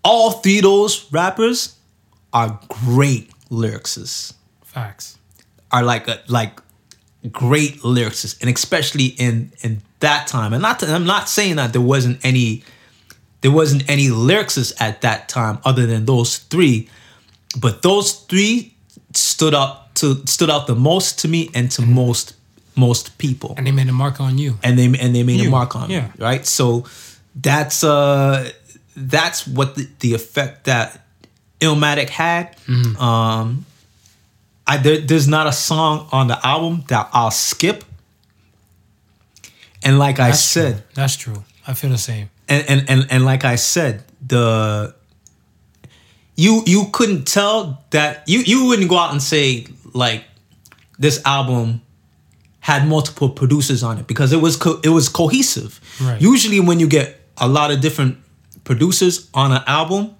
All 0.03 0.31
three 0.31 0.57
of 0.57 0.63
those 0.63 1.11
rappers 1.11 1.77
are 2.33 2.59
great 2.67 3.31
lyricists. 3.49 4.33
Facts. 4.63 5.17
Are 5.71 5.83
like 5.83 6.07
a, 6.07 6.21
like 6.27 6.59
great 7.31 7.79
lyricists, 7.81 8.39
and 8.41 8.49
especially 8.49 9.07
in 9.07 9.51
in 9.61 9.81
that 9.99 10.27
time. 10.27 10.53
And 10.53 10.61
not 10.61 10.79
to, 10.79 10.87
I'm 10.87 11.05
not 11.05 11.29
saying 11.29 11.55
that 11.55 11.73
there 11.73 11.81
wasn't 11.81 12.23
any 12.23 12.63
there 13.41 13.51
wasn't 13.51 13.89
any 13.89 14.07
lyricists 14.07 14.73
at 14.81 15.01
that 15.01 15.29
time 15.29 15.59
other 15.65 15.85
than 15.85 16.05
those 16.05 16.37
three, 16.37 16.89
but 17.59 17.81
those 17.81 18.13
three 18.13 18.73
stood 19.13 19.53
out 19.53 19.95
to 19.95 20.25
stood 20.25 20.49
out 20.49 20.67
the 20.67 20.75
most 20.75 21.19
to 21.19 21.27
me 21.27 21.49
and 21.53 21.71
to 21.71 21.81
mm-hmm. 21.81 21.93
most 21.93 22.35
most 22.75 23.17
people 23.17 23.53
And 23.57 23.67
they 23.67 23.71
made 23.71 23.89
a 23.89 23.93
mark 23.93 24.19
on 24.19 24.37
you. 24.37 24.57
and 24.63 24.77
they 24.77 24.85
and 24.85 25.15
they 25.15 25.23
made 25.23 25.45
a 25.45 25.49
mark 25.49 25.75
on 25.75 25.89
yeah. 25.89 26.01
me, 26.07 26.11
right? 26.19 26.45
So 26.45 26.85
that's 27.35 27.83
uh 27.83 28.51
that's 28.95 29.47
what 29.47 29.75
the, 29.75 29.87
the 29.99 30.13
effect 30.13 30.65
that 30.65 31.01
Illmatic 31.59 32.09
had. 32.09 32.55
Mm-hmm. 32.67 33.01
Um, 33.01 33.65
I 34.67 34.77
there, 34.77 34.99
there's 34.99 35.27
not 35.27 35.47
a 35.47 35.51
song 35.51 36.07
on 36.11 36.27
the 36.27 36.45
album 36.45 36.83
that 36.87 37.09
I'll 37.13 37.31
skip. 37.31 37.83
And 39.83 39.99
like 39.99 40.19
I 40.19 40.31
said, 40.31 40.75
true. 40.75 40.83
That's 40.93 41.15
true. 41.15 41.43
I 41.67 41.73
feel 41.73 41.89
the 41.89 41.97
same. 41.97 42.29
and, 42.47 42.65
and 42.69 42.89
and 42.89 43.07
and 43.09 43.25
like 43.25 43.43
I 43.45 43.55
said, 43.55 44.03
the 44.25 44.93
you 46.35 46.63
you 46.65 46.85
couldn't 46.91 47.25
tell 47.25 47.83
that 47.91 48.23
you 48.27 48.39
you 48.39 48.65
wouldn't 48.67 48.89
go 48.89 48.97
out 48.97 49.11
and 49.11 49.21
say 49.21 49.67
like 49.93 50.23
this 50.97 51.21
album 51.25 51.81
had 52.71 52.87
multiple 52.87 53.29
producers 53.29 53.83
on 53.83 53.97
it 53.99 54.07
because 54.07 54.31
it 54.31 54.41
was 54.41 54.55
co- 54.55 54.79
it 54.83 54.89
was 54.89 55.09
cohesive. 55.09 55.79
Right. 56.01 56.21
Usually, 56.21 56.59
when 56.61 56.79
you 56.79 56.87
get 56.87 57.07
a 57.37 57.47
lot 57.47 57.71
of 57.71 57.81
different 57.81 58.17
producers 58.63 59.29
on 59.33 59.51
an 59.51 59.63
album, 59.67 60.15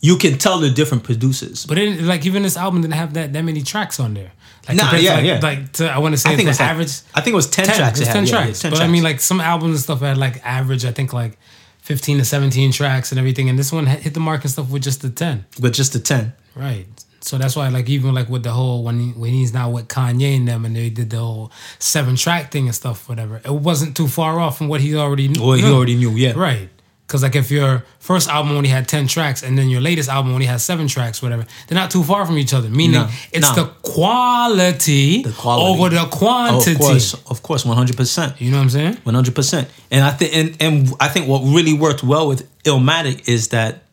you 0.00 0.16
can 0.16 0.38
tell 0.38 0.58
the 0.58 0.70
different 0.70 1.04
producers. 1.04 1.64
But 1.66 1.78
it, 1.78 2.02
like 2.02 2.26
even 2.26 2.42
this 2.42 2.56
album 2.56 2.82
didn't 2.82 2.94
have 2.94 3.14
that 3.14 3.32
that 3.32 3.42
many 3.44 3.62
tracks 3.62 4.00
on 4.00 4.14
there. 4.14 4.32
Like 4.68 4.76
Nah, 4.76 4.94
yeah, 4.96 5.14
like, 5.14 5.24
yeah. 5.24 5.40
Like 5.42 5.72
to, 5.74 5.84
I 5.90 5.98
want 5.98 6.12
to 6.14 6.18
say 6.18 6.30
I 6.32 6.36
think 6.36 6.46
the 6.46 6.50
it's 6.50 6.60
like- 6.60 6.70
average. 6.70 6.92
I 7.14 7.20
think 7.22 7.32
it 7.34 7.40
was 7.42 7.48
ten, 7.50 7.66
10 7.66 7.76
tracks. 7.76 8.00
it 8.00 8.06
had. 8.06 8.12
10 8.14 8.26
Yeah, 8.26 8.30
yeah, 8.38 8.42
tracks. 8.44 8.60
10 8.60 8.70
but 8.72 8.80
I 8.82 8.88
mean, 8.88 9.02
like 9.02 9.20
some 9.20 9.40
albums 9.40 9.74
and 9.76 9.80
stuff 9.80 10.00
had 10.00 10.18
like 10.18 10.44
average, 10.44 10.84
I 10.84 10.92
think 10.92 11.12
like 11.12 11.38
15 11.82 12.18
to 12.18 12.24
17 12.24 12.72
tracks 12.72 13.12
and 13.12 13.18
everything. 13.18 13.48
And 13.48 13.58
this 13.58 13.72
one 13.72 13.86
hit 13.86 14.12
the 14.12 14.20
mark 14.20 14.42
and 14.44 14.50
stuff 14.50 14.68
with 14.70 14.82
just 14.82 15.00
the 15.02 15.10
10. 15.10 15.46
but 15.60 15.72
just 15.72 15.92
the 15.92 16.00
ten. 16.00 16.32
Right. 16.54 16.86
So 17.28 17.36
that's 17.38 17.54
why, 17.56 17.68
like, 17.68 17.88
even 17.90 18.14
like 18.14 18.28
with 18.30 18.42
the 18.42 18.52
whole 18.52 18.82
when 18.82 18.98
he, 19.00 19.08
when 19.12 19.30
he's 19.30 19.52
now 19.52 19.68
with 19.70 19.86
Kanye 19.88 20.36
and 20.36 20.48
them, 20.48 20.64
and 20.64 20.74
they 20.74 20.88
did 20.88 21.10
the 21.10 21.18
whole 21.18 21.52
seven 21.78 22.16
track 22.16 22.50
thing 22.50 22.64
and 22.66 22.74
stuff, 22.74 23.08
whatever. 23.08 23.36
It 23.44 23.50
wasn't 23.68 23.96
too 23.96 24.08
far 24.08 24.40
off 24.40 24.56
from 24.58 24.68
what 24.68 24.80
he 24.80 24.96
already 24.96 25.28
knew. 25.28 25.42
Well, 25.42 25.52
he 25.58 25.64
already 25.64 25.94
knew. 25.96 26.10
Yeah. 26.12 26.32
Right. 26.34 26.70
Because 27.06 27.22
like 27.22 27.36
if 27.36 27.50
your 27.50 27.84
first 28.00 28.28
album 28.28 28.52
only 28.52 28.68
had 28.68 28.86
ten 28.86 29.06
tracks 29.08 29.42
and 29.42 29.56
then 29.58 29.68
your 29.70 29.80
latest 29.80 30.08
album 30.10 30.32
only 30.34 30.44
has 30.46 30.62
seven 30.62 30.88
tracks, 30.88 31.22
whatever, 31.22 31.46
they're 31.66 31.78
not 31.78 31.90
too 31.90 32.02
far 32.04 32.26
from 32.26 32.36
each 32.36 32.52
other. 32.52 32.68
Meaning 32.68 33.00
No, 33.00 33.08
it's 33.32 33.48
no. 33.56 33.64
the 33.64 33.70
quality, 33.82 35.22
The 35.22 35.32
quality. 35.32 35.70
over 35.70 35.88
the 35.88 36.00
Oh, 36.02 36.06
quantity. 36.06 36.72
of 36.72 36.78
course, 36.78 37.14
of 37.32 37.42
course, 37.42 37.64
one 37.64 37.76
hundred 37.78 37.96
percent. 37.96 38.38
You 38.40 38.50
know 38.50 38.58
what 38.58 38.64
I'm 38.64 38.70
saying? 38.70 38.96
One 39.04 39.14
hundred 39.14 39.34
percent. 39.34 39.68
And 39.90 40.04
I 40.04 40.10
think 40.10 40.34
and, 40.36 40.56
and 40.62 40.94
I 41.00 41.08
think 41.08 41.28
what 41.28 41.40
really 41.42 41.72
worked 41.72 42.02
well 42.02 42.28
with 42.28 42.40
Illmatic 42.64 43.28
is 43.28 43.48
that 43.48 43.84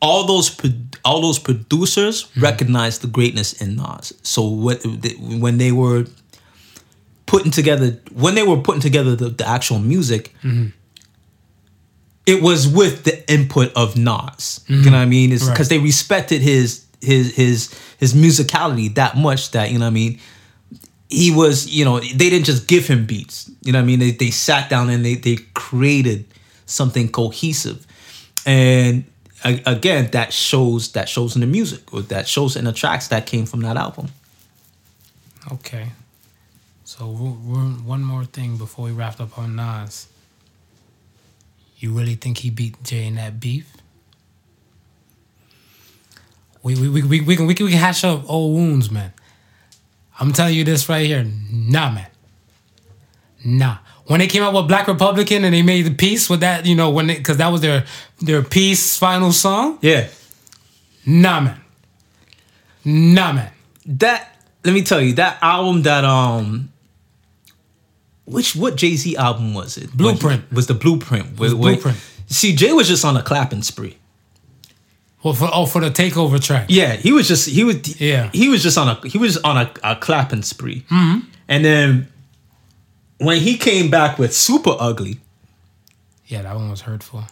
all 0.00 0.24
those 0.26 0.48
pro- 0.48 0.70
all 1.08 1.20
those 1.22 1.38
producers 1.38 2.24
mm-hmm. 2.24 2.42
recognized 2.42 3.00
the 3.00 3.06
greatness 3.06 3.60
in 3.62 3.76
Nas. 3.76 4.12
So 4.22 4.42
what 4.46 4.84
when 5.18 5.58
they 5.58 5.72
were 5.72 6.04
putting 7.26 7.50
together 7.50 7.98
when 8.12 8.34
they 8.34 8.42
were 8.42 8.58
putting 8.58 8.82
together 8.82 9.16
the, 9.16 9.30
the 9.30 9.48
actual 9.48 9.78
music, 9.78 10.34
mm-hmm. 10.42 10.68
it 12.26 12.42
was 12.42 12.68
with 12.68 13.04
the 13.04 13.16
input 13.32 13.72
of 13.74 13.96
Nas. 13.96 14.60
You 14.66 14.76
know 14.76 14.82
mm-hmm. 14.82 14.92
what 14.92 14.98
I 14.98 15.06
mean? 15.06 15.32
It's 15.32 15.44
Right. 15.44 15.54
because 15.54 15.68
they 15.68 15.78
respected 15.78 16.42
his 16.42 16.84
his 17.00 17.34
his 17.34 17.74
his 17.98 18.12
musicality 18.12 18.94
that 18.96 19.16
much 19.16 19.52
that 19.52 19.70
you 19.70 19.78
know 19.78 19.86
what 19.86 19.90
I 19.90 19.94
mean 19.94 20.20
he 21.10 21.30
was, 21.34 21.66
you 21.68 21.84
know, 21.84 22.00
they 22.00 22.28
didn't 22.28 22.44
just 22.44 22.68
give 22.68 22.86
him 22.86 23.06
beats. 23.06 23.50
You 23.62 23.72
know 23.72 23.78
what 23.78 23.84
I 23.84 23.86
mean? 23.86 23.98
They, 23.98 24.10
they 24.10 24.30
sat 24.30 24.68
down 24.68 24.90
and 24.90 25.02
they, 25.02 25.14
they 25.14 25.36
created 25.54 26.26
something 26.66 27.08
cohesive. 27.08 27.86
And 28.44 29.04
again, 29.44 30.10
that 30.12 30.32
shows 30.32 30.92
that 30.92 31.08
shows 31.08 31.34
in 31.34 31.40
the 31.40 31.46
music 31.46 31.92
or 31.92 32.02
that 32.02 32.28
shows 32.28 32.56
in 32.56 32.64
the 32.64 32.72
tracks 32.72 33.08
that 33.08 33.26
came 33.26 33.46
from 33.46 33.60
that 33.60 33.76
album. 33.76 34.08
Okay. 35.52 35.88
So 36.84 37.04
one 37.04 38.02
more 38.02 38.24
thing 38.24 38.56
before 38.56 38.86
we 38.86 38.92
wrap 38.92 39.20
up 39.20 39.38
on 39.38 39.56
Nas. 39.56 40.08
You 41.76 41.92
really 41.92 42.16
think 42.16 42.38
he 42.38 42.50
beat 42.50 42.82
Jay 42.82 43.06
in 43.06 43.14
that 43.16 43.38
beef? 43.38 43.72
We 46.62 46.74
we 46.74 46.88
we 46.88 47.02
we, 47.02 47.20
we 47.20 47.36
can 47.36 47.46
we 47.46 47.54
can 47.54 47.68
hash 47.68 48.04
up 48.04 48.28
old 48.28 48.56
wounds, 48.56 48.90
man. 48.90 49.12
I'm 50.18 50.32
telling 50.32 50.54
you 50.54 50.64
this 50.64 50.88
right 50.88 51.06
here. 51.06 51.24
Nah, 51.50 51.90
man. 51.90 52.06
Nah. 53.44 53.78
When 54.08 54.20
they 54.20 54.26
came 54.26 54.42
out 54.42 54.54
with 54.54 54.66
Black 54.68 54.88
Republican 54.88 55.44
and 55.44 55.54
they 55.54 55.60
made 55.62 55.82
the 55.82 55.94
peace 55.94 56.30
with 56.30 56.40
that, 56.40 56.64
you 56.64 56.74
know, 56.74 56.90
when 56.90 57.08
because 57.08 57.36
that 57.36 57.48
was 57.48 57.60
their 57.60 57.84
their 58.20 58.42
peace 58.42 58.96
final 58.96 59.32
song. 59.32 59.78
Yeah. 59.82 60.08
Nah, 61.06 61.40
man. 61.40 61.60
Nah, 62.84 63.32
man. 63.34 63.52
That 63.86 64.34
let 64.64 64.72
me 64.72 64.82
tell 64.82 65.00
you, 65.00 65.12
that 65.14 65.38
album 65.42 65.82
that 65.82 66.04
um 66.04 66.70
which 68.24 68.56
what 68.56 68.76
Jay-Z 68.76 69.16
album 69.16 69.54
was 69.54 69.76
it? 69.76 69.92
Blueprint. 69.96 70.50
Was 70.52 70.66
the 70.66 70.74
blueprint. 70.74 71.38
was 71.38 71.54
Wait, 71.54 71.60
wait. 71.62 71.72
Blueprint. 71.74 71.98
See, 72.26 72.54
Jay 72.54 72.72
was 72.72 72.88
just 72.88 73.04
on 73.04 73.16
a 73.16 73.22
clapping 73.22 73.62
spree. 73.62 73.96
Well, 75.22 75.34
for 75.34 75.50
oh 75.52 75.66
for 75.66 75.80
the 75.80 75.90
takeover 75.90 76.42
track. 76.42 76.66
Yeah, 76.68 76.94
he 76.96 77.12
was 77.12 77.28
just 77.28 77.48
he 77.48 77.64
was 77.64 78.00
Yeah. 78.00 78.30
he 78.32 78.48
was 78.48 78.62
just 78.62 78.78
on 78.78 78.88
a 78.88 79.08
he 79.08 79.18
was 79.18 79.36
on 79.38 79.56
a, 79.58 79.70
a 79.82 79.96
clapping 79.96 80.42
spree. 80.42 80.86
Mm-hmm. 80.90 81.28
And 81.48 81.64
then 81.64 82.08
when 83.18 83.40
he 83.40 83.56
came 83.56 83.90
back 83.90 84.18
with 84.18 84.34
Super 84.34 84.74
Ugly, 84.78 85.18
Yeah, 86.26 86.42
that 86.42 86.54
one 86.56 86.70
was 86.70 86.82
hurtful. 86.82 87.24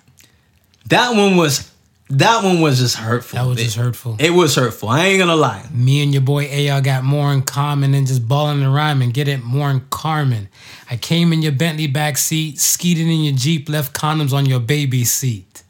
that 0.88 1.14
one 1.14 1.36
was 1.36 1.70
that 2.08 2.44
one 2.44 2.60
was 2.60 2.78
just 2.78 2.94
hurtful. 2.94 3.36
That 3.36 3.46
was 3.48 3.58
It- 3.58 3.64
just 3.64 3.76
hurtful. 3.76 4.14
It 4.20 4.30
was 4.30 4.54
hurtful. 4.54 4.88
I 4.88 5.06
ain't 5.06 5.18
gonna 5.18 5.34
lie. 5.34 5.64
Me 5.72 6.04
and 6.04 6.12
your 6.12 6.22
boy 6.22 6.44
AI 6.44 6.80
got 6.80 7.02
more 7.02 7.32
in 7.32 7.42
common 7.42 7.90
than 7.92 8.06
just 8.06 8.28
balling 8.28 8.60
the 8.60 8.66
rhyme 8.68 8.72
and 8.76 8.76
rhyming. 9.00 9.10
Get 9.10 9.26
it? 9.26 9.42
More 9.42 9.70
in 9.72 9.80
Carmen. 9.90 10.48
I 10.88 10.96
came 10.98 11.32
in 11.32 11.42
your 11.42 11.50
Bentley 11.50 11.88
back 11.88 12.16
seat, 12.16 12.60
skeeted 12.60 13.08
in 13.08 13.24
your 13.24 13.34
Jeep, 13.34 13.68
left 13.68 13.92
condoms 13.92 14.32
on 14.32 14.46
your 14.46 14.60
baby 14.60 15.04
seat. 15.04 15.62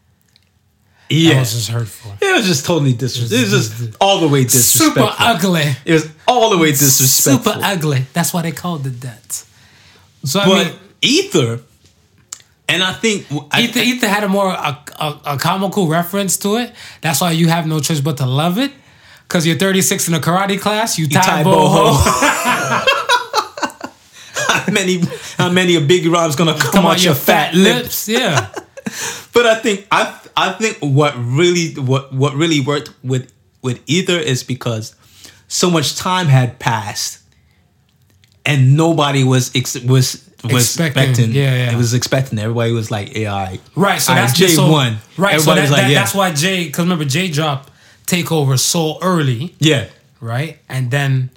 That 1.08 1.14
Yeah, 1.16 1.38
was 1.40 1.52
just 1.54 1.68
hurtful. 1.70 2.16
it 2.20 2.36
was 2.36 2.44
just 2.46 2.66
totally 2.66 2.92
disrespectful. 2.92 3.38
It 3.38 3.50
was 3.56 3.68
just 3.70 3.96
all 3.98 4.20
the 4.20 4.28
way 4.28 4.42
disrespectful. 4.44 5.06
Super 5.08 5.14
ugly. 5.18 5.74
It 5.86 5.92
was 5.94 6.08
all 6.28 6.50
the 6.50 6.58
way 6.58 6.72
disrespectful. 6.72 7.52
Super 7.54 7.64
ugly. 7.64 8.04
That's 8.12 8.34
why 8.34 8.42
they 8.42 8.52
called 8.52 8.86
it 8.86 9.00
that. 9.00 9.42
So 10.26 10.40
I 10.40 10.46
But 10.46 10.66
mean, 10.66 10.74
Ether, 11.02 11.60
and 12.68 12.82
I 12.82 12.92
think 12.92 13.26
I, 13.52 13.62
Ether, 13.62 13.78
Ether 13.80 14.08
had 14.08 14.24
a 14.24 14.28
more 14.28 14.48
a, 14.48 14.78
a, 14.98 15.20
a 15.24 15.38
comical 15.38 15.86
reference 15.86 16.36
to 16.38 16.56
it. 16.56 16.72
That's 17.00 17.20
why 17.20 17.30
you 17.30 17.48
have 17.48 17.66
no 17.66 17.78
choice 17.80 18.00
but 18.00 18.16
to 18.18 18.26
love 18.26 18.58
it. 18.58 18.72
Cause 19.28 19.46
you're 19.46 19.56
36 19.58 20.08
in 20.08 20.14
a 20.14 20.20
karate 20.20 20.60
class, 20.60 20.98
you, 20.98 21.08
Ty 21.08 21.20
tie 21.20 21.44
Boho. 21.44 21.94
boho. 21.94 21.96
how 24.48 24.72
many 24.72 25.00
how 25.36 25.50
many 25.50 25.76
a 25.76 25.80
big 25.80 26.06
rhymes 26.06 26.36
gonna 26.36 26.56
come, 26.58 26.72
Come 26.72 26.86
out 26.86 26.98
on 26.98 27.02
your 27.02 27.14
fat 27.14 27.54
lips? 27.54 28.08
Yeah. 28.08 28.50
But 29.32 29.46
I 29.46 29.56
think 29.56 29.86
I 29.90 30.16
I 30.36 30.52
think 30.52 30.78
what 30.78 31.14
really 31.18 31.74
what 31.74 32.12
what 32.12 32.34
really 32.34 32.60
worked 32.60 32.92
with 33.02 33.32
with 33.60 33.80
Ether 33.86 34.16
is 34.16 34.44
because 34.44 34.94
so 35.48 35.68
much 35.70 35.96
time 35.96 36.28
had 36.28 36.60
passed 36.60 37.18
and 38.46 38.76
nobody 38.76 39.24
was 39.24 39.54
ex- 39.54 39.78
was 39.82 40.22
was 40.44 40.64
Expecting, 40.64 41.02
expecting. 41.02 41.32
yeah, 41.34 41.54
yeah. 41.56 41.72
It 41.72 41.76
was 41.76 41.92
expecting. 41.92 42.38
Everybody 42.38 42.72
was 42.72 42.90
like 42.90 43.16
AI. 43.16 43.58
Right, 43.74 44.00
so 44.00 44.12
right, 44.12 44.20
that's 44.20 44.38
Jay 44.38 44.46
so, 44.48 44.70
won. 44.70 44.98
Right, 45.16 45.40
so 45.40 45.54
that, 45.54 45.62
was 45.62 45.70
like, 45.70 45.80
that- 45.82 45.90
yeah. 45.90 45.98
that's 45.98 46.14
why 46.14 46.32
Jay, 46.32 46.64
because 46.66 46.84
remember 46.84 47.04
Jay 47.04 47.28
dropped 47.28 47.70
Takeover 48.06 48.56
so 48.58 48.98
early, 49.02 49.54
Yeah. 49.58 49.86
right? 50.20 50.58
And 50.68 50.90
then 50.92 51.30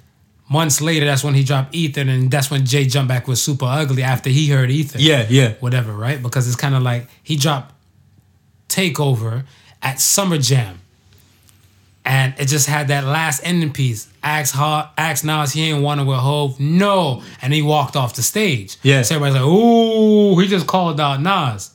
months 0.48 0.80
later, 0.80 1.06
that's 1.06 1.24
when 1.24 1.34
he 1.34 1.42
dropped 1.42 1.74
Ether, 1.74 2.02
and 2.02 2.30
that's 2.30 2.50
when 2.52 2.64
Jay 2.64 2.84
jumped 2.86 3.08
back 3.08 3.26
with 3.26 3.38
Super 3.38 3.64
Ugly 3.66 4.02
after 4.04 4.30
he 4.30 4.48
heard 4.48 4.70
Ether. 4.70 4.98
Yeah, 5.00 5.26
yeah. 5.28 5.54
whatever, 5.60 5.92
right? 5.92 6.22
Because 6.22 6.46
it's 6.46 6.56
kind 6.56 6.74
of 6.76 6.82
like 6.82 7.08
he 7.24 7.34
dropped 7.36 7.74
Takeover 8.68 9.44
at 9.82 9.98
Summer 10.00 10.38
Jam. 10.38 10.79
And 12.04 12.34
it 12.38 12.46
just 12.46 12.66
had 12.66 12.88
that 12.88 13.04
last 13.04 13.42
ending 13.44 13.72
piece. 13.72 14.08
Ask 14.22 14.54
Hot, 14.54 14.92
ask 14.96 15.24
Nas, 15.24 15.52
he 15.52 15.70
ain't 15.70 15.82
wanna 15.82 16.04
with 16.04 16.18
Hov. 16.18 16.58
No. 16.58 17.22
And 17.42 17.52
he 17.52 17.62
walked 17.62 17.94
off 17.96 18.14
the 18.14 18.22
stage. 18.22 18.78
Yeah. 18.82 19.02
So 19.02 19.16
everybody's 19.16 19.42
like, 19.42 19.48
ooh, 19.48 20.38
he 20.38 20.48
just 20.48 20.66
called 20.66 21.00
out 21.00 21.20
Nas. 21.20 21.70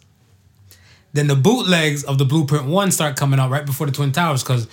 Then 1.13 1.27
the 1.27 1.35
bootlegs 1.35 2.03
of 2.03 2.17
the 2.17 2.25
Blueprint 2.25 2.65
1 2.65 2.91
start 2.91 3.15
coming 3.15 3.39
out 3.39 3.49
right 3.49 3.65
before 3.65 3.87
the 3.87 3.93
Twin 3.93 4.11
Towers 4.11 4.43
because 4.43 4.67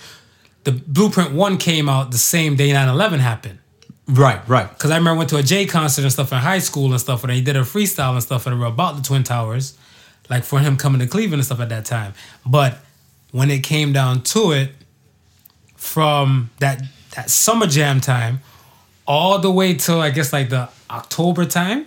the 0.65 0.73
Blueprint 0.73 1.33
One 1.33 1.57
came 1.57 1.87
out 1.87 2.11
the 2.11 2.17
same 2.17 2.55
day 2.55 2.69
9-11 2.69 3.19
happened. 3.19 3.59
Right, 4.07 4.45
right. 4.49 4.67
Cause 4.77 4.91
I 4.91 4.97
remember 4.97 5.15
I 5.15 5.17
went 5.19 5.29
to 5.29 5.37
a 5.37 5.43
J 5.43 5.65
concert 5.65 6.01
and 6.01 6.11
stuff 6.11 6.33
in 6.33 6.39
high 6.39 6.59
school 6.59 6.91
and 6.91 6.99
stuff, 6.99 7.23
and 7.23 7.31
he 7.31 7.41
did 7.41 7.55
a 7.55 7.61
freestyle 7.61 8.11
and 8.13 8.21
stuff 8.21 8.45
and 8.45 8.61
about 8.61 8.97
the 8.97 9.01
Twin 9.01 9.23
Towers, 9.23 9.77
like 10.29 10.43
for 10.43 10.59
him 10.59 10.75
coming 10.75 10.99
to 10.99 11.07
Cleveland 11.07 11.35
and 11.35 11.45
stuff 11.45 11.61
at 11.61 11.69
that 11.69 11.85
time. 11.85 12.13
But 12.45 12.79
when 13.31 13.49
it 13.49 13.63
came 13.63 13.93
down 13.93 14.23
to 14.23 14.51
it, 14.51 14.71
from 15.83 16.49
that 16.59 16.81
that 17.15 17.29
summer 17.29 17.67
jam 17.67 17.99
time, 18.01 18.39
all 19.05 19.37
the 19.39 19.51
way 19.51 19.73
till 19.75 19.99
I 20.01 20.09
guess 20.09 20.31
like 20.33 20.49
the 20.49 20.69
October 20.89 21.45
time, 21.45 21.85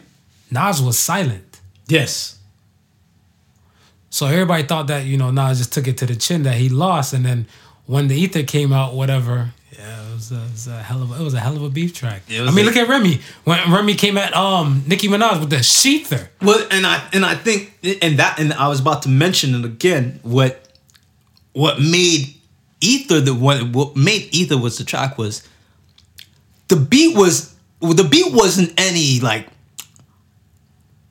Nas 0.51 0.83
was 0.83 0.99
silent. 0.99 1.61
Yes. 1.89 2.39
So 4.11 4.27
everybody 4.27 4.63
thought 4.65 4.87
that 4.89 5.05
you 5.07 5.17
know 5.17 5.31
Nas 5.31 5.59
just 5.59 5.73
took 5.73 5.89
it 5.89 5.97
to 5.99 6.07
the 6.07 6.15
chin 6.15 6.43
that 6.45 6.57
he 6.57 6.69
lost, 6.69 7.13
and 7.13 7.25
then 7.25 7.47
when 7.87 8.09
the 8.09 8.15
ether 8.15 8.43
came 8.43 8.73
out, 8.73 8.95
whatever. 8.95 9.51
Yeah, 9.77 10.11
it 10.11 10.15
was, 10.15 10.33
a, 10.33 10.37
it 10.37 10.53
was 10.53 10.67
a 10.69 10.83
hell 10.83 11.03
of 11.03 11.11
a, 11.13 11.15
it 11.21 11.25
was 11.25 11.35
a 11.35 11.41
hell 11.41 11.57
of 11.57 11.63
a 11.63 11.69
beef 11.69 11.93
track. 11.93 12.23
I 12.31 12.51
mean, 12.51 12.61
a- 12.61 12.63
look 12.69 12.77
at 12.77 12.89
Remy 12.89 13.21
when 13.45 13.71
Remy 13.73 13.95
came 13.95 14.17
at 14.19 14.35
um 14.35 14.85
Nicki 14.87 15.09
Minaj 15.09 15.41
with 15.41 15.51
the 15.51 15.63
shETHER. 15.63 16.31
Well, 16.43 16.67
and 16.71 16.87
I 16.87 17.09
and 17.13 17.25
I 17.25 17.35
think 17.35 17.73
and 18.03 18.19
that 18.19 18.39
and 18.39 18.53
I 18.53 18.69
was 18.69 18.81
about 18.81 19.03
to 19.03 19.09
mention 19.09 19.55
it 19.55 19.65
again. 19.65 20.21
What 20.23 20.63
what 21.53 21.81
made 21.81 22.35
Ether 22.81 23.21
the 23.21 23.35
what 23.35 23.63
what 23.71 23.97
made 23.97 24.29
Ether 24.33 24.59
was 24.59 24.79
the 24.79 24.85
track 24.85 25.17
was 25.19 25.43
the 26.69 26.77
beat 26.77 27.17
was 27.17 27.55
well, 27.81 27.95
the 27.95 28.05
beat 28.05 28.33
wasn't 28.33 28.73
any 28.79 29.21
like 29.21 29.47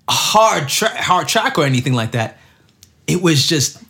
hard 0.09 0.67
track 0.69 0.95
hard 0.97 1.27
track 1.27 1.57
or 1.57 1.65
anything 1.65 1.93
like 1.93 2.11
that. 2.11 2.37
It 3.07 3.21
was 3.21 3.47
just 3.47 3.81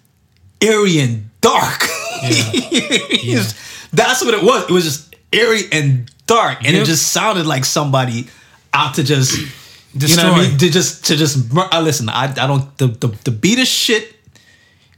eerie 0.61 0.99
and 0.99 1.29
dark. 1.41 1.83
Yeah. 2.23 3.43
That's 3.93 4.23
what 4.23 4.33
it 4.33 4.43
was. 4.43 4.69
It 4.69 4.71
was 4.73 4.83
just 4.83 5.15
eerie 5.31 5.63
and 5.71 6.09
dark, 6.27 6.57
and 6.65 6.73
Yep. 6.73 6.83
it 6.83 6.85
just 6.85 7.11
sounded 7.11 7.45
like 7.45 7.63
somebody 7.65 8.27
out 8.73 8.95
to 8.95 9.03
just 9.03 9.37
you 9.93 10.15
know 10.17 10.31
what 10.33 10.41
I 10.41 10.47
mean? 10.49 10.57
To 10.57 10.69
just 10.69 11.05
to 11.05 11.15
just 11.15 11.37
uh, 11.55 11.81
listen. 11.81 12.09
I 12.09 12.23
I 12.25 12.47
don't 12.47 12.77
the 12.77 12.87
the 12.87 13.07
the 13.23 13.31
beat 13.31 13.59
is 13.59 13.67
shit. 13.69 14.13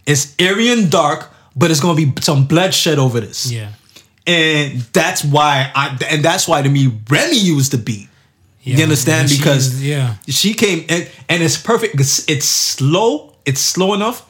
It's 0.06 0.34
eerie 0.40 0.70
and 0.70 0.90
dark, 0.90 1.30
but 1.58 1.72
it's 1.72 1.80
gonna 1.82 1.96
be 1.96 2.14
some 2.22 2.46
bloodshed 2.48 3.00
over 3.00 3.20
this. 3.20 3.52
Yeah, 3.52 3.72
and 4.26 4.80
that's 4.94 5.24
why 5.26 5.72
I 5.76 5.98
and 6.10 6.24
that's 6.24 6.48
why 6.48 6.62
to 6.62 6.70
me 6.70 6.94
Remy 7.10 7.38
used 7.38 7.72
the 7.74 7.78
beat. 7.78 8.08
Yeah, 8.62 8.78
you 8.78 8.84
understand 8.84 9.30
because 9.30 9.68
is- 9.74 9.84
yeah. 9.86 10.16
she 10.28 10.54
came 10.54 10.86
and 10.90 11.10
and 11.30 11.42
it's 11.44 11.58
perfect. 11.58 12.00
It's, 12.00 12.28
it's 12.30 12.46
slow. 12.46 13.34
It's 13.46 13.62
slow 13.62 13.94
enough 13.94 14.24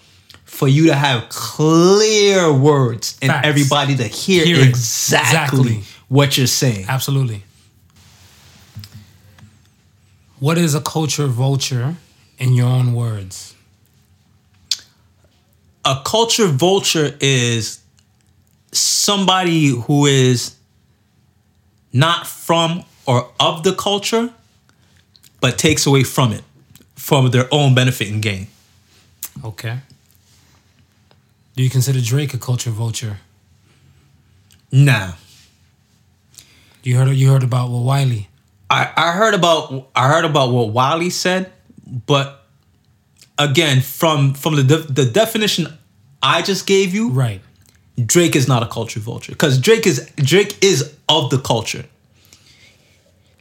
for 0.45 0.67
you 0.67 0.88
to 0.88 0.95
have 0.95 1.28
clear 1.30 2.53
words 2.53 3.17
and 3.21 3.32
Facts. 3.32 3.47
everybody 3.47 3.95
to 3.97 4.03
hear, 4.07 4.45
Hear 4.45 4.61
exactly, 4.63 5.59
Exactly. 5.59 5.84
what 6.07 6.38
you're 6.38 6.47
saying. 6.47 6.86
absolutely. 6.88 7.43
What 10.39 10.57
is 10.57 10.75
a 10.75 10.82
culture 10.82 11.28
vulture 11.28 11.95
in 12.38 12.53
your 12.53 12.67
own 12.67 12.93
words? 12.93 13.55
A 15.88 16.02
culture 16.04 16.48
vulture 16.48 17.16
is 17.22 17.80
somebody 18.74 19.68
who 19.68 20.06
is 20.06 20.56
not 21.94 22.28
from 22.28 22.84
or 23.06 23.32
of 23.40 23.64
the 23.64 23.74
culture, 23.74 24.30
but 25.40 25.58
takes 25.58 25.86
away 25.86 26.04
from 26.04 26.34
it 26.34 26.44
for 26.96 27.30
their 27.30 27.48
own 27.52 27.74
benefit 27.74 28.10
and 28.10 28.22
gain. 28.22 28.48
Okay. 29.46 29.78
Do 31.56 31.64
you 31.64 31.70
consider 31.70 32.02
Drake 32.02 32.34
a 32.34 32.38
culture 32.38 32.70
vulture? 32.70 33.20
Nah. 34.70 35.14
You 36.84 36.98
heard 36.98 37.16
you 37.16 37.30
heard 37.30 37.44
about 37.44 37.70
what 37.70 37.84
Wiley? 37.84 38.28
I, 38.70 38.92
I 38.94 39.12
heard 39.14 39.34
about 39.34 39.88
I 39.96 40.10
heard 40.10 40.26
about 40.26 40.52
what 40.52 40.70
Wiley 40.70 41.10
said, 41.10 41.54
but 42.06 42.37
again, 43.38 43.82
from 43.82 44.34
from 44.34 44.56
the 44.56 44.64
de- 44.64 44.94
the 44.94 45.06
definition 45.06 45.68
I 46.22 46.42
just 46.42 46.66
gave 46.68 46.94
you, 46.94 47.10
Right. 47.10 47.42
Drake 48.06 48.36
is 48.36 48.48
not 48.48 48.62
a 48.64 48.68
culture 48.68 49.00
vulture 49.00 49.32
because 49.32 49.60
Drake 49.60 49.88
is 49.88 50.10
Drake 50.18 50.58
is 50.64 50.94
of 51.10 51.30
the 51.30 51.40
culture. 51.40 51.86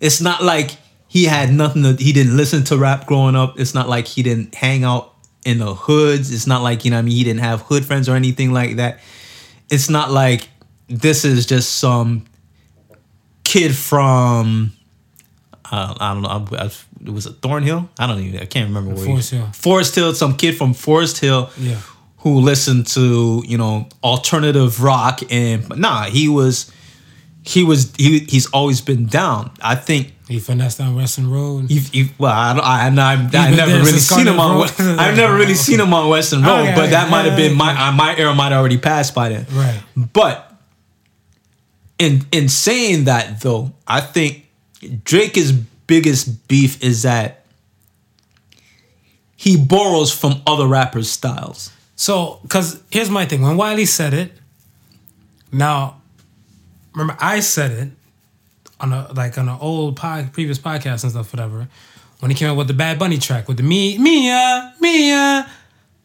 It's 0.01 0.21
not 0.21 0.43
like 0.43 0.71
he 1.09 1.25
had 1.25 1.53
nothing 1.53 1.83
to, 1.83 1.93
he 1.95 2.13
didn't 2.13 2.37
listen 2.37 2.65
to 2.65 2.77
rap 2.77 3.07
growing 3.07 3.37
up. 3.37 3.59
It's 3.59 3.75
not 3.75 3.89
like 3.89 4.07
he 4.07 4.23
didn't 4.23 4.55
hang 4.55 4.85
out 4.85 5.15
in 5.45 5.59
the 5.59 5.75
hoods. 5.75 6.33
It's 6.33 6.47
not 6.47 6.63
like, 6.63 6.85
you 6.85 6.91
know 6.91 6.99
what 6.99 7.03
I 7.03 7.05
mean, 7.07 7.17
he 7.17 7.25
didn't 7.25 7.41
have 7.41 7.63
hood 7.63 7.85
friends 7.85 8.09
or 8.09 8.17
anything 8.17 8.53
like 8.53 8.77
that. 8.77 9.01
It's 9.71 9.89
not 9.89 10.11
like 10.11 10.49
this 10.89 11.25
is 11.25 11.47
just 11.47 11.77
some 11.77 12.27
kid 13.45 13.75
from 13.75 14.73
uh, 15.71 15.95
I 15.99 16.15
don't 16.15 16.23
know. 16.23 16.57
I, 16.59 16.65
I, 16.65 16.71
it 17.05 17.11
was 17.11 17.27
a 17.27 17.33
Thornhill? 17.33 17.89
I 17.99 18.07
don't 18.07 18.21
even. 18.21 18.41
I 18.41 18.47
can't 18.47 18.69
remember 18.69 18.95
where. 18.95 19.05
he- 19.05 19.11
Forest 19.11 19.31
Hill. 19.31 19.47
Forest 19.53 19.95
Hill. 19.95 20.15
Some 20.15 20.37
kid 20.37 20.57
from 20.57 20.75
Forest 20.75 21.19
Hill. 21.21 21.51
Yeah. 21.59 21.81
Who 22.19 22.41
listened 22.41 22.87
to 22.89 23.43
you 23.47 23.57
know 23.59 23.89
alternative 24.03 24.83
rock 24.83 25.21
and 25.31 25.69
but 25.69 25.79
nah 25.79 26.05
he 26.05 26.29
was 26.29 26.73
he 27.45 27.63
was 27.63 27.93
he 27.97 28.21
he's 28.21 28.47
always 28.47 28.81
been 28.81 29.07
down. 29.07 29.53
I 29.63 29.77
think 29.77 30.13
He 30.27 30.41
finessed 30.41 30.79
down 30.79 30.97
Western 30.97 31.31
Road. 31.31 31.71
you 31.71 31.81
you 31.93 32.09
well 32.19 32.33
I 32.33 32.55
don't- 32.55 32.65
I, 32.65 32.89
I, 32.89 33.15
I, 33.15 33.47
I've 33.47 33.57
never 33.57 33.73
really 33.79 33.99
seen 34.01 34.27
him 34.27 34.41
on? 34.41 34.69
I've 34.99 35.17
never 35.17 35.37
really 35.37 35.55
seen 35.67 35.79
him 35.79 35.95
on 35.95 36.09
Western 36.09 36.43
Road, 36.43 36.63
Okay, 36.63 36.75
but 36.75 36.91
that 36.91 37.03
okay, 37.05 37.11
might 37.13 37.27
have 37.27 37.37
been 37.37 37.55
my 37.57 37.71
uh, 37.89 37.93
my 37.93 38.17
era 38.17 38.35
might 38.35 38.51
have 38.51 38.59
already 38.59 38.79
passed 38.79 39.15
by 39.15 39.29
then. 39.29 39.47
Right. 39.53 39.81
But 40.13 40.53
in 41.99 42.27
in 42.33 42.49
saying 42.49 43.05
that 43.05 43.41
though, 43.41 43.73
I 43.87 44.01
think 44.01 44.47
Drake's 45.05 45.53
biggest 45.87 46.49
beef 46.49 46.83
is 46.83 47.03
that 47.03 47.45
he 49.37 49.57
borrows 49.57 50.13
from 50.13 50.43
other 50.47 50.67
rappers' 50.67 51.11
styles. 51.11 51.71
So, 51.95 52.41
because 52.43 52.83
here's 52.91 53.11
my 53.11 53.27
thing. 53.27 53.43
When 53.43 53.57
Wiley 53.57 53.85
said 53.87 54.13
it, 54.13 54.33
now, 55.53 56.01
remember 56.93 57.17
I 57.21 57.41
said 57.41 57.71
it 57.71 57.91
on 58.81 58.93
a 58.93 59.13
like 59.15 59.39
on 59.39 59.49
an 59.49 59.59
old 59.61 59.97
pod, 59.97 60.33
previous 60.33 60.59
podcast 60.59 61.03
and 61.03 61.13
stuff, 61.13 61.33
whatever. 61.33 61.69
When 62.21 62.31
he 62.31 62.37
came 62.37 62.49
out 62.49 62.57
with 62.57 62.67
the 62.67 62.75
Bad 62.75 62.99
Bunny 62.99 63.19
track 63.19 63.47
with 63.47 63.59
the 63.59 63.63
me, 63.63 63.99
Mia, 63.99 64.75
Mia. 64.81 65.51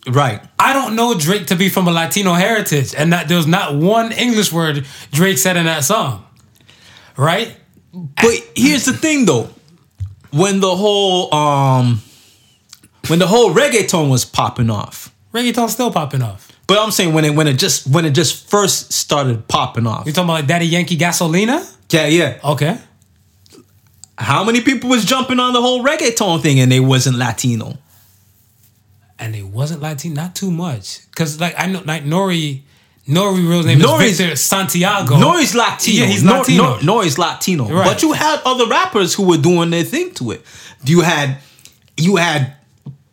Right. 0.07 0.41
I 0.57 0.73
don't 0.73 0.95
know 0.95 1.17
Drake 1.17 1.47
to 1.47 1.55
be 1.55 1.69
from 1.69 1.87
a 1.87 1.91
Latino 1.91 2.33
heritage, 2.33 2.95
and 2.95 3.13
that 3.13 3.27
there's 3.27 3.47
not 3.47 3.75
one 3.75 4.11
English 4.11 4.51
word 4.51 4.85
Drake 5.11 5.37
said 5.37 5.57
in 5.57 5.65
that 5.65 5.83
song, 5.83 6.25
right? 7.17 7.55
But 7.93 8.31
here's 8.55 8.85
the 8.85 8.93
thing 8.93 9.25
though. 9.25 9.49
When 10.31 10.59
the 10.59 10.75
whole 10.75 11.33
um 11.33 12.01
when 13.07 13.19
the 13.19 13.27
whole 13.27 13.53
reggaeton 13.53 14.09
was 14.09 14.25
popping 14.25 14.69
off. 14.69 15.13
Reggaeton's 15.33 15.73
still 15.73 15.91
popping 15.91 16.21
off. 16.21 16.51
But 16.67 16.77
I'm 16.79 16.91
saying 16.91 17.13
when 17.13 17.25
it 17.25 17.35
when 17.35 17.47
it 17.47 17.55
just 17.55 17.87
when 17.87 18.05
it 18.05 18.11
just 18.11 18.49
first 18.49 18.93
started 18.93 19.47
popping 19.47 19.87
off. 19.87 20.05
You 20.05 20.13
talking 20.13 20.25
about 20.25 20.33
like 20.33 20.47
Daddy 20.47 20.65
Yankee 20.65 20.97
Gasolina? 20.97 21.69
Yeah, 21.89 22.07
yeah. 22.07 22.39
Okay. 22.43 22.77
How 24.17 24.43
many 24.43 24.61
people 24.61 24.89
was 24.89 25.03
jumping 25.03 25.39
on 25.39 25.53
the 25.53 25.61
whole 25.61 25.83
reggaeton 25.83 26.41
thing 26.41 26.59
and 26.59 26.71
they 26.71 26.79
wasn't 26.79 27.17
Latino? 27.17 27.77
and 29.21 29.35
it 29.35 29.43
wasn't 29.43 29.81
Latino, 29.81 30.15
not 30.15 30.35
too 30.35 30.51
much. 30.51 30.99
Cause 31.15 31.39
like 31.39 31.53
I 31.57 31.67
know, 31.67 31.83
like 31.85 32.03
Nori, 32.03 32.63
Nori 33.11 33.47
real 33.47 33.63
name 33.63 33.79
Nori's- 33.79 34.11
is 34.11 34.17
Victor 34.19 34.35
Santiago. 34.35 35.15
Nori's 35.15 35.53
Latino. 35.55 35.99
Yeah, 36.01 36.05
he's 36.11 36.23
Nor- 36.23 36.37
Latino. 36.39 36.63
Nor- 36.79 37.03
Nori's 37.03 37.17
Latino. 37.17 37.67
Right. 37.67 37.85
But 37.85 38.01
you 38.01 38.13
had 38.13 38.41
other 38.45 38.67
rappers 38.67 39.13
who 39.13 39.23
were 39.23 39.37
doing 39.37 39.69
their 39.69 39.83
thing 39.83 40.11
to 40.15 40.31
it. 40.31 40.45
You 40.85 41.01
had 41.01 41.37
you 41.97 42.15
had 42.15 42.53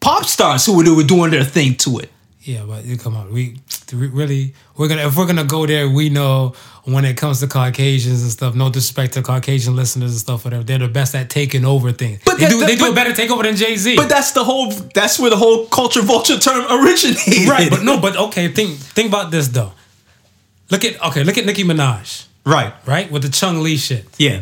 pop 0.00 0.24
stars 0.24 0.64
who 0.66 0.76
were, 0.76 0.94
were 0.94 1.02
doing 1.02 1.30
their 1.30 1.44
thing 1.44 1.74
to 1.76 1.98
it. 1.98 2.10
Yeah, 2.42 2.62
but 2.66 2.84
you 2.84 2.96
come 2.96 3.14
on, 3.16 3.32
we 3.32 3.58
we 3.92 4.06
really 4.06 4.54
we're 4.76 4.88
gonna 4.88 5.06
if 5.06 5.16
we're 5.16 5.26
gonna 5.26 5.44
go 5.44 5.66
there, 5.66 5.88
we 5.88 6.08
know 6.08 6.54
when 6.84 7.04
it 7.04 7.18
comes 7.18 7.40
to 7.40 7.46
Caucasians 7.46 8.22
and 8.22 8.30
stuff. 8.30 8.54
No 8.54 8.70
disrespect 8.70 9.12
to 9.14 9.22
Caucasian 9.22 9.76
listeners 9.76 10.12
and 10.12 10.20
stuff, 10.20 10.44
whatever. 10.44 10.62
They're 10.64 10.78
the 10.78 10.88
best 10.88 11.14
at 11.14 11.28
taking 11.28 11.66
over 11.66 11.92
things. 11.92 12.20
But 12.24 12.38
they 12.38 12.44
that- 12.44 12.50
do 12.50 12.60
that- 12.60 12.66
they 12.68 12.76
do 12.76 12.84
but- 12.84 12.92
a 12.92 12.94
better 12.94 13.10
takeover 13.12 13.42
than 13.42 13.56
Jay 13.56 13.76
Z. 13.76 13.96
But 13.96 14.08
that's 14.08 14.32
the 14.32 14.44
whole 14.44 14.70
that's 14.94 15.18
where 15.18 15.28
the 15.28 15.36
whole 15.36 15.66
culture 15.66 16.00
vulture 16.00 16.38
term 16.38 16.64
originated. 16.70 17.48
right, 17.48 17.68
but 17.68 17.82
no, 17.82 17.98
but 18.00 18.16
okay. 18.16 18.48
Think 18.48 18.78
think 18.78 19.08
about 19.08 19.30
this 19.30 19.48
though. 19.48 19.72
Look 20.70 20.84
at 20.84 21.02
okay, 21.02 21.24
look 21.24 21.38
at 21.38 21.46
Nicki 21.46 21.64
Minaj, 21.64 22.26
Right. 22.44 22.72
right, 22.86 23.10
with 23.10 23.22
the 23.22 23.28
Chun-Li 23.30 23.76
shit. 23.76 24.06
Yeah. 24.18 24.40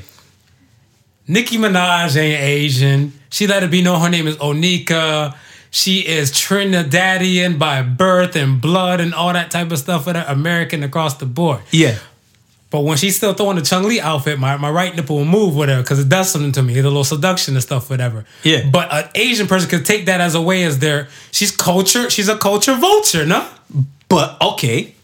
Nicki 1.28 1.56
Minaj 1.56 2.16
ain't 2.16 2.40
Asian. 2.40 3.12
She 3.30 3.46
let 3.46 3.62
it 3.62 3.70
be 3.70 3.82
known 3.82 4.00
her 4.00 4.08
name 4.08 4.26
is 4.26 4.36
Onika. 4.36 5.34
She 5.70 6.06
is 6.06 6.30
Trinidadian 6.32 7.58
by 7.58 7.82
birth 7.82 8.36
and 8.36 8.60
blood 8.60 9.00
and 9.00 9.12
all 9.12 9.32
that 9.32 9.50
type 9.50 9.70
of 9.72 9.78
stuff 9.78 10.06
with 10.06 10.16
her, 10.16 10.24
American 10.28 10.82
across 10.82 11.16
the 11.18 11.26
board. 11.26 11.60
Yeah. 11.70 11.98
But 12.70 12.80
when 12.80 12.96
she's 12.96 13.16
still 13.16 13.34
throwing 13.34 13.56
the 13.56 13.62
Chun-Li 13.62 14.00
outfit, 14.00 14.38
my, 14.38 14.56
my 14.56 14.70
right 14.70 14.94
nipple 14.94 15.16
will 15.16 15.24
move 15.24 15.54
with 15.54 15.68
her 15.68 15.82
because 15.82 16.00
it 16.00 16.08
does 16.08 16.30
something 16.30 16.52
to 16.52 16.62
me. 16.62 16.74
It's 16.74 16.84
a 16.84 16.88
little 16.88 17.04
seduction 17.04 17.54
and 17.54 17.62
stuff, 17.62 17.88
whatever. 17.90 18.24
Yeah. 18.42 18.68
But 18.70 18.92
an 18.92 19.08
Asian 19.14 19.46
person 19.46 19.68
could 19.70 19.84
take 19.84 20.06
that 20.06 20.20
as 20.20 20.34
a 20.34 20.42
way 20.42 20.64
as 20.64 20.78
their 20.80 21.08
she's 21.30 21.50
culture, 21.54 22.10
she's 22.10 22.28
a 22.28 22.36
culture 22.36 22.74
vulture, 22.74 23.24
no? 23.24 23.48
But 24.08 24.40
okay. 24.40 24.94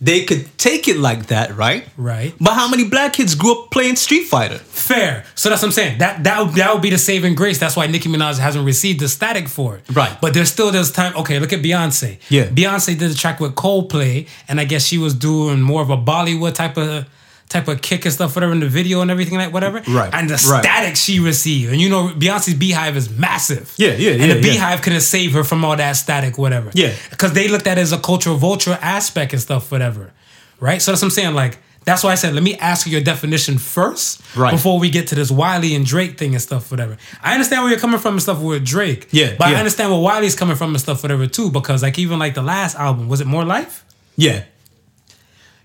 They 0.00 0.24
could 0.24 0.46
take 0.56 0.88
it 0.88 0.96
like 0.96 1.26
that, 1.26 1.56
right? 1.56 1.86
Right. 1.96 2.34
But 2.40 2.54
how 2.54 2.68
many 2.68 2.84
black 2.88 3.12
kids 3.12 3.34
grew 3.34 3.52
up 3.64 3.70
playing 3.70 3.96
Street 3.96 4.24
Fighter? 4.24 4.58
Fair. 4.58 5.24
So 5.34 5.50
that's 5.50 5.60
what 5.60 5.68
I'm 5.68 5.72
saying. 5.72 5.98
That 5.98 6.24
that 6.24 6.40
would, 6.40 6.54
that 6.54 6.72
would 6.72 6.82
be 6.82 6.90
the 6.90 6.98
saving 6.98 7.34
grace. 7.34 7.58
That's 7.58 7.76
why 7.76 7.86
Nicki 7.86 8.08
Minaj 8.08 8.38
hasn't 8.38 8.64
received 8.64 9.00
the 9.00 9.08
static 9.08 9.48
for 9.48 9.76
it. 9.76 9.82
Right. 9.92 10.16
But 10.20 10.32
there's 10.32 10.50
still 10.50 10.70
this 10.70 10.90
time. 10.90 11.14
Okay, 11.16 11.38
look 11.38 11.52
at 11.52 11.60
Beyonce. 11.60 12.18
Yeah. 12.30 12.46
Beyonce 12.46 12.98
did 12.98 13.10
a 13.10 13.14
track 13.14 13.40
with 13.40 13.54
Coldplay, 13.54 14.26
and 14.48 14.58
I 14.58 14.64
guess 14.64 14.86
she 14.86 14.96
was 14.96 15.14
doing 15.14 15.60
more 15.60 15.82
of 15.82 15.90
a 15.90 15.98
Bollywood 15.98 16.54
type 16.54 16.78
of 16.78 17.06
type 17.50 17.68
of 17.68 17.82
kick 17.82 18.06
and 18.06 18.14
stuff, 18.14 18.34
whatever 18.34 18.52
in 18.52 18.60
the 18.60 18.68
video 18.68 19.02
and 19.02 19.10
everything 19.10 19.34
like 19.36 19.52
whatever. 19.52 19.82
Right, 19.88 20.08
And 20.14 20.30
the 20.30 20.34
right. 20.50 20.62
static 20.62 20.96
she 20.96 21.20
received, 21.20 21.72
and 21.72 21.80
you 21.80 21.90
know 21.90 22.08
Beyonce's 22.16 22.54
Beehive 22.54 22.96
is 22.96 23.10
massive. 23.10 23.74
Yeah, 23.76 23.88
yeah, 23.96 24.12
And 24.12 24.20
yeah, 24.22 24.26
the 24.28 24.34
yeah. 24.36 24.40
Beehive 24.40 24.80
couldn't 24.80 25.00
save 25.02 25.32
her 25.34 25.44
from 25.44 25.64
all 25.64 25.76
that 25.76 25.92
static, 25.92 26.38
whatever. 26.38 26.70
Yeah. 26.72 26.94
Because 27.10 27.34
they 27.34 27.48
looked 27.48 27.66
at 27.66 27.76
it 27.76 27.82
as 27.82 27.92
a 27.92 27.98
cultural 27.98 28.36
vulture 28.36 28.78
aspect 28.80 29.32
and 29.34 29.42
stuff, 29.42 29.70
whatever. 29.70 30.12
Right. 30.60 30.80
So 30.80 30.92
that's 30.92 31.02
what 31.02 31.08
I'm 31.08 31.10
saying. 31.10 31.34
Like. 31.34 31.58
That's 31.86 32.04
why 32.04 32.10
I 32.12 32.14
said, 32.16 32.34
let 32.34 32.42
me 32.42 32.56
ask 32.56 32.86
you 32.86 32.92
your 32.92 33.00
definition 33.00 33.56
first 33.56 34.20
Right. 34.36 34.50
before 34.50 34.78
we 34.78 34.90
get 34.90 35.06
to 35.08 35.14
this 35.14 35.30
Wiley 35.30 35.74
and 35.74 35.84
Drake 35.84 36.18
thing 36.18 36.34
and 36.34 36.42
stuff, 36.42 36.70
whatever. 36.70 36.98
I 37.22 37.32
understand 37.32 37.62
where 37.62 37.70
you're 37.70 37.80
coming 37.80 37.98
from 37.98 38.12
and 38.14 38.22
stuff 38.22 38.38
with 38.38 38.66
Drake. 38.66 39.08
Yeah, 39.12 39.34
But 39.38 39.48
I 39.48 39.54
understand 39.54 39.90
where 39.90 39.98
Wiley's 39.98 40.36
coming 40.36 40.56
from 40.56 40.70
and 40.70 40.80
stuff, 40.80 41.02
whatever, 41.02 41.26
too, 41.26 41.50
because 41.50 41.82
like 41.82 41.98
even 41.98 42.18
like 42.18 42.34
the 42.34 42.42
last 42.42 42.76
album, 42.76 43.08
was 43.08 43.22
it 43.22 43.26
More 43.26 43.46
Life? 43.46 43.82
Yeah. 44.16 44.44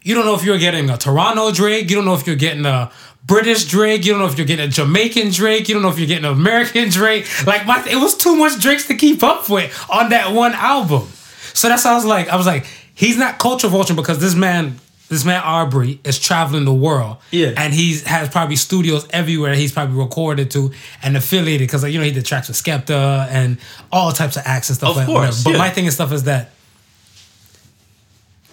You 0.06 0.14
don't 0.14 0.26
know 0.26 0.36
if 0.36 0.44
you're 0.44 0.60
getting 0.60 0.88
a 0.92 0.98
Toronto 0.98 1.52
Drake, 1.52 1.90
you 1.90 1.96
don't 1.96 2.06
know 2.06 2.14
if 2.14 2.28
you're 2.28 2.36
getting 2.36 2.64
a 2.64 2.92
British 3.26 3.66
Drake, 3.66 4.06
you 4.06 4.12
don't 4.12 4.22
know 4.22 4.28
if 4.28 4.38
you're 4.38 4.46
getting 4.46 4.68
a 4.68 4.70
Jamaican 4.70 5.32
Drake, 5.32 5.68
you 5.68 5.74
don't 5.74 5.82
know 5.82 5.90
if 5.90 5.98
you're 5.98 6.08
getting 6.08 6.26
an 6.26 6.32
American 6.32 6.90
Drake. 6.90 7.26
Like 7.48 7.66
my 7.66 7.84
it 7.90 7.96
was 7.96 8.16
too 8.16 8.36
much 8.36 8.62
Drakes 8.62 8.86
to 8.90 8.94
keep 8.94 9.24
up 9.24 9.50
with 9.50 9.76
on 9.90 10.12
that 10.12 10.32
one 10.32 10.54
album. 10.54 11.08
So 11.56 11.70
that's 11.70 11.84
how 11.84 11.94
I 11.94 11.96
was 11.96 12.06
like, 12.06 12.30
I 12.30 12.36
was 12.36 12.46
like, 12.46 12.68
he's 12.94 13.18
not 13.18 13.40
culture 13.40 13.68
vulture 13.68 13.96
because 13.96 14.20
this 14.20 14.36
man, 14.36 14.80
this 15.10 15.26
man 15.26 15.42
Aubrey 15.44 16.00
is 16.04 16.20
traveling 16.20 16.66
the 16.66 16.74
world. 16.74 17.18
Yeah. 17.32 17.54
And 17.58 17.74
he 17.74 17.98
has 18.02 18.30
probably 18.30 18.58
studios 18.58 19.08
everywhere 19.10 19.56
he's 19.56 19.72
probably 19.72 19.98
recorded 19.98 20.52
to 20.52 20.72
and 21.02 21.18
affiliated 21.18 21.68
because 21.68 21.82
like, 21.82 21.94
you 21.94 21.98
know 21.98 22.06
he 22.06 22.12
did 22.12 22.26
tracks 22.28 22.48
with 22.48 22.58
Skepta 22.58 23.28
and 23.32 23.58
all 23.92 24.12
types 24.12 24.38
of 24.38 24.44
acts 24.46 24.70
and 24.70 24.78
stuff 24.78 24.92
Of 24.92 24.98
like 24.98 25.08
course, 25.08 25.38
that. 25.38 25.44
But 25.46 25.54
yeah. 25.54 25.58
my 25.58 25.72
thing 25.72 25.86
and 25.86 25.94
stuff 25.94 26.12
is 26.12 26.26
that 26.26 26.52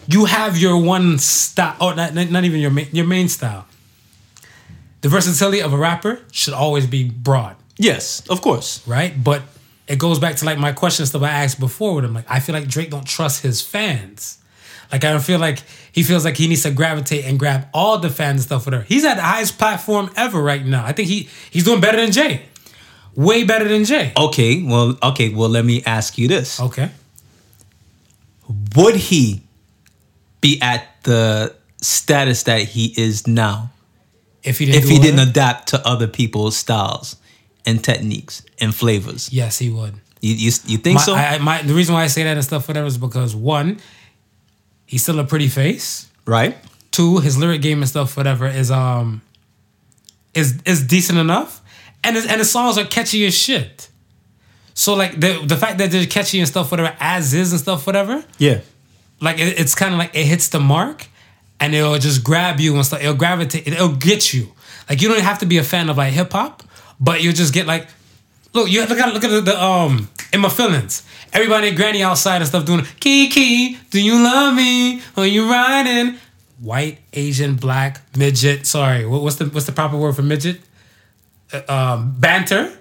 you 0.09 0.24
have 0.26 0.59
your 0.59 0.76
one 0.80 1.18
style, 1.18 1.76
oh, 1.80 1.90
or 1.90 1.94
not, 1.94 2.14
not 2.14 2.44
even 2.44 2.61
your 2.61 2.70
main, 2.70 2.88
your 2.92 3.07
main 3.07 3.28
style. 3.28 3.66
The 5.03 5.09
versatility 5.09 5.61
of 5.61 5.72
a 5.72 5.76
rapper 5.76 6.20
should 6.30 6.55
always 6.55 6.86
be 6.86 7.09
broad, 7.11 7.57
Yes, 7.76 8.26
of 8.28 8.40
course. 8.40 8.86
right? 8.86 9.12
But 9.22 9.42
it 9.88 9.98
goes 9.98 10.18
back 10.20 10.36
to 10.36 10.44
like 10.44 10.59
my 10.59 10.72
question 10.72 11.07
stuff 11.07 11.22
I 11.22 11.30
asked 11.30 11.59
before 11.59 11.94
with 11.96 12.05
him. 12.05 12.14
Like 12.14 12.26
I 12.28 12.38
feel 12.40 12.55
like 12.55 12.68
Drake 12.68 12.90
don't 12.90 13.07
trust 13.07 13.42
his 13.42 13.61
fans. 13.61 14.38
Like 14.92 15.05
I 15.05 15.11
don't 15.11 15.22
feel 15.24 15.38
like 15.40 15.59
he 15.90 16.03
feels 16.05 16.24
like 16.24 16.36
he 16.36 16.46
needs 16.46 16.62
to 16.62 16.70
gravitate 16.70 17.24
and 17.24 17.38
grab 17.38 17.66
all 17.74 17.98
the 17.98 18.11
fans 18.11 18.34
and 18.36 18.42
stuff 18.42 18.64
with 18.66 18.74
her. 18.74 18.82
He's 18.82 19.05
at 19.05 19.14
the 19.14 19.22
highest 19.22 19.59
platform 19.59 20.11
ever 20.16 20.40
right 20.40 20.64
now. 20.64 20.84
I 20.84 20.92
think 20.92 21.09
he 21.09 21.28
he's 21.50 21.64
doing 21.64 21.80
better 21.80 22.00
than 22.00 22.12
Jay, 22.12 22.42
way 23.16 23.42
better 23.42 23.66
than 23.66 23.84
Jay. 23.84 24.12
Okay, 24.16 24.62
well, 24.62 24.96
okay, 25.03 25.30
well, 25.30 25.48
let 25.48 25.64
me 25.64 25.82
ask 25.84 26.16
you 26.18 26.28
this. 26.28 26.61
Okay, 26.61 26.90
Would 28.76 28.96
he 28.96 29.41
be 30.43 30.61
at 30.61 31.03
the 31.05 31.55
status 31.80 32.43
that 32.43 32.62
he 32.62 32.93
is 32.99 33.26
now 33.26 33.70
if 34.43 34.59
he 34.59 34.66
didn't, 34.66 34.82
if 34.82 34.88
he 34.90 34.99
didn't 34.99 35.16
that, 35.16 35.28
adapt 35.28 35.68
to 35.68 35.86
other 35.86 36.07
people's 36.07 36.57
styles 36.57 37.16
and 37.64 37.82
techniques 37.82 38.43
and 38.61 38.74
flavors? 38.74 39.32
yes, 39.32 39.59
he 39.59 39.70
would. 39.70 39.95
You, 40.20 40.34
you, 40.34 40.53
you 40.66 40.78
think 40.78 40.97
my, 40.97 41.01
so? 41.03 41.14
I, 41.14 41.38
my, 41.38 41.62
the 41.62 41.74
reason 41.74 41.95
why 41.95 42.03
I 42.05 42.07
say 42.09 42.22
that 42.24 42.36
and 42.36 42.45
stuff 42.45 42.68
whatever 42.68 42.86
is 42.86 42.99
because 42.99 43.34
one, 43.34 43.80
he's 44.86 45.03
still 45.03 45.18
a 45.18 45.24
pretty 45.24 45.49
face. 45.49 46.09
right? 46.26 46.57
Two, 46.93 47.18
his 47.18 47.38
lyric 47.38 47.62
game 47.62 47.78
and 47.78 47.88
stuff 47.88 48.16
whatever 48.16 48.47
is 48.47 48.70
um 48.70 49.22
is 50.34 50.61
is 50.66 50.84
decent 50.86 51.18
enough, 51.18 51.61
and 52.05 52.16
his, 52.16 52.26
and 52.26 52.40
the 52.40 52.45
songs 52.45 52.76
are 52.78 52.84
catchy 52.84 53.24
as 53.26 53.34
shit. 53.34 53.88
So 54.74 54.95
like 54.95 55.18
the 55.18 55.43
the 55.45 55.57
fact 55.57 55.78
that 55.78 55.90
they're 55.90 56.07
catchy 56.07 56.38
and 56.38 56.47
stuff 56.49 56.70
whatever 56.70 56.95
as 57.01 57.32
is 57.34 57.53
and 57.53 57.61
stuff 57.61 57.86
whatever, 57.86 58.24
Yeah. 58.38 58.61
Like 59.22 59.38
it, 59.38 59.58
it's 59.58 59.74
kind 59.74 59.94
of 59.94 59.98
like 59.98 60.14
it 60.14 60.26
hits 60.26 60.48
the 60.48 60.60
mark, 60.60 61.06
and 61.60 61.74
it'll 61.74 61.98
just 61.98 62.22
grab 62.22 62.60
you 62.60 62.74
and 62.74 62.84
stuff. 62.84 63.00
It'll 63.00 63.14
gravitate. 63.14 63.66
It'll 63.66 63.96
get 63.96 64.34
you. 64.34 64.52
Like 64.90 65.00
you 65.00 65.08
don't 65.08 65.20
have 65.20 65.38
to 65.38 65.46
be 65.46 65.58
a 65.58 65.64
fan 65.64 65.88
of 65.88 65.96
like 65.96 66.12
hip 66.12 66.32
hop, 66.32 66.62
but 67.00 67.22
you'll 67.22 67.32
just 67.32 67.54
get 67.54 67.66
like, 67.66 67.88
look, 68.52 68.70
you 68.70 68.84
look 68.84 68.98
at 68.98 69.14
look 69.14 69.24
at 69.24 69.30
the, 69.30 69.40
the 69.40 69.62
um 69.62 70.08
in 70.32 70.40
my 70.40 70.48
feelings. 70.48 71.06
Everybody, 71.32 71.70
granny 71.70 72.02
outside 72.02 72.36
and 72.36 72.46
stuff 72.46 72.66
doing 72.66 72.84
Kiki, 73.00 73.78
do 73.90 74.02
you 74.02 74.22
love 74.22 74.54
me? 74.54 75.00
Are 75.16 75.26
you 75.26 75.50
riding? 75.50 76.18
White, 76.60 76.98
Asian, 77.12 77.56
black, 77.56 78.00
midget. 78.16 78.66
Sorry, 78.66 79.06
what, 79.06 79.22
what's 79.22 79.36
the 79.36 79.46
what's 79.46 79.66
the 79.66 79.72
proper 79.72 79.96
word 79.96 80.14
for 80.14 80.22
midget? 80.22 80.60
Uh, 81.52 81.62
um, 81.68 82.14
banter, 82.18 82.72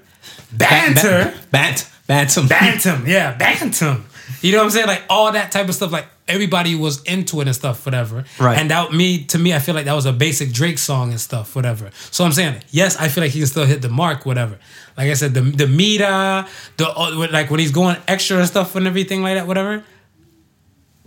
banter. 0.51 1.33
Bant. 1.51 1.87
Bantam. 2.11 2.45
Bantam, 2.47 3.07
yeah, 3.07 3.37
Bantam. 3.37 4.03
You 4.41 4.51
know 4.51 4.59
what 4.59 4.65
I'm 4.65 4.69
saying? 4.71 4.87
Like 4.87 5.03
all 5.09 5.31
that 5.31 5.51
type 5.51 5.69
of 5.69 5.75
stuff. 5.75 5.91
Like 5.91 6.07
everybody 6.27 6.75
was 6.75 7.01
into 7.03 7.41
it 7.41 7.47
and 7.47 7.55
stuff, 7.55 7.85
whatever. 7.85 8.23
Right. 8.39 8.57
And 8.57 8.71
that 8.71 8.91
me 8.91 9.23
to 9.25 9.37
me, 9.37 9.53
I 9.53 9.59
feel 9.59 9.75
like 9.75 9.85
that 9.85 9.93
was 9.93 10.05
a 10.05 10.13
basic 10.13 10.51
Drake 10.51 10.77
song 10.77 11.11
and 11.11 11.19
stuff, 11.19 11.55
whatever. 11.55 11.91
So 12.09 12.23
I'm 12.23 12.31
saying, 12.31 12.61
yes, 12.71 12.97
I 12.97 13.07
feel 13.07 13.23
like 13.23 13.31
he 13.31 13.39
can 13.39 13.47
still 13.47 13.65
hit 13.65 13.81
the 13.81 13.89
mark, 13.89 14.25
whatever. 14.25 14.57
Like 14.97 15.09
I 15.09 15.13
said, 15.13 15.33
the 15.33 15.41
the 15.41 15.67
meter, 15.67 16.45
the 16.77 16.89
uh, 16.89 17.27
like 17.31 17.49
when 17.49 17.59
he's 17.59 17.71
going 17.71 17.97
extra 18.07 18.37
and 18.37 18.47
stuff 18.47 18.75
and 18.75 18.87
everything 18.87 19.21
like 19.21 19.35
that, 19.35 19.47
whatever. 19.47 19.83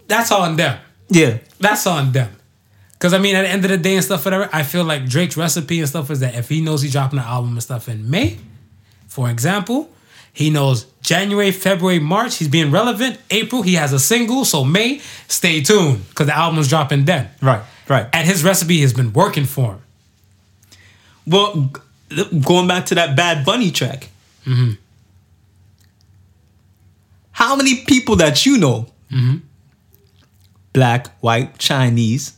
That's 0.06 0.30
on 0.30 0.56
them. 0.56 0.78
Yeah. 1.08 1.38
That's 1.58 1.86
on 1.86 2.12
them. 2.12 2.30
Cause 2.98 3.12
I 3.12 3.18
mean, 3.18 3.36
at 3.36 3.42
the 3.42 3.48
end 3.48 3.64
of 3.64 3.70
the 3.70 3.76
day 3.76 3.96
and 3.96 4.04
stuff, 4.04 4.24
whatever, 4.24 4.48
I 4.52 4.62
feel 4.62 4.84
like 4.84 5.06
Drake's 5.06 5.36
recipe 5.36 5.78
and 5.80 5.88
stuff 5.88 6.10
is 6.10 6.20
that 6.20 6.34
if 6.36 6.48
he 6.48 6.62
knows 6.62 6.80
he's 6.80 6.92
dropping 6.92 7.18
an 7.18 7.24
album 7.26 7.52
and 7.52 7.62
stuff 7.62 7.88
in 7.88 8.08
May, 8.08 8.38
for 9.08 9.28
example, 9.28 9.90
he 10.34 10.50
knows 10.50 10.84
January, 11.00 11.50
February, 11.52 12.00
March, 12.00 12.36
he's 12.36 12.48
being 12.48 12.70
relevant. 12.70 13.18
April, 13.30 13.62
he 13.62 13.74
has 13.74 13.92
a 13.94 13.98
single. 13.98 14.44
So 14.44 14.64
May, 14.64 14.98
stay 15.28 15.62
tuned 15.62 16.06
because 16.10 16.26
the 16.26 16.36
album's 16.36 16.68
dropping 16.68 17.06
then. 17.06 17.30
Right. 17.40 17.62
Right. 17.88 18.08
And 18.12 18.26
his 18.26 18.44
recipe 18.44 18.80
has 18.82 18.92
been 18.92 19.12
working 19.12 19.44
for 19.46 19.74
him. 19.74 19.82
Well, 21.26 21.70
going 22.44 22.68
back 22.68 22.86
to 22.86 22.94
that 22.96 23.16
Bad 23.16 23.46
Bunny 23.46 23.70
track. 23.70 24.10
Mm-hmm. 24.44 24.72
How 27.32 27.56
many 27.56 27.84
people 27.84 28.16
that 28.16 28.44
you 28.44 28.58
know, 28.58 28.88
Mm-hmm. 29.12 29.36
black, 30.72 31.16
white, 31.20 31.56
Chinese, 31.58 32.32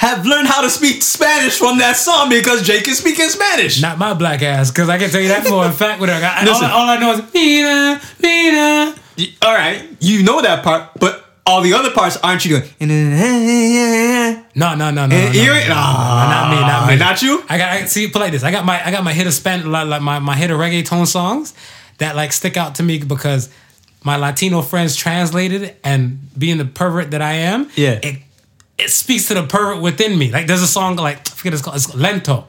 have 0.00 0.24
learned 0.24 0.48
how 0.48 0.62
to 0.62 0.70
speak 0.70 1.02
Spanish 1.02 1.58
from 1.58 1.76
that 1.78 1.94
song 1.96 2.30
because 2.30 2.62
Jake 2.66 2.88
is 2.88 2.98
speaking 2.98 3.28
Spanish? 3.28 3.80
Not 3.82 3.98
my 3.98 4.14
black 4.14 4.40
ass, 4.42 4.70
because 4.70 4.88
I 4.88 4.96
can 4.98 5.10
tell 5.10 5.20
you 5.20 5.28
that 5.28 5.44
for 5.46 5.66
a 5.66 5.70
fact. 5.82 6.00
With 6.00 6.08
her, 6.08 6.16
I, 6.16 6.38
all, 6.40 6.44
Listen. 6.46 6.64
I- 6.64 6.72
all 6.72 6.88
I 6.88 6.96
know 6.96 7.12
is 7.12 7.20
Mina, 7.34 8.00
Mina. 8.22 8.94
Y- 9.18 9.34
All 9.42 9.54
right, 9.54 9.84
you 10.00 10.22
know 10.22 10.40
that 10.40 10.64
part, 10.64 10.90
but 10.98 11.24
all 11.44 11.60
the 11.62 11.74
other 11.74 11.90
parts 11.90 12.16
aren't 12.22 12.44
you 12.46 12.60
doing? 12.60 12.70
No, 12.80 14.74
no, 14.74 14.90
no, 14.90 14.90
no, 14.90 14.90
no, 14.90 15.06
no, 15.06 15.16
Eh, 15.16 15.32
no, 15.32 15.44
no, 15.44 15.60
no, 15.68 15.74
not 15.74 16.50
me, 16.50 16.60
not 16.60 16.88
me, 16.88 16.96
Not 16.96 17.22
you? 17.22 17.44
I 17.48 17.58
got 17.58 17.70
I, 17.70 17.84
see 17.84 18.08
put 18.08 18.20
like 18.20 18.32
this. 18.32 18.42
I 18.44 18.50
got 18.50 18.64
my 18.64 18.84
I 18.86 18.90
got 18.90 19.04
my 19.04 19.12
hit 19.12 19.26
of 19.26 19.32
span 19.34 19.70
like, 19.70 19.86
like 19.86 20.02
my 20.02 20.18
my 20.18 20.36
hit 20.36 20.50
of 20.50 20.58
reggaeton 20.58 21.06
songs 21.06 21.54
that 21.98 22.16
like 22.16 22.32
stick 22.32 22.56
out 22.56 22.76
to 22.76 22.82
me 22.82 22.98
because 22.98 23.48
my 24.04 24.16
Latino 24.16 24.62
friends 24.62 24.96
translated 24.96 25.62
it 25.62 25.80
and 25.84 26.18
being 26.38 26.56
the 26.58 26.64
pervert 26.64 27.10
that 27.10 27.20
I 27.22 27.32
am, 27.34 27.68
Yeah. 27.76 27.98
it 28.02 28.16
it 28.80 28.90
speaks 28.90 29.28
to 29.28 29.34
the 29.34 29.42
pervert 29.44 29.82
within 29.82 30.18
me. 30.18 30.30
Like 30.30 30.46
there's 30.46 30.62
a 30.62 30.66
song 30.66 30.96
like 30.96 31.18
I 31.18 31.34
forget 31.34 31.52
it's 31.52 31.62
called 31.62 31.76
it's 31.76 31.94
lento. 31.94 32.46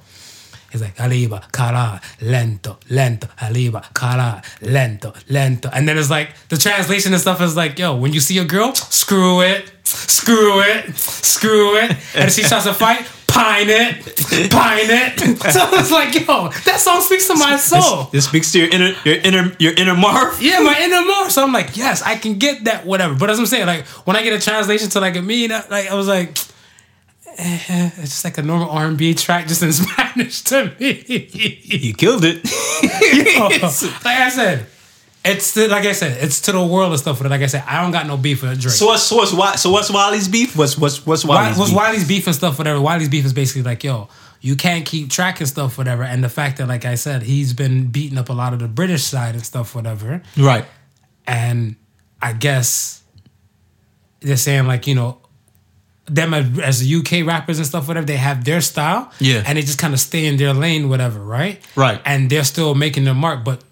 It's 0.72 0.81
like 0.81 0.95
aliba, 0.98 1.52
cara, 1.52 1.99
lento, 2.22 2.77
lento, 2.89 3.27
aliba, 3.39 3.84
cara, 3.93 4.41
lento, 4.61 5.14
lento. 5.30 5.69
And 5.73 5.88
then 5.88 5.98
it's 5.98 6.10
like 6.10 6.35
the 6.49 6.57
translation 6.57 7.14
and 7.14 7.22
stuff 7.22 7.41
is 7.41 7.56
like, 7.56 7.77
yo, 7.77 7.95
when 7.95 8.14
you 8.14 8.19
see 8.19 8.38
a 8.38 8.45
girl, 8.45 8.73
screw 8.73 9.41
it, 9.41 9.72
screw 9.84 10.61
it, 10.61 10.95
screw 10.95 11.76
it. 11.77 11.91
And 12.15 12.27
if 12.27 12.34
she 12.34 12.43
starts 12.43 12.65
to 12.65 12.73
fight, 12.73 13.06
pine 13.27 13.69
it, 13.69 14.52
pine 14.52 14.89
it. 14.89 15.19
So 15.52 15.68
it's 15.73 15.91
like, 15.91 16.14
yo, 16.15 16.49
that 16.65 16.80
song 16.80 17.02
speaks 17.02 17.27
to 17.27 17.35
my 17.35 17.57
soul. 17.57 18.06
This 18.11 18.26
speaks 18.26 18.52
to 18.53 18.60
your 18.60 18.69
inner, 18.69 18.93
your 19.03 19.15
inner, 19.15 19.56
your 19.60 19.73
inner 19.73 19.95
Marv. 19.95 20.41
Yeah, 20.41 20.60
my 20.60 20.80
inner 20.80 21.06
more. 21.06 21.30
So 21.30 21.43
I'm 21.43 21.52
like, 21.52 21.76
yes, 21.76 22.02
I 22.02 22.15
can 22.15 22.38
get 22.38 22.65
that, 22.65 22.85
whatever. 22.85 23.15
But 23.15 23.30
as 23.30 23.39
I'm 23.39 23.45
saying, 23.45 23.65
like 23.65 23.85
when 24.06 24.15
I 24.15 24.23
get 24.23 24.34
a 24.34 24.39
translation 24.39 24.89
to 24.91 24.99
like 24.99 25.15
a 25.15 25.22
me, 25.22 25.48
like 25.48 25.89
I 25.91 25.95
was 25.95 26.07
like, 26.07 26.38
it's 27.37 27.95
just 27.95 28.23
like 28.23 28.37
a 28.37 28.41
normal 28.41 28.69
R&B 28.69 29.13
track, 29.15 29.47
just 29.47 29.63
in 29.63 29.71
Spanish 29.73 30.41
to 30.43 30.73
me. 30.79 31.03
You 31.63 31.93
killed 31.93 32.23
it. 32.25 32.43
like 34.05 34.05
I 34.05 34.29
said, 34.29 34.65
it's 35.23 35.53
to, 35.53 35.67
like 35.67 35.85
I 35.85 35.91
said, 35.91 36.23
it's 36.23 36.41
to 36.41 36.51
the 36.51 36.65
world 36.65 36.91
and 36.91 36.99
stuff. 36.99 37.21
But 37.21 37.29
like 37.29 37.41
I 37.41 37.45
said, 37.45 37.63
I 37.67 37.81
don't 37.81 37.91
got 37.91 38.07
no 38.07 38.17
beef 38.17 38.41
with 38.41 38.59
Drake. 38.59 38.73
so 38.73 38.87
what's 38.87 39.03
so 39.03 39.15
what's 39.15 39.61
so 39.61 39.71
what's 39.71 39.91
Wiley's 39.91 40.27
beef? 40.27 40.57
What's 40.57 40.77
what's 40.77 41.05
what's 41.05 41.23
Wiley's 41.23 41.57
what's 41.57 41.69
beef? 41.69 41.77
Wiley's 41.77 42.07
beef 42.07 42.27
and 42.27 42.35
stuff, 42.35 42.57
whatever. 42.57 42.81
Wiley's 42.81 43.09
beef 43.09 43.25
is 43.25 43.33
basically 43.33 43.61
like, 43.61 43.83
yo, 43.83 44.09
you 44.41 44.55
can't 44.55 44.85
keep 44.85 45.09
track 45.09 45.39
and 45.39 45.47
stuff, 45.47 45.77
whatever. 45.77 46.03
And 46.03 46.23
the 46.23 46.29
fact 46.29 46.57
that, 46.57 46.67
like 46.67 46.85
I 46.85 46.95
said, 46.95 47.21
he's 47.23 47.53
been 47.53 47.87
beating 47.87 48.17
up 48.17 48.29
a 48.29 48.33
lot 48.33 48.53
of 48.53 48.59
the 48.59 48.67
British 48.67 49.03
side 49.03 49.35
and 49.35 49.45
stuff, 49.45 49.75
whatever. 49.75 50.23
Right. 50.35 50.65
And 51.27 51.75
I 52.19 52.33
guess 52.33 53.03
they're 54.21 54.37
saying 54.37 54.65
like 54.65 54.87
you 54.87 54.95
know 54.95 55.20
them 56.06 56.34
as, 56.34 56.82
UK 56.91 57.26
rappers 57.26 57.57
and 57.57 57.65
stuff, 57.68 57.88
whatever, 57.88 58.06
they 58.06 58.18
have 58.18 58.44
their 58.44 58.60
style. 58.61 59.11
Yeah. 59.19 59.44
And 59.45 59.57
they 59.57 59.61
just 59.61 59.78
kind 59.80 59.94
of 59.94 59.99
stay 59.99 60.26
in 60.26 60.38
their 60.38 60.53
lane, 60.53 60.90
whatever, 60.90 61.19
right? 61.19 61.61
Right. 61.76 62.02
And 62.06 62.30
they're 62.30 62.44
still 62.44 62.76
making 62.76 63.06
their 63.06 63.14
mark, 63.14 63.44
but 63.45 63.64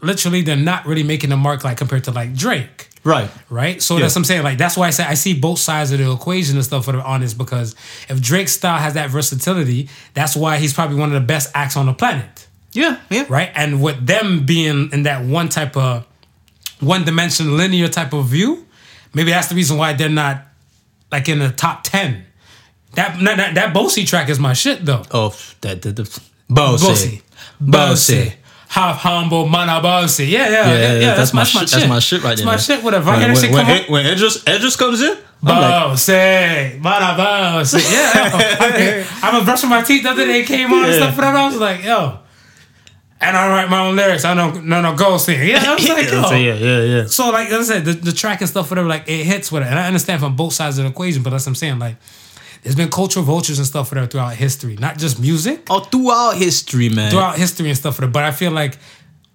literally 0.00 0.42
they're 0.42 0.56
not 0.56 0.86
really 0.86 1.02
making 1.02 1.32
a 1.32 1.36
mark 1.36 1.64
like 1.64 1.76
compared 1.76 2.04
to 2.04 2.10
like 2.12 2.34
Drake. 2.34 2.88
Right. 3.04 3.30
Right? 3.48 3.80
So 3.80 3.94
Yeah. 3.96 4.02
that's 4.02 4.14
what 4.16 4.20
I'm 4.20 4.24
saying. 4.24 4.42
Like 4.42 4.58
that's 4.58 4.76
why 4.76 4.88
I 4.88 4.90
say 4.90 5.04
I 5.04 5.14
see 5.14 5.38
both 5.38 5.58
sides 5.60 5.92
of 5.92 5.98
the 5.98 6.10
equation 6.10 6.56
and 6.56 6.64
stuff 6.64 6.86
for 6.86 6.92
the 6.92 7.02
honest, 7.02 7.38
because 7.38 7.76
if 8.08 8.20
Drake's 8.20 8.52
style 8.52 8.78
has 8.78 8.94
that 8.94 9.10
versatility, 9.10 9.88
that's 10.14 10.34
why 10.34 10.58
he's 10.58 10.74
probably 10.74 10.96
one 10.96 11.10
of 11.10 11.14
the 11.14 11.26
best 11.26 11.50
acts 11.54 11.76
on 11.76 11.86
the 11.86 11.94
planet 11.94 12.46
Yeah. 12.72 12.96
Yeah. 13.10 13.26
right? 13.28 13.50
And 13.54 13.80
with 13.80 14.04
them 14.06 14.44
being 14.44 14.90
in 14.92 15.04
that 15.04 15.24
one 15.24 15.48
type 15.48 15.76
of 15.76 16.04
one 16.80 17.04
dimension 17.04 17.56
linear 17.56 17.88
type 17.88 18.12
of 18.12 18.26
view, 18.26 18.66
maybe 19.14 19.30
that's 19.30 19.48
the 19.48 19.54
reason 19.54 19.78
why 19.78 19.92
they're 19.92 20.08
not 20.08 20.42
like 21.10 21.28
in 21.28 21.38
the 21.38 21.50
top 21.50 21.84
ten. 21.84 22.24
That 22.94 23.18
that, 23.20 23.54
that, 23.54 23.74
Bosey 23.74 24.06
track 24.06 24.28
is 24.28 24.38
my 24.38 24.54
shit 24.54 24.84
though. 24.84 25.02
Oh, 25.10 25.36
that 25.60 25.82
the, 25.82 25.92
the 25.92 26.20
Bossy. 26.48 27.22
Bossy. 27.60 28.32
Half 28.68 28.96
humble, 28.96 29.46
mana 29.46 29.80
bossy. 29.80 30.26
Yeah, 30.26 30.48
yeah, 30.48 30.66
yeah. 30.66 30.98
yeah, 30.98 31.14
that's, 31.14 31.32
my, 31.32 31.44
that's 31.44 31.50
shit. 31.50 31.70
That's 31.70 31.88
my 31.88 31.98
shit 32.00 32.22
right 32.22 32.30
That's 32.30 32.40
there. 32.40 32.46
my 32.46 32.56
shit. 32.56 32.84
Whatever. 32.84 33.12
When, 33.12 33.32
when, 33.32 33.52
when, 33.52 33.84
when 33.84 34.06
Idris, 34.06 34.42
Idris 34.46 34.74
comes 34.76 35.00
in, 35.00 35.16
I'm 35.42 35.46
Bossy, 35.46 36.78
mana 36.80 37.16
bossy. 37.16 37.78
Yeah, 37.78 38.12
I, 38.24 39.06
I 39.22 39.36
was 39.36 39.44
brushing 39.44 39.70
my 39.70 39.82
teeth 39.82 40.02
the 40.02 40.10
other 40.10 40.26
day. 40.26 40.42
Came 40.44 40.72
on 40.72 40.84
and 40.84 40.94
stuff. 40.94 41.16
Whatever. 41.16 41.36
I 41.36 41.46
was 41.46 41.56
like, 41.58 41.84
yo. 41.84 42.18
And 43.20 43.34
I 43.36 43.48
write 43.48 43.70
my 43.70 43.80
own 43.86 43.96
lyrics. 43.96 44.24
I 44.26 44.34
don't 44.34 44.66
know, 44.66 44.80
no, 44.82 44.90
no, 44.90 44.96
go 44.96 45.16
sing. 45.16 45.40
Yeah, 45.48 45.62
I 45.66 45.74
was 45.74 45.88
like, 45.88 46.06
yo. 46.10 46.30
yeah, 46.32 46.54
yeah, 46.54 46.80
yeah. 46.82 47.04
So 47.06 47.30
like 47.30 47.48
I 47.50 47.62
said, 47.62 47.84
the, 47.86 47.92
the 47.92 48.12
track 48.12 48.40
and 48.42 48.48
stuff, 48.50 48.70
whatever, 48.70 48.86
like 48.88 49.08
it 49.08 49.24
hits 49.24 49.50
with 49.50 49.62
it. 49.62 49.66
And 49.68 49.78
I 49.78 49.86
understand 49.86 50.20
from 50.20 50.36
both 50.36 50.52
sides 50.52 50.76
of 50.78 50.84
the 50.84 50.90
equation, 50.90 51.22
but 51.22 51.30
that's 51.30 51.46
what 51.46 51.50
I'm 51.52 51.54
saying. 51.54 51.78
Like 51.78 51.96
there's 52.62 52.76
been 52.76 52.90
cultural 52.90 53.24
vultures 53.24 53.58
and 53.58 53.66
stuff 53.66 53.90
whatever 53.90 54.06
throughout 54.06 54.34
history. 54.34 54.76
Not 54.76 54.98
just 54.98 55.18
music, 55.20 55.62
Oh, 55.70 55.80
throughout 55.80 56.32
history, 56.36 56.88
man. 56.90 57.10
throughout 57.10 57.38
history 57.38 57.68
and 57.68 57.78
stuff 57.78 57.96
whatever. 57.98 58.12
But 58.12 58.24
I 58.24 58.32
feel 58.32 58.52
like 58.52 58.76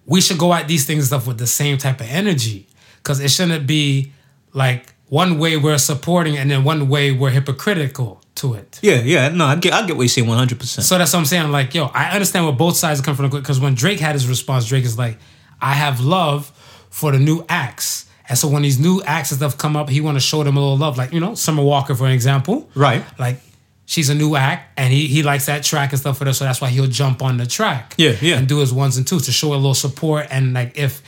we 0.06 0.22
should 0.22 0.38
go 0.38 0.54
at 0.54 0.68
these 0.68 0.86
things 0.86 1.00
and 1.00 1.08
stuff 1.08 1.26
with 1.28 1.40
the 1.40 1.48
same 1.48 1.78
type 1.80 2.02
of 2.02 2.08
energy. 2.10 2.68
Cause 3.04 3.20
it 3.20 3.32
shouldn't 3.32 3.66
be 3.66 4.12
like 4.54 4.94
one 5.08 5.40
way 5.40 5.58
we're 5.58 5.80
supporting 5.80 6.38
and 6.38 6.52
then 6.52 6.64
one 6.64 6.88
way 6.88 7.12
we're 7.12 7.32
hypocritical 7.32 8.21
to 8.42 8.54
it. 8.56 8.80
yeah, 8.82 9.02
yeah. 9.02 9.30
No, 9.30 9.46
I 9.46 9.56
get, 9.56 9.74
I 9.74 9.86
get 9.86 9.96
what 9.96 10.04
you're 10.04 10.10
saying, 10.10 10.28
100. 10.28 10.60
percent 10.60 10.86
So 10.86 10.98
that's 10.98 11.14
what 11.14 11.20
I'm 11.20 11.26
saying. 11.26 11.52
Like, 11.52 11.74
yo, 11.74 11.86
I 11.86 12.12
understand 12.12 12.46
where 12.46 12.54
both 12.56 12.76
sides 12.78 13.02
come 13.02 13.16
from. 13.16 13.30
Because 13.30 13.60
when 13.60 13.74
Drake 13.74 14.00
had 14.00 14.14
his 14.14 14.28
response, 14.28 14.66
Drake 14.68 14.86
is 14.86 14.98
like, 14.98 15.18
I 15.62 15.74
have 15.74 16.00
love 16.00 16.52
for 16.90 17.12
the 17.12 17.20
new 17.20 17.46
acts. 17.50 18.08
And 18.30 18.38
so 18.38 18.48
when 18.48 18.62
these 18.62 18.80
new 18.80 19.02
acts 19.04 19.32
and 19.32 19.40
stuff 19.40 19.58
come 19.58 19.76
up, 19.76 19.90
he 19.90 20.00
want 20.02 20.16
to 20.16 20.22
show 20.22 20.44
them 20.44 20.56
a 20.58 20.60
little 20.60 20.78
love. 20.78 20.98
Like, 20.98 21.12
you 21.14 21.20
know, 21.20 21.36
Summer 21.36 21.64
Walker, 21.64 21.96
for 21.96 22.06
an 22.06 22.12
example. 22.14 22.70
Right. 22.76 23.04
Like, 23.20 23.38
she's 23.86 24.10
a 24.10 24.16
new 24.16 24.36
act 24.36 24.72
and 24.78 24.94
he, 24.94 25.08
he 25.08 25.22
likes 25.22 25.48
that 25.48 25.64
track 25.64 25.92
and 25.92 26.00
stuff 26.00 26.18
for 26.18 26.26
her. 26.26 26.34
So 26.34 26.46
that's 26.46 26.62
why 26.62 26.70
he'll 26.70 26.88
jump 26.88 27.22
on 27.22 27.38
the 27.38 27.46
track. 27.46 27.94
Yeah, 27.98 28.16
yeah. 28.22 28.38
And 28.38 28.48
do 28.48 28.60
his 28.60 28.72
ones 28.74 28.96
and 28.98 29.06
twos 29.06 29.26
to 29.26 29.32
show 29.34 29.50
a 29.54 29.56
little 29.56 29.74
support. 29.74 30.28
And 30.32 30.54
like, 30.54 30.78
if 30.78 31.02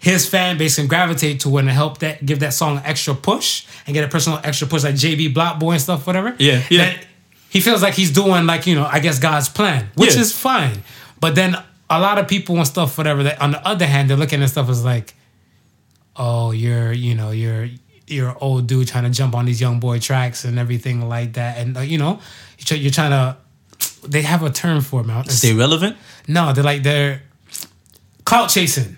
his 0.00 0.26
fan 0.28 0.58
base 0.58 0.76
can 0.76 0.86
gravitate 0.88 1.40
to 1.40 1.56
it 1.58 1.60
and 1.60 1.68
help 1.70 1.98
that, 1.98 2.24
give 2.26 2.40
that 2.40 2.52
song 2.54 2.78
an 2.78 2.82
extra 2.84 3.14
push 3.14 3.66
and 3.86 3.94
get 3.94 4.02
a 4.02 4.08
personal 4.08 4.40
extra 4.42 4.66
push, 4.66 4.82
like 4.82 4.94
JB 4.96 5.32
BlocBoy 5.34 5.72
and 5.72 5.80
stuff, 5.80 6.06
whatever. 6.06 6.34
Yeah, 6.38 6.62
yeah. 6.70 6.78
then 6.84 7.00
he 7.50 7.60
feels 7.60 7.82
like 7.82 7.94
he's 7.94 8.10
doing 8.10 8.46
like 8.46 8.66
you 8.66 8.74
know 8.74 8.86
I 8.86 8.98
guess 9.00 9.18
God's 9.18 9.48
plan, 9.48 9.90
which 9.94 10.14
Yeah. 10.14 10.22
is 10.22 10.32
fine. 10.32 10.82
But 11.20 11.34
then 11.34 11.54
a 11.88 12.00
lot 12.00 12.18
of 12.18 12.26
people 12.28 12.56
and 12.56 12.66
stuff, 12.66 12.96
whatever. 12.98 13.22
That 13.24 13.40
on 13.42 13.50
the 13.52 13.66
other 13.68 13.86
hand, 13.86 14.08
they're 14.08 14.16
looking 14.16 14.42
at 14.42 14.48
stuff 14.50 14.68
as 14.70 14.84
like, 14.84 15.14
oh, 16.16 16.50
you're 16.52 16.92
you 16.92 17.14
know 17.14 17.30
you're 17.30 17.68
you're 18.06 18.34
old 18.40 18.66
dude 18.66 18.88
trying 18.88 19.04
to 19.04 19.10
jump 19.10 19.34
on 19.34 19.44
these 19.44 19.60
young 19.60 19.80
boy 19.80 19.98
tracks 19.98 20.44
and 20.44 20.58
everything 20.58 21.08
like 21.08 21.34
that, 21.34 21.58
and 21.58 21.76
uh, 21.76 21.80
you 21.80 21.98
know 21.98 22.20
you're, 22.68 22.90
trying 22.90 23.10
to. 23.10 23.36
They 24.06 24.22
have 24.22 24.42
a 24.42 24.50
term 24.50 24.80
for 24.80 25.02
it, 25.02 25.06
man. 25.06 25.28
Stay 25.28 25.52
relevant. 25.52 25.96
no, 26.26 26.52
they're 26.54 26.64
like 26.64 26.82
they're 26.82 27.22
clout 28.24 28.48
chasing. 28.48 28.96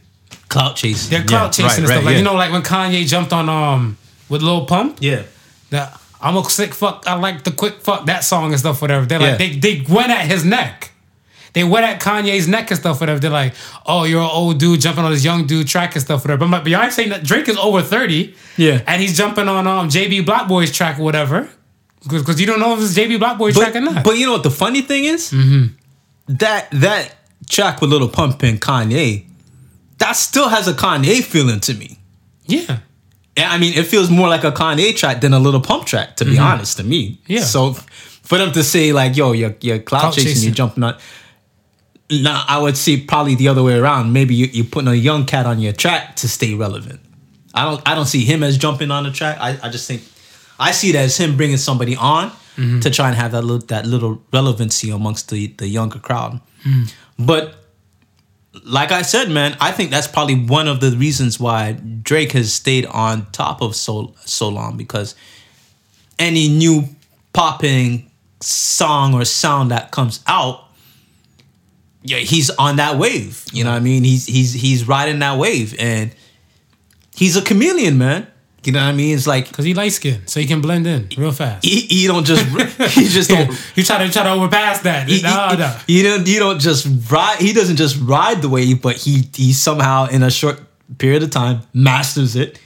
Clout 0.53 0.77
chasing. 0.77 1.11
They're 1.11 1.25
clout 1.27 1.57
Yeah, 1.59 1.67
chasing 1.67 1.67
right, 1.67 1.79
and 1.79 1.89
right, 1.89 1.95
stuff. 1.95 2.05
Like 2.05 2.13
yeah. 2.13 2.19
you 2.19 2.25
know, 2.25 2.35
like 2.35 2.53
when 2.53 2.63
Kanye 2.63 3.07
jumped 3.07 3.33
on 3.33 3.49
um 3.49 3.97
with 4.29 4.43
Lil 4.43 4.67
Pump. 4.67 4.99
Yeah. 5.01 5.23
That 5.71 5.99
I'm 6.21 6.37
a 6.37 6.45
sick 6.45 6.75
fuck. 6.75 7.05
I 7.07 7.15
like 7.15 7.43
the 7.45 7.51
quick 7.53 7.81
fuck 7.81 8.07
that 8.07 8.23
song 8.25 8.51
and 8.53 8.61
stuff. 8.61 8.81
Whatever. 8.81 9.07
They're 9.07 9.19
like 9.19 9.41
Yeah. 9.41 9.49
they 9.49 9.57
they 9.57 9.85
went 9.89 10.11
at 10.11 10.27
his 10.27 10.45
neck. 10.45 10.91
They 11.55 11.65
went 11.65 11.85
at 11.85 12.01
Kanye's 12.01 12.49
neck 12.49 12.71
and 12.71 12.81
stuff. 12.81 13.01
Whatever. 13.01 13.21
They're 13.21 13.31
like, 13.31 13.55
oh, 13.85 14.05
you're 14.05 14.23
an 14.23 14.31
old 14.33 14.59
dude 14.59 14.81
jumping 14.81 15.05
on 15.05 15.11
this 15.13 15.23
young 15.25 15.47
dude 15.47 15.69
track 15.69 15.95
and 15.95 16.03
stuff. 16.03 16.23
Whatever. 16.25 16.39
But 16.39 16.45
I'm 16.47 16.51
like, 16.53 16.65
Beyonce, 16.65 17.09
that 17.11 17.25
Drake 17.25 17.49
is 17.49 17.57
over 17.59 17.83
thirty. 17.83 18.35
Yeah. 18.57 18.81
And 18.87 19.03
he's 19.03 19.17
jumping 19.17 19.49
on 19.49 19.67
um 19.67 19.89
JB 19.89 20.25
BlocBoy's 20.25 20.73
track 20.73 20.99
or 20.99 21.03
whatever. 21.03 21.49
Because 22.09 22.41
you 22.41 22.47
don't 22.47 22.59
know 22.61 22.75
if 22.75 22.81
it's 22.81 22.95
JB 22.97 23.19
BlocBoy's 23.19 23.57
track 23.57 23.75
or 23.77 23.81
not. 23.81 24.03
but 24.05 24.17
you 24.19 24.27
know 24.27 24.33
what 24.33 24.43
the 24.43 24.51
funny 24.51 24.83
thing 24.83 25.05
is? 25.05 25.31
That 26.29 26.69
that 26.73 27.15
track 27.51 27.81
with 27.81 27.91
Little 27.91 28.09
Pump 28.09 28.43
and 28.45 28.61
Kanye, 28.61 29.25
that 30.03 30.13
still 30.17 30.49
has 30.49 30.67
a 30.69 30.73
Kanye 30.75 31.23
feeling 31.23 31.61
to 31.61 31.75
me. 31.75 31.99
yeah. 32.47 32.79
I 33.37 33.57
mean, 33.59 33.73
it 33.81 33.87
feels 33.87 34.11
more 34.11 34.29
like 34.29 34.45
a 34.45 34.53
Kanye 34.53 34.95
track 34.95 35.23
than 35.23 35.33
a 35.33 35.39
Little 35.39 35.61
Pump 35.61 35.87
track, 35.87 36.17
to 36.17 36.25
be 36.27 36.37
honest, 36.39 36.77
to 36.77 36.85
me. 36.85 37.03
Mm-hmm. 37.03 37.33
Yeah. 37.33 37.41
So 37.55 37.73
for 38.29 38.37
them 38.39 38.53
to 38.53 38.63
say 38.63 38.93
like, 38.93 39.17
"Yo, 39.17 39.33
you're 39.33 39.57
you're 39.67 39.79
cloud 39.79 40.01
Clout 40.01 40.15
chasing, 40.15 40.29
chasing. 40.33 40.49
you're 40.49 40.55
jumping 40.55 40.85
on," 40.85 40.95
now 42.11 42.45
I 42.47 42.59
would 42.59 42.77
say 42.77 43.01
probably 43.01 43.35
the 43.37 43.49
other 43.49 43.63
way 43.63 43.75
around. 43.79 44.13
Maybe 44.13 44.35
you, 44.35 44.47
you're 44.53 44.67
putting 44.67 44.89
a 44.89 44.95
young 44.95 45.25
cat 45.25 45.47
on 45.47 45.61
your 45.61 45.73
track 45.73 46.17
to 46.17 46.29
stay 46.29 46.53
relevant. 46.55 47.01
I 47.55 47.65
don't 47.65 47.81
I 47.89 47.95
don't 47.95 48.07
see 48.07 48.25
him 48.25 48.43
as 48.43 48.59
jumping 48.59 48.91
on 48.91 49.05
the 49.05 49.11
track. 49.11 49.39
I, 49.41 49.59
I 49.63 49.69
just 49.71 49.87
think 49.89 50.03
I 50.61 50.73
see 50.73 50.91
it 50.91 50.97
as 50.97 51.17
him 51.17 51.37
bringing 51.37 51.59
somebody 51.59 51.97
on 51.97 52.33
Mm-hmm. 52.59 52.81
to 52.81 52.91
try 52.91 53.09
and 53.09 53.17
have 53.17 53.33
that 53.33 53.41
little 53.45 53.67
that 53.69 53.87
little 53.87 54.21
relevancy 54.31 54.91
amongst 54.91 55.31
the 55.31 55.47
the 55.57 55.67
younger 55.67 55.99
crowd. 55.99 56.39
Mm. 56.67 56.93
But 57.19 57.62
like 58.65 58.93
I 58.93 59.03
said, 59.03 59.31
man, 59.31 59.57
I 59.61 59.73
think 59.73 59.91
that's 59.91 60.07
probably 60.07 60.35
one 60.35 60.69
of 60.69 60.81
the 60.81 60.91
reasons 60.91 61.41
why 61.41 61.73
Drake 61.73 62.33
has 62.33 62.53
stayed 62.53 62.87
on 62.87 63.31
top 63.33 63.63
of 63.63 63.75
so 63.75 64.15
so 64.25 64.49
long 64.49 64.77
because 64.77 65.15
any 66.19 66.49
new 66.49 66.85
popping 67.33 68.11
song 68.41 69.15
or 69.15 69.25
sound 69.25 69.71
that 69.71 69.91
comes 69.91 70.21
out, 70.27 70.65
yeah, 72.03 72.19
he's 72.19 72.51
on 72.51 72.77
that 72.77 72.99
wave. 72.99 73.45
You 73.53 73.65
know 73.65 73.71
what 73.71 73.77
I 73.77 73.81
mean? 73.81 74.05
He's 74.05 74.27
he's 74.27 74.53
he's 74.53 74.87
riding 74.87 75.21
that 75.21 75.39
wave, 75.39 75.75
and 75.79 76.15
he's 77.17 77.37
a 77.37 77.43
chameleon, 77.43 77.97
man. 77.97 78.27
You 78.65 78.73
know 78.73 78.81
what 78.81 78.87
I 78.87 78.93
mean? 78.93 79.17
It's 79.17 79.27
like 79.27 79.49
Because 79.49 79.65
he 79.65 79.75
light 79.75 79.93
skinned, 79.93 80.29
so 80.29 80.41
he 80.41 80.47
can 80.47 80.61
blend 80.61 80.87
in 80.87 81.09
real 81.17 81.33
fast. 81.33 81.65
he, 81.65 81.81
he 81.81 82.07
don't 82.07 82.25
just 82.25 82.45
he 82.95 83.09
just 83.09 83.31
don't 83.31 83.51
You 83.77 83.83
try 83.83 84.05
to 84.05 84.13
try 84.13 84.25
to 84.25 84.31
overpass 84.31 84.81
that. 84.81 85.09
he, 85.09 85.23
no, 85.23 85.49
he- 85.51 85.57
no. 85.57 85.77
he 85.87 86.03
don't 86.03 86.27
you 86.27 86.39
don't 86.39 86.61
just 86.61 86.87
ride 87.11 87.39
he 87.39 87.53
doesn't 87.53 87.77
just 87.77 88.01
ride 88.01 88.43
the 88.43 88.49
wave 88.49 88.81
but 88.83 88.97
he 88.97 89.29
he 89.35 89.53
somehow 89.53 90.07
in 90.07 90.23
a 90.23 90.31
short 90.31 90.61
period 90.99 91.23
of 91.23 91.31
time 91.31 91.63
masters 91.73 92.37
it 92.37 92.59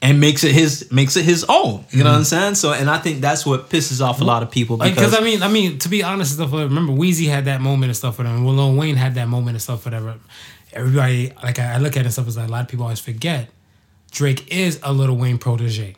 and 0.00 0.20
makes 0.20 0.44
it 0.44 0.52
his 0.52 0.90
makes 0.92 1.16
it 1.16 1.24
his 1.24 1.44
own 1.48 1.84
you 1.90 2.02
know 2.02 2.10
what 2.10 2.16
i'm 2.16 2.22
mm-hmm. 2.22 2.24
saying 2.24 2.54
so 2.54 2.72
and 2.72 2.88
i 2.88 2.98
think 2.98 3.20
that's 3.20 3.44
what 3.44 3.68
pisses 3.70 4.04
off 4.04 4.20
a 4.20 4.24
lot 4.24 4.42
of 4.42 4.50
people 4.50 4.76
because 4.76 4.96
cause 4.96 5.12
I 5.14 5.24
mean, 5.24 5.42
I 5.42 5.48
mean, 5.48 5.78
to 5.78 5.88
be 5.88 6.02
honest 6.02 6.38
and 6.38 6.48
stuff. 6.48 6.58
Remember, 6.58 6.92
Weezy 6.92 7.28
had 7.28 7.44
that 7.46 7.60
moment 7.60 7.90
and 7.90 7.96
stuff 7.96 8.16
for 8.16 8.24
them. 8.24 8.44
Well, 8.44 8.54
Lil 8.54 8.74
Wayne 8.74 8.96
had 8.96 9.14
that 9.14 9.28
moment 9.28 9.54
and 9.54 9.62
stuff, 9.62 9.84
whatever. 9.84 10.16
Everybody, 10.72 11.32
like, 11.42 11.58
I, 11.58 11.74
I 11.74 11.78
look 11.78 11.96
at 11.96 12.00
it 12.00 12.06
and 12.06 12.12
stuff 12.12 12.26
is 12.28 12.36
like 12.36 12.48
a 12.48 12.50
lot 12.50 12.62
of 12.62 12.68
people 12.68 12.84
always 12.84 13.00
forget. 13.00 13.48
Drake 14.12 14.52
is 14.52 14.78
a 14.82 14.92
Little 14.92 15.16
Wayne 15.16 15.38
protege. 15.38 15.96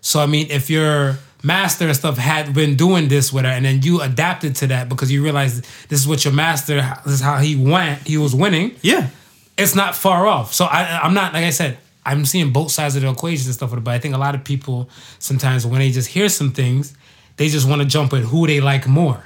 So 0.00 0.20
I 0.20 0.26
mean, 0.26 0.46
if 0.50 0.70
your 0.70 1.18
master 1.42 1.86
and 1.86 1.94
stuff 1.96 2.16
had 2.16 2.54
been 2.54 2.76
doing 2.76 3.08
this 3.08 3.32
with 3.32 3.44
her, 3.44 3.50
and 3.50 3.66
then 3.66 3.82
you 3.82 4.00
adapted 4.00 4.56
to 4.56 4.68
that 4.68 4.88
because 4.88 5.12
you 5.12 5.22
realized 5.22 5.66
this 5.88 6.00
is 6.00 6.08
what 6.08 6.24
your 6.24 6.32
master, 6.32 6.76
this 7.04 7.14
is 7.14 7.20
how 7.20 7.36
he 7.36 7.54
went, 7.56 8.06
he 8.06 8.16
was 8.16 8.34
winning. 8.34 8.74
yeah 8.80 9.10
it's 9.56 9.74
not 9.74 9.94
far 9.94 10.26
off. 10.26 10.52
So 10.52 10.64
I, 10.64 11.00
I'm 11.02 11.14
not 11.14 11.32
like 11.32 11.44
I 11.44 11.50
said. 11.50 11.78
I'm 12.06 12.26
seeing 12.26 12.52
both 12.52 12.70
sides 12.70 12.96
of 12.96 13.02
the 13.02 13.10
equation 13.10 13.46
and 13.46 13.54
stuff. 13.54 13.70
But 13.70 13.88
I 13.88 13.98
think 13.98 14.14
a 14.14 14.18
lot 14.18 14.34
of 14.34 14.44
people 14.44 14.90
sometimes 15.18 15.66
when 15.66 15.78
they 15.78 15.90
just 15.90 16.08
hear 16.08 16.28
some 16.28 16.52
things, 16.52 16.94
they 17.36 17.48
just 17.48 17.68
want 17.68 17.82
to 17.82 17.88
jump 17.88 18.12
at 18.12 18.22
who 18.22 18.46
they 18.46 18.60
like 18.60 18.86
more, 18.86 19.24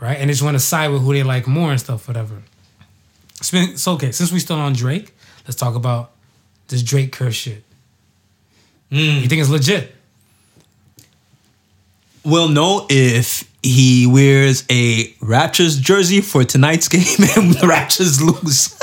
right? 0.00 0.18
And 0.18 0.28
they 0.28 0.32
just 0.32 0.42
want 0.42 0.56
to 0.56 0.60
side 0.60 0.90
with 0.90 1.02
who 1.02 1.12
they 1.12 1.22
like 1.22 1.46
more 1.46 1.70
and 1.70 1.80
stuff, 1.80 2.08
whatever. 2.08 2.42
It's 3.38 3.50
been 3.50 3.76
so 3.76 3.92
okay. 3.92 4.12
Since 4.12 4.32
we're 4.32 4.38
still 4.38 4.56
on 4.56 4.72
Drake, 4.72 5.14
let's 5.44 5.56
talk 5.56 5.74
about 5.74 6.12
this 6.70 6.82
Drake 6.82 7.12
curse 7.12 7.34
shit. 7.34 7.62
You 8.88 9.28
think 9.28 9.40
it's 9.40 9.50
legit? 9.50 9.94
we'll 12.24 12.48
know 12.48 12.86
if 12.88 13.50
he 13.62 14.06
wears 14.06 14.64
a 14.70 15.06
raptors 15.14 15.80
jersey 15.80 16.20
for 16.20 16.44
tonight's 16.44 16.88
game 16.96 17.02
and 17.36 17.52
the 17.54 17.66
raptors 17.66 18.20
lose 18.20 18.76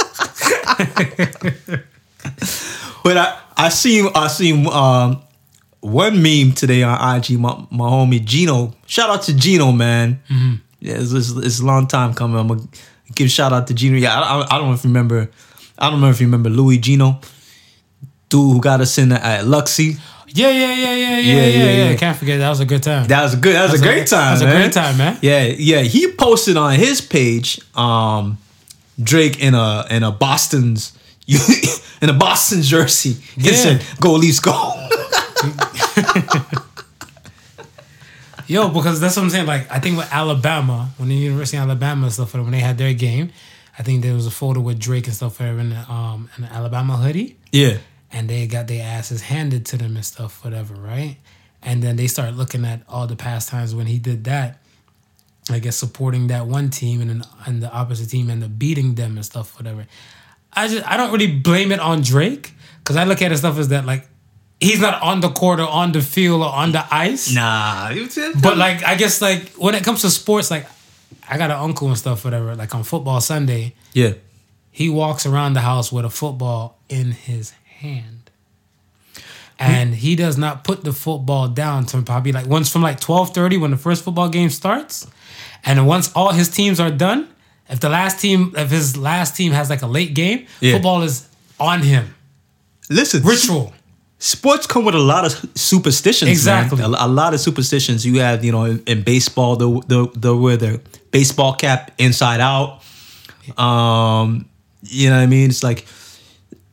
but 3.03 3.17
i 3.17 3.39
i 3.55 3.69
seen 3.69 4.07
i 4.15 4.27
seen 4.27 4.67
um 4.67 5.21
one 5.79 6.21
meme 6.21 6.51
today 6.53 6.81
on 6.83 7.17
IG, 7.17 7.39
my, 7.39 7.65
my 7.69 7.87
homie 7.87 8.21
Gino. 8.25 8.73
Shout 8.87 9.09
out 9.09 9.21
to 9.23 9.33
Gino, 9.33 9.71
man. 9.71 10.19
Yeah, 10.79 10.95
it's, 10.95 11.13
it's, 11.13 11.29
it's 11.29 11.59
a 11.59 11.65
long 11.65 11.87
time 11.87 12.13
coming. 12.15 12.37
I'm 12.37 12.47
gonna 12.47 12.67
give 13.13 13.27
a 13.27 13.29
shout 13.29 13.53
out 13.53 13.67
to 13.67 13.73
Gino. 13.75 13.95
Yeah, 13.95 14.19
I, 14.19 14.39
I, 14.39 14.55
I 14.55 14.57
don't 14.57 14.69
know 14.69 14.73
if 14.73 14.83
you 14.83 14.89
remember. 14.89 15.29
I 15.77 15.85
don't 15.85 15.93
remember 15.93 16.13
if 16.13 16.19
you 16.19 16.27
remember 16.27 16.49
Louis 16.49 16.79
Gino, 16.79 17.21
dude 18.29 18.53
who 18.55 18.61
got 18.61 18.81
us 18.81 18.97
in 18.97 19.11
at 19.11 19.45
Luxy. 19.45 19.97
Yeah, 20.29 20.49
yeah, 20.51 20.73
yeah, 20.73 20.75
yeah, 20.75 20.95
yeah, 20.95 21.19
Yeah, 21.19 21.47
yeah, 21.47 21.89
yeah. 21.91 21.95
Can't 21.95 22.17
forget 22.17 22.39
that 22.39 22.49
was 22.49 22.59
a 22.59 22.65
good 22.65 22.83
time. 22.83 23.07
That 23.07 23.23
was 23.23 23.33
a 23.33 23.37
good. 23.37 23.55
That 23.55 23.71
was, 23.71 23.71
That 23.71 23.77
a 23.77 23.79
was 23.79 23.81
a- 23.81 23.85
great 23.95 24.07
time. 24.07 24.37
that 24.37 24.45
was 24.45 24.53
a 24.53 24.57
great 24.57 24.71
time, 24.73 24.97
man. 24.97 25.17
Yeah, 25.21 25.45
yeah. 25.45 25.81
He 25.81 26.11
posted 26.11 26.57
on 26.57 26.73
his 26.75 26.99
page, 27.01 27.59
um, 27.75 28.37
Drake 29.01 29.39
in 29.41 29.53
a 29.55 29.85
in 29.89 30.03
a 30.03 30.11
Boston's 30.11 30.91
in 32.01 32.09
a 32.09 32.13
Boston 32.13 32.61
jersey. 32.61 33.13
He 33.35 33.49
Yeah. 33.49 33.55
said, 33.55 33.85
"Go 33.99 34.13
Leafs, 34.13 34.39
go." 34.39 34.51
Yo, 38.47 38.69
because 38.69 38.99
that's 39.01 39.17
what 39.17 39.23
I'm 39.23 39.29
saying. 39.29 39.45
Like, 39.45 39.69
I 39.69 39.79
think 39.79 39.97
with 39.97 40.07
Alabama, 40.11 40.89
when 40.97 41.09
the 41.09 41.15
University 41.15 41.57
of 41.57 41.63
Alabama 41.63 42.03
and 42.05 42.13
stuff, 42.13 42.33
when 42.33 42.49
they 42.51 42.59
had 42.59 42.77
their 42.77 42.93
game, 42.93 43.31
I 43.77 43.83
think 43.83 44.03
there 44.03 44.13
was 44.13 44.25
a 44.25 44.31
photo 44.31 44.61
with 44.61 44.79
Drake 44.79 45.05
and 45.07 45.15
stuff 45.15 45.41
in 45.41 45.73
um 45.89 46.29
the 46.37 46.45
Alabama 46.47 46.95
hoodie, 46.95 47.35
yeah, 47.51 47.77
and 48.11 48.29
they 48.29 48.47
got 48.47 48.67
their 48.67 48.83
asses 48.83 49.21
handed 49.21 49.65
to 49.67 49.77
them 49.77 49.95
and 49.95 50.05
stuff, 50.05 50.43
whatever, 50.43 50.73
right? 50.75 51.17
And 51.61 51.81
then 51.83 51.95
they 51.95 52.07
start 52.07 52.35
looking 52.35 52.65
at 52.65 52.81
all 52.87 53.07
the 53.07 53.15
past 53.15 53.49
times 53.49 53.75
when 53.75 53.87
he 53.87 53.97
did 53.99 54.23
that. 54.25 54.61
I 55.49 55.59
guess 55.59 55.77
supporting 55.77 56.27
that 56.27 56.45
one 56.45 56.69
team 56.69 57.01
and 57.01 57.25
and 57.45 57.63
the 57.63 57.71
opposite 57.71 58.09
team 58.09 58.29
and 58.29 58.41
the 58.41 58.49
beating 58.49 58.95
them 58.95 59.15
and 59.15 59.25
stuff, 59.25 59.57
whatever. 59.57 59.87
I 60.53 60.67
just 60.67 60.85
I 60.85 60.97
don't 60.97 61.11
really 61.11 61.31
blame 61.31 61.71
it 61.71 61.79
on 61.79 62.01
Drake 62.01 62.53
because 62.79 62.95
I 62.97 63.05
look 63.05 63.21
at 63.21 63.31
it 63.31 63.37
stuff 63.37 63.57
as 63.57 63.69
that 63.69 63.85
like 63.85 64.07
he's 64.59 64.81
not 64.81 65.01
on 65.01 65.21
the 65.21 65.29
court 65.29 65.59
or 65.59 65.67
on 65.67 65.91
the 65.91 66.01
field 66.01 66.41
or 66.41 66.49
on 66.49 66.71
the 66.71 66.85
ice. 66.93 67.33
nah. 67.33 67.93
But 68.41 68.57
like 68.57 68.83
I 68.83 68.95
guess 68.95 69.21
like 69.21 69.53
when 69.53 69.75
it 69.75 69.83
comes 69.83 70.01
to 70.01 70.09
sports, 70.09 70.51
like 70.51 70.67
I 71.29 71.37
got 71.37 71.51
an 71.51 71.57
uncle 71.57 71.87
and 71.87 71.97
stuff, 71.97 72.25
whatever. 72.25 72.55
Like 72.55 72.73
on 72.75 72.83
football 72.83 73.21
Sunday, 73.21 73.75
yeah, 73.93 74.13
he 74.71 74.89
walks 74.89 75.25
around 75.25 75.53
the 75.53 75.61
house 75.61 75.91
with 75.91 76.05
a 76.05 76.09
football 76.09 76.77
in 76.89 77.11
his 77.11 77.53
hand. 77.77 78.29
And 79.59 79.95
he 79.95 80.15
does 80.15 80.37
not 80.37 80.63
put 80.63 80.83
the 80.83 80.93
football 80.93 81.47
down 81.47 81.85
to 81.87 82.01
probably 82.03 82.31
like 82.31 82.45
once 82.45 82.69
from 82.71 82.83
like 82.83 82.99
twelve 82.99 83.33
thirty 83.33 83.57
when 83.57 83.71
the 83.71 83.77
first 83.77 84.03
football 84.03 84.29
game 84.29 84.49
starts. 84.51 85.07
And 85.65 85.87
once 85.87 86.11
all 86.15 86.31
his 86.31 86.47
teams 86.49 86.79
are 86.79 86.91
done, 86.91 87.27
if 87.67 87.79
the 87.79 87.89
last 87.89 88.19
team 88.21 88.53
if 88.55 88.69
his 88.69 88.95
last 88.95 89.35
team 89.35 89.51
has 89.53 89.69
like 89.69 89.81
a 89.81 89.87
late 89.87 90.13
game, 90.13 90.45
Yeah. 90.61 90.73
football 90.73 91.01
is 91.01 91.27
on 91.59 91.81
him. 91.81 92.13
listen, 92.89 93.23
Ritual. 93.23 93.73
sports 94.19 94.67
come 94.67 94.85
with 94.85 94.93
a 94.95 94.99
lot 95.13 95.25
of 95.25 95.31
superstitions. 95.57 96.29
Exactly. 96.29 96.77
man. 96.79 96.93
A, 96.93 97.05
a 97.05 97.09
lot 97.09 97.33
of 97.33 97.39
superstitions. 97.39 98.05
You 98.05 98.19
have, 98.19 98.45
you 98.45 98.51
know, 98.51 98.65
in, 98.65 98.83
in 98.85 99.01
baseball, 99.01 99.55
the 99.55 99.69
the 99.87 100.07
the 100.15 100.37
where 100.37 100.57
the 100.57 100.81
baseball 101.09 101.53
cap 101.55 101.91
inside 101.97 102.41
out. 102.41 102.83
Um, 103.57 104.45
you 104.83 105.09
know 105.09 105.15
what 105.15 105.23
I 105.23 105.25
mean? 105.25 105.49
It's 105.49 105.63
like 105.63 105.87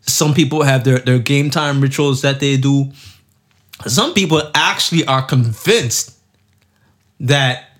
some 0.06 0.34
people 0.34 0.62
have 0.62 0.84
their 0.84 0.98
their 0.98 1.18
game 1.18 1.50
time 1.50 1.80
rituals 1.80 2.22
that 2.22 2.40
they 2.40 2.56
do. 2.56 2.92
Some 3.86 4.14
people 4.14 4.42
actually 4.54 5.04
are 5.06 5.22
convinced 5.22 6.12
that 7.20 7.70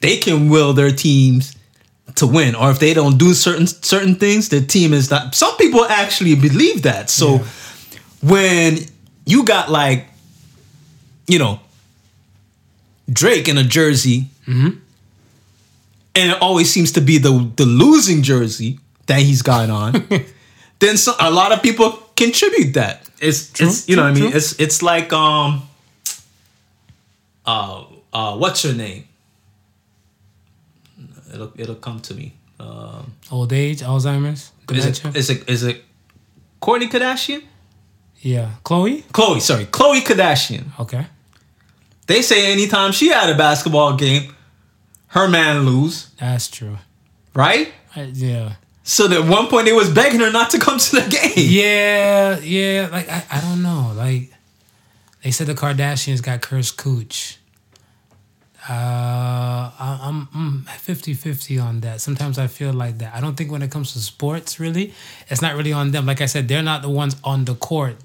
they 0.00 0.16
can 0.16 0.48
will 0.48 0.72
their 0.72 0.90
teams 0.92 1.54
to 2.16 2.26
win, 2.26 2.54
or 2.54 2.70
if 2.70 2.78
they 2.78 2.94
don't 2.94 3.18
do 3.18 3.34
certain 3.34 3.66
certain 3.66 4.14
things, 4.14 4.48
the 4.48 4.60
team 4.60 4.92
is 4.92 5.10
not. 5.10 5.34
Some 5.34 5.56
people 5.56 5.84
actually 5.84 6.34
believe 6.34 6.82
that. 6.82 7.10
So 7.10 7.36
Yeah. 7.36 7.44
when 8.22 8.78
you 9.26 9.44
got 9.44 9.70
like, 9.70 10.06
you 11.26 11.38
know, 11.38 11.60
Drake 13.12 13.48
in 13.48 13.58
a 13.58 13.64
jersey, 13.64 14.28
mm-hmm. 14.46 14.78
and 16.14 16.30
it 16.30 16.40
always 16.40 16.70
seems 16.70 16.92
to 16.92 17.00
be 17.00 17.18
the 17.18 17.50
the 17.56 17.66
losing 17.66 18.22
jersey 18.22 18.78
that 19.06 19.20
he's 19.20 19.42
got 19.42 19.68
on, 19.70 19.92
then 20.84 20.96
some, 20.96 21.16
a 21.20 21.30
lot 21.30 21.50
of 21.52 21.62
people 21.62 21.88
contribute 22.16 22.74
that. 22.74 23.08
It's 23.20 23.50
True, 23.50 23.68
it's 23.68 23.88
you 23.88 23.96
know 23.96 24.02
true, 24.12 24.12
what 24.12 24.20
I 24.20 24.24
mean. 24.28 24.36
It's 24.36 24.50
it's 24.64 24.82
like 24.82 25.12
um, 25.12 25.62
uh 27.46 27.84
uh 28.12 28.36
what's 28.36 28.64
your 28.64 28.74
name? 28.74 29.04
It'll 31.32 31.52
it'll 31.56 31.74
come 31.86 32.00
to 32.00 32.14
me. 32.14 32.34
Um, 32.60 33.12
Old 33.30 33.52
age, 33.52 33.80
Alzheimer's, 33.80 34.52
is 34.70 34.84
dementia. 34.84 35.10
it 35.10 35.16
is 35.16 35.30
it 35.30 35.48
is 35.48 35.62
it 35.64 35.84
Kourtney 36.62 36.88
Kardashian? 36.88 37.42
yeah. 38.20 38.50
Khloe? 38.64 39.02
Khloe, 39.12 39.40
sorry, 39.40 39.66
Khloe 39.66 40.00
Kardashian. 40.00 40.64
Okay. 40.80 41.06
They 42.06 42.22
say 42.22 42.52
anytime 42.52 42.92
she 42.92 43.08
had 43.08 43.28
a 43.30 43.36
basketball 43.36 43.96
game, 43.96 44.34
her 45.08 45.26
man 45.28 45.64
lose, 45.66 46.08
That's 46.20 46.48
true. 46.48 46.78
right? 47.34 47.72
I- 47.96 48.12
yeah. 48.14 48.52
So 48.86 49.10
at 49.10 49.26
one 49.26 49.46
point 49.48 49.64
they 49.66 49.72
was 49.72 49.88
begging 49.90 50.20
her 50.20 50.30
not 50.30 50.50
to 50.50 50.58
come 50.58 50.78
to 50.78 50.96
the 51.00 51.08
game. 51.08 51.32
Yeah, 51.36 52.38
yeah. 52.40 52.88
Like 52.92 53.08
I, 53.10 53.24
I 53.32 53.40
don't 53.40 53.62
know. 53.62 53.92
Like 53.96 54.30
they 55.22 55.30
said 55.30 55.46
the 55.46 55.54
Kardashians 55.54 56.22
got 56.22 56.42
cursed 56.42 56.76
cooch. 56.76 57.38
Uh, 58.68 58.72
I, 58.72 59.98
I'm 60.02 60.28
I'm 60.34 60.64
50-50 60.66 61.62
on 61.62 61.80
that. 61.80 62.00
Sometimes 62.00 62.38
I 62.38 62.46
feel 62.46 62.72
like 62.72 62.96
that. 62.98 63.14
I 63.14 63.20
don't 63.20 63.36
think 63.36 63.50
when 63.52 63.60
it 63.62 63.70
comes 63.70 63.92
to 63.92 63.98
sports, 63.98 64.58
really, 64.58 64.94
it's 65.28 65.42
not 65.42 65.54
really 65.54 65.72
on 65.72 65.90
them. 65.90 66.06
Like 66.06 66.22
I 66.22 66.26
said, 66.26 66.48
they're 66.48 66.62
not 66.62 66.80
the 66.80 66.88
ones 66.88 67.16
on 67.24 67.44
the 67.44 67.54
court 67.54 67.96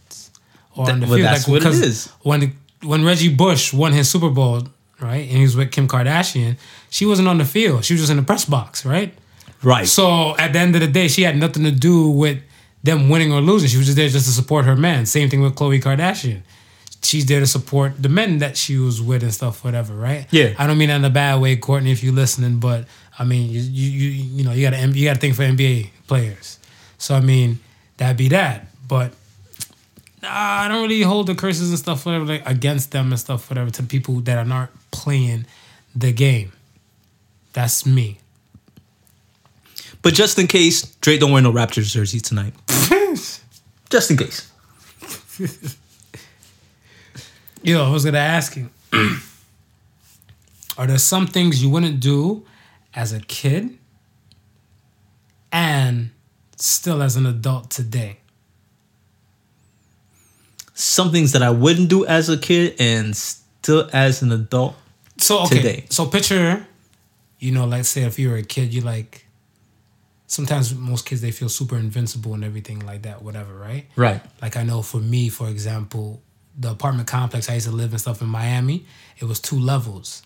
or 0.76 0.86
That- 0.86 0.94
on 0.94 1.00
the 1.00 1.08
well, 1.08 1.16
field. 1.16 1.28
that's 1.28 1.48
like, 1.48 1.64
what 1.64 1.74
it 1.74 1.82
is. 1.86 2.08
When 2.24 2.56
when 2.84 3.06
Reggie 3.06 3.34
Bush 3.34 3.72
won 3.74 3.94
his 3.94 4.10
Super 4.12 4.30
Bowl, 4.30 4.64
right, 5.00 5.28
and 5.28 5.38
he 5.38 5.44
was 5.44 5.56
with 5.56 5.72
Kim 5.72 5.88
Kardashian, 5.88 6.58
she 6.90 7.06
wasn't 7.06 7.28
on 7.30 7.38
the 7.38 7.46
field. 7.46 7.86
She 7.86 7.94
was 7.94 8.02
just 8.02 8.12
in 8.12 8.18
the 8.18 8.24
press 8.24 8.44
box, 8.46 8.86
right? 8.86 9.14
Right. 9.64 9.88
So 9.88 10.38
at 10.38 10.54
the 10.54 10.60
end 10.60 10.76
of 10.76 10.82
the 10.82 10.88
day, 10.88 11.08
she 11.08 11.24
had 11.24 11.38
nothing 11.38 11.64
to 11.64 11.72
do 11.72 12.10
with 12.10 12.40
them 12.84 13.10
winning 13.10 13.34
or 13.34 13.42
losing. 13.42 13.70
She 13.70 13.78
was 13.78 13.88
just 13.88 13.98
there 13.98 14.08
just 14.08 14.26
to 14.26 14.32
support 14.32 14.66
her 14.66 14.76
man. 14.76 15.06
Same 15.06 15.30
thing 15.30 15.42
with 15.42 15.56
Khloe 15.56 15.82
Kardashian. 15.82 16.42
She's 17.02 17.26
there 17.26 17.40
to 17.40 17.48
support 17.48 18.02
the 18.02 18.10
men 18.10 18.40
that 18.40 18.58
she 18.58 18.78
was 18.78 19.02
with 19.02 19.24
and 19.24 19.34
stuff, 19.34 19.64
whatever, 19.64 19.94
right? 19.94 20.28
Yeah. 20.32 20.54
I 20.58 20.68
don't 20.68 20.78
mean 20.78 20.90
that 20.90 20.98
in 20.98 21.06
a 21.06 21.10
bad 21.10 21.40
way, 21.40 21.56
Courtney, 21.56 21.92
if 21.92 22.04
you're 22.04 22.14
listening, 22.14 22.60
but 22.60 22.86
I 23.18 23.24
mean, 23.24 23.50
you 23.50 23.62
you 23.62 23.90
you, 23.90 24.10
you 24.10 24.44
know, 24.44 24.52
you 24.52 24.70
got 24.70 24.76
to 24.78 24.88
you 24.88 25.06
got 25.06 25.16
to 25.16 25.20
think 25.20 25.36
for 25.36 25.44
NBA 25.44 25.90
players. 26.08 26.60
So 26.98 27.16
I 27.16 27.22
mean, 27.22 27.60
that'd 27.98 28.18
be 28.18 28.30
that. 28.30 28.68
But 28.88 29.14
nah, 30.22 30.30
I 30.32 30.68
don't 30.68 30.82
really 30.82 31.02
hold 31.02 31.28
the 31.28 31.36
curses 31.36 31.70
and 31.70 31.80
stuff, 31.80 32.06
whatever, 32.06 32.26
like 32.26 32.46
against 32.46 32.92
them 32.92 33.12
and 33.12 33.20
stuff, 33.20 33.50
whatever, 33.50 33.72
to 33.72 33.84
people 33.84 34.20
that 34.22 34.38
are 34.38 34.46
not 34.46 34.70
playing 34.92 35.46
the 35.96 36.12
game. 36.12 36.52
That's 37.54 37.86
me. 37.86 38.20
But 40.02 40.14
just 40.14 40.40
in 40.40 40.48
case, 40.48 40.84
Drake 41.02 41.20
don't 41.20 41.32
wear 41.32 41.42
no 41.42 41.52
Raptors 41.52 41.92
jersey 41.92 42.20
tonight. 42.20 42.54
just 43.90 44.12
in 44.12 44.18
case. 44.18 44.52
Yo, 47.62 47.86
I 47.86 47.90
was 47.92 48.06
gonna 48.06 48.18
ask 48.18 48.56
you. 48.56 48.70
Are 50.78 50.88
there 50.88 50.98
some 50.98 51.28
things 51.28 51.62
you 51.62 51.70
wouldn't 51.70 52.00
do 52.00 52.46
as 52.94 53.12
a 53.12 53.20
kid 53.20 53.78
and 55.52 56.12
still 56.56 57.02
as 57.02 57.18
an 57.18 57.26
adult 57.26 57.70
today? 57.70 58.20
Some 60.74 61.12
things 61.12 61.34
that 61.34 61.44
I 61.44 61.50
wouldn't 61.50 61.90
do 61.90 62.06
as 62.06 62.30
a 62.30 62.38
kid 62.38 62.76
and 62.80 63.16
still 63.16 63.90
as 63.92 64.22
an 64.22 64.32
adult. 64.32 64.76
So 65.18 65.42
okay. 65.42 65.58
Today. 65.58 65.86
So 65.90 66.06
picture, 66.06 66.66
you 67.40 67.52
know, 67.52 67.66
let's 67.66 67.90
say 67.90 68.04
if 68.04 68.18
you 68.18 68.30
were 68.30 68.38
a 68.38 68.44
kid, 68.44 68.74
you 68.74 68.80
like 68.80 69.26
sometimes 70.30 70.74
most 70.76 71.06
kids 71.06 71.22
they 71.22 71.32
feel 71.32 71.50
super 71.50 71.76
invincible 71.76 72.34
and 72.36 72.44
everything 72.44 72.80
like 72.86 73.02
that, 73.02 73.22
whatever, 73.22 73.54
right? 73.54 73.88
Right. 73.96 74.22
Like 74.42 74.56
I 74.56 74.64
know 74.64 74.82
for 74.82 75.00
me, 75.00 75.28
for 75.30 75.50
example, 75.50 76.22
the 76.58 76.72
apartment 76.72 77.08
complex 77.08 77.50
I 77.50 77.56
used 77.56 77.68
to 77.68 77.74
live 77.74 77.92
and 77.92 78.00
stuff 78.00 78.22
in 78.22 78.28
Miami, 78.28 78.86
it 79.18 79.26
was 79.26 79.40
two 79.40 79.60
levels. 79.60 80.22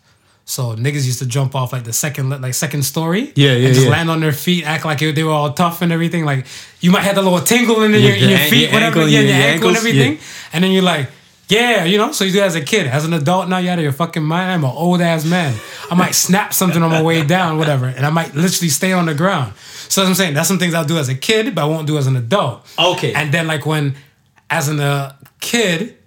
So 0.45 0.75
niggas 0.75 1.05
used 1.05 1.19
to 1.19 1.25
jump 1.25 1.55
off 1.55 1.71
like 1.71 1.85
the 1.85 1.93
second 1.93 2.29
like 2.29 2.53
second 2.53 2.83
story. 2.83 3.31
Yeah, 3.35 3.53
yeah, 3.53 3.67
And 3.67 3.73
just 3.73 3.85
yeah. 3.85 3.91
land 3.91 4.09
on 4.11 4.19
their 4.19 4.33
feet, 4.33 4.65
act 4.65 4.83
like 4.83 4.99
they 4.99 5.23
were 5.23 5.31
all 5.31 5.53
tough 5.53 5.81
and 5.81 5.91
everything. 5.93 6.25
Like 6.25 6.45
you 6.81 6.91
might 6.91 7.03
have 7.03 7.15
the 7.15 7.21
little 7.21 7.39
tingle 7.39 7.81
in 7.83 7.91
your, 7.93 8.13
in 8.13 8.29
your 8.29 8.39
feet, 8.39 8.63
your 8.63 8.73
whatever, 8.73 8.99
ankle, 8.99 9.07
yeah, 9.07 9.19
your 9.21 9.31
ankle 9.35 9.69
and 9.69 9.77
ankles, 9.77 9.77
everything. 9.77 10.13
yeah. 10.15 10.19
And 10.51 10.63
then 10.65 10.71
you're 10.71 10.83
like, 10.83 11.07
yeah, 11.47 11.85
you 11.85 11.97
know. 11.97 12.11
So 12.11 12.25
you 12.25 12.33
do 12.33 12.41
as 12.41 12.55
a 12.55 12.61
kid, 12.61 12.87
as 12.87 13.05
an 13.05 13.13
adult 13.13 13.47
now, 13.47 13.59
you're 13.59 13.71
out 13.71 13.77
of 13.77 13.83
your 13.83 13.93
fucking 13.93 14.23
mind. 14.23 14.51
I'm 14.51 14.63
an 14.65 14.71
old 14.75 14.99
ass 15.01 15.23
man. 15.23 15.57
I 15.89 15.95
might 15.95 16.13
snap 16.13 16.53
something 16.53 16.81
on 16.83 16.89
my 16.89 17.01
way 17.01 17.23
down, 17.23 17.57
whatever, 17.57 17.85
and 17.87 18.05
I 18.05 18.09
might 18.09 18.35
literally 18.35 18.69
stay 18.69 18.91
on 18.91 19.05
the 19.05 19.13
ground. 19.13 19.53
So 19.89 20.01
that's 20.01 20.09
I'm 20.09 20.15
saying. 20.15 20.33
That's 20.33 20.47
some 20.47 20.59
things 20.59 20.73
I'll 20.73 20.85
do 20.85 20.97
as 20.97 21.09
a 21.09 21.15
kid, 21.15 21.53
but 21.55 21.61
I 21.63 21.65
won't 21.65 21.87
do 21.87 21.97
as 21.97 22.07
an 22.07 22.15
adult. 22.15 22.65
Okay. 22.77 23.13
And 23.13 23.33
then 23.33 23.47
like 23.47 23.65
when, 23.65 23.95
as 24.49 24.67
an 24.67 24.79
uh, 24.79 25.15
kid, 25.39 25.97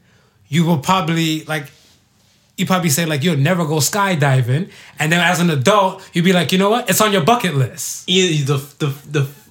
you 0.49 0.65
will 0.65 0.79
probably 0.79 1.45
like, 1.45 1.67
you 2.57 2.67
probably 2.67 2.91
say 2.91 3.05
like 3.07 3.23
you'll 3.23 3.37
never 3.37 3.65
go 3.67 3.77
skydiving, 3.77 4.71
and 4.99 5.13
then 5.13 5.21
as 5.21 5.41
an 5.41 5.51
adult, 5.51 6.09
you'd 6.15 6.25
be 6.25 6.33
like, 6.33 6.53
you 6.53 6.59
know 6.59 6.71
what? 6.71 6.89
It's 6.89 7.01
on 7.01 7.13
your 7.13 7.23
bucket 7.25 7.55
list. 7.55 8.09
Yeah, 8.09 8.45
the 8.45 8.57
the 8.79 8.87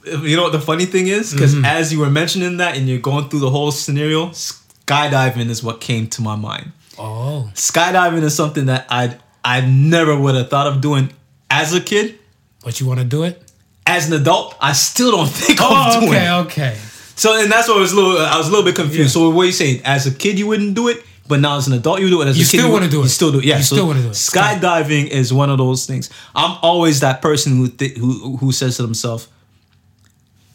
the 0.06 0.22
you 0.28 0.36
know 0.36 0.44
what 0.44 0.52
the 0.52 0.62
funny 0.62 0.86
thing 0.86 1.08
is 1.08 1.34
because 1.34 1.54
Mm-hmm. 1.56 1.66
as 1.66 1.92
you 1.94 2.00
were 2.00 2.10
mentioning 2.12 2.58
that 2.58 2.78
and 2.78 2.88
you're 2.88 3.00
going 3.00 3.28
through 3.30 3.40
the 3.42 3.50
whole 3.50 3.72
scenario, 3.72 4.28
skydiving 4.30 5.50
is 5.50 5.64
what 5.64 5.82
came 5.82 6.08
to 6.10 6.22
my 6.22 6.36
mind. 6.36 6.72
Oh, 6.98 7.52
Skydiving 7.56 8.22
is 8.24 8.34
something 8.36 8.68
that 8.68 8.86
I 8.90 9.18
I 9.44 9.62
never 9.62 10.18
would 10.18 10.36
have 10.36 10.50
thought 10.50 10.68
of 10.68 10.82
doing 10.82 11.12
as 11.50 11.74
a 11.74 11.82
kid. 11.82 12.18
but 12.64 12.80
you 12.80 12.88
want 12.88 13.00
to 13.00 13.06
do 13.06 13.24
it? 13.24 13.42
As 13.88 14.08
an 14.08 14.14
adult, 14.20 14.56
I 14.60 14.74
still 14.74 15.12
don't 15.12 15.30
think 15.46 15.60
Oh, 15.62 15.70
I'm 15.74 16.00
doing. 16.00 16.14
okay, 16.14 16.26
it. 16.26 16.32
okay. 16.46 16.70
Okay. 16.72 16.78
So 17.16 17.40
and 17.40 17.52
that's 17.52 17.68
what 17.70 17.78
I 17.78 17.80
was 17.82 17.92
a 17.94 17.96
little 17.96 18.18
uh, 18.18 18.26
I 18.30 18.38
was 18.38 18.48
a 18.48 18.52
little 18.52 18.66
bit 18.66 18.76
confused. 18.76 19.00
Yeah. 19.16 19.22
So 19.22 19.30
what 19.30 19.44
are 19.44 19.46
you 19.46 19.52
saying? 19.54 19.82
As 19.86 20.06
a 20.08 20.14
kid, 20.14 20.38
you 20.40 20.48
wouldn't 20.48 20.76
do 20.76 20.90
it. 20.90 21.04
but 21.28 21.40
now 21.40 21.56
as 21.58 21.66
an 21.68 21.74
adult 21.74 22.02
you 22.02 22.10
do 22.10 22.22
it. 22.22 22.28
As 22.28 22.38
You 22.38 22.44
a 22.44 22.46
kid, 22.46 22.58
still 22.60 22.72
wanna 22.72 22.90
do 22.90 23.00
it. 23.00 23.04
You 23.04 23.10
still 23.10 23.32
do 23.32 23.40
it. 23.40 23.46
Yeah, 23.46 23.58
You 23.58 23.64
so 23.64 23.76
still 23.76 23.88
wanna 23.88 24.02
do 24.02 24.10
it. 24.10 24.12
Skydiving 24.14 25.08
is 25.08 25.32
one 25.34 25.50
of 25.50 25.58
those 25.58 25.86
things. 25.86 26.10
I'm 26.36 26.58
always 26.62 27.00
that 27.00 27.22
person 27.22 27.56
who 27.58 27.68
th- 27.70 27.98
who 27.98 28.38
who 28.38 28.52
says 28.52 28.76
to 28.78 28.82
themselves, 28.84 29.28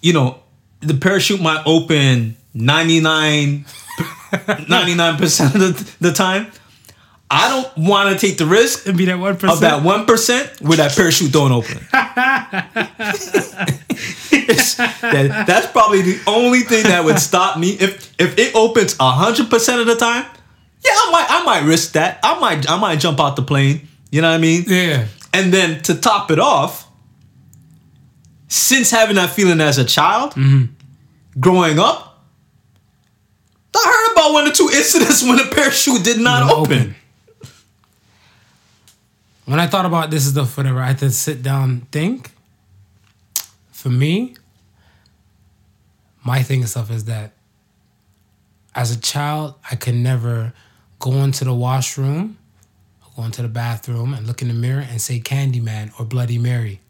you 0.02 0.12
know, 0.12 0.38
the 0.80 0.94
parachute 0.94 1.40
might 1.40 1.62
open 1.66 2.36
99 2.54 3.64
percent 5.18 5.54
of 5.54 5.60
the, 5.60 5.96
the 6.00 6.12
time. 6.12 6.52
I 7.32 7.48
don't 7.48 7.86
want 7.86 8.10
to 8.10 8.26
take 8.26 8.38
the 8.38 8.46
risk 8.46 8.80
It'd 8.86 8.96
be 8.96 9.04
that 9.04 9.18
one 9.18 9.32
of 9.32 9.60
that 9.60 9.84
one 9.84 10.04
percent 10.04 10.60
where 10.60 10.78
that 10.78 10.96
parachute 10.96 11.32
don't 11.32 11.52
open. 11.52 11.78
That, 15.00 15.44
that's 15.46 15.66
probably 15.68 16.02
the 16.02 16.20
only 16.26 16.60
thing 16.60 16.84
that 16.84 17.04
would 17.04 17.18
stop 17.18 17.58
me 17.58 17.70
if 17.70 18.14
if 18.18 18.38
it 18.38 18.54
opens 18.54 18.96
hundred 18.98 19.50
percent 19.50 19.80
of 19.80 19.86
the 19.86 19.96
time. 19.96 20.24
Yeah, 20.84 20.92
I 20.92 21.10
might 21.12 21.26
I 21.28 21.44
might 21.44 21.66
risk 21.66 21.92
that. 21.92 22.18
I 22.22 22.38
might 22.40 22.68
I 22.68 22.78
might 22.78 22.98
jump 22.98 23.20
out 23.20 23.36
the 23.36 23.42
plane. 23.42 23.86
You 24.10 24.22
know 24.22 24.30
what 24.30 24.36
I 24.36 24.38
mean? 24.38 24.64
Yeah. 24.66 25.06
And 25.32 25.52
then 25.52 25.82
to 25.82 25.94
top 25.94 26.30
it 26.30 26.38
off, 26.38 26.88
since 28.48 28.90
having 28.90 29.16
that 29.16 29.30
feeling 29.30 29.60
as 29.60 29.78
a 29.78 29.84
child, 29.84 30.32
mm-hmm. 30.32 30.72
growing 31.38 31.78
up, 31.78 32.24
I 33.74 33.84
heard 33.86 34.12
about 34.12 34.32
one 34.32 34.48
or 34.48 34.52
two 34.52 34.68
incidents 34.72 35.22
when 35.26 35.36
the 35.36 35.50
parachute 35.54 36.02
did 36.04 36.18
not 36.18 36.46
Not 36.46 36.52
open. 36.52 36.78
open. 36.78 36.94
When 39.50 39.58
I 39.58 39.66
thought 39.66 39.84
about 39.84 40.12
this 40.12 40.30
stuff, 40.30 40.56
whatever, 40.56 40.78
I 40.78 40.86
had 40.86 40.98
to 40.98 41.10
sit 41.10 41.42
down, 41.42 41.88
think. 41.90 42.30
For 43.72 43.88
me, 43.88 44.36
my 46.24 46.44
thing 46.44 46.60
and 46.60 46.68
stuff 46.68 46.88
is 46.88 47.06
that 47.06 47.32
as 48.76 48.92
a 48.92 49.00
child, 49.00 49.56
I 49.68 49.74
could 49.74 49.96
never 49.96 50.52
go 51.00 51.14
into 51.14 51.44
the 51.44 51.52
washroom, 51.52 52.38
go 53.16 53.24
into 53.24 53.42
the 53.42 53.48
bathroom 53.48 54.14
and 54.14 54.24
look 54.24 54.40
in 54.40 54.46
the 54.46 54.54
mirror 54.54 54.86
and 54.88 55.00
say 55.00 55.18
Candyman 55.18 55.98
or 55.98 56.04
Bloody 56.04 56.38
Mary. 56.38 56.80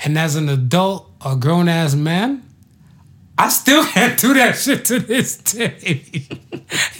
And 0.00 0.18
as 0.18 0.36
an 0.36 0.50
adult 0.50 1.10
a 1.24 1.36
grown 1.36 1.70
ass 1.70 1.94
man, 1.94 2.46
I 3.38 3.48
still 3.48 3.84
can't 3.94 4.18
do 4.18 4.34
that 4.34 4.56
shit 4.56 4.84
to 4.86 4.98
this 4.98 5.38
day. 5.38 6.02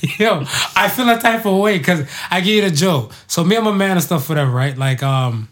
Yo, 0.19 0.45
I 0.77 0.89
feel 0.89 1.09
a 1.09 1.19
type 1.19 1.45
of 1.45 1.59
way 1.59 1.79
because 1.79 2.09
I 2.31 2.41
give 2.41 2.55
you 2.55 2.71
the 2.71 2.75
joke. 2.75 3.13
So 3.27 3.45
me, 3.45 3.57
I'm 3.57 3.67
a 3.67 3.75
man 3.75 3.93
and 3.93 4.03
stuff, 4.03 4.29
whatever, 4.29 4.51
right? 4.51 4.79
Like, 4.79 5.03
um, 5.03 5.49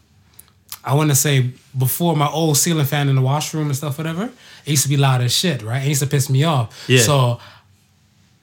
I 0.84 0.94
want 0.94 1.10
to 1.10 1.16
say 1.16 1.50
before 1.76 2.16
my 2.16 2.28
old 2.28 2.56
ceiling 2.56 2.86
fan 2.86 3.08
in 3.08 3.16
the 3.16 3.22
washroom 3.22 3.66
and 3.66 3.76
stuff, 3.76 3.98
whatever, 3.98 4.24
it 4.64 4.70
used 4.70 4.84
to 4.84 4.88
be 4.88 4.96
loud 4.96 5.20
as 5.20 5.34
shit, 5.34 5.62
right? 5.62 5.84
It 5.84 5.88
used 5.88 6.02
to 6.02 6.06
piss 6.06 6.30
me 6.30 6.44
off. 6.44 6.84
Yeah. 6.88 7.00
So 7.00 7.40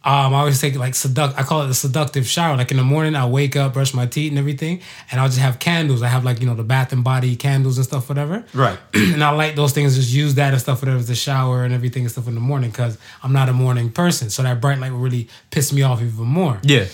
um, 0.05 0.33
I 0.33 0.39
always 0.39 0.59
take 0.59 0.75
like 0.75 0.93
seduct. 0.93 1.35
I 1.37 1.43
call 1.43 1.61
it 1.61 1.67
the 1.67 1.73
seductive 1.73 2.27
shower. 2.27 2.57
Like 2.57 2.71
in 2.71 2.77
the 2.77 2.83
morning, 2.83 3.15
I 3.15 3.25
wake 3.25 3.55
up, 3.55 3.73
brush 3.73 3.93
my 3.93 4.05
teeth 4.05 4.31
and 4.31 4.37
everything, 4.37 4.81
and 5.09 5.21
I'll 5.21 5.29
just 5.29 5.39
have 5.39 5.59
candles. 5.59 6.01
I 6.01 6.09
have 6.09 6.25
like 6.25 6.41
you 6.41 6.45
know 6.45 6.55
the 6.55 6.63
Bath 6.63 6.91
and 6.91 7.05
Body 7.05 7.37
candles 7.37 7.77
and 7.77 7.85
stuff, 7.85 8.09
whatever. 8.09 8.43
Right. 8.53 8.77
and 8.93 9.23
I 9.23 9.29
like 9.29 9.55
those 9.55 9.71
things. 9.71 9.95
Just 9.95 10.11
use 10.11 10.35
that 10.35 10.51
and 10.51 10.61
stuff, 10.61 10.81
whatever, 10.81 11.01
to 11.01 11.15
shower 11.15 11.63
and 11.63 11.73
everything 11.73 12.03
and 12.03 12.11
stuff 12.11 12.27
in 12.27 12.35
the 12.35 12.41
morning 12.41 12.69
because 12.69 12.97
I'm 13.23 13.31
not 13.31 13.47
a 13.47 13.53
morning 13.53 13.91
person. 13.91 14.29
So 14.29 14.43
that 14.43 14.59
bright 14.59 14.77
light 14.79 14.91
will 14.91 14.99
really 14.99 15.29
piss 15.51 15.71
me 15.71 15.83
off 15.83 16.01
even 16.01 16.25
more. 16.25 16.59
Yeah. 16.63 16.87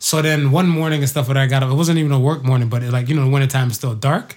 So 0.00 0.20
then 0.20 0.50
one 0.50 0.68
morning 0.68 1.00
and 1.00 1.08
stuff, 1.08 1.28
when 1.28 1.36
I 1.36 1.46
got 1.46 1.62
up, 1.62 1.70
it 1.70 1.74
wasn't 1.74 1.98
even 1.98 2.10
a 2.10 2.20
work 2.20 2.42
morning, 2.42 2.68
but 2.68 2.82
it, 2.82 2.90
like 2.90 3.08
you 3.08 3.14
know, 3.14 3.24
the 3.24 3.30
wintertime 3.30 3.70
is 3.70 3.76
still 3.76 3.94
dark. 3.94 4.36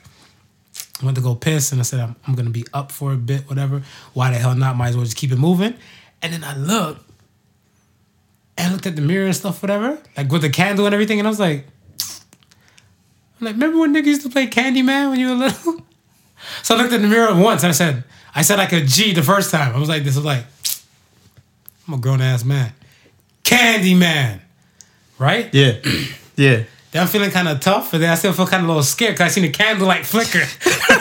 I 1.02 1.06
went 1.06 1.18
to 1.18 1.24
go 1.24 1.34
piss 1.34 1.72
and 1.72 1.82
I 1.82 1.84
said 1.84 2.00
I'm, 2.00 2.16
I'm 2.28 2.36
gonna 2.36 2.52
be 2.52 2.66
up 2.76 2.92
for 2.92 3.12
a 3.12 3.18
bit, 3.18 3.50
whatever. 3.50 3.82
Why 4.14 4.30
the 4.30 4.38
hell 4.38 4.54
not? 4.54 4.76
Might 4.76 4.90
as 4.90 4.96
well 4.96 5.06
just 5.06 5.18
keep 5.18 5.32
it 5.32 5.38
moving. 5.38 5.74
And 6.22 6.34
then 6.34 6.44
I 6.44 6.56
looked 6.56 7.09
and 8.60 8.68
I 8.68 8.74
looked 8.74 8.86
at 8.86 8.96
the 8.98 9.02
mirror 9.02 9.26
and 9.26 9.36
stuff, 9.36 9.64
whatever, 9.64 9.98
like 10.18 10.30
with 10.30 10.42
the 10.42 10.50
candle 10.50 10.86
and 10.86 10.94
everything, 10.94 11.18
and 11.18 11.28
I 11.28 11.32
was 11.32 11.40
like, 11.40 11.66
I'm 13.40 13.46
like, 13.46 13.54
remember 13.54 13.80
when 13.80 13.96
niggas 13.96 14.06
used 14.06 14.22
to 14.24 14.30
play 14.30 14.48
Candyman 14.48 15.10
when 15.10 15.20
you 15.20 15.30
were 15.30 15.36
little? 15.36 15.82
So 16.64 16.74
I 16.74 16.78
looked 16.78 16.94
at 16.94 17.02
the 17.02 17.08
mirror 17.08 17.36
once 17.36 17.64
and 17.64 17.70
I 17.70 17.74
said, 17.74 18.06
I 18.34 18.44
said 18.44 18.58
like 18.58 18.72
a 18.72 18.82
G 18.82 19.14
the 19.14 19.22
first 19.22 19.52
time. 19.52 19.76
I 19.76 19.78
was 19.78 19.90
like, 19.90 20.06
this 20.06 20.16
was 20.16 20.24
like, 20.24 20.46
I'm 21.86 21.96
a 21.96 21.98
grown 21.98 22.22
ass 22.22 22.46
man. 22.46 22.72
Candyman. 23.44 24.40
Right? 25.20 25.54
Yeah. 25.54 25.74
Yeah. 26.38 26.64
Then 26.92 27.02
I'm 27.02 27.08
feeling 27.08 27.30
kind 27.30 27.50
of 27.50 27.60
tough, 27.60 27.92
but 27.92 28.00
then 28.00 28.10
I 28.10 28.16
still 28.16 28.32
feel 28.32 28.48
kind 28.48 28.64
of 28.64 28.70
a 28.70 28.72
little 28.72 28.84
scared 28.84 29.16
because 29.16 29.26
I 29.26 29.34
seen 29.34 29.44
the 29.44 29.50
candle 29.50 29.90
candlelight 29.90 30.06
flicker. 30.06 30.40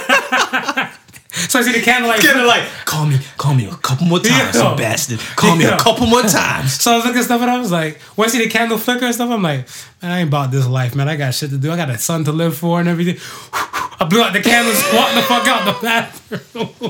so 1.49 1.59
I 1.59 1.63
see 1.63 1.73
the 1.73 1.81
candlelight 1.83 2.21
Kind 2.21 2.33
flicker. 2.33 2.41
of 2.41 2.47
like, 2.47 2.65
call 2.85 3.07
me, 3.07 3.19
call 3.37 3.55
me 3.55 3.67
a 3.67 3.75
couple 3.77 4.07
more 4.07 4.19
times, 4.21 4.57
Yeah. 4.57 4.71
you 4.73 4.77
bastard. 4.77 5.21
Call 5.37 5.57
me 5.57 5.65
Yeah. 5.65 5.77
a 5.77 5.79
couple 5.79 6.07
more 6.07 6.23
times. 6.23 6.75
So 6.83 6.93
I 6.93 6.97
was 6.97 7.05
looking 7.05 7.19
at 7.21 7.25
stuff 7.25 7.41
and 7.43 7.51
I 7.51 7.59
was 7.59 7.71
like, 7.73 8.01
when 8.17 8.29
I 8.29 8.33
see 8.33 8.39
the 8.39 8.49
candle 8.51 8.79
flicker 8.79 9.05
and 9.05 9.15
stuff, 9.15 9.31
I'm 9.31 9.43
like, 9.43 9.67
man, 10.03 10.13
I 10.13 10.19
ain't 10.21 10.29
about 10.29 10.51
this 10.51 10.67
life, 10.67 10.95
man. 10.95 11.09
I 11.09 11.17
got 11.17 11.35
shit 11.35 11.51
to 11.51 11.59
do. 11.59 11.71
I 11.73 11.77
got 11.77 11.91
a 11.91 11.99
son 11.99 12.25
to 12.25 12.33
live 12.33 12.57
for 12.57 12.81
and 12.81 12.89
everything. 12.89 13.19
I 14.01 14.05
blew 14.09 14.23
out 14.23 14.33
the 14.33 14.41
candles, 14.41 14.81
walked 14.95 15.15
the 15.15 15.23
fuck 15.23 15.47
out 15.49 15.65
the 15.67 15.77
bathroom. 15.85 16.69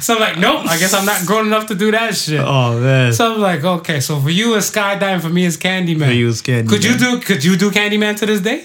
so 0.00 0.14
I'm 0.14 0.20
like, 0.20 0.38
nope, 0.38 0.66
I 0.66 0.78
guess 0.78 0.92
I'm 0.94 1.04
not 1.06 1.26
grown 1.26 1.46
enough 1.46 1.66
to 1.68 1.74
do 1.74 1.90
that 1.92 2.14
shit. 2.14 2.40
Oh 2.40 2.78
man. 2.78 3.12
So 3.12 3.34
I'm 3.34 3.40
like, 3.40 3.64
okay, 3.64 4.00
so 4.00 4.20
for 4.20 4.30
you 4.30 4.54
it's 4.56 4.70
skydiving, 4.70 5.20
for 5.22 5.28
me 5.30 5.46
it's 5.46 5.56
Candyman. 5.56 6.06
For 6.06 6.12
you, 6.12 6.28
it's 6.28 6.42
Candyman. 6.42 6.68
Could 6.68 6.84
you 6.84 6.96
do 6.98 7.20
could 7.20 7.42
you 7.44 7.56
do 7.56 7.70
Candyman 7.70 8.16
to 8.18 8.26
this 8.26 8.40
day? 8.40 8.64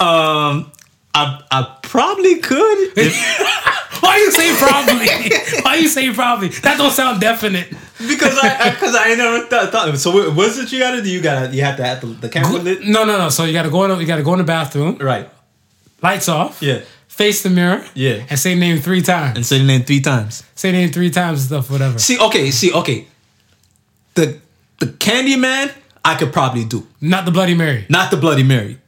um, 0.00 0.70
I 1.14 1.42
I 1.50 1.76
probably 1.82 2.40
could. 2.40 2.92
If, 2.96 3.14
Why 4.00 4.18
you 4.18 4.30
say 4.32 4.54
probably? 4.56 5.62
Why 5.62 5.76
you 5.76 5.88
say 5.88 6.12
probably? 6.12 6.48
That 6.48 6.76
don't 6.76 6.90
sound 6.90 7.20
definite. 7.20 7.70
because 7.98 8.38
I 8.38 8.70
because 8.70 8.94
I, 8.94 9.10
ain't 9.10 9.18
never 9.18 9.46
thought, 9.46 9.70
thought. 9.72 9.96
So 9.98 10.30
what's 10.32 10.58
it 10.58 10.70
you 10.72 10.78
gotta 10.78 11.02
do? 11.02 11.10
You 11.10 11.22
gotta 11.22 11.54
you 11.54 11.62
have 11.62 11.76
to 11.78 11.84
have 11.84 12.00
the, 12.00 12.06
the 12.08 12.28
camera 12.28 12.60
lit. 12.60 12.84
No, 12.84 13.04
no, 13.04 13.16
no. 13.16 13.28
So 13.30 13.44
you 13.44 13.52
gotta 13.52 13.70
go 13.70 13.84
in. 13.84 13.98
You 13.98 14.06
gotta 14.06 14.22
go 14.22 14.32
in 14.32 14.38
the 14.38 14.44
bathroom. 14.44 14.98
Right. 14.98 15.28
Lights 16.02 16.28
off. 16.28 16.60
Yeah. 16.60 16.82
Face 17.08 17.42
the 17.42 17.50
mirror. 17.50 17.84
Yeah. 17.94 18.26
And 18.28 18.38
say 18.38 18.54
name 18.54 18.78
three 18.78 19.00
times. 19.00 19.36
And 19.36 19.46
say 19.46 19.58
the 19.58 19.64
name 19.64 19.84
three 19.84 20.00
times. 20.00 20.42
say 20.54 20.72
name 20.72 20.90
three 20.90 21.10
times 21.10 21.40
and 21.40 21.46
stuff. 21.46 21.70
Whatever. 21.70 21.98
See, 21.98 22.18
okay, 22.18 22.50
see, 22.50 22.72
okay. 22.72 23.06
The 24.14 24.38
the 24.80 24.86
Candyman, 24.86 25.72
I 26.04 26.16
could 26.16 26.32
probably 26.32 26.64
do. 26.64 26.86
Not 27.00 27.24
the 27.24 27.30
Bloody 27.30 27.54
Mary. 27.54 27.86
Not 27.88 28.10
the 28.10 28.16
Bloody 28.16 28.42
Mary. 28.42 28.78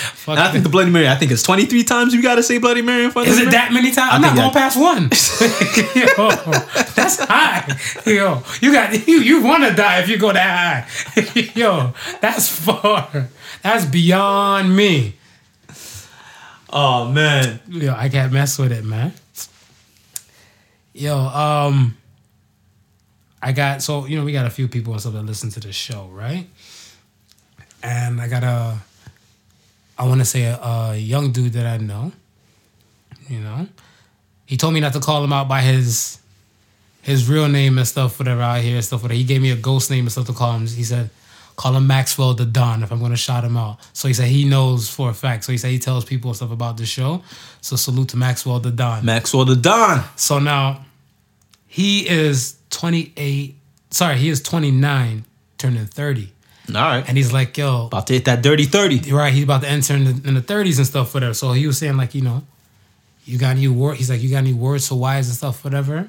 Fuck. 0.00 0.38
And 0.38 0.40
I 0.40 0.52
think 0.52 0.64
the 0.64 0.70
Bloody 0.70 0.90
Mary. 0.90 1.08
I 1.08 1.14
think 1.14 1.30
it's 1.30 1.42
twenty 1.42 1.66
three 1.66 1.84
times 1.84 2.14
you 2.14 2.22
gotta 2.22 2.42
say 2.42 2.58
Bloody 2.58 2.82
Mary 2.82 3.04
in 3.04 3.10
front 3.10 3.28
Is 3.28 3.38
of 3.38 3.48
it 3.48 3.50
that 3.50 3.72
many 3.72 3.90
times? 3.90 4.12
I'm 4.14 4.22
not 4.22 4.36
going 4.36 4.50
past 4.50 4.78
one. 4.78 5.04
Yo, 5.94 6.30
that's 6.94 7.18
high. 7.20 7.76
Yo, 8.06 8.42
you 8.60 8.72
got 8.72 9.06
you 9.06 9.20
you 9.20 9.42
want 9.42 9.64
to 9.64 9.74
die 9.74 10.00
if 10.00 10.08
you 10.08 10.18
go 10.18 10.32
that 10.32 10.86
high. 11.14 11.50
Yo, 11.54 11.92
that's 12.20 12.48
far. 12.48 13.28
That's 13.62 13.84
beyond 13.84 14.74
me. 14.74 15.16
Oh 16.72 17.10
man. 17.10 17.60
Yo, 17.68 17.94
I 17.94 18.08
can't 18.08 18.32
mess 18.32 18.58
with 18.58 18.72
it, 18.72 18.84
man. 18.84 19.12
Yo, 20.92 21.16
um, 21.16 21.96
I 23.42 23.52
got 23.52 23.82
so 23.82 24.06
you 24.06 24.18
know 24.18 24.24
we 24.24 24.32
got 24.32 24.46
a 24.46 24.50
few 24.50 24.68
people 24.68 24.92
and 24.92 25.00
stuff 25.00 25.14
that 25.14 25.22
listen 25.22 25.50
to 25.50 25.60
the 25.60 25.72
show, 25.72 26.08
right? 26.12 26.46
And 27.82 28.20
I 28.20 28.28
got 28.28 28.44
a, 28.44 28.78
I 30.00 30.06
want 30.06 30.20
to 30.20 30.24
say 30.24 30.44
a, 30.44 30.56
a 30.56 30.96
young 30.96 31.30
dude 31.30 31.52
that 31.52 31.66
I 31.66 31.76
know. 31.76 32.10
You 33.28 33.40
know, 33.40 33.68
he 34.46 34.56
told 34.56 34.72
me 34.72 34.80
not 34.80 34.94
to 34.94 35.00
call 35.00 35.22
him 35.22 35.32
out 35.32 35.46
by 35.46 35.60
his, 35.60 36.18
his 37.02 37.28
real 37.28 37.48
name 37.48 37.76
and 37.76 37.86
stuff, 37.86 38.18
whatever 38.18 38.40
out 38.40 38.62
here 38.62 38.76
and 38.76 38.84
stuff. 38.84 39.02
Whatever. 39.02 39.18
He 39.18 39.24
gave 39.24 39.42
me 39.42 39.50
a 39.50 39.56
ghost 39.56 39.90
name 39.90 40.04
and 40.04 40.10
stuff 40.10 40.26
to 40.28 40.32
call 40.32 40.54
him. 40.54 40.66
He 40.66 40.84
said, 40.84 41.10
call 41.54 41.76
him 41.76 41.86
Maxwell 41.86 42.32
the 42.32 42.46
Don 42.46 42.82
if 42.82 42.90
I'm 42.90 42.98
gonna 42.98 43.14
shout 43.14 43.44
him 43.44 43.58
out. 43.58 43.76
So 43.92 44.08
he 44.08 44.14
said 44.14 44.28
he 44.28 44.46
knows 44.46 44.88
for 44.88 45.10
a 45.10 45.14
fact. 45.14 45.44
So 45.44 45.52
he 45.52 45.58
said 45.58 45.70
he 45.70 45.78
tells 45.78 46.06
people 46.06 46.32
stuff 46.32 46.50
about 46.50 46.78
the 46.78 46.86
show. 46.86 47.22
So 47.60 47.76
salute 47.76 48.08
to 48.08 48.16
Maxwell 48.16 48.58
the 48.58 48.70
Don. 48.70 49.04
Maxwell 49.04 49.44
the 49.44 49.54
Don. 49.54 50.02
So 50.16 50.38
now 50.38 50.82
he 51.66 52.08
is 52.08 52.56
28. 52.70 53.54
Sorry, 53.90 54.16
he 54.16 54.30
is 54.30 54.42
29, 54.42 55.26
turning 55.58 55.84
30. 55.84 56.32
All 56.76 56.82
right. 56.82 57.04
And 57.08 57.16
he's 57.16 57.32
like, 57.32 57.56
yo, 57.56 57.86
About 57.86 58.06
to 58.08 58.12
hit 58.14 58.24
that 58.26 58.42
dirty 58.42 58.64
thirty. 58.64 59.12
right, 59.12 59.32
he's 59.32 59.44
about 59.44 59.62
to 59.62 59.68
enter 59.68 59.94
in 59.94 60.04
the, 60.04 60.28
in 60.28 60.34
the 60.34 60.40
30s 60.42 60.78
and 60.78 60.86
stuff, 60.86 61.12
whatever. 61.14 61.34
So 61.34 61.52
he 61.52 61.66
was 61.66 61.78
saying, 61.78 61.96
like, 61.96 62.14
you 62.14 62.22
know, 62.22 62.42
you 63.24 63.38
got 63.38 63.50
any 63.56 63.68
word? 63.68 63.96
He's 63.96 64.10
like, 64.10 64.20
you 64.22 64.30
got 64.30 64.38
any 64.38 64.52
words 64.54 64.88
for 64.88 64.96
wise 64.96 65.28
and 65.28 65.36
stuff, 65.36 65.62
whatever, 65.64 66.08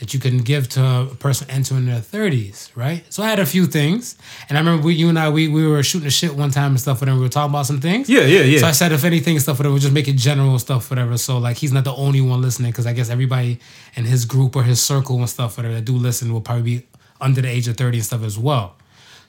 that 0.00 0.14
you 0.14 0.20
can 0.20 0.38
give 0.38 0.68
to 0.70 0.82
a 1.12 1.14
person 1.18 1.48
entering 1.50 1.86
their 1.86 2.00
30s, 2.00 2.70
right? 2.76 3.04
So 3.12 3.22
I 3.22 3.28
had 3.28 3.38
a 3.38 3.46
few 3.46 3.66
things. 3.66 4.16
And 4.48 4.56
I 4.56 4.60
remember 4.60 4.86
we, 4.86 4.94
you 4.94 5.08
and 5.08 5.18
I, 5.18 5.28
we, 5.28 5.48
we 5.48 5.66
were 5.66 5.82
shooting 5.82 6.04
the 6.06 6.10
shit 6.10 6.34
one 6.34 6.50
time 6.50 6.70
and 6.72 6.80
stuff, 6.80 7.00
whatever. 7.00 7.16
We 7.18 7.24
were 7.24 7.28
talking 7.28 7.50
about 7.52 7.66
some 7.66 7.80
things. 7.80 8.08
Yeah, 8.08 8.20
yeah, 8.22 8.40
yeah. 8.42 8.58
So 8.60 8.66
I 8.66 8.72
said, 8.72 8.92
if 8.92 9.04
anything, 9.04 9.34
and 9.34 9.42
stuff, 9.42 9.58
whatever, 9.58 9.72
we'll 9.72 9.80
just 9.82 9.92
make 9.92 10.08
it 10.08 10.16
general 10.16 10.58
stuff, 10.58 10.88
whatever. 10.90 11.16
So 11.18 11.38
like, 11.38 11.56
he's 11.56 11.72
not 11.72 11.84
the 11.84 11.94
only 11.94 12.20
one 12.20 12.40
listening, 12.42 12.70
because 12.70 12.86
I 12.86 12.92
guess 12.92 13.10
everybody 13.10 13.58
in 13.96 14.04
his 14.04 14.24
group 14.24 14.56
or 14.56 14.62
his 14.62 14.80
circle 14.80 15.16
and 15.18 15.28
stuff, 15.28 15.56
whatever, 15.56 15.74
that 15.74 15.84
do 15.84 15.96
listen 15.96 16.32
will 16.32 16.40
probably 16.40 16.62
be 16.78 16.86
under 17.20 17.40
the 17.42 17.48
age 17.48 17.66
of 17.68 17.76
30 17.76 17.98
and 17.98 18.06
stuff 18.06 18.22
as 18.24 18.38
well. 18.38 18.76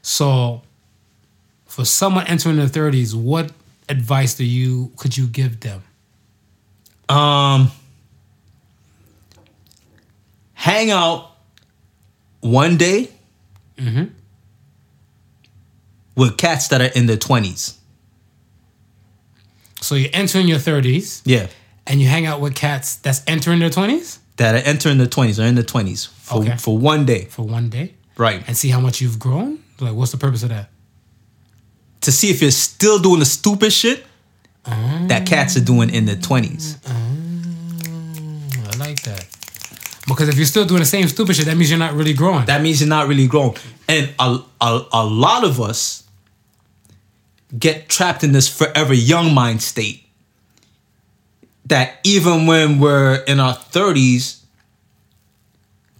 So 0.01 0.61
for 1.65 1.85
someone 1.85 2.25
entering 2.27 2.57
their 2.57 2.67
30s, 2.67 3.13
what 3.15 3.51
advice 3.87 4.35
do 4.35 4.43
you 4.45 4.91
could 4.97 5.17
you 5.17 5.27
give 5.27 5.59
them? 5.59 5.83
Um, 7.09 7.71
hang 10.53 10.91
out 10.91 11.31
one 12.41 12.77
day 12.77 13.09
Mm-hmm. 13.77 14.05
with 16.15 16.37
cats 16.37 16.67
that 16.67 16.81
are 16.81 16.91
in 16.93 17.05
their 17.05 17.15
twenties. 17.15 17.77
So 19.79 19.95
you're 19.95 20.09
entering 20.11 20.49
your 20.49 20.59
30s 20.59 21.21
Yeah, 21.23 21.47
and 21.87 22.01
you 22.01 22.07
hang 22.09 22.25
out 22.25 22.41
with 22.41 22.55
cats 22.55 22.97
that's 22.97 23.21
entering 23.25 23.59
their 23.59 23.69
20s 23.69 24.17
that 24.35 24.53
are 24.53 24.67
entering 24.67 24.97
their 24.97 25.07
twenties 25.07 25.39
or 25.39 25.43
in 25.43 25.55
their 25.55 25.63
twenties 25.63 26.05
for 26.05 26.39
Okay. 26.41 26.57
for 26.57 26.77
one 26.77 27.05
day, 27.05 27.25
for 27.25 27.43
one 27.43 27.69
day 27.69 27.93
right? 28.17 28.43
and 28.47 28.57
see 28.57 28.67
how 28.69 28.81
much 28.81 28.99
you've 28.99 29.17
grown? 29.17 29.59
Like, 29.79 29.93
what's 29.93 30.11
the 30.11 30.17
purpose 30.17 30.43
of 30.43 30.49
that? 30.49 30.69
To 32.01 32.11
see 32.11 32.29
if 32.29 32.41
you're 32.41 32.51
still 32.51 32.99
doing 32.99 33.19
the 33.19 33.25
stupid 33.25 33.71
shit 33.71 34.05
that 34.65 35.25
cats 35.25 35.57
are 35.57 35.63
doing 35.63 35.89
in 35.89 36.05
their 36.05 36.15
twenties. 36.15 36.77
Mm, 36.77 38.75
I 38.75 38.77
like 38.77 39.01
that. 39.03 39.25
Because 40.07 40.27
if 40.29 40.37
you're 40.37 40.45
still 40.45 40.65
doing 40.65 40.79
the 40.79 40.85
same 40.85 41.07
stupid 41.07 41.35
shit, 41.35 41.45
that 41.45 41.55
means 41.55 41.69
you're 41.69 41.79
not 41.79 41.93
really 41.93 42.13
growing. 42.13 42.45
That 42.45 42.61
means 42.61 42.79
you're 42.81 42.89
not 42.89 43.07
really 43.07 43.27
grown. 43.27 43.53
And 43.87 44.13
a, 44.19 44.39
a, 44.59 44.85
a 44.91 45.05
lot 45.05 45.43
of 45.43 45.61
us 45.61 46.03
get 47.57 47.89
trapped 47.89 48.23
in 48.23 48.31
this 48.31 48.47
forever 48.47 48.93
young 48.93 49.33
mind 49.33 49.61
state. 49.61 50.03
That 51.65 51.99
even 52.03 52.47
when 52.47 52.79
we're 52.79 53.23
in 53.27 53.39
our 53.39 53.53
30s, 53.53 54.41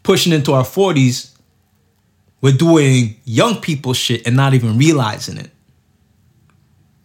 pushing 0.01 0.33
into 0.33 0.53
our 0.53 0.63
40s, 0.63 1.31
we're 2.41 2.53
doing 2.57 3.15
young 3.25 3.61
people 3.61 3.93
shit 3.93 4.25
and 4.25 4.35
not 4.35 4.53
even 4.53 4.77
realizing 4.77 5.37
it. 5.37 5.51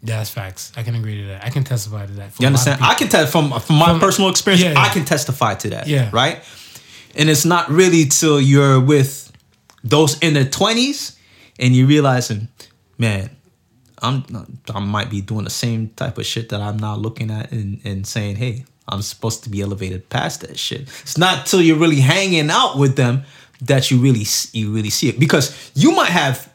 Yeah, 0.03 0.19
that's 0.19 0.31
facts. 0.31 0.71
I 0.77 0.83
can 0.83 0.95
agree 0.95 1.23
to 1.23 1.29
that. 1.29 1.45
I 1.45 1.49
can 1.51 1.65
testify 1.65 2.05
to 2.07 2.13
that. 2.15 2.33
for 2.33 2.43
You 2.43 2.49
a 2.49 2.51
lot 2.51 2.61
of 2.61 2.67
understand? 2.69 2.83
I 2.83 2.95
can 2.95 3.09
tell 3.09 3.27
from 3.27 3.59
from 3.61 3.77
my 3.77 3.87
From- 3.87 4.01
personal 4.01 4.31
experience, 4.31 4.63
yeah, 4.63 4.73
yeah. 4.73 4.81
I 4.81 4.89
can 4.91 5.05
testify 5.05 5.55
to 5.55 5.71
that. 5.71 5.87
Yeah. 5.87 6.11
Right? 6.13 6.43
And 7.15 7.31
it's 7.31 7.45
not 7.45 7.71
really 7.71 8.05
till 8.07 8.41
you're 8.41 8.81
with 8.81 9.33
those 9.83 10.19
in 10.19 10.35
their 10.35 10.45
twenties 10.45 11.19
and 11.59 11.75
you're 11.75 11.87
realizing, 11.87 12.49
man, 12.99 13.31
I'm 14.03 14.25
I 14.75 14.81
might 14.81 15.09
be 15.09 15.23
doing 15.23 15.45
the 15.45 15.51
same 15.51 15.89
type 15.97 16.19
of 16.19 16.27
shit 16.27 16.51
that 16.51 16.61
I'm 16.61 16.77
now 16.77 16.97
looking 16.97 17.31
at 17.31 17.51
and, 17.53 17.81
and 17.85 18.07
saying, 18.07 18.37
hey, 18.37 18.67
I'm 18.87 19.01
supposed 19.01 19.45
to 19.45 19.51
be 19.51 19.63
elevated 19.63 20.11
past 20.11 20.43
that 20.43 20.59
shit. 20.59 20.83
It's 21.03 21.17
not 21.17 21.47
till 21.47 21.63
you're 21.63 21.79
really 21.79 22.01
hanging 22.01 22.51
out 22.51 22.77
with 22.77 22.97
them 22.97 23.23
that 23.67 23.91
you 23.91 23.99
really 23.99 24.25
you 24.53 24.73
really 24.73 24.91
see 24.91 25.09
it. 25.09 25.19
Because 25.19 25.73
you 25.75 25.93
might 25.93 26.11
have 26.11 26.53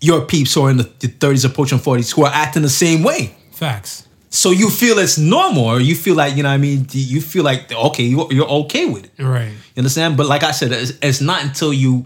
your 0.00 0.22
peeps 0.22 0.54
who 0.54 0.62
are 0.62 0.70
in 0.70 0.76
the 0.76 0.84
30s 0.84 1.44
approaching 1.44 1.78
40s 1.78 2.14
who 2.14 2.24
are 2.24 2.32
acting 2.32 2.62
the 2.62 2.68
same 2.68 3.02
way. 3.02 3.34
Facts. 3.52 4.06
so 4.30 4.50
you 4.50 4.68
feel 4.68 4.98
it's 4.98 5.16
normal 5.16 5.64
or 5.64 5.80
you 5.80 5.94
feel 5.94 6.16
like 6.16 6.36
you 6.36 6.42
know 6.42 6.48
what 6.48 6.54
i 6.56 6.58
mean 6.58 6.86
you 6.90 7.20
feel 7.20 7.44
like 7.44 7.72
okay 7.72 8.02
you- 8.02 8.26
you're 8.30 8.48
okay 8.64 8.84
with 8.86 9.04
it. 9.04 9.22
Right. 9.22 9.48
you 9.74 9.78
understand? 9.78 10.16
But 10.16 10.26
like 10.26 10.42
i 10.42 10.50
said 10.50 10.72
it's, 10.72 10.92
it's 11.00 11.20
not 11.20 11.42
until 11.44 11.72
you 11.72 12.04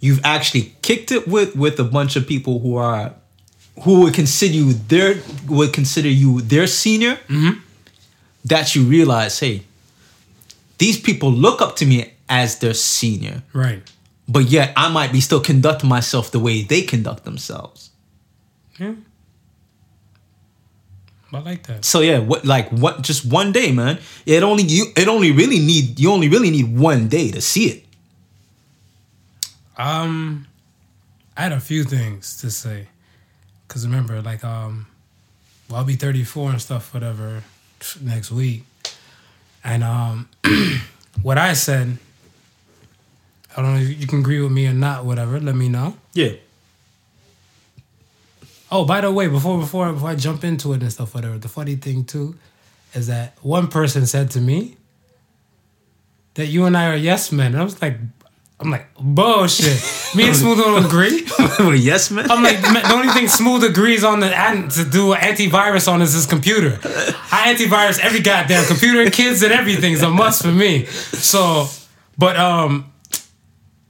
you've 0.00 0.20
actually 0.24 0.74
kicked 0.82 1.12
it 1.12 1.28
with 1.28 1.54
with 1.54 1.78
a 1.78 1.84
bunch 1.84 2.16
of 2.16 2.26
people 2.26 2.58
who 2.60 2.76
are 2.76 3.12
who 3.84 4.00
would 4.00 4.14
consider 4.14 4.54
you 4.54 4.72
their 4.72 5.20
would 5.46 5.72
consider 5.74 6.08
you 6.08 6.40
their 6.40 6.66
senior 6.66 7.14
mm-hmm. 7.28 7.60
that 8.46 8.74
you 8.74 8.82
realize 8.84 9.38
hey 9.38 9.62
these 10.78 10.98
people 10.98 11.30
look 11.30 11.60
up 11.60 11.76
to 11.76 11.84
me 11.86 12.12
as 12.28 12.58
their 12.58 12.74
senior 12.74 13.42
Right. 13.52 13.82
but 14.28 14.44
yet 14.46 14.72
i 14.76 14.88
might 14.90 15.12
be 15.12 15.20
still 15.20 15.40
conducting 15.40 15.88
myself 15.88 16.30
the 16.30 16.38
way 16.38 16.62
they 16.62 16.82
conduct 16.82 17.24
themselves 17.24 17.90
Yeah. 18.78 18.94
I 21.30 21.40
like 21.40 21.66
that. 21.66 21.84
So 21.84 22.00
yeah, 22.00 22.20
what 22.20 22.46
like 22.46 22.70
what 22.70 23.02
just 23.02 23.26
one 23.30 23.52
day, 23.52 23.70
man. 23.70 23.98
It 24.24 24.42
only 24.42 24.62
you 24.62 24.86
it 24.96 25.08
only 25.08 25.30
really 25.30 25.58
need 25.58 26.00
you 26.00 26.10
only 26.10 26.28
really 26.30 26.50
need 26.50 26.74
one 26.78 27.08
day 27.08 27.30
to 27.32 27.42
see 27.42 27.66
it. 27.66 27.84
Um, 29.76 30.46
I 31.36 31.42
had 31.42 31.52
a 31.52 31.60
few 31.60 31.84
things 31.84 32.40
to 32.40 32.50
say, 32.50 32.88
cause 33.68 33.86
remember, 33.86 34.20
like, 34.22 34.42
um, 34.42 34.86
well, 35.68 35.80
I'll 35.80 35.84
be 35.84 35.96
thirty 35.96 36.24
four 36.24 36.50
and 36.50 36.60
stuff, 36.62 36.94
whatever, 36.94 37.42
next 38.00 38.30
week, 38.32 38.64
and 39.62 39.84
um, 39.84 40.28
what 41.22 41.36
I 41.38 41.52
said, 41.52 41.98
I 43.58 43.62
don't 43.62 43.74
know 43.74 43.80
if 43.80 44.00
you 44.00 44.06
can 44.06 44.20
agree 44.20 44.40
with 44.40 44.52
me 44.52 44.68
or 44.68 44.72
not, 44.72 45.04
whatever. 45.04 45.40
Let 45.40 45.56
me 45.56 45.68
know. 45.68 45.96
Yeah. 46.12 46.34
Oh, 48.70 48.84
by 48.84 49.00
the 49.00 49.10
way, 49.10 49.26
before 49.26 49.58
before 49.58 49.92
before 49.92 50.10
I 50.10 50.14
jump 50.14 50.44
into 50.44 50.72
it 50.74 50.80
and 50.80 50.92
stuff, 50.92 51.12
whatever. 51.12 51.38
The 51.38 51.48
funny 51.48 51.74
thing 51.74 52.04
too 52.04 52.36
is 52.94 53.08
that 53.08 53.36
one 53.42 53.66
person 53.66 54.06
said 54.06 54.30
to 54.32 54.40
me 54.40 54.76
that 56.34 56.46
you 56.46 56.66
and 56.66 56.76
I 56.76 56.86
are 56.92 56.96
yes 56.96 57.32
men, 57.32 57.46
and 57.48 57.60
I 57.60 57.64
was 57.64 57.82
like, 57.82 57.96
I'm 58.60 58.70
like 58.70 58.94
bullshit. 58.94 59.82
me 60.14 60.28
and 60.28 60.36
Smooth 60.36 60.58
don't 60.58 60.84
agree. 60.84 61.26
yes, 61.80 62.12
man. 62.12 62.30
I'm 62.30 62.44
like 62.44 62.62
man, 62.62 62.84
the 62.84 62.92
only 62.92 63.08
thing 63.08 63.26
Smooth 63.26 63.64
agrees 63.64 64.04
on 64.04 64.20
the 64.20 64.28
to 64.28 64.84
do 64.88 65.14
an 65.14 65.20
antivirus 65.20 65.90
on 65.90 66.00
is 66.00 66.12
his 66.12 66.26
computer. 66.26 66.78
I 67.32 67.52
antivirus 67.52 67.98
every 67.98 68.20
goddamn 68.20 68.66
computer, 68.66 69.10
kids, 69.10 69.42
and 69.42 69.52
everything 69.52 69.94
is 69.94 70.02
a 70.02 70.10
must 70.10 70.42
for 70.42 70.52
me. 70.52 70.84
So, 70.84 71.66
but 72.16 72.36
um, 72.36 72.92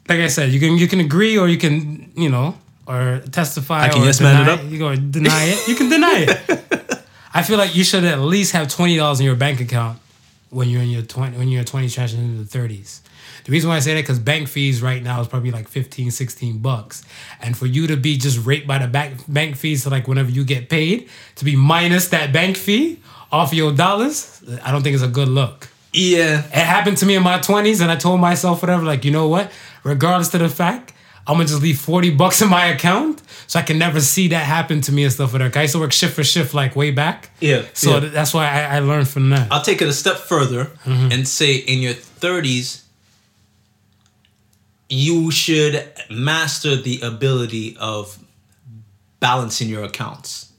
like 0.08 0.20
I 0.20 0.28
said, 0.28 0.50
you 0.50 0.60
can 0.60 0.78
you 0.78 0.88
can 0.88 1.00
agree 1.00 1.36
or 1.38 1.48
you 1.48 1.58
can 1.58 2.12
you 2.16 2.30
know 2.30 2.56
or 2.86 3.22
testify. 3.30 3.84
I 3.84 3.88
can 3.88 4.02
or 4.02 4.06
yes 4.06 4.20
man 4.20 4.42
it 4.42 4.44
deny 4.44 4.52
up. 4.54 4.70
You 4.70 4.78
go 4.78 4.96
deny 4.96 5.44
it. 5.44 5.68
You 5.68 5.74
can 5.74 5.88
deny 5.88 6.26
it. 6.28 7.04
I 7.34 7.42
feel 7.42 7.58
like 7.58 7.76
you 7.76 7.84
should 7.84 8.04
at 8.04 8.20
least 8.20 8.52
have 8.52 8.68
twenty 8.68 8.96
dollars 8.96 9.20
in 9.20 9.26
your 9.26 9.36
bank 9.36 9.60
account 9.60 9.98
when 10.50 10.68
you're 10.68 10.82
in 10.82 10.88
your 10.88 11.02
twenty 11.02 11.36
when 11.36 11.48
you're 11.48 11.64
twenty 11.64 11.88
transitioning 11.88 12.24
into 12.24 12.38
the 12.38 12.46
thirties. 12.46 13.02
The 13.44 13.52
reason 13.52 13.70
why 13.70 13.76
I 13.76 13.80
say 13.80 13.94
that 13.94 14.02
because 14.02 14.18
bank 14.18 14.46
fees 14.46 14.82
right 14.82 15.02
now 15.02 15.22
is 15.22 15.26
probably 15.26 15.50
like 15.50 15.68
15, 15.68 16.10
16 16.10 16.58
bucks, 16.58 17.02
and 17.40 17.56
for 17.56 17.64
you 17.64 17.86
to 17.86 17.96
be 17.96 18.18
just 18.18 18.44
raped 18.44 18.66
by 18.66 18.76
the 18.76 18.86
bank 18.86 19.20
bank 19.26 19.56
fees, 19.56 19.84
so 19.84 19.90
like 19.90 20.06
whenever 20.06 20.30
you 20.30 20.44
get 20.44 20.68
paid 20.68 21.08
to 21.36 21.46
be 21.46 21.56
minus 21.56 22.08
that 22.08 22.30
bank 22.30 22.58
fee 22.58 23.00
off 23.32 23.54
your 23.54 23.72
dollars, 23.72 24.42
I 24.62 24.70
don't 24.70 24.82
think 24.82 24.94
it's 24.94 25.02
a 25.02 25.08
good 25.08 25.28
look. 25.28 25.68
Yeah. 25.92 26.44
It 26.46 26.52
happened 26.52 26.98
to 26.98 27.06
me 27.06 27.14
in 27.14 27.22
my 27.22 27.38
20s, 27.38 27.80
and 27.80 27.90
I 27.90 27.96
told 27.96 28.20
myself, 28.20 28.62
whatever, 28.62 28.84
like, 28.84 29.04
you 29.04 29.10
know 29.10 29.28
what? 29.28 29.50
Regardless 29.84 30.28
to 30.30 30.38
the 30.38 30.48
fact, 30.48 30.92
I'm 31.26 31.34
gonna 31.34 31.46
just 31.46 31.62
leave 31.62 31.78
40 31.78 32.10
bucks 32.10 32.40
in 32.40 32.48
my 32.48 32.66
account 32.66 33.22
so 33.46 33.58
I 33.58 33.62
can 33.62 33.78
never 33.78 34.00
see 34.00 34.28
that 34.28 34.44
happen 34.44 34.80
to 34.82 34.92
me 34.92 35.04
and 35.04 35.12
stuff 35.12 35.34
like 35.34 35.52
that. 35.52 35.58
I 35.58 35.62
used 35.62 35.74
to 35.74 35.80
work 35.80 35.92
shift 35.92 36.14
for 36.14 36.24
shift 36.24 36.54
like 36.54 36.74
way 36.74 36.90
back. 36.90 37.30
Yeah, 37.40 37.64
So 37.74 37.98
yeah. 37.98 38.08
that's 38.08 38.32
why 38.32 38.48
I, 38.48 38.76
I 38.76 38.78
learned 38.78 39.08
from 39.08 39.28
that. 39.30 39.52
I'll 39.52 39.62
take 39.62 39.82
it 39.82 39.88
a 39.88 39.92
step 39.92 40.16
further 40.16 40.64
mm-hmm. 40.86 41.12
and 41.12 41.28
say 41.28 41.56
in 41.56 41.80
your 41.80 41.92
30s 41.92 42.84
you 44.88 45.30
should 45.30 45.86
master 46.10 46.76
the 46.76 47.02
ability 47.02 47.76
of 47.78 48.18
balancing 49.20 49.68
your 49.68 49.84
accounts. 49.84 50.50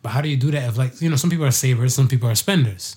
But 0.00 0.10
how 0.10 0.20
do 0.20 0.28
you 0.28 0.36
do 0.36 0.52
that 0.52 0.68
if, 0.68 0.78
like, 0.78 1.00
you 1.00 1.10
know, 1.10 1.16
some 1.16 1.30
people 1.30 1.46
are 1.46 1.50
savers, 1.50 1.94
some 1.94 2.06
people 2.06 2.28
are 2.28 2.34
spenders. 2.36 2.96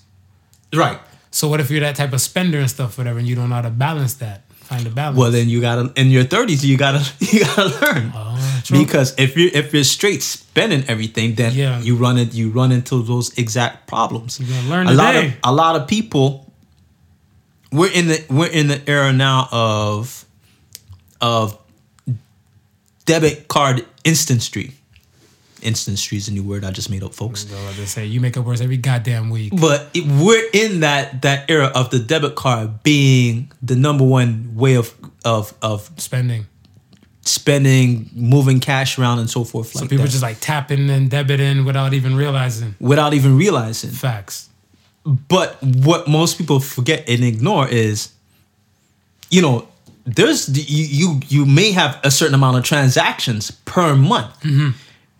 Right. 0.74 0.98
So 1.30 1.48
what 1.48 1.60
if 1.60 1.70
you're 1.70 1.80
that 1.80 1.96
type 1.96 2.12
of 2.12 2.20
spender 2.20 2.58
and 2.58 2.68
stuff, 2.70 2.98
whatever, 2.98 3.18
and 3.18 3.28
you 3.28 3.34
don't 3.36 3.48
know 3.48 3.56
how 3.56 3.62
to 3.62 3.70
balance 3.70 4.14
that? 4.14 4.42
Find 4.50 4.86
a 4.86 4.90
balance. 4.90 5.16
Well, 5.18 5.30
then 5.30 5.48
you 5.48 5.60
gotta 5.62 5.92
in 5.96 6.08
your 6.10 6.24
thirties 6.24 6.64
you 6.64 6.76
gotta 6.76 7.00
you 7.20 7.40
gotta 7.44 7.68
learn 7.80 8.12
Oh, 8.14 8.62
because 8.70 9.14
if 9.18 9.34
you're 9.36 9.50
if 9.54 9.72
you're 9.72 9.84
straight 9.84 10.22
spending 10.22 10.84
everything, 10.88 11.34
then 11.36 11.54
Yeah. 11.54 11.80
you 11.80 11.96
run 11.96 12.18
it 12.18 12.34
you 12.34 12.50
run 12.50 12.70
into 12.72 13.02
those 13.02 13.32
exact 13.38 13.86
problems. 13.86 14.38
You 14.38 14.46
gotta 14.46 14.68
learn 14.68 14.86
a 14.88 14.92
lot 14.92 15.16
of 15.16 15.32
a 15.42 15.52
lot 15.52 15.76
of 15.76 15.88
people. 15.88 16.52
We're 17.72 17.90
in 17.92 18.08
the 18.08 18.24
we're 18.28 18.50
in 18.50 18.68
the 18.68 18.80
era 18.86 19.12
now 19.12 19.48
of 19.52 20.24
of 21.20 21.56
debit 23.06 23.48
card 23.48 23.86
instant 24.04 24.42
street. 24.42 24.72
Instant 25.62 25.98
street 25.98 26.18
is 26.18 26.28
a 26.28 26.32
new 26.32 26.42
word 26.42 26.64
I 26.64 26.70
just 26.70 26.90
made 26.90 27.02
up, 27.02 27.14
folks. 27.14 27.46
So 27.46 27.72
they 27.72 27.84
say 27.84 28.06
you 28.06 28.20
make 28.20 28.36
up 28.36 28.44
words 28.44 28.60
every 28.60 28.76
goddamn 28.76 29.30
week. 29.30 29.52
But 29.60 29.88
it, 29.94 30.04
we're 30.06 30.48
in 30.52 30.80
that 30.80 31.22
that 31.22 31.50
era 31.50 31.66
of 31.74 31.90
the 31.90 31.98
debit 31.98 32.34
card 32.34 32.82
being 32.82 33.50
the 33.62 33.76
number 33.76 34.04
one 34.04 34.52
way 34.54 34.74
of 34.76 34.94
of 35.24 35.54
of 35.62 35.90
Spending. 35.96 36.46
spending, 37.22 38.08
moving 38.14 38.60
cash 38.60 38.98
around, 38.98 39.18
and 39.18 39.28
so 39.28 39.44
forth. 39.44 39.68
Some 39.72 39.82
like 39.82 39.90
people 39.90 40.04
that, 40.04 40.10
just 40.10 40.22
like 40.22 40.38
tapping 40.40 40.88
and 40.90 41.10
debiting 41.10 41.64
without 41.66 41.92
even 41.92 42.16
realizing. 42.16 42.74
without 42.80 43.14
even 43.14 43.36
realizing. 43.36 43.90
Facts. 43.90 44.48
But 45.04 45.62
what 45.62 46.06
most 46.08 46.38
people 46.38 46.60
forget 46.60 47.08
and 47.08 47.24
ignore 47.24 47.66
is, 47.68 48.12
you 49.30 49.40
know, 49.42 49.66
there's 50.04 50.48
you 50.48 50.84
you 50.84 51.20
you 51.28 51.46
may 51.46 51.72
have 51.72 51.98
a 52.04 52.10
certain 52.10 52.34
amount 52.34 52.58
of 52.58 52.64
transactions 52.64 53.50
per 53.50 53.94
month. 53.96 54.38
Mm-hmm. 54.40 54.70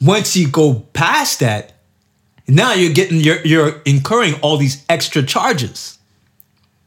Once 0.00 0.36
you 0.36 0.48
go 0.48 0.74
past 0.92 1.40
that, 1.40 1.72
now 2.46 2.72
you're 2.72 2.92
getting 2.92 3.20
you're 3.20 3.40
you're 3.44 3.80
incurring 3.84 4.34
all 4.42 4.56
these 4.56 4.84
extra 4.88 5.22
charges. 5.22 5.98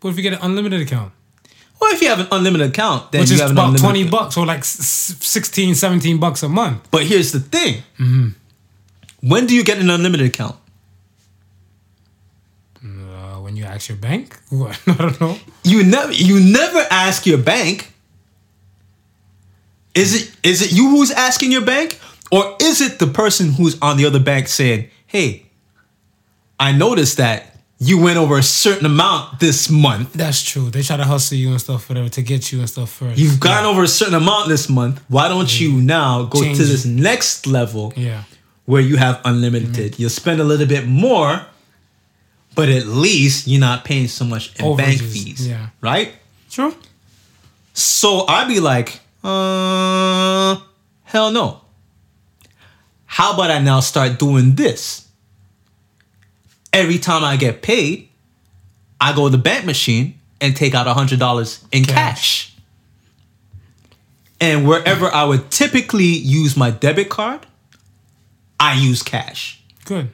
What 0.01 0.11
if 0.11 0.17
you 0.17 0.23
get 0.23 0.33
an 0.33 0.39
unlimited 0.41 0.81
account? 0.81 1.11
Well, 1.79 1.93
if 1.93 2.01
you 2.01 2.09
have 2.09 2.19
an 2.19 2.27
unlimited 2.31 2.69
account, 2.69 3.11
then 3.11 3.21
Which 3.21 3.29
you 3.31 3.35
is 3.35 3.41
have 3.41 3.49
an 3.51 3.55
about 3.57 3.65
unlimited 3.69 3.83
20 3.85 3.99
account. 4.01 4.11
bucks 4.11 4.37
or 4.37 4.45
like 4.45 4.59
s- 4.59 4.79
s- 4.79 5.17
16, 5.25 5.73
17 5.75 6.19
bucks 6.19 6.43
a 6.43 6.49
month. 6.49 6.87
But 6.91 7.03
here's 7.03 7.31
the 7.31 7.39
thing: 7.39 7.83
Mm-hmm. 7.99 8.29
when 9.27 9.45
do 9.47 9.55
you 9.55 9.63
get 9.63 9.79
an 9.79 9.89
unlimited 9.89 10.27
account? 10.27 10.55
Uh, 12.83 13.35
when 13.41 13.55
you 13.55 13.63
ask 13.65 13.89
your 13.89 13.97
bank? 13.97 14.39
I 14.51 14.93
don't 14.97 15.19
know. 15.21 15.37
You 15.63 15.83
never 15.83 16.11
you 16.13 16.39
never 16.39 16.83
ask 16.89 17.25
your 17.25 17.37
bank. 17.37 17.93
Is 19.93 20.13
it 20.15 20.31
is 20.43 20.61
it 20.61 20.71
you 20.71 20.89
who's 20.89 21.11
asking 21.11 21.51
your 21.51 21.65
bank? 21.65 21.99
Or 22.31 22.55
is 22.61 22.81
it 22.81 22.99
the 22.99 23.07
person 23.07 23.51
who's 23.53 23.77
on 23.81 23.97
the 23.97 24.05
other 24.05 24.19
bank 24.19 24.47
saying, 24.47 24.89
Hey, 25.05 25.45
I 26.59 26.71
noticed 26.71 27.17
that 27.17 27.47
you 27.79 27.99
went 27.99 28.17
over 28.17 28.37
a 28.37 28.43
certain 28.43 28.85
amount 28.85 29.39
this 29.39 29.67
month. 29.69 30.13
That's 30.13 30.43
true. 30.43 30.69
They 30.69 30.83
try 30.83 30.97
to 30.97 31.03
hustle 31.03 31.35
you 31.35 31.49
and 31.49 31.59
stuff, 31.59 31.89
whatever, 31.89 32.09
to 32.09 32.21
get 32.21 32.51
you 32.51 32.59
and 32.59 32.69
stuff 32.69 32.91
first. 32.91 33.17
You've 33.17 33.39
gone 33.39 33.65
over 33.65 33.81
a 33.83 33.87
certain 33.87 34.13
amount 34.13 34.49
this 34.49 34.69
month. 34.69 35.03
Why 35.07 35.27
don't 35.27 35.59
you 35.59 35.73
now 35.81 36.23
go 36.25 36.41
Change 36.43 36.57
to 36.59 36.63
this 36.63 36.85
next 36.85 37.47
level 37.47 37.91
Yeah. 37.97 38.23
where 38.65 38.81
you 38.81 38.97
have 38.97 39.19
unlimited? 39.25 39.97
You'll 39.99 40.11
spend 40.11 40.39
a 40.39 40.43
little 40.43 40.67
bit 40.67 40.85
more, 40.87 41.41
but 42.53 42.69
at 42.69 42.85
least 42.85 43.47
you're 43.47 43.59
not 43.59 43.83
paying 43.83 44.07
so 44.07 44.25
much 44.25 44.53
in 44.59 44.77
bank 44.77 45.01
fees. 45.01 45.47
yeah. 45.47 45.69
Right? 45.81 46.13
True. 46.51 46.75
So 47.73 48.27
I'd 48.27 48.47
be 48.47 48.59
like, 48.59 48.99
uh, 49.23 50.57
hell 51.05 51.31
no. 51.31 51.60
How 53.11 53.33
about 53.33 53.51
I 53.51 53.59
now 53.59 53.81
start 53.81 54.17
doing 54.17 54.55
this? 54.55 55.05
Every 56.71 56.97
time 56.97 57.25
I 57.25 57.35
get 57.35 57.61
paid, 57.61 58.07
I 59.01 59.13
go 59.13 59.25
to 59.25 59.35
the 59.35 59.37
bank 59.37 59.65
machine 59.65 60.17
and 60.39 60.55
take 60.55 60.73
out 60.73 60.87
$100 60.87 61.65
in 61.73 61.83
Cash. 61.83 61.93
cash. 61.93 62.55
And 64.39 64.65
wherever 64.65 65.07
I 65.07 65.25
would 65.25 65.51
typically 65.51 66.05
use 66.05 66.55
my 66.55 66.71
debit 66.71 67.09
card, 67.09 67.45
I 68.57 68.75
use 68.75 69.03
cash. 69.03 69.61
Good. 69.83 70.09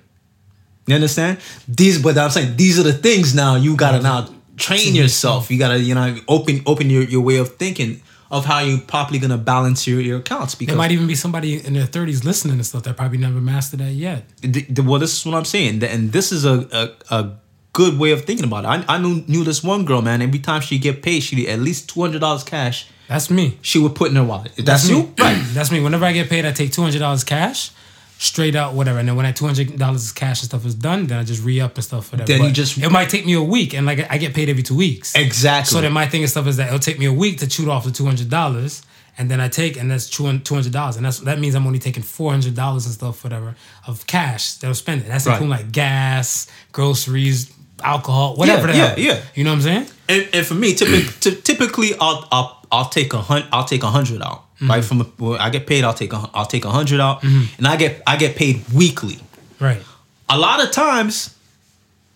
You 0.87 0.95
understand? 0.95 1.37
These, 1.67 2.01
but 2.01 2.17
I'm 2.17 2.31
saying 2.31 2.57
these 2.57 2.79
are 2.79 2.83
the 2.83 2.93
things 2.93 3.35
now 3.35 3.57
you 3.57 3.75
gotta 3.75 4.01
now 4.01 4.27
train 4.57 4.95
yourself. 4.95 5.51
You 5.51 5.59
gotta, 5.59 5.79
you 5.79 5.93
know, 5.93 6.17
open 6.27 6.63
open 6.65 6.89
your, 6.89 7.03
your 7.03 7.21
way 7.21 7.37
of 7.37 7.57
thinking 7.57 8.01
of 8.29 8.45
how 8.45 8.59
you 8.59 8.77
properly 8.79 9.19
gonna 9.19 9.37
balance 9.37 9.87
your, 9.87 9.99
your 10.01 10.19
accounts. 10.19 10.55
Because 10.55 10.73
There 10.73 10.77
might 10.77 10.91
even 10.91 11.07
be 11.07 11.15
somebody 11.15 11.65
in 11.65 11.73
their 11.73 11.87
30s 11.87 12.23
listening 12.23 12.55
and 12.55 12.65
stuff 12.65 12.83
that 12.83 12.97
probably 12.97 13.17
never 13.17 13.39
mastered 13.39 13.79
that 13.79 13.91
yet. 13.93 14.25
th- 14.41 14.53
th- 14.67 14.79
well, 14.79 14.99
this 14.99 15.13
is 15.17 15.25
what 15.25 15.35
I'm 15.35 15.45
saying, 15.45 15.83
and 15.83 16.11
this 16.11 16.31
is 16.31 16.45
a 16.45 16.67
a, 17.11 17.15
a 17.15 17.31
good 17.73 17.99
way 17.99 18.11
of 18.11 18.25
thinking 18.25 18.45
about 18.45 18.65
it. 18.65 18.67
I, 18.89 18.95
I 18.95 18.97
knew 18.97 19.23
knew 19.27 19.43
this 19.43 19.63
one 19.63 19.85
girl, 19.85 20.01
man. 20.01 20.21
Every 20.21 20.39
time 20.39 20.61
she 20.61 20.77
get 20.79 21.01
paid, 21.03 21.21
she 21.21 21.47
at 21.47 21.59
least 21.59 21.89
two 21.89 22.01
hundred 22.01 22.19
dollars 22.19 22.43
cash. 22.43 22.87
That's 23.07 23.29
me. 23.29 23.57
She 23.61 23.79
would 23.79 23.95
put 23.95 24.09
in 24.09 24.15
her 24.17 24.23
wallet. 24.23 24.51
That's, 24.57 24.89
you. 24.89 25.13
Right. 25.17 25.41
That's 25.53 25.71
me. 25.71 25.79
Whenever 25.79 26.03
I 26.05 26.11
get 26.11 26.29
paid, 26.29 26.43
I 26.45 26.51
take 26.51 26.71
two 26.73 26.81
hundred 26.81 26.99
dollars 26.99 27.23
cash, 27.23 27.71
straight 28.19 28.55
out, 28.55 28.73
whatever. 28.73 28.99
And 28.99 29.07
then 29.07 29.15
when 29.15 29.25
that 29.25 29.35
two 29.35 29.45
hundred 29.45 29.77
dollars 29.77 30.11
cash 30.11 30.41
and 30.41 30.49
stuff 30.49 30.65
is 30.65 30.75
done, 30.75 31.07
then 31.07 31.19
I 31.19 31.23
just 31.23 31.43
re 31.43 31.59
up 31.61 31.75
and 31.75 31.83
stuff, 31.83 32.11
whatever. 32.11 32.27
Then 32.27 32.43
you 32.43 32.51
just- 32.51 32.77
it 32.77 32.89
might 32.91 33.09
take 33.09 33.25
me 33.25 33.33
a 33.33 33.41
week, 33.41 33.73
and 33.73 33.85
like 33.85 34.05
I 34.11 34.17
get 34.17 34.33
paid 34.33 34.49
every 34.49 34.63
two 34.63 34.75
weeks. 34.75 35.15
Exactly. 35.15 35.71
So 35.73 35.81
then 35.81 35.91
my 35.93 36.07
thing 36.07 36.21
and 36.21 36.29
stuff 36.29 36.47
is 36.47 36.57
that 36.57 36.67
it'll 36.67 36.79
take 36.79 36.99
me 36.99 37.05
a 37.05 37.13
week 37.13 37.39
to 37.39 37.47
chew 37.47 37.69
off 37.71 37.83
the 37.85 37.91
two 37.91 38.05
hundred 38.05 38.29
dollars, 38.29 38.81
and 39.17 39.29
then 39.29 39.39
I 39.39 39.47
take 39.49 39.77
and 39.77 39.89
that's 39.91 40.09
two 40.09 40.25
hundred 40.25 40.71
dollars, 40.71 40.95
and 40.95 41.05
that's 41.05 41.19
that 41.19 41.39
means 41.39 41.55
I'm 41.55 41.65
only 41.67 41.79
taking 41.79 42.03
four 42.03 42.31
hundred 42.31 42.55
dollars 42.55 42.85
and 42.85 42.93
stuff, 42.95 43.23
whatever, 43.23 43.55
of 43.85 44.05
cash 44.07 44.53
that 44.55 44.67
I'm 44.67 44.73
spending. 44.73 45.07
That's 45.07 45.25
Right. 45.25 45.33
including 45.33 45.49
like 45.65 45.71
gas, 45.71 46.47
groceries, 46.71 47.51
alcohol, 47.83 48.35
whatever. 48.35 48.67
Yeah, 48.67 48.95
the 48.95 49.01
yeah, 49.01 49.13
hell. 49.13 49.17
yeah. 49.17 49.21
You 49.35 49.43
know 49.43 49.51
what 49.51 49.55
I'm 49.57 49.61
saying? 49.63 49.87
And, 50.09 50.29
and 50.33 50.45
for 50.45 50.53
me, 50.55 50.73
typically, 50.73 51.35
typically 51.43 51.91
I'll 51.99 52.27
I'll 52.31 52.56
I'll 52.71 52.89
take 52.89 53.13
a 53.13 53.21
hundred. 53.21 53.47
I'll 53.51 53.65
take 53.65 53.83
a 53.83 53.87
hundred 53.89 54.21
out. 54.21 54.43
Mm-hmm. 54.55 54.69
Right 54.69 54.83
from 54.83 55.01
a, 55.01 55.03
when 55.03 55.39
I 55.39 55.49
get 55.49 55.67
paid, 55.67 55.83
I'll 55.83 55.93
take 55.93 56.13
a 56.13 56.29
I'll 56.33 56.45
take 56.45 56.65
a 56.65 56.71
hundred 56.71 56.99
out, 56.99 57.23
and 57.23 57.67
I 57.67 57.75
get 57.75 58.01
I 58.07 58.17
get 58.17 58.35
paid 58.35 58.67
weekly. 58.73 59.19
Right. 59.59 59.81
A 60.29 60.37
lot 60.37 60.63
of 60.63 60.71
times, 60.71 61.35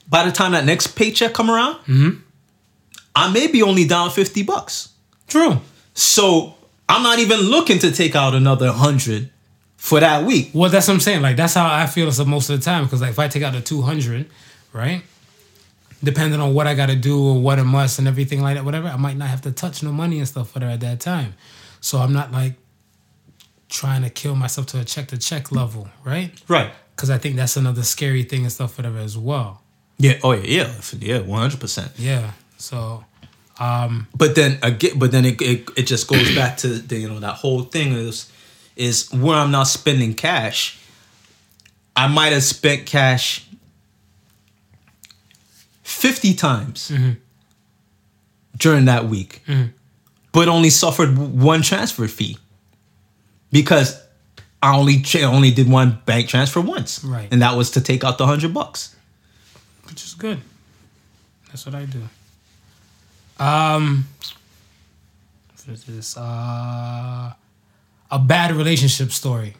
by 0.09 0.25
the 0.25 0.31
time 0.31 0.51
that 0.53 0.65
next 0.65 0.87
paycheck 0.95 1.33
come 1.33 1.49
around, 1.49 1.75
Mm-hmm. 1.85 2.09
I 3.15 3.31
may 3.31 3.47
be 3.47 3.61
only 3.61 3.85
down 3.85 4.09
fifty 4.09 4.43
bucks. 4.43 4.89
True. 5.27 5.59
So 5.93 6.55
I'm 6.87 7.03
not 7.03 7.19
even 7.19 7.39
looking 7.39 7.79
to 7.79 7.91
take 7.91 8.15
out 8.15 8.33
another 8.33 8.71
hundred 8.71 9.29
for 9.77 9.99
that 9.99 10.25
week. 10.25 10.51
Well, 10.53 10.69
that's 10.69 10.87
what 10.87 10.95
I'm 10.95 10.99
saying. 10.99 11.21
Like 11.21 11.35
that's 11.35 11.53
how 11.53 11.71
I 11.71 11.85
feel 11.87 12.05
most 12.25 12.49
of 12.49 12.59
the 12.59 12.63
time. 12.63 12.85
Because 12.85 13.01
like 13.01 13.11
if 13.11 13.19
I 13.19 13.27
take 13.27 13.43
out 13.43 13.53
the 13.53 13.61
two 13.61 13.81
hundred, 13.81 14.27
right, 14.73 15.03
depending 16.03 16.39
on 16.39 16.53
what 16.53 16.67
I 16.67 16.73
got 16.73 16.87
to 16.87 16.95
do 16.95 17.21
or 17.27 17.39
what 17.41 17.59
a 17.59 17.63
must 17.63 17.99
and 17.99 18.07
everything 18.07 18.41
like 18.41 18.55
that, 18.55 18.65
whatever, 18.65 18.87
I 18.87 18.97
might 18.97 19.17
not 19.17 19.29
have 19.29 19.41
to 19.41 19.51
touch 19.51 19.83
no 19.83 19.91
money 19.91 20.19
and 20.19 20.27
stuff 20.27 20.51
for 20.51 20.59
her 20.59 20.67
at 20.67 20.79
that 20.81 20.99
time. 20.99 21.35
So 21.79 21.99
I'm 21.99 22.13
not 22.13 22.31
like 22.31 22.53
trying 23.69 24.03
to 24.03 24.09
kill 24.09 24.35
myself 24.35 24.67
to 24.67 24.79
a 24.79 24.83
check 24.83 25.07
to 25.09 25.17
check 25.17 25.51
level, 25.51 25.89
right? 26.03 26.31
Right. 26.47 26.71
Because 26.95 27.09
I 27.09 27.17
think 27.17 27.35
that's 27.35 27.57
another 27.57 27.83
scary 27.83 28.23
thing 28.23 28.41
and 28.43 28.51
stuff 28.51 28.77
whatever 28.77 28.99
as 28.99 29.17
well. 29.17 29.61
Yeah. 29.97 30.19
Oh 30.23 30.31
yeah. 30.33 30.41
Yeah. 30.43 30.71
Yeah. 30.99 31.19
One 31.19 31.41
hundred 31.41 31.59
percent. 31.59 31.91
Yeah. 31.97 32.31
So 32.57 33.05
um, 33.59 34.07
But 34.15 34.35
then 34.35 34.57
again, 34.63 34.97
but 34.97 35.11
then 35.11 35.25
it, 35.25 35.41
it 35.41 35.69
it 35.77 35.83
just 35.83 36.07
goes 36.07 36.35
back 36.35 36.57
to 36.57 36.67
the 36.67 36.97
you 36.97 37.07
know 37.09 37.19
that 37.19 37.35
whole 37.35 37.61
thing 37.63 37.93
is 37.93 38.31
is 38.75 39.11
where 39.11 39.35
I'm 39.35 39.51
not 39.51 39.67
spending 39.67 40.13
cash. 40.15 40.79
I 41.95 42.07
might 42.07 42.33
have 42.33 42.43
spent 42.43 42.85
cash 42.85 43.45
fifty 46.01 46.33
times 46.33 46.91
during 48.57 48.85
that 48.85 49.05
week, 49.05 49.41
but 50.31 50.47
only 50.47 50.69
suffered 50.69 51.17
one 51.17 51.61
transfer 51.61 52.07
fee 52.07 52.37
because 53.51 53.89
I 54.63 54.75
only 54.77 55.03
only 55.23 55.51
did 55.51 55.67
one 55.69 55.99
bank 56.05 56.27
transfer 56.29 56.61
once, 56.61 57.03
Right. 57.03 57.27
And 57.31 57.41
that 57.41 57.55
was 57.57 57.71
to 57.71 57.81
take 57.81 58.03
out 58.03 58.17
the 58.17 58.25
hundred 58.25 58.53
bucks. 58.53 58.95
which 59.87 60.03
is 60.03 60.13
good. 60.15 60.39
That's 61.47 61.65
what 61.65 61.75
I 61.75 61.85
do. 61.85 62.01
Um, 63.43 64.05
this? 65.87 66.17
Uh, 66.17 67.33
a 68.11 68.19
bad 68.19 68.51
relationship 68.55 69.11
story. 69.11 69.53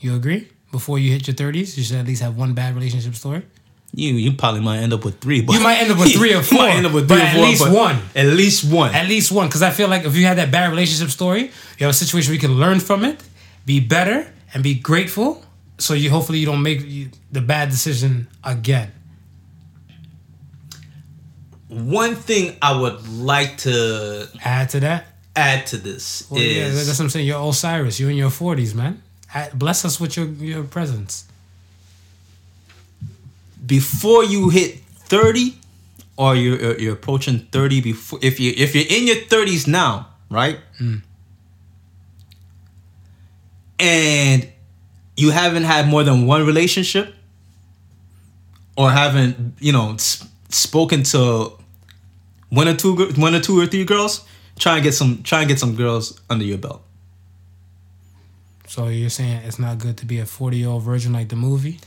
You 0.00 0.14
agree? 0.16 0.48
Before 0.70 0.98
you 0.98 1.10
hit 1.12 1.26
your 1.26 1.34
thirties, 1.36 1.76
you 1.78 1.84
should 1.84 1.96
at 1.96 2.06
least 2.06 2.22
have 2.22 2.36
one 2.36 2.54
bad 2.54 2.74
relationship 2.74 3.14
story. 3.14 3.42
You 3.94 4.14
you 4.14 4.32
probably 4.32 4.60
might 4.60 4.78
end 4.78 4.92
up 4.92 5.04
with 5.04 5.20
three. 5.20 5.42
But 5.42 5.52
You 5.54 5.60
might 5.60 5.76
end 5.76 5.92
up 5.92 5.98
with 5.98 6.12
three 6.14 6.32
or 6.32 6.36
You 6.38 6.42
four, 6.42 6.58
might 6.58 6.74
end 6.76 6.86
up 6.86 6.92
with 6.92 7.08
three 7.08 7.18
or 7.18 7.24
at 7.24 7.34
four, 7.36 7.44
least 7.44 7.62
but 7.64 7.72
one. 7.72 7.98
At 8.14 8.26
least 8.26 8.64
one. 8.72 8.94
At 8.94 9.06
least 9.06 9.30
one, 9.32 9.48
because 9.48 9.62
I 9.62 9.70
feel 9.70 9.88
like 9.88 10.04
if 10.04 10.16
you 10.16 10.24
have 10.26 10.36
that 10.36 10.50
bad 10.50 10.70
relationship 10.70 11.10
story, 11.10 11.42
you 11.42 11.86
have 11.86 11.90
a 11.90 11.92
situation 11.92 12.30
where 12.30 12.34
you 12.34 12.40
can 12.40 12.58
learn 12.58 12.80
from 12.80 13.04
it, 13.04 13.22
be 13.66 13.80
better, 13.80 14.32
and 14.54 14.62
be 14.62 14.74
grateful. 14.74 15.44
So 15.78 15.92
you 15.94 16.08
hopefully 16.10 16.38
you 16.38 16.46
don't 16.46 16.62
make 16.62 16.80
the 17.30 17.40
bad 17.42 17.68
decision 17.70 18.28
again. 18.44 18.92
One 21.68 22.14
thing 22.16 22.56
I 22.60 22.78
would 22.78 23.08
like 23.08 23.58
to 23.58 24.28
Add 24.44 24.68
to 24.70 24.80
that. 24.80 25.06
add 25.34 25.66
to 25.68 25.78
this 25.78 26.26
Well, 26.30 26.40
yeah, 26.40 26.66
is 26.66 26.86
that's 26.86 26.98
what 26.98 27.04
I'm 27.04 27.10
saying. 27.10 27.26
You're 27.26 27.40
Osiris. 27.48 27.98
You're 27.98 28.10
in 28.10 28.16
your 28.16 28.30
40s, 28.30 28.74
man. 28.74 29.02
Bless 29.54 29.84
us 29.84 29.98
with 29.98 30.16
your, 30.16 30.26
your 30.26 30.64
presence. 30.64 31.26
Before 33.72 34.22
you 34.22 34.50
hit 34.50 34.80
30 35.08 35.56
or 36.18 36.36
you're, 36.36 36.60
you're- 36.78 36.92
approaching 36.92 37.38
30 37.50 37.80
before 37.80 38.18
if 38.20 38.38
you 38.38 38.52
if 38.54 38.74
you're 38.74 38.84
in 38.96 39.06
your 39.06 39.16
30s 39.32 39.66
now 39.66 40.08
right? 40.28 40.58
Hmm. 40.76 40.96
And 43.78 44.48
you 45.16 45.30
haven't 45.30 45.64
had 45.64 45.88
more 45.88 46.04
than 46.04 46.26
one 46.26 46.44
relationship 46.46 47.14
or 48.76 48.90
haven't 48.90 49.54
you 49.58 49.72
know 49.72 49.96
spoken 50.50 51.02
to 51.04 51.52
one 52.50 52.68
or 52.68 52.76
two 52.76 52.94
one 53.16 53.34
or 53.34 53.40
two 53.40 53.58
or 53.58 53.66
three 53.66 53.84
girls 53.84 54.24
try 54.58 54.74
and 54.76 54.82
get 54.84 54.92
some 54.92 55.22
try 55.22 55.40
and 55.40 55.48
get 55.48 55.58
some 55.58 55.74
girls 55.74 56.20
under 56.28 56.44
your 56.44 56.58
belt. 56.58 56.82
So 58.68 58.88
you're 58.88 59.10
saying 59.10 59.42
it's 59.46 59.58
not 59.58 59.78
good 59.78 59.96
to 59.98 60.06
be 60.06 60.18
a 60.18 60.26
40 60.26 60.56
year 60.56 60.68
old 60.68 60.82
virgin 60.82 61.12
like 61.12 61.28
the 61.28 61.36
movie? 61.36 61.78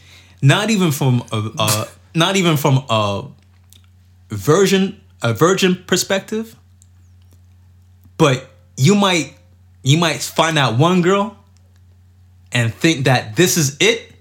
Not 0.46 0.70
even 0.70 0.92
from 0.92 1.24
a, 1.32 1.52
a 1.58 1.88
not 2.14 2.36
even 2.36 2.58
from 2.58 2.84
a 2.90 3.24
virgin 4.30 5.00
a 5.22 5.34
virgin 5.34 5.76
perspective 5.88 6.56
but 8.18 8.50
you 8.78 8.96
might 8.96 9.34
you 9.84 9.98
might 9.98 10.22
find 10.22 10.58
out 10.58 10.78
one 10.78 11.02
girl 11.02 11.38
and 12.52 12.74
think 12.74 13.06
that 13.06 13.36
this 13.36 13.58
is 13.58 13.78
it 13.80 14.12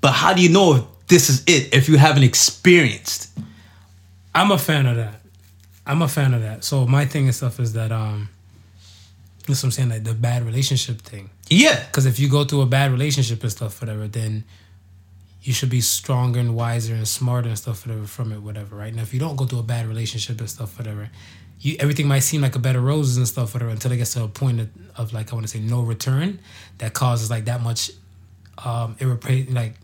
but 0.00 0.12
how 0.12 0.32
do 0.32 0.42
you 0.42 0.48
know 0.48 0.74
if 0.74 0.84
this 1.08 1.28
is 1.28 1.42
it 1.46 1.74
if 1.74 1.88
you 1.88 1.96
haven't 1.96 2.22
experienced 2.22 3.30
I'm 4.34 4.50
a 4.52 4.58
fan 4.58 4.86
of 4.86 4.96
that. 4.96 5.20
I'm 5.86 6.02
a 6.02 6.08
fan 6.08 6.34
of 6.34 6.42
that. 6.42 6.62
So 6.62 6.86
my 6.86 7.04
thing 7.04 7.24
and 7.24 7.34
stuff 7.34 7.58
is 7.58 7.72
that 7.72 7.90
um 7.92 8.28
that's 9.46 9.62
what 9.62 9.68
I'm 9.68 9.70
saying, 9.72 9.88
like 9.88 10.04
the 10.04 10.14
bad 10.14 10.44
relationship 10.44 11.00
thing. 11.00 11.30
yeah 11.48 11.84
Because 11.86 12.06
if 12.06 12.20
you 12.20 12.28
go 12.28 12.44
through 12.44 12.60
a 12.62 12.66
bad 12.66 12.92
relationship 12.92 13.42
and 13.42 13.50
stuff, 13.50 13.80
whatever, 13.82 14.06
then 14.06 14.44
you 15.42 15.52
should 15.52 15.70
be 15.70 15.80
stronger 15.80 16.38
and 16.38 16.54
wiser 16.54 16.94
and 16.94 17.08
smarter 17.08 17.48
and 17.48 17.58
stuff, 17.58 17.86
whatever, 17.86 18.06
from 18.06 18.32
it, 18.32 18.40
whatever, 18.40 18.76
right? 18.76 18.94
Now, 18.94 19.02
if 19.02 19.14
you 19.14 19.20
don't 19.20 19.36
go 19.36 19.46
through 19.46 19.60
a 19.60 19.64
bad 19.64 19.86
relationship 19.86 20.38
and 20.38 20.50
stuff, 20.50 20.78
whatever, 20.78 21.10
you 21.60 21.76
everything 21.78 22.08
might 22.08 22.20
seem 22.20 22.40
like 22.40 22.56
a 22.56 22.58
bed 22.58 22.76
of 22.76 22.84
roses 22.84 23.16
and 23.16 23.26
stuff, 23.26 23.54
whatever, 23.54 23.70
until 23.70 23.92
it 23.92 23.98
gets 23.98 24.14
to 24.14 24.24
a 24.24 24.28
point 24.28 24.60
of, 24.60 24.68
of 24.96 25.12
like 25.12 25.32
I 25.32 25.34
want 25.34 25.46
to 25.46 25.52
say 25.52 25.60
no 25.60 25.82
return 25.82 26.40
that 26.78 26.94
causes 26.94 27.30
like 27.30 27.46
that 27.46 27.60
much 27.62 27.90
um 28.64 28.96
irreparable, 28.98 29.52
like 29.54 29.74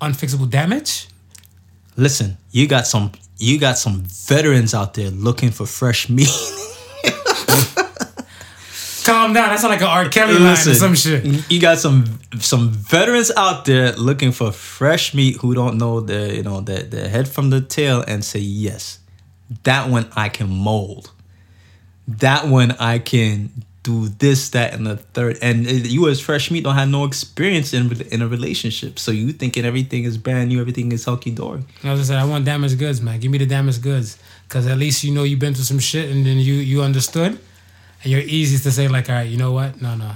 unfixable 0.00 0.48
damage. 0.50 1.08
Listen, 1.96 2.36
you 2.50 2.66
got 2.66 2.86
some 2.86 3.12
you 3.38 3.58
got 3.58 3.78
some 3.78 4.02
veterans 4.04 4.74
out 4.74 4.94
there 4.94 5.10
looking 5.10 5.50
for 5.50 5.66
fresh 5.66 6.08
meat. 6.08 6.28
Calm 9.08 9.32
down. 9.32 9.48
That's 9.48 9.62
not 9.62 9.70
like 9.70 9.80
an 9.80 9.86
R. 9.86 10.08
Kelly 10.10 10.38
line 10.38 10.52
or 10.52 10.74
some 10.74 10.94
shit. 10.94 11.50
You 11.50 11.60
got 11.60 11.78
some 11.78 12.20
some 12.40 12.70
veterans 12.70 13.30
out 13.36 13.64
there 13.64 13.92
looking 13.92 14.32
for 14.32 14.52
fresh 14.52 15.14
meat 15.14 15.36
who 15.36 15.54
don't 15.54 15.78
know 15.78 16.00
the 16.00 16.36
you 16.36 16.42
know 16.42 16.60
the 16.60 16.82
the 16.82 17.08
head 17.08 17.26
from 17.26 17.48
the 17.50 17.60
tail 17.60 18.04
and 18.06 18.24
say 18.24 18.40
yes, 18.40 18.98
that 19.64 19.88
one 19.88 20.06
I 20.14 20.28
can 20.28 20.48
mold. 20.50 21.10
That 22.06 22.48
one 22.48 22.72
I 22.72 22.98
can 22.98 23.50
do 23.82 24.08
this, 24.08 24.50
that, 24.50 24.74
and 24.74 24.86
the 24.86 24.96
third. 24.96 25.38
And 25.40 25.66
you 25.66 26.08
as 26.08 26.20
fresh 26.20 26.50
meat 26.50 26.64
don't 26.64 26.74
have 26.74 26.90
no 26.90 27.04
experience 27.04 27.72
in 27.72 28.00
in 28.12 28.20
a 28.20 28.28
relationship, 28.28 28.98
so 28.98 29.10
you 29.10 29.32
thinking 29.32 29.64
everything 29.64 30.04
is 30.04 30.18
brand 30.18 30.50
new, 30.50 30.60
everything 30.60 30.92
is 30.92 31.04
hunky 31.04 31.30
dory. 31.30 31.62
I 31.82 31.92
was 31.92 32.10
I 32.10 32.24
want 32.24 32.44
damaged 32.44 32.78
goods, 32.78 33.00
man. 33.00 33.20
Give 33.20 33.30
me 33.30 33.38
the 33.38 33.46
damaged 33.46 33.82
goods, 33.82 34.18
cause 34.48 34.66
at 34.66 34.76
least 34.76 35.02
you 35.04 35.14
know 35.14 35.22
you've 35.22 35.40
been 35.40 35.54
through 35.54 35.64
some 35.64 35.78
shit, 35.78 36.10
and 36.10 36.26
then 36.26 36.38
you 36.38 36.54
you 36.54 36.82
understood, 36.82 37.38
and 38.02 38.12
you're 38.12 38.20
easy 38.22 38.58
to 38.58 38.70
say 38.70 38.88
like, 38.88 39.08
all 39.08 39.16
right, 39.16 39.28
you 39.28 39.36
know 39.36 39.52
what? 39.52 39.80
No, 39.82 39.94
no, 39.96 40.12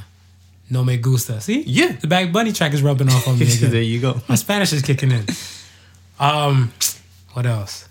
no 0.71 0.85
me 0.85 0.97
gusta. 0.99 1.41
See, 1.41 1.63
Yeah. 1.63 1.93
the 1.93 2.07
Bad 2.07 2.33
Bunny 2.33 2.53
track 2.53 2.73
is 2.75 2.83
rubbing 2.83 3.09
off 3.09 3.27
on 3.29 3.39
me 3.39 3.47
again. 3.53 3.71
there 3.71 3.83
you 3.83 4.01
go. 4.01 4.21
My 4.29 4.35
Spanish 4.37 4.73
is 4.73 4.83
kicking 4.83 5.11
in. 5.11 5.27
Um, 6.21 6.73
what 7.33 7.47
else? 7.47 7.89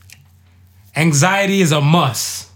Anxiety 0.96 1.62
is 1.62 1.72
a 1.72 1.82
must. 1.82 2.50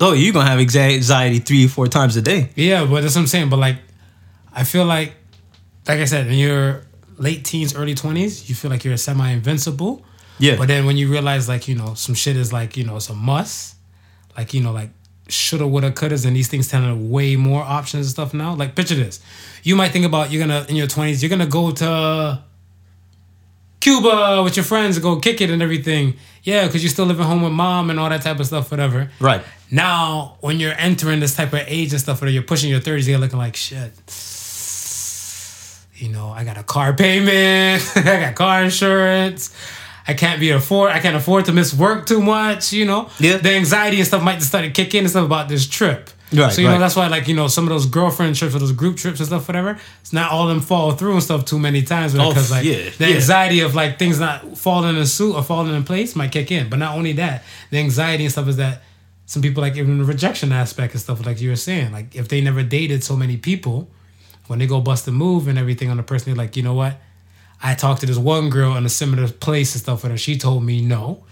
Oh, 0.00 0.12
you're 0.12 0.32
gonna 0.32 0.48
have 0.48 0.60
anxiety 0.60 1.40
three 1.40 1.66
or 1.66 1.68
four 1.68 1.88
times 1.88 2.16
a 2.16 2.22
day. 2.22 2.50
Yeah, 2.54 2.84
but 2.84 3.00
that's 3.02 3.14
what 3.16 3.22
I'm 3.22 3.26
saying. 3.26 3.48
But 3.50 3.58
like, 3.58 3.78
I 4.52 4.62
feel 4.64 4.84
like, 4.84 5.14
like 5.88 5.98
I 5.98 6.04
said, 6.04 6.28
in 6.28 6.34
your 6.34 6.82
late 7.18 7.44
teens, 7.44 7.74
early 7.74 7.94
twenties, 7.96 8.48
you 8.48 8.54
feel 8.54 8.70
like 8.70 8.84
you're 8.84 8.96
semi 8.96 9.28
invincible. 9.30 10.04
Yeah. 10.38 10.54
But 10.56 10.68
then 10.68 10.86
when 10.86 10.96
you 10.96 11.10
realize 11.10 11.48
like 11.48 11.66
you 11.66 11.74
know 11.74 11.94
some 11.94 12.14
shit 12.14 12.36
is 12.36 12.52
like 12.52 12.76
you 12.76 12.84
know 12.84 12.96
it's 12.96 13.10
a 13.10 13.14
must, 13.14 13.74
like 14.36 14.54
you 14.54 14.62
know 14.62 14.70
like 14.72 14.90
shoulda, 15.28 15.66
woulda, 15.66 15.90
couldas, 15.90 16.26
and 16.26 16.34
these 16.34 16.48
things 16.48 16.68
tend 16.68 16.84
to 16.84 16.94
way 16.94 17.36
more 17.36 17.62
options 17.62 18.06
and 18.06 18.10
stuff 18.10 18.34
now. 18.34 18.54
Like 18.54 18.74
picture 18.74 18.94
this, 18.94 19.20
you 19.62 19.76
might 19.76 19.90
think 19.92 20.04
about 20.04 20.30
you're 20.32 20.44
gonna 20.44 20.66
in 20.68 20.76
your 20.76 20.86
twenties 20.86 21.22
you're 21.22 21.30
gonna 21.30 21.46
go 21.46 21.70
to 21.70 22.42
Cuba 23.80 24.42
with 24.42 24.56
your 24.56 24.64
friends 24.64 24.96
and 24.96 25.02
go 25.02 25.18
kick 25.20 25.40
it 25.40 25.50
and 25.50 25.62
everything. 25.62 26.14
Yeah, 26.42 26.66
because 26.66 26.82
you're 26.82 26.90
still 26.90 27.06
living 27.06 27.26
home 27.26 27.42
with 27.42 27.52
mom 27.52 27.90
and 27.90 28.00
all 28.00 28.08
that 28.08 28.22
type 28.22 28.40
of 28.40 28.46
stuff, 28.46 28.70
whatever. 28.70 29.10
Right. 29.20 29.42
Now, 29.70 30.36
when 30.40 30.58
you're 30.58 30.74
entering 30.76 31.20
this 31.20 31.36
type 31.36 31.52
of 31.52 31.60
age 31.66 31.92
and 31.92 32.00
stuff, 32.00 32.20
where 32.20 32.30
you're 32.30 32.42
pushing 32.42 32.70
your 32.70 32.80
30s, 32.80 33.06
you're 33.06 33.18
looking 33.18 33.38
like 33.38 33.54
shit. 33.54 33.92
You 35.94 36.08
know, 36.08 36.30
I 36.30 36.44
got 36.44 36.56
a 36.56 36.62
car 36.62 36.92
payment, 36.92 37.82
I 37.96 38.02
got 38.20 38.34
car 38.34 38.64
insurance. 38.64 39.54
I 40.08 40.14
can't 40.14 40.40
be 40.40 40.50
afford. 40.50 40.90
I 40.90 41.00
can't 41.00 41.14
afford 41.16 41.44
to 41.44 41.52
miss 41.52 41.72
work 41.74 42.06
too 42.06 42.20
much. 42.22 42.72
You 42.72 42.86
know, 42.86 43.10
Yeah. 43.20 43.36
The 43.36 43.50
anxiety 43.54 43.98
and 43.98 44.06
stuff 44.06 44.22
might 44.22 44.36
just 44.36 44.48
start 44.48 44.64
to 44.64 44.70
kick 44.70 44.94
in 44.94 45.00
and 45.04 45.10
stuff 45.10 45.26
about 45.26 45.48
this 45.48 45.66
trip. 45.68 46.10
Right, 46.30 46.52
So 46.52 46.60
you 46.60 46.66
right. 46.66 46.74
know 46.74 46.80
that's 46.80 46.94
why 46.96 47.06
like 47.08 47.26
you 47.26 47.34
know 47.34 47.48
some 47.48 47.64
of 47.64 47.70
those 47.70 47.86
girlfriend 47.86 48.36
trips 48.36 48.54
or 48.54 48.58
those 48.58 48.72
group 48.72 48.96
trips 48.98 49.18
and 49.20 49.26
stuff 49.26 49.48
whatever. 49.48 49.78
It's 50.02 50.12
not 50.12 50.30
all 50.32 50.46
them 50.46 50.60
fall 50.60 50.92
through 50.92 51.12
and 51.14 51.22
stuff 51.22 51.44
too 51.46 51.58
many 51.58 51.82
times 51.82 52.14
Oh, 52.14 52.28
because 52.28 52.50
like 52.50 52.64
yeah, 52.64 52.90
the 52.98 53.08
yeah. 53.08 53.14
anxiety 53.16 53.60
of 53.60 53.74
like 53.74 53.98
things 53.98 54.18
not 54.20 54.58
falling 54.58 54.96
in 54.96 55.06
suit 55.06 55.34
or 55.34 55.42
falling 55.42 55.74
in 55.74 55.84
place 55.84 56.14
might 56.16 56.32
kick 56.32 56.50
in. 56.50 56.68
But 56.68 56.78
not 56.80 56.96
only 56.96 57.12
that, 57.14 57.44
the 57.70 57.78
anxiety 57.78 58.24
and 58.24 58.32
stuff 58.32 58.46
is 58.48 58.56
that 58.56 58.82
some 59.24 59.40
people 59.42 59.62
like 59.62 59.76
even 59.76 59.98
the 59.98 60.04
rejection 60.04 60.52
aspect 60.52 60.92
and 60.94 61.00
stuff 61.00 61.24
like 61.24 61.40
you 61.40 61.48
were 61.50 61.56
saying. 61.56 61.92
Like 61.92 62.14
if 62.14 62.28
they 62.28 62.40
never 62.42 62.62
dated 62.62 63.02
so 63.04 63.16
many 63.16 63.36
people, 63.38 63.88
when 64.48 64.58
they 64.58 64.66
go 64.66 64.80
bust 64.80 65.08
a 65.08 65.10
move 65.12 65.48
and 65.48 65.58
everything 65.58 65.88
on 65.90 65.96
the 65.98 66.02
person, 66.02 66.30
they're 66.34 66.44
like, 66.44 66.56
you 66.56 66.62
know 66.62 66.74
what? 66.74 67.00
I 67.62 67.74
talked 67.74 68.00
to 68.00 68.06
this 68.06 68.18
one 68.18 68.50
girl 68.50 68.76
in 68.76 68.84
a 68.86 68.88
similar 68.88 69.28
place 69.28 69.74
and 69.74 69.82
stuff 69.82 70.02
with 70.02 70.12
her. 70.12 70.18
She 70.18 70.38
told 70.38 70.62
me 70.64 70.80
no. 70.80 71.24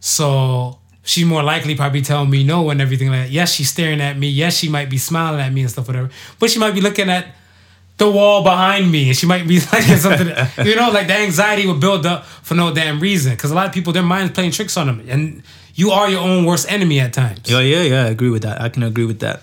So 0.00 0.78
she 1.02 1.24
more 1.24 1.42
likely 1.42 1.74
probably 1.74 2.02
telling 2.02 2.30
me 2.30 2.42
no 2.44 2.70
and 2.70 2.80
everything 2.80 3.08
like 3.10 3.24
that. 3.26 3.30
Yes, 3.30 3.52
she's 3.52 3.68
staring 3.70 4.00
at 4.00 4.16
me. 4.18 4.28
Yes, 4.28 4.56
she 4.56 4.68
might 4.68 4.88
be 4.88 4.98
smiling 4.98 5.40
at 5.40 5.52
me 5.52 5.60
and 5.62 5.70
stuff, 5.70 5.86
whatever. 5.88 6.10
But 6.38 6.50
she 6.50 6.58
might 6.58 6.74
be 6.74 6.80
looking 6.80 7.10
at 7.10 7.26
the 7.98 8.10
wall 8.10 8.42
behind 8.42 8.90
me 8.90 9.08
and 9.08 9.16
she 9.16 9.26
might 9.26 9.46
be 9.46 9.60
like 9.72 9.84
something 9.84 10.26
you 10.66 10.74
know 10.74 10.90
like 10.90 11.06
the 11.06 11.14
anxiety 11.14 11.66
will 11.66 11.76
build 11.78 12.04
up 12.06 12.24
for 12.24 12.54
no 12.54 12.74
damn 12.74 12.98
reason 12.98 13.32
because 13.32 13.50
a 13.50 13.54
lot 13.54 13.66
of 13.66 13.72
people 13.72 13.92
their 13.92 14.02
minds 14.02 14.32
playing 14.32 14.50
tricks 14.50 14.76
on 14.76 14.86
them 14.86 15.04
and 15.08 15.42
you 15.74 15.90
are 15.90 16.08
your 16.10 16.20
own 16.20 16.44
worst 16.44 16.68
enemy 16.72 16.98
at 16.98 17.12
times 17.12 17.48
Yeah, 17.48 17.60
yeah, 17.60 17.82
yeah. 17.82 18.04
I 18.04 18.08
agree 18.08 18.30
with 18.30 18.42
that. 18.42 18.60
I 18.60 18.70
can 18.70 18.82
agree 18.82 19.04
with 19.04 19.20
that. 19.20 19.42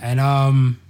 and 0.00 0.18
um 0.18 0.80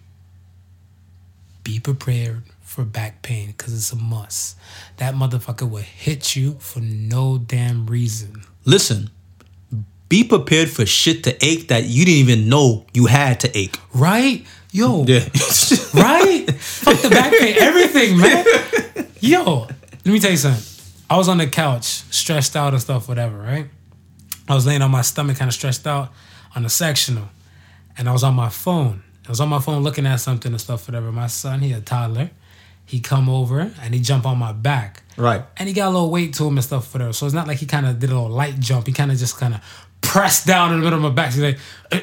be 1.64 1.78
prepared 1.80 2.42
for 2.78 2.84
back 2.84 3.22
pain 3.22 3.48
because 3.48 3.74
it's 3.74 3.90
a 3.90 3.96
must 3.96 4.56
that 4.98 5.12
motherfucker 5.12 5.68
will 5.68 5.82
hit 5.82 6.36
you 6.36 6.52
for 6.60 6.78
no 6.78 7.36
damn 7.36 7.88
reason 7.88 8.40
Listen, 8.64 9.10
be 10.08 10.22
prepared 10.22 10.70
for 10.70 10.86
shit 10.86 11.24
to 11.24 11.44
ache 11.44 11.66
that 11.68 11.86
you 11.86 12.04
didn't 12.04 12.18
even 12.18 12.48
know 12.48 12.86
you 12.92 13.06
had 13.06 13.40
to 13.40 13.58
ache. 13.58 13.76
right 13.92 14.46
yo 14.70 15.04
Yeah. 15.06 15.18
right? 15.94 16.46
Fuck 16.54 17.02
the 17.02 17.08
back 17.10 17.32
pain, 17.32 17.56
everything, 17.58 18.16
man. 18.16 18.46
Yo, 19.18 19.62
let 19.62 20.06
me 20.06 20.20
tell 20.20 20.30
you 20.30 20.36
something. 20.36 20.62
I 21.10 21.16
was 21.16 21.28
on 21.28 21.38
the 21.38 21.48
couch, 21.48 21.84
stressed 22.12 22.54
out 22.54 22.74
and 22.74 22.80
stuff, 22.80 23.08
whatever, 23.08 23.38
right? 23.38 23.66
I 24.48 24.54
was 24.54 24.66
laying 24.66 24.82
on 24.82 24.92
my 24.92 25.02
stomach, 25.02 25.36
kind 25.36 25.48
of 25.48 25.54
stressed 25.54 25.84
out 25.84 26.12
on 26.54 26.62
the 26.62 26.70
sectional, 26.70 27.28
and 27.96 28.08
I 28.08 28.12
was 28.12 28.22
on 28.22 28.34
my 28.34 28.50
phone. 28.50 29.02
I 29.26 29.30
was 29.30 29.40
on 29.40 29.48
my 29.48 29.58
phone 29.58 29.82
looking 29.82 30.06
at 30.06 30.20
something 30.20 30.52
and 30.52 30.60
stuff, 30.60 30.86
whatever. 30.86 31.10
My 31.10 31.26
son, 31.26 31.60
he 31.60 31.72
a 31.72 31.80
toddler. 31.80 32.30
He 32.88 33.00
come 33.00 33.28
over 33.28 33.70
and 33.82 33.94
he 33.94 34.00
jump 34.00 34.24
on 34.24 34.38
my 34.38 34.52
back. 34.52 35.02
Right. 35.18 35.44
And 35.58 35.68
he 35.68 35.74
got 35.74 35.88
a 35.88 35.90
little 35.90 36.10
weight 36.10 36.32
to 36.34 36.46
him 36.46 36.56
and 36.56 36.64
stuff, 36.64 36.88
for 36.88 36.94
whatever. 36.98 37.12
So 37.12 37.26
it's 37.26 37.34
not 37.34 37.46
like 37.46 37.58
he 37.58 37.66
kind 37.66 37.86
of 37.86 37.98
did 37.98 38.08
a 38.10 38.14
little 38.14 38.30
light 38.30 38.58
jump. 38.58 38.86
He 38.86 38.94
kind 38.94 39.12
of 39.12 39.18
just 39.18 39.36
kind 39.38 39.54
of 39.54 39.60
pressed 40.00 40.46
down 40.46 40.72
in 40.72 40.80
the 40.80 40.84
middle 40.84 40.98
of 40.98 41.02
my 41.02 41.10
back. 41.10 41.32
So 41.32 41.42
he's 41.42 41.52
like, 41.52 41.60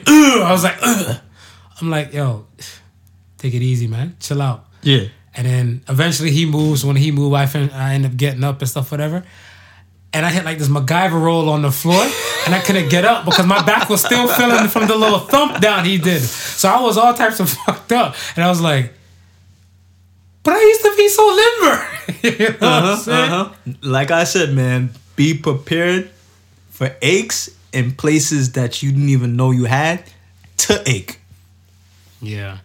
Ugh. 0.08 0.42
I 0.44 0.52
was 0.52 0.64
like, 0.64 0.78
Ugh. 0.82 1.18
I'm 1.82 1.90
like, 1.90 2.14
yo, 2.14 2.46
take 3.40 3.54
it 3.56 3.62
easy, 3.64 3.88
man. 3.88 4.16
Chill 4.20 4.42
out. 4.42 4.66
Yeah. 4.84 5.06
And 5.34 5.48
then 5.48 5.82
eventually 5.90 6.32
he 6.32 6.46
moves. 6.46 6.86
When 6.86 6.96
he 6.96 7.12
moved, 7.12 7.36
I, 7.36 7.48
fin- 7.48 7.72
I 7.72 7.96
end 7.96 8.06
up 8.06 8.16
getting 8.16 8.44
up 8.44 8.62
and 8.62 8.70
stuff, 8.70 8.92
whatever. 8.92 9.24
And 10.14 10.26
I 10.26 10.30
hit 10.30 10.46
like 10.46 10.60
this 10.60 10.70
MacGyver 10.70 11.22
roll 11.22 11.50
on 11.50 11.62
the 11.62 11.72
floor, 11.72 12.02
and 12.46 12.56
I 12.56 12.62
couldn't 12.62 12.88
get 12.88 13.04
up 13.04 13.26
because 13.26 13.46
my 13.46 13.62
back 13.66 13.90
was 13.90 14.00
still 14.02 14.28
feeling 14.30 14.70
from 14.70 14.88
the 14.88 14.96
little 14.96 15.20
thump 15.20 15.60
down 15.60 15.84
he 15.84 15.98
did. 15.98 16.22
So 16.22 16.70
I 16.70 16.80
was 16.82 16.96
all 16.98 17.14
types 17.14 17.42
of 17.42 17.50
fucked 17.66 17.92
up, 17.92 18.16
and 18.38 18.46
I 18.46 18.50
was 18.50 18.62
like, 18.62 18.94
"But 20.46 20.54
I 20.54 20.62
used 20.62 20.82
to 20.84 20.94
be 20.96 21.10
so 21.10 21.26
limber." 21.26 21.88
you 22.44 22.50
know 22.62 22.70
I'm? 22.70 23.10
Uh-huh. 23.10 23.50
Like 23.82 24.12
I 24.12 24.24
said, 24.24 24.54
man, 24.54 24.92
be 25.18 25.34
prepared 25.38 26.10
for 26.70 26.96
aches 27.02 27.50
in 27.74 27.92
places 27.94 28.54
that 28.54 28.82
you 28.82 28.92
didn't 28.92 29.10
even 29.10 29.36
know 29.36 29.52
you 29.52 29.66
had 29.66 30.04
to 30.58 30.82
ache. 30.90 31.20
Yeah. 32.22 32.60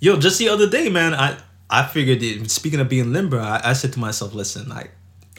Yo, 0.00 0.18
just 0.18 0.38
the 0.38 0.48
other 0.48 0.68
day, 0.68 0.88
man, 0.88 1.14
I 1.14 1.36
I 1.68 1.84
figured 1.84 2.22
it, 2.22 2.50
speaking 2.50 2.80
of 2.80 2.88
being 2.88 3.12
limber, 3.12 3.40
I, 3.40 3.60
I 3.64 3.72
said 3.72 3.92
to 3.94 3.98
myself, 3.98 4.34
listen, 4.34 4.68
like 4.68 4.90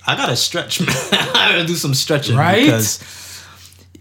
I 0.06 0.16
gotta 0.16 0.36
stretch, 0.36 0.80
man. 0.86 0.90
I 1.12 1.54
gotta 1.54 1.66
do 1.66 1.76
some 1.76 1.94
stretching 1.94 2.36
Right? 2.36 2.66
because 2.66 3.00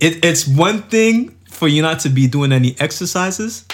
it, 0.00 0.24
it's 0.24 0.46
one 0.46 0.82
thing 0.82 1.36
for 1.50 1.68
you 1.68 1.82
not 1.82 2.00
to 2.00 2.08
be 2.08 2.26
doing 2.26 2.52
any 2.52 2.76
exercises, 2.80 3.64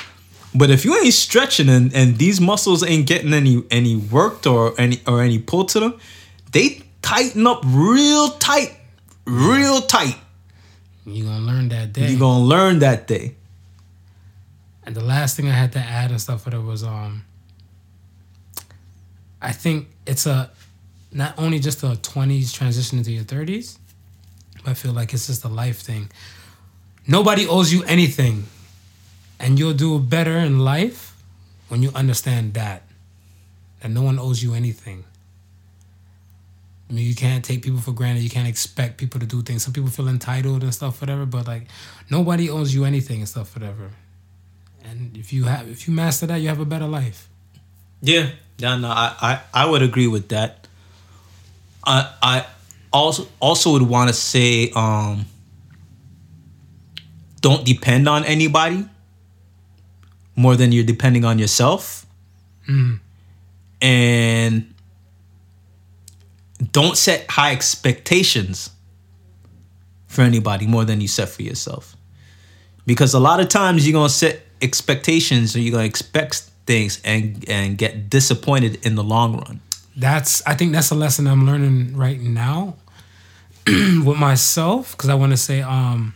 but 0.54 0.70
if 0.70 0.84
you 0.84 0.96
ain't 0.96 1.14
stretching 1.14 1.68
and, 1.68 1.94
and 1.94 2.18
these 2.18 2.40
muscles 2.40 2.84
ain't 2.84 3.06
getting 3.06 3.32
any 3.32 3.62
any 3.70 3.96
worked 3.96 4.46
or 4.46 4.74
any 4.78 5.00
or 5.06 5.22
any 5.22 5.38
pull 5.38 5.64
to 5.66 5.80
them, 5.80 5.98
they 6.52 6.82
tighten 7.00 7.46
up 7.46 7.62
real 7.64 8.30
tight, 8.32 8.76
real 9.26 9.80
tight. 9.80 10.16
You're 11.06 11.26
gonna 11.26 11.44
learn 11.44 11.68
that 11.70 11.92
day. 11.92 12.10
You're 12.10 12.20
gonna 12.20 12.44
learn 12.44 12.78
that 12.80 13.06
day. 13.06 13.34
And 14.84 14.94
the 14.94 15.02
last 15.04 15.36
thing 15.36 15.48
I 15.48 15.52
had 15.52 15.72
to 15.72 15.78
add 15.78 16.10
and 16.10 16.20
stuff 16.20 16.44
with 16.44 16.54
it 16.54 16.62
was 16.62 16.84
um 16.84 17.24
I 19.40 19.52
think 19.52 19.88
it's 20.06 20.26
a 20.26 20.50
not 21.12 21.34
only 21.38 21.58
just 21.58 21.82
a 21.82 21.96
twenties 21.96 22.52
transition 22.52 22.98
into 22.98 23.10
your 23.10 23.24
thirties, 23.24 23.78
but 24.62 24.70
I 24.70 24.74
feel 24.74 24.92
like 24.92 25.14
it's 25.14 25.26
just 25.26 25.44
a 25.44 25.48
life 25.48 25.80
thing. 25.80 26.10
Nobody 27.06 27.46
owes 27.46 27.72
you 27.72 27.82
anything. 27.84 28.44
And 29.42 29.58
you'll 29.58 29.74
do 29.74 29.98
better 29.98 30.38
in 30.38 30.60
life 30.60 31.20
when 31.68 31.82
you 31.82 31.90
understand 31.96 32.54
that. 32.54 32.84
That 33.80 33.90
no 33.90 34.02
one 34.02 34.20
owes 34.20 34.40
you 34.40 34.54
anything. 34.54 35.02
I 36.88 36.92
mean, 36.92 37.04
you 37.04 37.16
can't 37.16 37.44
take 37.44 37.62
people 37.62 37.80
for 37.80 37.90
granted. 37.90 38.22
You 38.22 38.30
can't 38.30 38.46
expect 38.46 38.98
people 38.98 39.18
to 39.18 39.26
do 39.26 39.42
things. 39.42 39.64
Some 39.64 39.72
people 39.72 39.90
feel 39.90 40.06
entitled 40.06 40.62
and 40.62 40.72
stuff, 40.72 41.00
whatever. 41.00 41.26
But 41.26 41.48
like, 41.48 41.66
nobody 42.08 42.48
owes 42.48 42.72
you 42.72 42.84
anything 42.84 43.18
and 43.18 43.28
stuff, 43.28 43.56
whatever. 43.56 43.90
And 44.84 45.16
if 45.16 45.32
you 45.32 45.44
have, 45.44 45.68
if 45.68 45.88
you 45.88 45.94
master 45.94 46.26
that, 46.26 46.36
you 46.36 46.48
have 46.48 46.60
a 46.60 46.64
better 46.64 46.86
life. 46.86 47.28
Yeah, 48.00 48.30
yeah, 48.58 48.76
no, 48.76 48.88
I, 48.88 49.14
I, 49.20 49.40
I 49.52 49.66
would 49.66 49.82
agree 49.82 50.06
with 50.06 50.28
that. 50.28 50.68
I, 51.84 52.12
I 52.22 52.46
also 52.92 53.26
also 53.40 53.72
would 53.72 53.82
want 53.82 54.08
to 54.08 54.14
say, 54.14 54.70
um, 54.76 55.24
don't 57.40 57.64
depend 57.64 58.08
on 58.08 58.24
anybody 58.24 58.86
more 60.36 60.56
than 60.56 60.72
you're 60.72 60.84
depending 60.84 61.24
on 61.24 61.38
yourself, 61.38 62.06
and 63.80 64.74
don't 66.70 66.96
set 66.96 67.28
high 67.30 67.52
expectations 67.52 68.70
for 70.06 70.22
anybody 70.22 70.66
more 70.66 70.84
than 70.84 71.00
you 71.00 71.08
set 71.08 71.28
for 71.28 71.42
yourself. 71.42 71.96
Because 72.86 73.14
a 73.14 73.20
lot 73.20 73.40
of 73.40 73.48
times 73.48 73.86
you're 73.86 73.94
gonna 73.94 74.08
set 74.08 74.40
expectations 74.60 75.56
or 75.56 75.60
you're 75.60 75.72
gonna 75.72 75.84
expect 75.84 76.50
things 76.66 77.00
and 77.04 77.44
and 77.48 77.76
get 77.78 78.08
disappointed 78.10 78.84
in 78.86 78.94
the 78.94 79.02
long 79.02 79.36
run. 79.38 79.60
That's 79.96 80.42
I 80.46 80.54
think 80.54 80.72
that's 80.72 80.90
a 80.90 80.94
lesson 80.94 81.26
I'm 81.26 81.46
learning 81.46 81.96
right 81.96 82.20
now 82.20 82.76
with 83.66 84.18
myself 84.18 84.92
because 84.92 85.08
I 85.10 85.14
want 85.14 85.32
to 85.32 85.36
say 85.36 85.62
um 85.62 86.14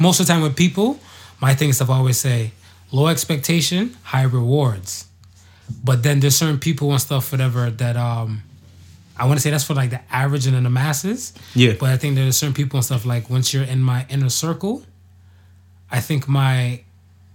most 0.00 0.20
of 0.20 0.26
the 0.26 0.32
time 0.32 0.42
with 0.42 0.56
people, 0.56 0.98
my 1.40 1.54
thing 1.54 1.68
is 1.70 1.80
I've 1.80 1.90
always 1.90 2.18
say 2.18 2.52
low 2.96 3.06
expectation, 3.14 3.82
high 4.12 4.22
rewards. 4.38 5.06
But 5.82 6.02
then 6.02 6.20
there's 6.20 6.36
certain 6.36 6.58
people 6.68 6.86
and 6.92 7.00
stuff, 7.00 7.32
whatever, 7.32 7.70
that 7.82 7.96
um 7.96 8.42
I 9.16 9.26
want 9.26 9.36
to 9.38 9.42
say 9.44 9.50
that's 9.50 9.64
for 9.70 9.74
like 9.82 9.90
the 9.90 10.00
average 10.22 10.44
and 10.46 10.54
then 10.56 10.64
the 10.64 10.70
masses. 10.82 11.32
Yeah. 11.54 11.74
But 11.80 11.88
I 11.94 11.96
think 12.00 12.16
there's 12.16 12.36
certain 12.36 12.54
people 12.60 12.76
and 12.78 12.84
stuff 12.84 13.04
like 13.06 13.30
once 13.30 13.46
you're 13.54 13.68
in 13.74 13.80
my 13.80 14.00
inner 14.14 14.28
circle, 14.30 14.82
I 15.90 16.00
think 16.00 16.26
my 16.28 16.82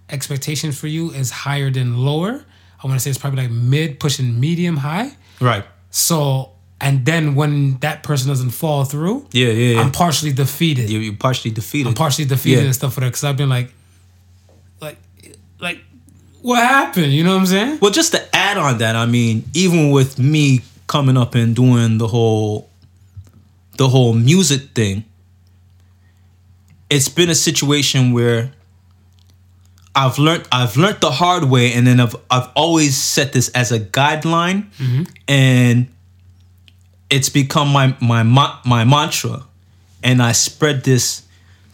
expectation 0.10 0.72
for 0.72 0.88
you 0.88 1.11
is 1.11 1.31
higher 1.31 1.69
than 1.72 1.98
lower. 1.98 2.44
I 2.84 2.88
want 2.88 2.98
to 2.99 3.03
say 3.03 3.10
it's 3.10 3.19
probably 3.19 3.44
like 3.44 3.52
mid, 3.52 3.99
pushing 3.99 4.40
medium 4.40 4.77
high. 4.77 5.11
Right. 5.40 5.64
So, 5.91 6.52
and 6.81 7.06
then 7.06 7.36
when 7.36 7.77
that 7.80 8.03
person 8.03 8.27
doesn't 8.30 8.52
fall 8.52 8.84
through, 8.86 9.27
Yeah, 9.31 9.48
yeah, 9.48 9.73
yeah. 9.76 9.81
I'm 9.81 9.91
partially 9.91 10.34
defeated. 10.34 10.90
you 10.90 10.99
you 10.99 11.14
partially 11.15 11.52
defeated. 11.52 11.88
I'm 11.90 11.94
partially 11.95 12.26
defeated 12.26 12.60
Yeah. 12.61 12.65
and 12.65 12.76
stuff 12.76 12.94
for 12.94 12.99
that 13.02 13.07
because 13.07 13.23
I've 13.23 13.38
been 13.38 13.49
like, 13.49 13.73
like, 15.60 15.80
what 16.41 16.60
happened? 16.60 17.14
You 17.14 17.23
know 17.23 17.34
what 17.34 17.41
I'm 17.41 17.45
saying? 17.45 17.80
Well, 17.81 17.91
just 17.91 18.14
to 18.14 18.36
add 18.36 18.57
on 18.57 18.77
that, 18.80 18.95
I 18.95 19.06
mean, 19.06 19.44
even 19.53 19.91
with 19.91 20.18
me 20.18 20.61
coming 20.88 21.18
up 21.18 21.36
and 21.36 21.56
doing 21.56 21.98
the 21.98 22.07
whole 22.07 22.69
the 23.77 23.88
whole 23.88 24.14
music 24.14 24.72
thing, 24.76 25.06
it's 26.90 27.07
been 27.07 27.30
a 27.30 27.36
situation 27.36 28.14
where 28.14 28.52
I've 29.95 30.18
learned 30.18 30.48
I've 30.52 30.77
learned 30.77 31.02
the 31.02 31.11
hard 31.11 31.45
way 31.45 31.73
and 31.73 31.86
then 31.86 31.99
I've 31.99 32.15
I've 32.30 32.49
always 32.56 32.98
set 32.98 33.34
this 33.34 33.49
as 33.49 33.72
a 33.72 33.80
guideline 33.80 34.69
mm-hmm. 34.77 35.03
and 35.27 35.88
it's 37.10 37.30
become 37.30 37.69
my 37.69 37.95
my 38.02 38.23
my 38.23 38.84
mantra 38.84 39.44
and 40.03 40.22
I 40.22 40.31
spread 40.31 40.84
this 40.84 41.23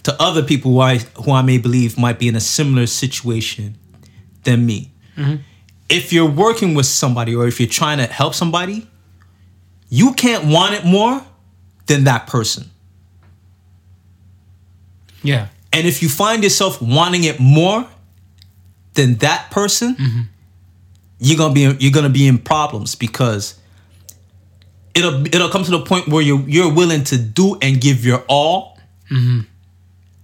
to 0.06 0.22
other 0.22 0.44
people 0.44 0.72
who 0.72 0.80
I 0.80 0.98
who 1.23 1.32
I 1.32 1.41
may 1.41 1.57
believe 1.57 1.98
might 1.98 2.19
be 2.19 2.27
in 2.27 2.36
a 2.36 2.40
similar 2.40 2.86
situation 2.86 3.76
than 4.44 4.65
me 4.65 4.91
mm-hmm. 5.18 5.38
if 5.90 6.14
you're 6.14 6.30
working 6.30 6.76
with 6.76 6.86
somebody 6.86 7.36
or 7.36 7.48
if 7.48 7.60
you're 7.60 7.69
trying 7.69 7.98
to 7.98 8.06
help 8.06 8.36
somebody, 8.36 8.88
you 9.90 10.14
can't 10.14 10.45
want 10.45 10.76
it 10.76 10.86
more 10.86 11.23
than 11.88 12.03
that 12.03 12.27
person. 12.27 12.69
Yeah. 15.23 15.48
And 15.73 15.88
if 15.88 16.03
you 16.03 16.10
find 16.10 16.44
yourself 16.44 16.80
wanting 16.82 17.23
it 17.23 17.40
more 17.40 17.88
than 18.94 19.15
that 19.15 19.49
person, 19.49 19.95
mm-hmm. 19.95 20.22
you're 21.19 21.38
gonna 21.38 21.53
be 21.53 21.76
you're 21.80 21.91
gonna 21.91 22.10
be 22.10 22.27
in 22.27 22.38
problems 22.38 22.94
because 22.94 23.60
it'll 24.94 25.26
it'll 25.26 25.49
come 25.49 25.64
to 25.64 25.72
the 25.72 25.82
point 25.82 26.07
where 26.07 26.22
you're 26.22 26.48
you're 26.48 26.73
willing 26.73 27.03
to 27.06 27.18
do 27.18 27.57
and 27.61 27.82
give 27.82 28.06
your 28.06 28.23
all, 28.30 28.77
mm-hmm. 29.10 29.41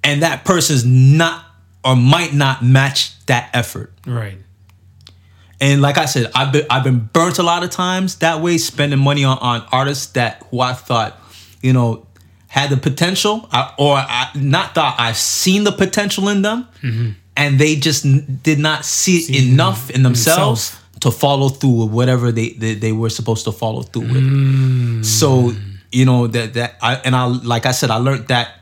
And 0.04 0.24
that 0.24 0.46
person's 0.46 0.86
not 0.86 1.46
or 1.84 1.96
might 1.96 2.34
not 2.34 2.64
match 2.64 3.24
that 3.26 3.50
effort. 3.54 3.94
Right. 4.06 4.38
And 5.60 5.82
like 5.82 5.98
I 5.98 6.06
said, 6.06 6.32
I've 6.34 6.52
been 6.52 6.66
I've 6.70 6.84
been 6.84 7.10
burnt 7.14 7.38
a 7.38 7.44
lot 7.44 7.64
of 7.64 7.70
times 7.70 8.16
that 8.18 8.42
way, 8.42 8.58
spending 8.58 9.00
money 9.00 9.24
on, 9.24 9.38
on 9.40 9.66
artists 9.72 10.08
that 10.14 10.44
who 10.50 10.60
I 10.60 10.74
thought, 10.74 11.20
you 11.62 11.72
know, 11.72 12.08
had 12.48 12.72
the 12.72 12.78
potential, 12.78 13.48
I, 13.52 13.74
or 13.78 13.96
I 13.96 14.30
not 14.36 14.74
thought 14.74 14.96
I've 15.00 15.18
seen 15.18 15.64
the 15.64 15.72
potential 15.72 16.30
in 16.30 16.42
them, 16.42 16.68
mm-hmm. 16.82 17.12
and 17.38 17.60
they 17.60 17.76
just 17.76 18.06
n- 18.06 18.40
did 18.44 18.58
not 18.58 18.86
see 18.86 19.22
See 19.22 19.52
enough 19.52 19.92
in 19.92 20.02
themselves 20.02 20.72
themselves. 20.72 21.00
to 21.02 21.12
follow 21.12 21.50
through 21.50 21.84
with 21.86 21.92
whatever 21.92 22.32
they, 22.32 22.50
they 22.50 22.74
they 22.74 22.92
were 22.92 23.10
supposed 23.10 23.46
to 23.46 23.52
follow 23.52 23.84
through 23.84 24.02
with. 24.02 24.24
Mm. 24.24 25.06
So 25.06 25.54
you 25.92 26.06
know 26.06 26.26
that 26.26 26.56
that 26.56 26.76
I 26.82 26.96
and 26.96 27.16
I 27.16 27.26
like 27.26 27.68
I 27.68 27.72
said 27.72 27.92
I 27.92 27.98
learned 27.98 28.30
that 28.30 28.61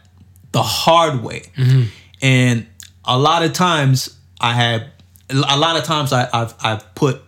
the 0.51 0.63
hard 0.63 1.23
way, 1.23 1.43
mm-hmm. 1.55 1.83
and 2.21 2.65
a 3.05 3.17
lot 3.17 3.43
of 3.43 3.53
times 3.53 4.17
I 4.39 4.53
had 4.53 4.91
a 5.29 5.57
lot 5.57 5.77
of 5.77 5.83
times 5.83 6.11
I, 6.13 6.27
I've 6.33 6.53
I've 6.61 6.95
put 6.95 7.21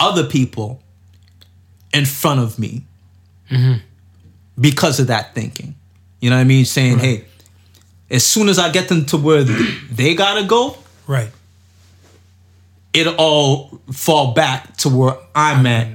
other 0.00 0.24
people 0.24 0.82
in 1.94 2.04
front 2.04 2.40
of 2.40 2.58
me 2.58 2.84
mm-hmm. 3.50 3.78
because 4.60 4.98
of 4.98 5.08
that 5.08 5.34
thinking. 5.34 5.74
You 6.20 6.30
know 6.30 6.36
what 6.36 6.42
I 6.42 6.44
mean? 6.44 6.64
Saying, 6.64 6.98
hey, 6.98 7.24
as 8.10 8.24
soon 8.24 8.48
as 8.48 8.58
I 8.58 8.70
get 8.70 8.88
them 8.88 9.04
to 9.06 9.16
where 9.16 9.44
they 9.90 10.14
gotta 10.14 10.46
go, 10.46 10.76
Right. 11.06 11.30
it'll 12.92 13.16
all 13.16 13.80
fall 13.92 14.32
back 14.32 14.76
to 14.78 14.88
where 14.88 15.16
I'm 15.34 15.66
at, 15.66 15.88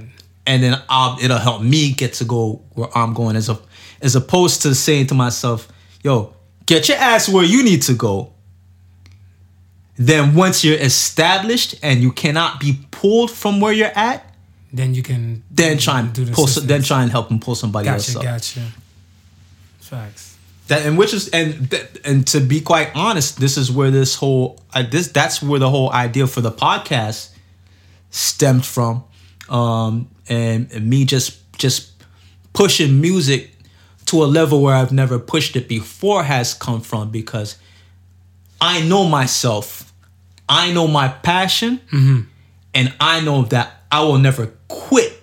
and 0.46 0.64
then 0.64 0.82
I'll, 0.90 1.18
it'll 1.22 1.38
help 1.38 1.62
me 1.62 1.92
get 1.94 2.14
to 2.16 2.26
go 2.26 2.62
where 2.74 2.90
I'm 2.96 3.14
going. 3.14 3.36
As 3.36 3.50
a, 3.50 3.60
as 4.02 4.16
opposed 4.16 4.62
to 4.64 4.76
saying 4.76 5.08
to 5.08 5.14
myself, 5.14 5.68
"Yo, 6.08 6.34
get 6.66 6.88
your 6.90 6.98
ass 6.98 7.28
where 7.28 7.44
you 7.44 7.64
need 7.64 7.82
to 7.82 7.94
go." 7.94 8.32
Then 9.98 10.36
once 10.36 10.64
you're 10.64 10.78
established 10.92 11.76
and 11.82 12.02
you 12.02 12.12
cannot 12.12 12.60
be 12.60 12.80
pulled 12.92 13.32
from 13.32 13.60
where 13.60 13.74
you're 13.74 13.98
at, 14.10 14.20
Then 14.72 14.94
you 14.94 15.04
can 15.04 15.44
then 15.50 15.78
try 15.78 16.00
and 16.02 16.14
do 16.14 16.24
the 16.26 16.32
pull. 16.32 16.48
Some, 16.48 16.68
then 16.68 16.82
try 16.84 17.02
and 17.04 17.12
help 17.12 17.32
and 17.32 17.42
pull 17.42 17.56
somebody 17.56 17.88
else 17.90 18.14
Gotcha. 18.14 18.20
up. 18.20 18.24
Gotcha. 18.36 18.66
Facts. 19.80 20.38
That 20.68 20.86
and 20.86 20.98
which 20.98 21.14
is 21.14 21.30
and 21.30 21.74
and 22.04 22.28
to 22.28 22.40
be 22.40 22.60
quite 22.62 22.90
honest, 22.94 23.40
this 23.40 23.58
is 23.58 23.72
where 23.72 23.92
this 23.92 24.16
whole 24.16 24.60
uh, 24.74 24.84
this 24.84 25.08
that's 25.08 25.42
where 25.42 25.60
the 25.60 25.70
whole 25.70 25.92
idea 25.92 26.28
for 26.28 26.42
the 26.42 26.52
podcast 26.52 27.30
stemmed 28.12 28.66
from, 28.66 29.04
um, 29.50 30.10
and, 30.30 30.72
and 30.74 30.90
me 30.90 31.06
just 31.06 31.40
just 31.58 31.92
pushing 32.54 33.00
music 33.02 33.57
to 34.08 34.24
a 34.24 34.26
level 34.26 34.62
where 34.62 34.76
I've 34.76 34.92
never 34.92 35.20
pushed 35.20 35.56
it 35.56 35.68
before 35.68 36.24
has 36.24 36.54
come 36.54 36.82
from 36.82 37.12
because 37.12 37.58
I 38.60 38.82
know 38.82 39.08
myself, 39.08 39.94
I 40.50 40.74
know 40.74 40.88
my 40.88 41.10
passion, 41.10 41.80
mm-hmm. 41.92 42.22
and 42.74 42.94
I 43.00 43.20
know 43.22 43.44
that 43.44 43.72
I 43.92 44.02
will 44.02 44.18
never 44.18 44.48
quit 44.68 45.14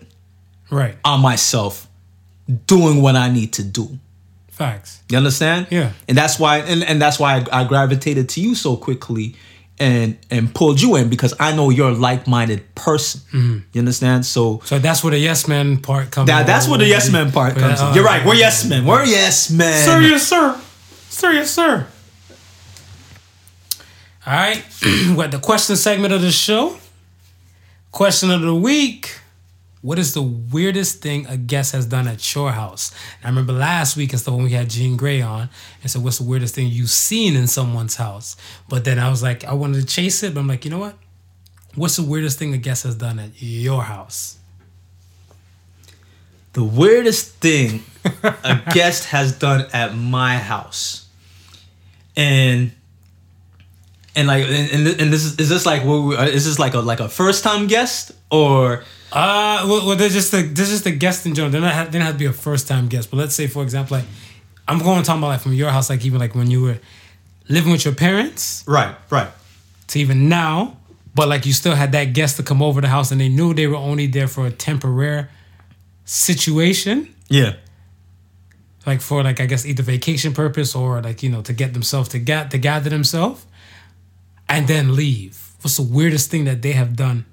Right. 0.70 0.97
on 1.05 1.20
myself 1.20 1.86
doing 2.66 3.01
what 3.01 3.15
I 3.16 3.31
need 3.31 3.52
to 3.55 3.62
do. 3.62 3.98
Facts. 4.51 5.02
You 5.11 5.19
understand? 5.19 5.69
Yeah. 5.70 5.93
And 6.09 6.16
that's 6.16 6.39
why 6.39 6.59
and, 6.59 6.82
and 6.85 7.01
that's 7.01 7.19
why 7.19 7.44
I, 7.51 7.61
I 7.61 7.65
gravitated 7.65 8.28
to 8.31 8.40
you 8.40 8.55
so 8.55 8.77
quickly 8.77 9.35
and 9.79 10.17
and 10.31 10.55
pulled 10.55 10.81
you 10.81 10.97
in 10.97 11.09
because 11.09 11.35
I 11.41 11.55
know 11.55 11.71
you're 11.71 11.91
a 11.91 11.95
like-minded 11.95 12.75
person. 12.75 13.21
Mm-hmm. 13.33 13.59
You 13.73 13.79
understand? 13.81 14.25
So 14.25 14.61
So 14.65 14.79
that's 14.79 15.03
where 15.03 15.11
the 15.11 15.19
yes 15.19 15.49
man 15.49 15.79
part 15.79 16.11
comes. 16.13 16.29
that, 16.29 16.43
in. 16.43 16.47
that's 16.47 16.69
where 16.69 16.79
the 16.79 16.87
yes 16.87 17.11
man 17.11 17.33
part 17.33 17.57
comes 17.57 17.81
in. 17.81 17.95
You're 17.95 18.05
right. 18.05 18.25
We're 18.25 18.35
yes 18.37 18.65
men. 18.65 18.85
We're 18.87 19.05
yes 19.05 19.51
men. 19.51 19.85
Sir, 19.85 20.01
yes, 20.01 20.27
sir. 20.29 20.61
Sir, 21.09 21.33
yes, 21.33 21.51
sir. 21.51 21.87
All 24.27 24.33
right. 24.33 24.65
we 24.83 25.15
got 25.17 25.31
the 25.31 25.39
question 25.39 25.77
segment 25.77 26.13
of 26.15 26.23
the 26.23 26.31
show. 26.33 26.77
Question 27.93 28.31
of 28.31 28.41
the 28.43 28.55
week. 28.55 29.21
What 29.85 29.98
is 29.98 30.15
the 30.15 30.23
weirdest 30.23 31.02
thing 31.02 31.27
a 31.27 31.36
guest 31.36 31.73
has 31.73 31.85
done 31.85 32.09
at 32.09 32.35
your 32.35 32.52
house? 32.52 32.90
And 33.20 33.27
I 33.27 33.28
remember 33.28 33.52
last 33.52 33.98
week 33.98 34.12
and 34.15 34.19
stuff 34.20 34.32
when 34.35 34.44
we 34.44 34.52
had 34.52 34.70
Jean 34.70 34.97
Grey 34.97 35.20
on 35.20 35.51
and 35.82 35.90
said, 35.90 36.02
What's 36.02 36.16
the 36.16 36.24
weirdest 36.24 36.55
thing 36.55 36.69
you've 36.69 36.89
seen 36.89 37.36
in 37.36 37.47
someone's 37.47 37.97
house? 37.97 38.35
But 38.66 38.85
then 38.86 38.98
I 38.98 39.11
was 39.11 39.23
like, 39.23 39.44
I 39.44 39.52
wanted 39.52 39.81
to 39.82 39.86
chase 39.86 40.23
it, 40.23 40.32
but 40.32 40.40
I'm 40.40 40.48
like, 40.48 40.65
you 40.65 40.70
know 40.70 40.78
what? 40.78 40.97
What's 41.74 41.97
the 41.97 42.02
weirdest 42.02 42.39
thing 42.39 42.55
a 42.55 42.56
guest 42.56 42.85
has 42.85 42.94
done 42.94 43.19
at 43.19 43.43
your 43.43 43.82
house? 43.82 44.39
The 46.55 46.65
weirdest 46.65 47.35
thing 47.35 47.82
a 48.23 48.62
guest 48.73 49.05
has 49.09 49.39
done 49.39 49.66
at 49.74 49.94
my 49.94 50.39
house, 50.39 51.06
and 52.16 52.73
and 54.16 54.28
like 54.28 54.44
and, 54.44 54.70
and 54.70 55.01
and 55.01 55.12
this 55.12 55.24
is 55.24 55.39
is 55.40 55.48
this 55.51 55.66
like 55.66 55.85
what 55.85 55.98
we- 55.98 56.16
is 56.16 56.47
this 56.47 56.59
like 56.59 56.73
a 56.74 56.78
like 56.78 57.01
a 57.01 57.09
first 57.09 57.43
time 57.43 57.66
guest 57.66 58.12
or 58.31 58.85
Uh, 59.15 59.65
well, 59.69 59.86
well 59.86 59.97
they're 59.97 60.09
just 60.09 60.32
the 60.32 60.43
they're 60.43 60.66
just 60.66 60.85
a 60.86 60.91
guest 60.91 61.24
in 61.24 61.35
general. 61.35 61.53
They're 61.53 61.61
not 61.61 61.93
they 61.93 61.99
don't 61.99 62.07
have 62.07 62.16
to 62.16 62.19
be 62.19 62.27
a 62.27 62.32
first 62.32 62.66
time 62.66 62.89
guest. 62.89 63.11
But 63.11 63.19
let's 63.19 63.35
say, 63.35 63.47
for 63.47 63.62
example, 63.62 63.97
like 63.99 64.07
I'm 64.66 64.81
going 64.81 65.01
to 65.01 65.07
talk 65.07 65.19
about 65.19 65.28
like 65.28 65.41
from 65.41 65.53
your 65.53 65.70
house, 65.70 65.89
like 65.89 66.05
even 66.05 66.19
like 66.19 66.35
when 66.35 66.51
you 66.51 66.62
were 66.62 66.78
living 67.49 67.70
with 67.73 67.85
your 67.85 67.95
parents 67.95 68.65
right 68.66 68.97
right 69.11 69.28
to 69.89 70.01
even 70.01 70.28
now, 70.28 70.77
but 71.15 71.28
like 71.28 71.47
you 71.47 71.53
still 71.53 71.74
had 71.74 71.93
that 71.93 72.12
guest 72.12 72.36
to 72.39 72.43
come 72.43 72.61
over 72.61 72.81
the 72.81 72.89
house 72.89 73.12
and 73.12 73.20
they 73.20 73.28
knew 73.28 73.55
they 73.55 73.69
were 73.69 73.77
only 73.77 74.07
there 74.09 74.27
for 74.27 74.47
a 74.47 74.51
temporary 74.51 75.27
situation, 76.05 77.15
yeah 77.28 77.55
like 78.86 79.01
for 79.01 79.23
like 79.23 79.41
I 79.41 79.47
guess 79.47 79.65
either 79.65 79.82
vacation 79.82 80.32
purpose 80.32 80.74
or 80.74 81.01
like 81.01 81.23
you 81.23 81.31
know 81.31 81.43
to 81.43 81.53
get 81.53 81.73
themselves 81.73 82.09
to 82.11 82.19
get 82.19 82.51
to 82.51 82.59
gather 82.59 82.91
themselves, 82.91 83.47
and 84.49 84.69
then 84.69 84.95
leave. 84.95 85.41
What's 85.62 85.77
the 85.77 85.82
weirdest 85.82 86.31
thing 86.31 86.45
that 86.45 86.62
they 86.62 86.73
have 86.73 86.97
done 86.97 87.24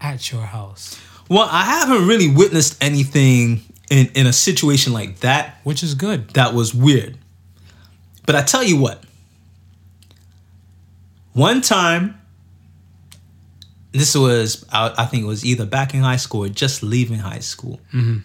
at 0.00 0.30
your 0.30 0.42
house? 0.42 1.00
Well, 1.30 1.48
I 1.50 1.62
haven't 1.62 2.06
really 2.08 2.28
witnessed 2.28 2.76
anything 2.82 3.62
in 3.88 4.08
in 4.14 4.26
a 4.26 4.32
situation 4.32 4.92
like 4.92 5.20
that 5.20 5.56
which 5.64 5.82
is 5.82 5.94
good. 5.94 6.28
that 6.30 6.52
was 6.52 6.74
weird. 6.74 7.16
But 8.26 8.34
I 8.34 8.42
tell 8.42 8.62
you 8.62 8.76
what, 8.76 9.02
one 11.32 11.62
time, 11.62 12.20
this 13.92 14.14
was, 14.14 14.64
I, 14.70 14.92
I 14.98 15.06
think 15.06 15.24
it 15.24 15.26
was 15.26 15.44
either 15.44 15.66
back 15.66 15.94
in 15.94 16.00
high 16.00 16.16
school 16.16 16.44
or 16.44 16.48
just 16.48 16.82
leaving 16.82 17.18
high 17.18 17.38
school. 17.40 17.80
Mm-hmm. 17.92 18.18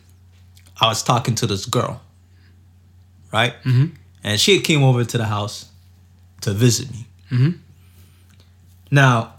I 0.82 0.88
was 0.88 1.02
talking 1.02 1.36
to 1.36 1.48
this 1.48 1.66
girl, 1.66 2.02
right? 3.32 3.54
Mm-hmm. 3.64 3.96
And 4.24 4.40
she 4.40 4.60
came 4.60 4.84
over 4.84 5.04
to 5.04 5.18
the 5.18 5.26
house 5.26 5.70
to 6.42 6.52
visit 6.52 6.92
me. 6.92 7.08
Mm-hmm. 7.32 7.52
Now, 8.92 9.36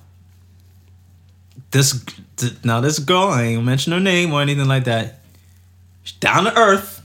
this 1.71 2.03
th- 2.05 2.26
now 2.65 2.81
this 2.81 2.99
girl, 2.99 3.29
I 3.29 3.45
ain't 3.45 3.57
gonna 3.57 3.67
mention 3.67 3.93
her 3.93 4.01
name 4.01 4.33
or 4.33 4.43
anything 4.43 4.67
like 4.67 4.85
that. 4.85 5.21
She's 6.03 6.17
down 6.19 6.45
to 6.45 6.57
earth, 6.57 7.03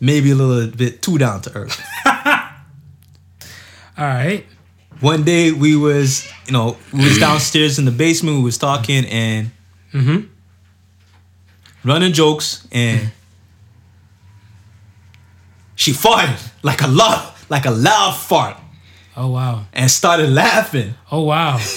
maybe 0.00 0.30
a 0.30 0.34
little 0.34 0.74
bit 0.74 1.02
too 1.02 1.18
down 1.18 1.42
to 1.42 1.56
earth. 1.56 1.82
All 3.96 4.06
right. 4.06 4.44
One 5.00 5.24
day 5.24 5.52
we 5.52 5.76
was, 5.76 6.26
you 6.46 6.52
know, 6.52 6.76
we 6.92 7.00
was 7.00 7.18
downstairs 7.18 7.78
in 7.78 7.84
the 7.84 7.90
basement. 7.90 8.38
We 8.38 8.44
was 8.44 8.58
talking 8.58 9.04
and 9.06 9.50
mm-hmm. 9.92 10.26
running 11.86 12.12
jokes, 12.12 12.66
and 12.72 13.10
she 15.74 15.92
farted 15.92 16.50
like 16.62 16.80
a 16.80 16.86
loud, 16.86 17.34
like 17.50 17.66
a 17.66 17.70
loud 17.70 18.16
fart, 18.16 18.56
Oh 19.16 19.28
wow. 19.30 19.66
and 19.72 19.90
started 19.90 20.30
laughing. 20.30 20.94
Oh 21.10 21.22
wow. 21.22 21.60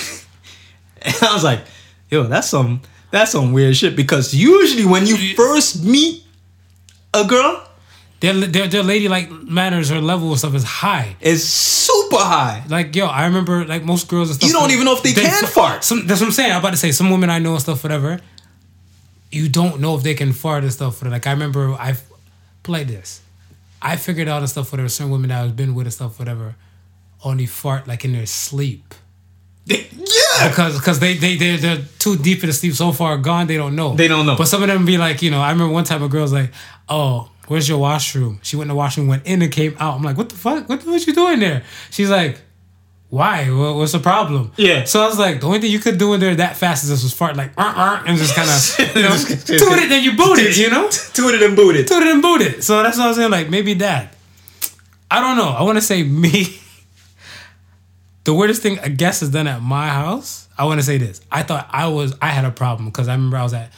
And 0.99 1.15
I 1.22 1.34
was 1.34 1.44
like, 1.44 1.61
"Yo, 2.09 2.23
that's 2.23 2.47
some 2.49 2.81
that's 3.11 3.31
some 3.31 3.53
weird 3.53 3.75
shit." 3.75 3.95
Because 3.95 4.34
usually 4.34 4.85
when 4.85 5.05
you 5.05 5.35
first 5.35 5.84
meet 5.84 6.23
a 7.13 7.25
girl, 7.25 7.67
their, 8.19 8.34
their 8.34 8.67
their 8.67 8.84
ladylike 8.84 9.29
manners 9.43 9.91
or 9.91 10.01
level 10.01 10.31
of 10.31 10.39
stuff 10.39 10.55
is 10.55 10.63
high. 10.63 11.15
it's 11.21 11.43
super 11.43 12.17
high. 12.17 12.63
Like 12.67 12.95
yo, 12.95 13.05
I 13.05 13.25
remember 13.25 13.65
like 13.65 13.84
most 13.84 14.07
girls 14.07 14.29
and 14.29 14.38
stuff. 14.38 14.49
You 14.49 14.55
don't 14.55 14.71
even 14.71 14.85
know 14.85 14.95
if 14.95 15.03
they 15.03 15.13
can 15.13 15.45
fart. 15.45 15.84
Some, 15.84 16.07
that's 16.07 16.21
what 16.21 16.27
I'm 16.27 16.34
saying. 16.34 16.51
I'm 16.51 16.59
about 16.59 16.71
to 16.71 16.77
say 16.77 16.91
some 16.91 17.09
women 17.11 17.29
I 17.29 17.39
know 17.39 17.53
and 17.53 17.61
stuff, 17.61 17.84
whatever. 17.84 18.19
You 19.31 19.49
don't 19.49 19.81
know 19.81 19.95
if 19.95 20.03
they 20.03 20.13
can 20.13 20.34
fart 20.34 20.63
and 20.63 20.73
stuff. 20.73 21.03
Like 21.03 21.27
I 21.27 21.31
remember 21.31 21.75
I've 21.79 22.03
played 22.63 22.88
this. 22.88 23.21
I 23.81 23.97
figured 23.97 24.27
out 24.27 24.39
and 24.39 24.49
stuff. 24.49 24.71
Whatever. 24.71 24.89
Certain 24.89 25.11
women 25.11 25.29
that 25.29 25.43
I've 25.43 25.55
been 25.55 25.75
with 25.75 25.85
and 25.85 25.93
stuff. 25.93 26.17
Whatever. 26.17 26.55
Only 27.23 27.45
fart 27.45 27.88
like 27.88 28.03
in 28.03 28.13
their 28.13 28.25
sleep 28.25 28.95
Yeah. 29.68 30.48
because 30.49 30.77
because 30.77 30.99
they 30.99 31.15
they 31.15 31.35
they 31.35 31.57
they're 31.57 31.81
too 31.99 32.15
deep 32.18 32.41
in 32.44 32.48
the 32.48 32.53
sleep 32.53 32.73
so 32.73 32.91
far 32.91 33.18
gone 33.18 33.48
they 33.48 33.57
don't 33.57 33.76
know. 33.76 33.95
They 33.95 34.07
don't 34.07 34.26
know. 34.26 34.35
but 34.38 34.48
some 34.48 34.61
of 34.64 34.69
them 34.69 34.85
be 34.85 34.98
like 34.98 35.22
you 35.22 35.31
know 35.31 35.41
I 35.41 35.52
remember 35.52 35.73
one 35.73 35.84
time 35.84 36.02
a 36.03 36.07
girl's 36.07 36.31
like 36.34 36.52
oh 36.89 37.30
where's 37.48 37.68
your 37.68 37.77
washroom? 37.80 38.39
She 38.44 38.56
went 38.56 38.65
in 38.65 38.69
the 38.69 38.76
washroom 38.76 39.07
went 39.07 39.26
in 39.26 39.41
and 39.41 39.52
came 39.52 39.76
out. 39.80 39.95
I'm 39.95 40.03
like 40.03 40.18
what 40.18 40.30
the 40.30 40.35
fuck? 40.35 40.69
What 40.69 40.85
what 40.85 41.06
you 41.06 41.14
doing 41.14 41.39
there? 41.39 41.64
She's 41.91 42.10
like 42.10 42.39
why? 43.10 43.45
What, 43.49 43.76
what's 43.76 43.94
the 43.94 43.99
problem? 43.99 44.52
Yeah. 44.57 44.84
so 44.84 45.02
I 45.02 45.07
was 45.07 45.18
like 45.19 45.39
the 45.41 45.48
only 45.48 45.60
thing 45.61 45.72
you 45.72 45.80
could 45.80 45.98
do 45.98 46.14
in 46.14 46.19
there 46.19 46.35
that 46.35 46.57
fast 46.57 46.84
is 46.84 47.02
just 47.02 47.15
fart 47.15 47.35
like 47.35 47.52
uh, 47.57 47.73
uh, 47.76 48.03
and 48.06 48.18
just 48.18 48.35
kind 48.35 48.49
of 48.49 48.95
you 48.95 49.02
know 49.02 49.15
toot 49.15 49.80
it 49.84 49.89
then 49.89 50.03
you 50.03 50.15
boot 50.15 50.39
it 50.39 50.57
you 50.57 50.69
know? 50.69 50.89
Tooted 51.14 51.41
and 51.44 51.56
booted. 51.56 51.88
toot 51.88 52.03
it 52.03 52.11
and 52.14 52.22
boot 52.22 52.41
it. 52.41 52.64
So 52.64 52.84
that's 52.84 52.98
what 52.98 53.06
I 53.06 53.07
was 53.07 53.18
saying 53.18 53.31
like 53.31 53.49
maybe 53.49 53.73
that. 53.76 54.14
I 55.10 55.22
don't 55.22 55.38
know. 55.38 55.49
I 55.49 55.64
want 55.64 55.77
to 55.77 55.81
say 55.81 56.03
me 56.03 56.60
the 58.27 58.33
weirdest 58.33 58.61
thing 58.61 58.77
I 58.79 58.89
guess 58.89 59.21
is 59.21 59.29
done 59.31 59.47
at 59.47 59.61
my 59.61 59.87
house. 59.87 60.49
I 60.57 60.65
want 60.65 60.79
to 60.81 60.85
say 60.85 60.97
this. 60.97 61.21
I 61.31 61.43
thought 61.43 61.65
I 61.71 61.87
was 61.87 62.13
I 62.21 62.27
had 62.27 62.43
a 62.43 62.51
problem 62.51 62.89
because 62.89 63.07
I 63.07 63.13
remember 63.13 63.37
I 63.37 63.43
was 63.43 63.53
at 63.53 63.71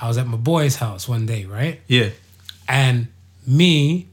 I 0.00 0.06
was 0.06 0.16
at 0.18 0.26
my 0.26 0.36
boy's 0.36 0.76
house 0.76 1.08
one 1.08 1.26
day, 1.26 1.46
right? 1.46 1.80
Yeah. 1.88 2.10
And 2.68 3.08
me, 3.44 4.06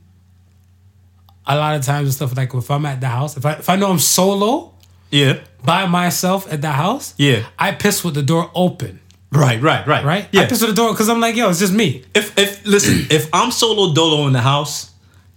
a 1.46 1.56
lot 1.56 1.76
of 1.76 1.84
times 1.86 2.08
and 2.08 2.14
stuff 2.16 2.36
like 2.36 2.54
if 2.54 2.72
I'm 2.72 2.86
at 2.88 3.00
the 3.00 3.08
house, 3.10 3.38
if 3.38 3.46
I 3.46 3.54
if 3.54 3.70
I 3.70 3.76
know 3.76 3.92
I'm 3.92 4.00
solo 4.00 4.74
Yeah. 5.12 5.40
by 5.64 5.86
myself 5.86 6.52
at 6.52 6.62
the 6.62 6.72
house, 6.72 7.14
Yeah. 7.18 7.46
I 7.60 7.72
piss 7.74 8.04
with 8.04 8.16
the 8.16 8.24
door 8.24 8.50
open, 8.56 9.00
Right, 9.32 9.62
right, 9.62 9.86
right. 9.86 10.04
right? 10.04 10.28
Yeah. 10.32 10.42
I 10.42 10.46
piss 10.48 10.62
with 10.62 10.72
the 10.72 10.76
door 10.76 10.92
because 10.94 11.10
I'm 11.10 11.20
like, 11.20 11.36
yo, 11.36 11.50
it's 11.52 11.60
just 11.60 11.74
me. 11.74 12.04
If 12.16 12.36
if 12.40 12.66
listen, 12.66 13.06
if 13.12 13.30
I'm 13.34 13.52
solo 13.52 13.94
dolo 13.94 14.26
in 14.28 14.34
the 14.34 14.42
house, 14.42 14.90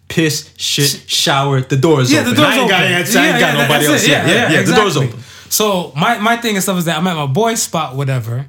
piss, 0.08 0.50
shit, 0.56 1.04
shower, 1.08 1.60
the 1.60 1.76
door 1.76 2.00
is 2.00 2.10
Yeah, 2.12 2.20
open. 2.20 2.30
the 2.30 2.36
door's 2.36 2.48
I 2.48 2.52
ain't 2.54 2.58
open. 2.60 2.70
got, 2.70 2.80
I 2.82 2.98
ain't, 2.98 3.16
ain't 3.16 3.40
got 3.40 3.54
nobody 3.54 3.86
else. 3.86 4.04
it. 4.04 4.08
Yeah, 4.10 4.26
yeah, 4.26 4.50
yeah, 4.52 4.62
the 4.62 4.72
door's 4.74 4.96
open. 4.96 5.18
So 5.50 5.92
my 5.96 6.18
my 6.18 6.36
thing 6.36 6.54
and 6.56 6.62
stuff 6.62 6.78
is 6.78 6.84
that 6.86 6.98
I'm 6.98 7.06
at 7.06 7.14
my 7.16 7.26
boy's 7.26 7.62
spot, 7.62 7.96
whatever. 7.96 8.46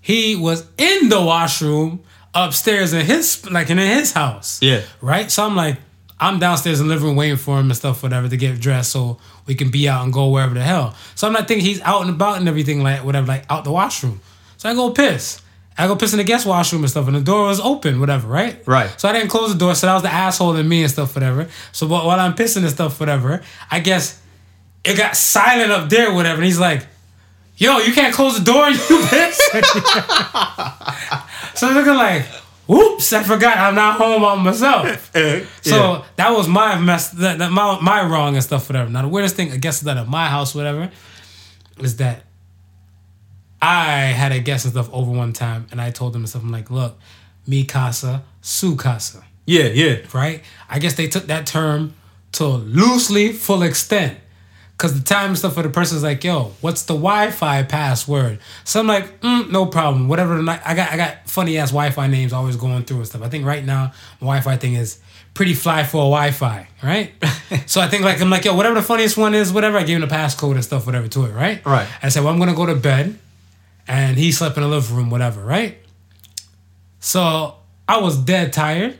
He 0.00 0.34
was 0.36 0.66
in 0.78 1.08
the 1.08 1.20
washroom 1.20 2.02
upstairs 2.34 2.92
in 2.92 3.04
his 3.06 3.48
like 3.50 3.70
in 3.70 3.78
his 3.78 4.12
house. 4.12 4.60
Yeah. 4.62 4.82
Right. 5.00 5.30
So 5.30 5.44
I'm 5.44 5.56
like, 5.56 5.78
I'm 6.18 6.38
downstairs 6.38 6.80
in 6.80 6.86
the 6.88 6.94
living 6.94 7.08
room 7.08 7.16
waiting 7.16 7.36
for 7.36 7.58
him 7.58 7.66
and 7.66 7.76
stuff, 7.76 8.02
whatever, 8.02 8.28
to 8.28 8.36
get 8.36 8.60
dressed 8.60 8.92
so 8.92 9.18
we 9.46 9.54
can 9.54 9.70
be 9.70 9.88
out 9.88 10.04
and 10.04 10.12
go 10.12 10.28
wherever 10.28 10.54
the 10.54 10.62
hell. 10.62 10.94
So 11.14 11.26
I'm 11.26 11.32
not 11.32 11.48
thinking 11.48 11.64
he's 11.66 11.80
out 11.82 12.02
and 12.02 12.10
about 12.10 12.38
and 12.38 12.48
everything 12.48 12.82
like 12.82 13.04
whatever, 13.04 13.26
like 13.26 13.44
out 13.50 13.64
the 13.64 13.72
washroom. 13.72 14.20
So 14.56 14.68
I 14.68 14.74
go 14.74 14.90
piss. 14.90 15.40
I 15.80 15.86
go 15.86 15.96
piss 15.96 16.12
in 16.12 16.18
the 16.18 16.24
guest 16.24 16.46
washroom 16.46 16.82
and 16.82 16.90
stuff, 16.90 17.06
and 17.06 17.16
the 17.16 17.20
door 17.20 17.46
was 17.46 17.60
open, 17.60 18.00
whatever, 18.00 18.28
right? 18.28 18.60
Right. 18.66 18.90
So 19.00 19.08
I 19.08 19.12
didn't 19.12 19.28
close 19.28 19.52
the 19.52 19.58
door, 19.58 19.74
so 19.74 19.86
that 19.86 19.94
was 19.94 20.02
the 20.02 20.12
asshole 20.12 20.56
in 20.56 20.68
me 20.68 20.82
and 20.82 20.90
stuff, 20.90 21.14
whatever. 21.14 21.48
So 21.72 21.86
wh- 21.86 22.04
while 22.06 22.20
I'm 22.20 22.34
pissing 22.34 22.62
and 22.62 22.70
stuff, 22.70 23.00
whatever, 23.00 23.42
I 23.70 23.80
guess 23.80 24.20
it 24.84 24.96
got 24.96 25.16
silent 25.16 25.70
up 25.72 25.88
there, 25.90 26.12
whatever. 26.12 26.36
And 26.36 26.44
he's 26.44 26.58
like, 26.60 26.86
"Yo, 27.56 27.78
you 27.78 27.92
can't 27.92 28.14
close 28.14 28.38
the 28.38 28.44
door, 28.44 28.66
and 28.66 28.76
you 28.90 29.06
piss." 29.08 29.36
so 31.54 31.68
I'm 31.68 31.74
looking 31.74 31.94
like, 31.94 32.24
"Whoops, 32.66 33.12
I 33.12 33.22
forgot 33.22 33.56
I'm 33.58 33.74
not 33.74 33.98
home 33.98 34.22
by 34.22 34.34
myself." 34.36 35.10
So 35.62 36.04
that 36.16 36.30
was 36.30 36.48
my 36.48 36.78
mess, 36.78 37.10
that, 37.10 37.38
that 37.38 37.52
my 37.52 37.78
my 37.80 38.02
wrong 38.04 38.34
and 38.34 38.42
stuff, 38.44 38.68
whatever. 38.68 38.90
Now 38.90 39.02
the 39.02 39.08
weirdest 39.08 39.36
thing, 39.36 39.52
I 39.52 39.56
guess, 39.56 39.80
that 39.80 39.96
at 39.96 40.08
my 40.08 40.28
house, 40.28 40.54
whatever, 40.54 40.90
is 41.78 41.96
that 41.96 42.24
I 43.62 44.06
had 44.06 44.32
a 44.32 44.40
guest 44.40 44.64
and 44.64 44.72
stuff 44.72 44.88
over 44.92 45.10
one 45.10 45.32
time, 45.32 45.66
and 45.70 45.80
I 45.80 45.90
told 45.90 46.12
them 46.12 46.26
stuff. 46.26 46.42
I'm 46.42 46.50
like, 46.50 46.70
"Look, 46.70 46.98
mi 47.46 47.64
casa, 47.64 48.22
su 48.40 48.76
casa." 48.76 49.24
Yeah, 49.46 49.64
yeah. 49.64 49.98
right? 50.12 50.42
I 50.68 50.78
guess 50.78 50.94
they 50.94 51.08
took 51.08 51.26
that 51.26 51.46
term 51.46 51.94
to 52.32 52.46
loosely 52.46 53.32
full 53.32 53.62
extent. 53.62 54.18
Cause 54.76 54.98
the 54.98 55.04
time 55.04 55.30
and 55.30 55.38
stuff 55.38 55.54
for 55.54 55.62
the 55.62 55.68
person's 55.68 56.02
like, 56.02 56.24
yo, 56.24 56.52
what's 56.62 56.84
the 56.84 56.94
Wi-Fi 56.94 57.64
password? 57.64 58.38
So 58.64 58.80
I'm 58.80 58.86
like, 58.86 59.20
mm, 59.20 59.50
no 59.50 59.66
problem. 59.66 60.08
Whatever 60.08 60.36
the 60.36 60.42
night 60.42 60.62
I 60.64 60.74
got 60.74 60.90
I 60.90 60.96
got 60.96 61.28
funny 61.28 61.58
ass 61.58 61.68
Wi-Fi 61.68 62.06
names 62.06 62.32
always 62.32 62.56
going 62.56 62.84
through 62.84 62.98
and 62.98 63.06
stuff. 63.06 63.20
I 63.20 63.28
think 63.28 63.44
right 63.44 63.62
now 63.62 63.92
my 64.22 64.28
Wi-Fi 64.28 64.56
thing 64.56 64.74
is 64.74 64.98
pretty 65.34 65.52
fly 65.52 65.84
for 65.84 65.98
a 65.98 66.08
Wi-Fi, 66.08 66.66
right? 66.82 67.12
so 67.66 67.82
I 67.82 67.88
think 67.88 68.04
like 68.04 68.22
I'm 68.22 68.30
like, 68.30 68.46
yo, 68.46 68.54
whatever 68.54 68.76
the 68.76 68.82
funniest 68.82 69.18
one 69.18 69.34
is, 69.34 69.52
whatever, 69.52 69.76
I 69.76 69.82
gave 69.82 69.96
him 69.96 70.08
the 70.08 70.14
passcode 70.14 70.54
and 70.54 70.64
stuff, 70.64 70.86
whatever 70.86 71.08
to 71.08 71.26
it, 71.26 71.32
right? 71.32 71.62
Right. 71.66 71.86
I 72.02 72.08
said, 72.08 72.24
well, 72.24 72.32
I'm 72.32 72.38
gonna 72.38 72.54
go 72.54 72.64
to 72.64 72.74
bed. 72.74 73.18
And 73.90 74.16
he 74.16 74.30
slept 74.30 74.56
in 74.56 74.62
the 74.62 74.68
living 74.68 74.94
room, 74.94 75.10
whatever, 75.10 75.42
right? 75.42 75.76
So 77.00 77.56
I 77.88 77.98
was 77.98 78.16
dead 78.16 78.52
tired. 78.52 78.96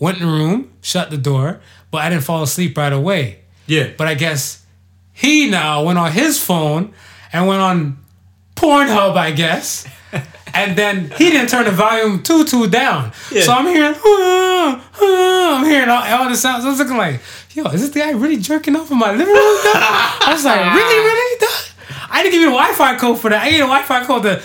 Went 0.00 0.18
in 0.18 0.26
the 0.26 0.32
room, 0.32 0.72
shut 0.80 1.10
the 1.10 1.16
door, 1.16 1.60
but 1.92 1.98
I 1.98 2.10
didn't 2.10 2.24
fall 2.24 2.42
asleep 2.42 2.76
right 2.76 2.92
away. 2.92 3.38
Yeah. 3.68 3.90
But 3.96 4.08
I 4.08 4.14
guess 4.14 4.66
he 5.12 5.48
now 5.48 5.84
went 5.84 5.96
on 5.96 6.10
his 6.10 6.42
phone 6.42 6.92
and 7.32 7.46
went 7.46 7.60
on 7.60 7.98
Pornhub, 8.56 9.16
I 9.16 9.30
guess. 9.30 9.86
and 10.54 10.76
then 10.76 11.12
he 11.12 11.30
didn't 11.30 11.48
turn 11.48 11.66
the 11.66 11.70
volume 11.70 12.24
too 12.24 12.44
too 12.44 12.68
down. 12.68 13.12
Yeah. 13.30 13.42
So 13.42 13.52
I'm 13.52 13.66
hearing, 13.66 13.94
"Ah, 14.04 14.90
ah," 15.00 15.58
I'm 15.58 15.64
hearing 15.64 15.88
all, 15.88 16.02
all 16.02 16.28
the 16.28 16.34
sounds. 16.34 16.64
I 16.64 16.68
was 16.70 16.80
looking 16.80 16.96
like, 16.96 17.20
yo, 17.52 17.66
is 17.66 17.80
this 17.80 17.90
guy 17.90 18.10
really 18.10 18.38
jerking 18.38 18.74
off 18.74 18.90
in 18.90 18.98
my 18.98 19.12
living 19.12 19.26
room? 19.28 19.36
I 19.38 20.30
was 20.32 20.44
like, 20.44 20.74
really, 20.74 20.98
really? 20.98 21.22
I 22.12 22.22
didn't 22.22 22.32
give 22.32 22.42
you 22.42 22.50
the 22.50 22.56
Wi-Fi 22.56 22.98
code 22.98 23.18
for 23.18 23.30
that. 23.30 23.42
I 23.42 23.50
need 23.50 23.56
a 23.56 23.60
Wi-Fi 23.60 24.04
code 24.04 24.22
to, 24.24 24.42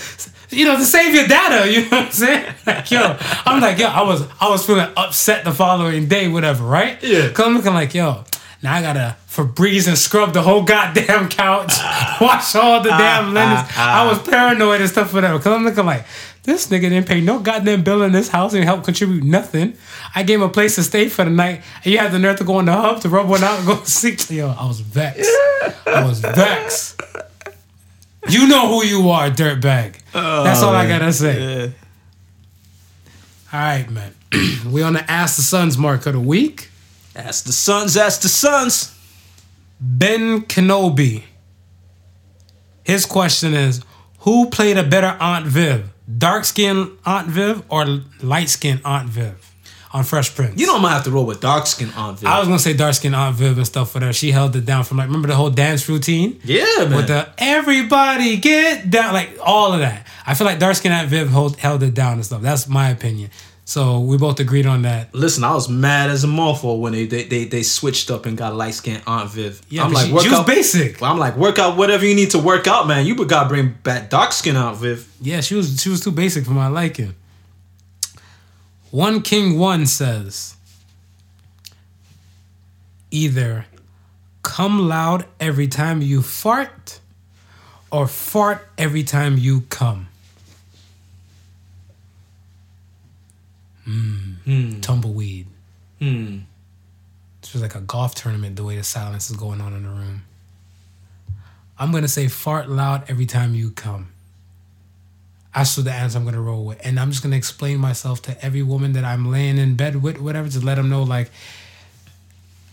you 0.56 0.65
know, 0.65 0.77
to 0.77 0.85
save 0.85 1.14
your 1.14 1.27
data. 1.27 1.69
You 1.69 1.81
know 1.81 1.89
what 1.89 2.06
I'm 2.06 2.11
saying? 2.11 2.53
Like, 2.65 2.91
yo, 2.91 3.18
I'm 3.45 3.61
like, 3.61 3.77
yo, 3.77 3.88
I 3.88 4.02
was, 4.03 4.27
I 4.41 4.49
was 4.49 4.65
feeling 4.65 4.89
upset 4.98 5.45
the 5.45 5.52
following 5.52 6.07
day, 6.07 6.27
whatever, 6.27 6.64
right? 6.65 7.02
Yeah. 7.03 7.30
Cause 7.31 7.45
I'm 7.45 7.56
looking 7.56 7.73
like, 7.73 7.94
yo, 7.94 8.23
now 8.61 8.73
I 8.73 8.81
gotta 8.81 9.15
Febreze 9.30 9.88
and 9.88 9.98
scrub 9.98 10.34
the 10.34 10.41
whole 10.41 10.64
goddamn 10.64 11.30
couch, 11.30 11.73
wash 12.22 12.56
all 12.56 12.81
the 12.81 12.89
damn 12.89 13.26
ah, 13.26 13.31
linens. 13.31 13.60
Ah, 13.61 13.73
ah. 13.77 14.03
I 14.03 14.07
was 14.10 14.19
paranoid 14.27 14.81
and 14.81 14.89
stuff, 14.89 15.14
whatever. 15.14 15.38
Cause 15.38 15.53
I'm 15.53 15.64
looking 15.64 15.85
like, 15.85 16.06
this 16.44 16.68
nigga 16.68 16.89
didn't 16.89 17.07
pay 17.07 17.19
no 17.19 17.39
goddamn 17.39 17.84
bill 17.84 18.02
in 18.03 18.14
this 18.14 18.30
house 18.30 18.53
and 18.53 18.64
help 18.64 18.85
contribute 18.85 19.23
nothing. 19.23 19.77
I 20.15 20.23
gave 20.23 20.39
him 20.39 20.48
a 20.48 20.49
place 20.49 20.76
to 20.76 20.84
stay 20.84 21.10
for 21.10 21.26
the 21.26 21.30
night, 21.30 21.61
and 21.84 21.94
you 21.94 21.99
had 21.99 22.11
the 22.11 22.19
nerve 22.19 22.38
to 22.38 22.45
go 22.45 22.56
on 22.56 22.65
the 22.65 22.73
hub 22.73 23.02
to 23.02 23.10
rub 23.10 23.27
one 23.27 23.44
out 23.44 23.60
and 23.60 23.68
go 23.68 23.76
to 23.81 23.85
sleep. 23.85 24.19
Yo, 24.30 24.49
I 24.49 24.65
was 24.65 24.80
vexed. 24.80 25.30
I 25.85 26.06
was 26.06 26.19
vexed. 26.19 27.02
You 28.29 28.47
know 28.47 28.67
who 28.67 28.85
you 28.85 29.09
are, 29.09 29.29
dirtbag. 29.29 30.01
That's 30.11 30.61
all 30.61 30.75
I 30.75 30.85
oh, 30.85 30.89
gotta 30.89 31.13
say. 31.13 31.39
Yeah. 31.39 31.69
All 33.53 33.59
right, 33.59 33.89
man. 33.89 34.13
we 34.71 34.83
on 34.83 34.93
the 34.93 35.09
Ask 35.09 35.37
the 35.37 35.41
Sons 35.41 35.77
mark 35.77 36.05
of 36.05 36.13
the 36.13 36.19
week. 36.19 36.69
Ask 37.15 37.45
the 37.45 37.53
sons, 37.53 37.97
ask 37.97 38.21
the 38.21 38.29
sons. 38.29 38.93
Ben 39.79 40.41
Kenobi. 40.41 41.23
His 42.83 43.05
question 43.05 43.53
is 43.53 43.81
Who 44.19 44.49
played 44.49 44.77
a 44.77 44.83
better 44.83 45.17
Aunt 45.19 45.47
Viv, 45.47 45.89
dark 46.17 46.45
skin 46.45 46.97
Aunt 47.05 47.27
Viv 47.27 47.63
or 47.69 47.85
light 48.21 48.49
skin 48.49 48.81
Aunt 48.85 49.09
Viv 49.09 49.47
on 49.93 50.03
Fresh 50.03 50.35
Prince. 50.35 50.59
You 50.59 50.68
know 50.68 50.76
I'm 50.76 50.81
gonna 50.81 50.93
have 50.93 51.03
to 51.05 51.11
roll 51.11 51.26
with 51.26 51.39
dark 51.39 51.65
skin 51.65 51.89
Aunt 51.95 52.19
Viv. 52.19 52.30
I 52.30 52.39
was 52.39 52.47
gonna 52.47 52.59
say 52.59 52.73
dark 52.73 52.93
skin 52.93 53.14
Aunt 53.14 53.35
Viv 53.35 53.57
and 53.57 53.65
stuff 53.65 53.91
for 53.91 53.99
her. 53.99 54.14
She 54.14 54.31
held 54.31 54.55
it 54.55 54.65
down 54.65 54.84
from 54.84 54.97
like 54.97 55.07
remember 55.07 55.27
the 55.27 55.35
whole 55.35 55.49
dance 55.49 55.88
routine 55.88 56.39
yeah, 56.43 56.65
man. 56.80 56.95
with 56.95 57.07
the 57.07 57.30
everybody 57.38 58.38
get 58.38 58.89
down 58.89 59.14
like 59.14 59.38
all 59.43 59.73
of 59.73 59.80
that. 59.80 60.05
I 60.26 60.34
feel 60.34 60.45
like 60.45 60.59
dark 60.59 60.76
skin 60.76 60.91
Aunt 60.91 61.09
Viv 61.09 61.30
hold, 61.30 61.57
held 61.57 61.84
it 61.84 61.93
down 61.93 62.14
and 62.14 62.26
stuff. 62.26 62.41
That's 62.41 62.68
my 62.68 62.89
opinion. 62.89 63.30
So 63.68 63.99
we 63.99 64.18
both 64.18 64.39
agreed 64.39 64.65
on 64.65 64.84
that. 64.84 65.14
Listen, 65.14 65.43
I 65.43 65.53
was 65.53 65.68
mad 65.68 66.09
as 66.09 66.23
a 66.23 66.27
motherfucker 66.27 66.80
when 66.80 66.93
they, 66.93 67.05
they 67.05 67.23
they 67.23 67.43
they 67.43 67.64
switched 67.64 68.09
up 68.09 68.26
and 68.26 68.38
got 68.38 68.55
light 68.55 68.76
skin 68.76 69.01
Aunt 69.05 69.30
Viv. 69.30 69.61
Yeah, 69.69 69.84
I'm 69.84 69.91
like, 69.91 70.07
she- 70.07 70.14
work 70.14 70.23
she 70.23 70.30
was 70.30 70.39
out 70.39 70.47
basic. 70.47 71.01
I'm 71.03 71.18
like, 71.18 71.35
work 71.35 71.59
out 71.59 71.76
whatever 71.76 72.05
you 72.05 72.15
need 72.15 72.31
to 72.31 72.39
work 72.39 72.65
out, 72.65 72.88
man. 72.88 73.05
You 73.05 73.15
but 73.15 73.27
gotta 73.27 73.49
bring 73.49 73.76
back 73.84 74.09
dark 74.09 74.31
skin 74.31 74.55
Aunt 74.55 74.77
Viv. 74.77 75.05
Yeah, 75.22 75.41
she 75.41 75.55
was 75.55 75.81
she 75.81 75.89
was 75.89 75.99
too 75.99 76.11
basic 76.11 76.45
for 76.45 76.51
my 76.51 76.68
liking. 76.68 77.14
One 78.98 79.22
King 79.22 79.60
One 79.60 79.86
says 79.86 80.56
either 83.11 83.68
come 84.41 84.90
loud 84.90 85.26
every 85.40 85.68
time 85.68 86.02
you 86.02 86.24
fart 86.24 86.99
or 87.91 88.07
fart 88.07 88.68
every 88.76 89.03
time 89.03 89.38
you 89.38 89.61
come. 89.69 90.07
Mm. 93.88 94.82
Tumbleweed. 94.82 95.45
Hmm. 95.99 96.40
This 97.41 97.53
was 97.53 97.61
like 97.61 97.76
a 97.76 97.82
golf 97.82 98.15
tournament 98.15 98.56
the 98.56 98.64
way 98.64 98.78
the 98.78 98.84
silence 98.84 99.30
is 99.30 99.38
going 99.38 99.61
on 99.61 99.74
in 99.74 99.84
the 99.84 99.90
room. 99.90 100.24
I'm 101.78 101.91
gonna 101.91 102.07
say 102.07 102.28
fart 102.28 102.68
loud 102.68 103.03
every 103.07 103.28
time 103.28 103.53
you 103.53 103.69
come. 103.69 104.10
That's 105.56 105.76
the 105.76 105.91
answer 105.91 106.18
I'm 106.19 106.26
gonna 106.26 106.41
roll 106.41 106.65
with. 106.65 106.80
And 106.86 106.99
I'm 106.99 107.10
just 107.11 107.24
gonna 107.24 107.36
explain 107.36 107.80
myself 107.80 108.22
to 108.24 108.45
every 108.45 108.61
woman 108.61 108.94
that 108.94 109.03
I'm 109.03 109.32
laying 109.32 109.57
in 109.57 109.76
bed 109.76 110.02
with, 110.02 110.19
whatever, 110.19 110.48
to 110.49 110.60
let 110.60 110.76
them 110.76 110.90
know 110.90 111.03
like, 111.03 111.32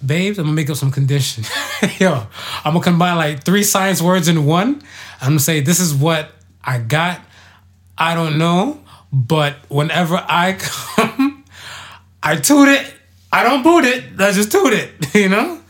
babes, 0.04 0.38
I'm 0.38 0.44
gonna 0.44 0.54
make 0.56 0.68
up 0.68 0.76
some 0.76 0.90
condition. 0.90 1.44
Yo, 1.98 2.26
I'm 2.64 2.72
gonna 2.74 2.84
combine 2.84 3.16
like 3.16 3.44
three 3.44 3.62
science 3.62 4.02
words 4.02 4.28
in 4.28 4.44
one. 4.44 4.82
I'm 5.20 5.28
gonna 5.28 5.40
say 5.40 5.60
this 5.60 5.80
is 5.80 5.94
what 5.94 6.30
I 6.62 6.78
got. 6.78 7.20
I 7.96 8.14
don't 8.14 8.38
know, 8.38 8.80
but 9.12 9.56
whenever 9.68 10.16
I 10.16 10.52
come, 10.58 11.44
I 12.22 12.36
toot 12.36 12.68
it. 12.68 12.92
I 13.32 13.42
don't 13.42 13.62
boot 13.62 13.84
it. 13.84 14.04
I 14.18 14.32
just 14.32 14.52
toot 14.52 14.72
it. 14.72 14.90
You 15.14 15.28
know. 15.28 15.60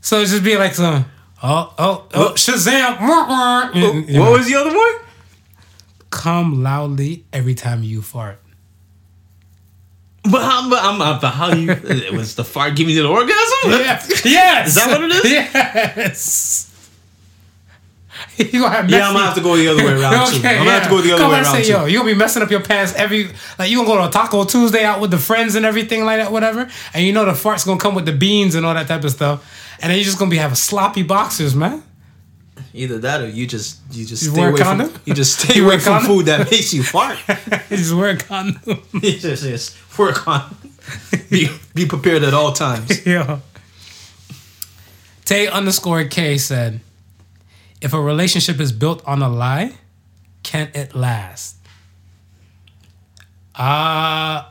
So 0.00 0.20
it's 0.20 0.30
just 0.30 0.42
be 0.42 0.56
like 0.56 0.74
some, 0.74 1.04
oh, 1.42 1.74
oh, 1.78 2.06
oh, 2.14 2.32
Shazam! 2.34 2.96
and, 3.74 4.08
you 4.08 4.14
know, 4.14 4.20
What 4.22 4.38
was 4.38 4.46
the 4.46 4.54
other 4.54 4.74
one? 4.74 5.03
Come 6.14 6.62
loudly 6.62 7.24
every 7.32 7.54
time 7.54 7.82
you 7.82 8.00
fart. 8.00 8.38
But 10.22 10.42
how, 10.42 10.70
but 10.70 10.82
I'm, 10.82 11.02
I'm, 11.02 11.20
but 11.20 11.30
how 11.30 11.52
you? 11.52 11.70
it 11.72 12.12
was 12.12 12.36
the 12.36 12.44
fart 12.44 12.76
giving 12.76 12.94
you 12.94 13.02
the 13.02 13.08
orgasm? 13.08 13.40
Yes. 14.24 14.68
Is 14.68 14.74
that 14.76 14.86
what 14.88 15.02
it 15.02 15.24
is? 15.24 15.30
Yes. 15.30 16.70
you 18.38 18.60
gonna 18.60 18.70
have 18.70 18.88
Yeah, 18.88 19.08
I'm 19.08 19.12
gonna 19.14 19.26
have 19.26 19.34
to 19.34 19.40
go 19.42 19.56
the 19.56 19.68
other 19.68 19.84
way 19.84 19.92
around 20.00 20.28
too. 20.28 20.36
I'm 20.36 20.42
gonna 20.42 20.70
have 20.70 20.84
to 20.84 20.88
go 20.88 21.00
the 21.02 21.12
other 21.12 21.22
Come 21.22 21.32
way 21.32 21.40
around 21.40 21.52
say, 21.52 21.64
too. 21.64 21.72
yo, 21.72 21.84
you 21.86 21.98
gonna 21.98 22.12
be 22.12 22.16
messing 22.18 22.42
up 22.42 22.50
your 22.50 22.62
pants 22.62 22.94
every 22.94 23.28
like 23.58 23.70
you 23.70 23.76
gonna 23.78 23.88
go 23.88 23.96
to 23.98 24.08
a 24.08 24.10
Taco 24.10 24.44
Tuesday 24.44 24.84
out 24.84 25.00
with 25.00 25.10
the 25.10 25.18
friends 25.18 25.56
and 25.56 25.66
everything 25.66 26.04
like 26.04 26.20
that, 26.20 26.30
whatever. 26.30 26.70
And 26.94 27.04
you 27.04 27.12
know 27.12 27.24
the 27.24 27.32
farts 27.32 27.66
gonna 27.66 27.80
come 27.80 27.94
with 27.96 28.06
the 28.06 28.12
beans 28.12 28.54
and 28.54 28.64
all 28.64 28.74
that 28.74 28.86
type 28.86 29.02
of 29.04 29.10
stuff. 29.10 29.76
And 29.82 29.90
then 29.90 29.98
you 29.98 30.04
just 30.04 30.18
gonna 30.18 30.30
be 30.30 30.38
having 30.38 30.54
sloppy 30.54 31.02
boxers, 31.02 31.54
man. 31.56 31.82
Either 32.76 32.98
that 32.98 33.20
or 33.20 33.28
you 33.28 33.46
just 33.46 33.78
you 33.92 34.04
just 34.04 34.24
You 34.24 34.30
stay 34.32 34.44
away 34.44 34.56
from 34.60 34.92
you 35.04 35.14
just 35.14 35.38
stay 35.38 35.54
You 35.54 35.64
away 35.66 35.78
from 35.78 35.92
condom? 36.00 36.10
food 36.16 36.26
that 36.26 36.50
makes 36.50 36.74
you 36.74 36.82
fart. 36.82 37.16
you 37.70 37.76
just 37.76 37.94
wear 37.94 38.10
a 38.10 38.16
condom. 38.16 38.82
just, 39.00 39.42
just 39.44 39.98
work 39.98 40.26
on 40.26 40.56
be 41.30 41.48
be 41.74 41.86
prepared 41.86 42.24
at 42.24 42.34
all 42.34 42.52
times. 42.52 43.06
yeah. 43.06 43.38
Tay 45.24 45.46
underscore 45.46 46.04
K 46.04 46.36
said, 46.36 46.80
if 47.80 47.92
a 47.94 48.00
relationship 48.00 48.58
is 48.60 48.72
built 48.72 49.02
on 49.06 49.22
a 49.22 49.28
lie, 49.28 49.78
can 50.42 50.68
it 50.74 50.94
last? 50.94 51.56
Uh 53.54 54.44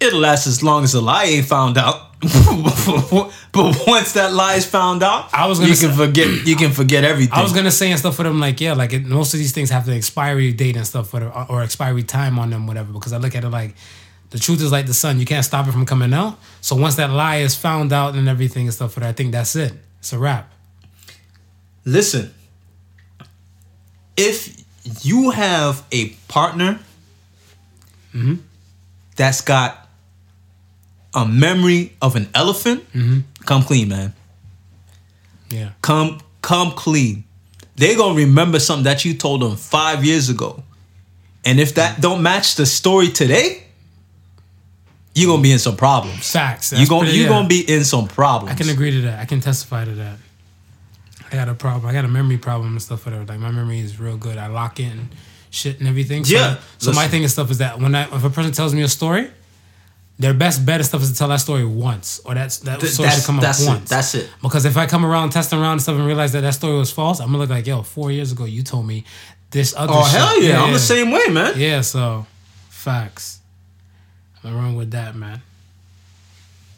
It'll 0.00 0.20
last 0.20 0.46
as 0.46 0.62
long 0.62 0.84
as 0.84 0.92
the 0.92 1.00
lie 1.00 1.24
ain't 1.24 1.46
found 1.46 1.78
out. 1.78 2.05
but 2.22 3.86
once 3.86 4.14
that 4.14 4.30
lie 4.32 4.54
is 4.54 4.64
found 4.64 5.02
out, 5.02 5.28
I 5.34 5.46
was 5.46 5.58
gonna 5.58 5.70
you 5.70 5.76
can 5.76 5.90
say- 5.90 6.06
forget 6.06 6.46
you 6.46 6.56
can 6.56 6.72
forget 6.72 7.04
everything. 7.04 7.34
I 7.34 7.42
was 7.42 7.52
gonna 7.52 7.70
say 7.70 7.90
and 7.90 7.98
stuff 7.98 8.16
for 8.16 8.22
them 8.22 8.40
like 8.40 8.60
yeah, 8.60 8.72
like 8.72 8.94
it, 8.94 9.04
most 9.04 9.34
of 9.34 9.38
these 9.38 9.52
things 9.52 9.68
have 9.70 9.84
the 9.84 9.94
expiry 9.94 10.52
date 10.52 10.76
and 10.76 10.86
stuff 10.86 11.10
for 11.10 11.22
or 11.50 11.62
expiry 11.62 12.02
time 12.02 12.38
on 12.38 12.50
them, 12.50 12.66
whatever. 12.66 12.92
Because 12.92 13.12
I 13.12 13.18
look 13.18 13.34
at 13.34 13.44
it 13.44 13.50
like 13.50 13.74
the 14.30 14.38
truth 14.38 14.62
is 14.62 14.72
like 14.72 14.86
the 14.86 14.94
sun, 14.94 15.20
you 15.20 15.26
can't 15.26 15.44
stop 15.44 15.68
it 15.68 15.72
from 15.72 15.86
coming 15.86 16.12
out. 16.12 16.38
So 16.60 16.74
once 16.74 16.96
that 16.96 17.10
lie 17.10 17.36
is 17.36 17.54
found 17.54 17.92
out 17.92 18.14
and 18.14 18.28
everything 18.28 18.66
and 18.66 18.74
stuff 18.74 18.94
for 18.94 19.00
that, 19.00 19.10
I 19.10 19.12
think 19.12 19.32
that's 19.32 19.54
it. 19.54 19.74
It's 19.98 20.12
a 20.12 20.18
wrap. 20.18 20.52
Listen, 21.84 22.34
if 24.16 24.64
you 25.02 25.30
have 25.30 25.84
a 25.92 26.10
partner 26.28 26.80
mm-hmm. 28.14 28.36
that's 29.16 29.40
got 29.40 29.85
a 31.16 31.26
memory 31.26 31.94
of 32.02 32.14
an 32.14 32.28
elephant, 32.34 32.84
mm-hmm. 32.92 33.20
come 33.44 33.62
clean, 33.62 33.88
man. 33.88 34.12
Yeah. 35.48 35.70
Come 35.82 36.20
come 36.42 36.72
clean. 36.72 37.24
They're 37.76 37.96
gonna 37.96 38.14
remember 38.14 38.60
something 38.60 38.84
that 38.84 39.04
you 39.04 39.14
told 39.14 39.42
them 39.42 39.56
five 39.56 40.04
years 40.04 40.28
ago. 40.28 40.62
And 41.44 41.58
if 41.58 41.74
that 41.76 42.00
don't 42.00 42.22
match 42.22 42.56
the 42.56 42.66
story 42.66 43.08
today, 43.08 43.64
you're 45.14 45.30
gonna 45.30 45.42
be 45.42 45.52
in 45.52 45.58
some 45.58 45.76
problems. 45.76 46.30
Facts. 46.30 46.72
You're 46.72 46.86
gonna 46.86 47.04
pretty- 47.04 47.16
you're 47.16 47.26
yeah. 47.26 47.32
gonna 47.32 47.48
be 47.48 47.60
in 47.60 47.84
some 47.84 48.06
problems. 48.08 48.52
I 48.52 48.62
can 48.62 48.68
agree 48.68 48.90
to 48.90 49.00
that. 49.02 49.20
I 49.20 49.24
can 49.24 49.40
testify 49.40 49.86
to 49.86 49.92
that. 49.92 50.18
I 51.32 51.34
got 51.34 51.48
a 51.48 51.54
problem. 51.54 51.86
I 51.86 51.92
got 51.94 52.04
a 52.04 52.08
memory 52.08 52.38
problem 52.38 52.72
and 52.72 52.82
stuff. 52.82 53.06
Whatever. 53.06 53.24
Like 53.24 53.40
my 53.40 53.50
memory 53.50 53.80
is 53.80 53.98
real 53.98 54.18
good. 54.18 54.36
I 54.36 54.48
lock 54.48 54.78
in 54.78 55.08
shit 55.50 55.78
and 55.78 55.88
everything. 55.88 56.24
So, 56.24 56.34
Yeah. 56.34 56.56
So 56.78 56.92
my 56.92 57.08
thing 57.08 57.22
and 57.22 57.30
stuff 57.32 57.50
is 57.50 57.58
that 57.58 57.80
when 57.80 57.94
I, 57.94 58.02
if 58.02 58.22
a 58.22 58.30
person 58.30 58.52
tells 58.52 58.74
me 58.74 58.82
a 58.82 58.88
story, 58.88 59.30
their 60.18 60.32
best 60.34 60.64
bet 60.64 60.76
and 60.76 60.86
stuff 60.86 61.02
is 61.02 61.12
to 61.12 61.18
tell 61.18 61.28
that 61.28 61.36
story 61.40 61.64
once, 61.64 62.20
or 62.24 62.34
that's 62.34 62.58
that 62.60 62.80
Th- 62.80 62.92
story 62.92 63.10
should 63.10 63.24
come 63.24 63.38
that's 63.38 63.62
up 63.62 63.66
it. 63.66 63.78
once. 63.78 63.90
That's 63.90 64.14
it. 64.14 64.30
Because 64.40 64.64
if 64.64 64.76
I 64.76 64.86
come 64.86 65.04
around 65.04 65.30
testing 65.30 65.58
around 65.58 65.72
and 65.72 65.82
stuff 65.82 65.96
and 65.96 66.06
realize 66.06 66.32
that 66.32 66.40
that 66.40 66.54
story 66.54 66.78
was 66.78 66.90
false, 66.90 67.20
I'm 67.20 67.26
gonna 67.26 67.38
look 67.38 67.50
like, 67.50 67.66
yo, 67.66 67.82
four 67.82 68.10
years 68.10 68.32
ago 68.32 68.44
you 68.44 68.62
told 68.62 68.86
me 68.86 69.04
this 69.50 69.74
other. 69.76 69.92
Oh 69.94 70.04
shit. 70.04 70.18
hell 70.18 70.42
yeah. 70.42 70.62
I'm 70.62 70.72
the 70.72 70.78
same 70.78 71.10
way, 71.10 71.26
man. 71.30 71.54
Yeah. 71.58 71.82
So, 71.82 72.26
facts. 72.70 73.40
I'm 74.42 74.52
gonna 74.54 74.76
with 74.76 74.92
that, 74.92 75.14
man. 75.16 75.42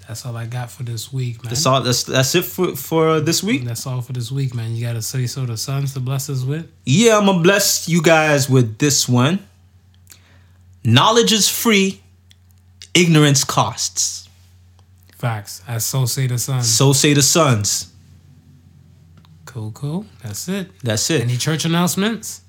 That's 0.08 0.24
all 0.24 0.34
I 0.34 0.46
got 0.46 0.70
for 0.70 0.84
this 0.84 1.12
week, 1.12 1.44
man. 1.44 1.50
That's 1.50 1.66
all 1.66 1.82
that's 1.82 2.04
that's 2.04 2.34
it 2.34 2.44
for 2.46 2.74
for 2.74 3.20
this 3.20 3.42
week. 3.42 3.64
That's 3.64 3.86
all 3.86 4.00
for 4.00 4.14
this 4.14 4.32
week, 4.32 4.54
man. 4.54 4.74
You 4.74 4.86
gotta 4.86 5.02
say 5.02 5.26
so 5.26 5.44
to 5.44 5.56
sons 5.58 5.92
to 5.94 6.00
bless 6.00 6.30
us 6.30 6.44
with. 6.44 6.66
Yeah, 6.86 7.18
I'm 7.18 7.26
gonna 7.26 7.42
bless 7.42 7.88
you 7.90 8.02
guys 8.02 8.48
with 8.48 8.78
this 8.78 9.06
one. 9.06 9.40
Knowledge 10.82 11.32
is 11.32 11.48
free, 11.50 12.00
ignorance 12.98 13.44
costs. 13.44 14.28
Facts. 15.16 15.62
As 15.66 15.84
so 15.84 16.04
say 16.06 16.26
the 16.26 16.38
sons. 16.38 16.68
So 16.68 16.92
say 16.92 17.14
the 17.14 17.22
sons. 17.22 17.92
Cool, 19.44 19.72
cool. 19.72 20.06
That's 20.22 20.48
it. 20.48 20.70
That's 20.82 21.10
it. 21.10 21.22
Any 21.22 21.36
church 21.36 21.64
announcements? 21.64 22.42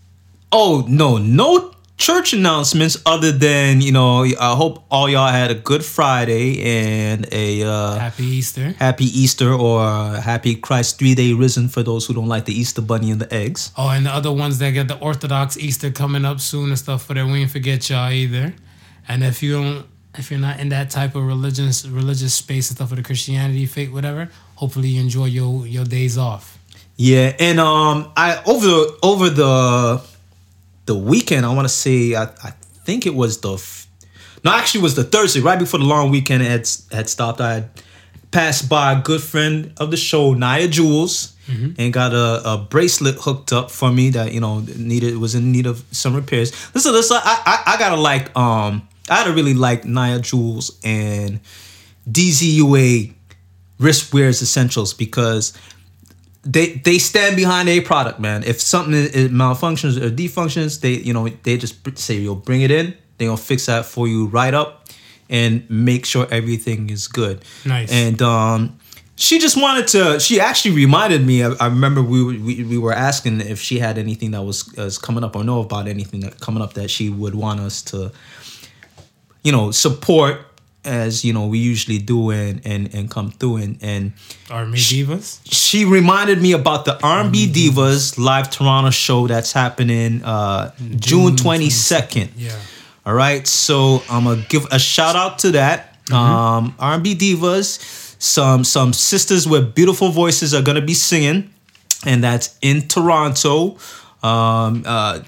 Oh 0.52 0.86
no, 0.88 1.18
no 1.18 1.74
church 1.98 2.34
announcements 2.34 2.98
other 3.06 3.32
than 3.32 3.82
you 3.82 3.92
know. 3.92 4.24
I 4.24 4.56
hope 4.56 4.84
all 4.92 5.10
y'all 5.10 5.32
had 5.32 5.52
a 5.52 5.56
good 5.56 5.84
Friday 5.86 6.62
and 6.64 7.28
a 7.32 7.64
uh, 7.64 7.98
Happy 7.98 8.24
Easter. 8.24 8.74
happy 8.80 9.06
Easter 9.06 9.54
or 9.54 9.82
happy 10.18 10.56
Christ 10.56 11.00
three 11.00 11.16
day 11.16 11.34
risen 11.34 11.70
for 11.70 11.84
those 11.84 12.06
who 12.06 12.14
don't 12.14 12.28
like 12.28 12.46
the 12.46 12.54
Easter 12.54 12.82
bunny 12.82 13.12
and 13.12 13.22
the 13.22 13.32
eggs. 13.34 13.72
Oh, 13.78 13.90
and 13.90 14.06
the 14.06 14.12
other 14.12 14.32
ones 14.32 14.60
that 14.60 14.72
get 14.72 14.88
the 14.88 14.98
Orthodox 14.98 15.58
Easter 15.58 15.92
coming 15.92 16.26
up 16.26 16.40
soon 16.40 16.70
and 16.70 16.78
stuff 16.78 17.06
for 17.06 17.14
that, 17.14 17.26
we 17.26 17.42
ain't 17.42 17.52
forget 17.52 17.90
y'all 17.90 18.12
either. 18.12 18.54
And 19.08 19.24
if 19.24 19.42
you 19.42 19.54
don't, 19.54 19.86
if 20.20 20.30
you're 20.30 20.40
not 20.40 20.60
in 20.60 20.70
that 20.70 20.90
type 20.90 21.16
of 21.16 21.24
religious 21.24 21.86
religious 21.86 22.34
space 22.34 22.70
and 22.70 22.78
stuff 22.78 22.90
with 22.92 22.98
the 23.00 23.04
Christianity, 23.04 23.66
faith, 23.66 23.92
whatever, 23.92 24.30
hopefully 24.56 24.90
you 24.90 25.02
enjoy 25.02 25.26
your 25.26 25.66
your 25.66 25.86
days 25.86 26.18
off. 26.18 26.58
Yeah, 26.98 27.34
and 27.40 27.60
um, 27.60 28.12
I 28.18 28.42
over 28.46 28.92
over 29.02 29.30
the 29.30 30.02
the 30.86 30.96
weekend, 30.96 31.46
I 31.46 31.54
want 31.54 31.66
to 31.68 31.74
say 31.74 32.16
I, 32.16 32.24
I 32.24 32.52
think 32.84 33.06
it 33.06 33.16
was 33.16 33.40
the 33.40 33.54
f- 33.54 33.88
no, 34.44 34.52
actually 34.52 34.82
it 34.82 34.84
was 34.84 34.96
the 34.96 35.04
Thursday 35.06 35.40
right 35.40 35.58
before 35.58 35.80
the 35.80 35.86
long 35.86 36.12
weekend 36.12 36.44
had 36.44 36.68
had 36.92 37.08
stopped. 37.10 37.40
I 37.40 37.54
had 37.54 37.70
passed 38.32 38.70
by 38.70 38.94
a 38.94 39.02
good 39.02 39.22
friend 39.22 39.74
of 39.78 39.92
the 39.92 39.98
show, 39.98 40.34
Nia 40.34 40.68
Jules, 40.68 41.36
and 41.80 41.92
got 41.92 42.14
a, 42.14 42.42
a 42.46 42.58
bracelet 42.70 43.16
hooked 43.16 43.52
up 43.54 43.72
for 43.72 43.92
me 43.92 44.12
that 44.12 44.34
you 44.34 44.40
know 44.40 44.60
needed 44.78 45.18
was 45.18 45.34
in 45.36 45.52
need 45.52 45.66
of 45.66 45.84
some 45.92 46.16
repairs. 46.16 46.52
Listen, 46.76 46.92
listen, 46.92 47.18
I 47.24 47.42
I, 47.66 47.74
I 47.74 47.80
gotta 47.80 47.96
like 47.96 48.36
um 48.38 48.88
I 49.10 49.24
gotta 49.24 49.34
really 49.34 49.54
like 49.54 49.86
Nia 49.86 50.20
Jules 50.20 50.78
and 50.84 51.40
DZUA 52.10 53.14
wrist 53.80 54.14
wears 54.14 54.42
essentials 54.42 54.94
because 54.94 55.54
they 56.44 56.74
they 56.74 56.98
stand 56.98 57.36
behind 57.36 57.70
a 57.70 57.82
product, 57.82 58.20
man. 58.20 58.44
If 58.44 58.62
something 58.62 58.94
is, 58.94 59.30
malfunctions 59.30 60.02
or 60.02 60.10
defunctions, 60.10 60.82
they 60.82 60.94
you 60.94 61.14
know 61.14 61.28
they 61.44 61.58
just 61.58 61.76
say 61.98 62.16
you'll 62.16 62.36
bring 62.36 62.62
it 62.62 62.72
in. 62.72 62.94
They 63.18 63.26
gonna 63.26 63.38
fix 63.38 63.66
that 63.66 63.86
for 63.86 64.08
you 64.08 64.28
right 64.28 64.54
up, 64.54 64.86
and 65.30 65.70
make 65.70 66.06
sure 66.06 66.28
everything 66.32 66.90
is 66.90 67.08
good. 67.08 67.44
Nice. 67.66 67.92
And 67.92 68.22
um, 68.22 68.80
she 69.18 69.38
just 69.40 69.62
wanted 69.62 69.88
to. 69.90 70.20
She 70.22 70.40
actually 70.40 70.76
reminded 70.76 71.26
me. 71.28 71.44
I, 71.44 71.52
I 71.60 71.66
remember 71.68 72.02
we, 72.02 72.24
were- 72.24 72.40
we 72.40 72.64
we 72.64 72.78
were 72.78 72.94
asking 72.94 73.42
if 73.42 73.60
she 73.60 73.78
had 73.80 73.98
anything 73.98 74.32
that 74.32 74.42
was 74.44 74.74
was 74.76 74.98
coming 74.98 75.26
up 75.26 75.36
or 75.36 75.44
know 75.44 75.60
about 75.60 75.90
anything 75.90 76.22
that 76.22 76.40
coming 76.40 76.64
up 76.64 76.74
that 76.76 76.90
she 76.90 77.10
would 77.10 77.36
want 77.36 77.60
us 77.60 77.82
to, 77.92 78.14
you 79.44 79.52
know, 79.52 79.72
support 79.72 80.42
as 80.86 81.26
you 81.26 81.34
know 81.34 81.46
we 81.46 81.60
usually 81.60 81.98
do 81.98 82.32
and 82.32 82.62
and 82.66 82.94
and 82.96 83.12
come 83.12 83.32
through 83.32 83.58
and 83.58 83.78
and 83.82 84.14
R&B 84.50 84.78
Divas. 84.78 85.40
she 85.44 85.84
reminded 85.84 86.42
me 86.42 86.54
about 86.54 86.86
the 86.86 86.98
R&B 87.04 87.48
Divas 87.52 88.18
live 88.18 88.50
Toronto 88.50 88.90
show 88.90 89.28
that's 89.28 89.52
happening 89.52 90.24
uh, 90.24 90.72
June 90.96 91.36
22nd. 91.36 92.30
Yeah. 92.38 92.56
All 93.06 93.14
right, 93.14 93.46
so 93.48 94.04
I'm 94.10 94.24
gonna 94.26 94.46
give 94.50 94.66
a 94.72 94.80
shout 94.80 95.16
out 95.16 95.40
to 95.40 95.52
that. 95.52 95.96
Um, 96.12 96.76
R&B 96.80 97.16
divas, 97.16 97.80
some 98.22 98.64
some 98.64 98.94
sisters 98.94 99.48
with 99.48 99.74
beautiful 99.76 100.10
voices 100.10 100.54
are 100.54 100.62
gonna 100.62 100.82
be 100.82 100.94
singing, 100.94 101.50
and 102.06 102.24
that's 102.24 102.58
in 102.62 102.88
Toronto. 102.88 103.78
Um, 104.22 104.84
uh, 104.86 105.22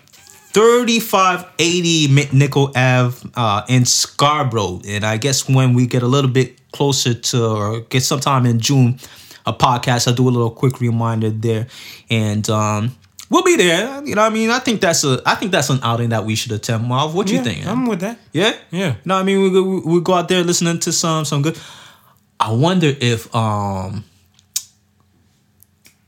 3580 0.53 2.07
McNicoll 2.09 2.69
Ave 2.75 3.29
uh, 3.35 3.63
in 3.69 3.85
Scarborough, 3.85 4.81
and 4.87 5.05
I 5.05 5.17
guess 5.17 5.47
when 5.47 5.73
we 5.73 5.87
get 5.87 6.03
a 6.03 6.07
little 6.07 6.29
bit 6.29 6.59
closer 6.71 7.13
to 7.13 7.45
or 7.45 7.79
get 7.81 8.01
sometime 8.03 8.45
in 8.45 8.59
June, 8.59 8.99
a 9.45 9.53
podcast, 9.53 10.07
I'll 10.07 10.13
do 10.13 10.27
a 10.27 10.29
little 10.31 10.51
quick 10.51 10.79
reminder 10.81 11.29
there, 11.29 11.67
and 12.09 12.47
um, 12.49 12.95
we'll 13.29 13.43
be 13.43 13.55
there. 13.55 14.03
You 14.05 14.15
know, 14.15 14.21
what 14.23 14.31
I 14.31 14.33
mean, 14.33 14.49
I 14.49 14.59
think 14.59 14.81
that's 14.81 15.03
a 15.03 15.21
I 15.25 15.35
think 15.35 15.51
that's 15.51 15.69
an 15.69 15.79
outing 15.83 16.09
that 16.09 16.25
we 16.25 16.35
should 16.35 16.51
attend. 16.51 16.83
Marv, 16.85 17.15
what 17.15 17.29
you 17.29 17.37
Yeah, 17.37 17.43
think? 17.43 17.65
I'm 17.65 17.85
with 17.87 18.01
that. 18.01 18.19
Yeah, 18.33 18.53
Yeah. 18.71 18.95
No, 19.05 19.15
I 19.15 19.23
mean 19.23 19.41
we 19.41 19.51
go, 19.51 19.81
we 19.85 20.01
go 20.01 20.13
out 20.13 20.27
there 20.27 20.43
listening 20.43 20.79
to 20.79 20.91
some 20.91 21.25
some 21.25 21.41
good. 21.41 21.57
I 22.39 22.51
wonder 22.51 22.91
if 22.99 23.33
um 23.35 24.03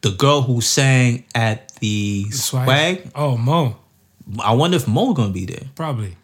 the 0.02 0.12
girl 0.12 0.42
who 0.42 0.60
sang 0.62 1.24
at 1.34 1.74
the 1.76 2.30
swag. 2.32 3.10
Oh, 3.16 3.38
Mo. 3.38 3.78
I 4.40 4.54
wonder 4.54 4.78
if 4.78 4.88
Mo 4.88 5.14
gonna 5.14 5.34
be 5.34 5.46
there. 5.46 5.68
Probably. 5.76 6.16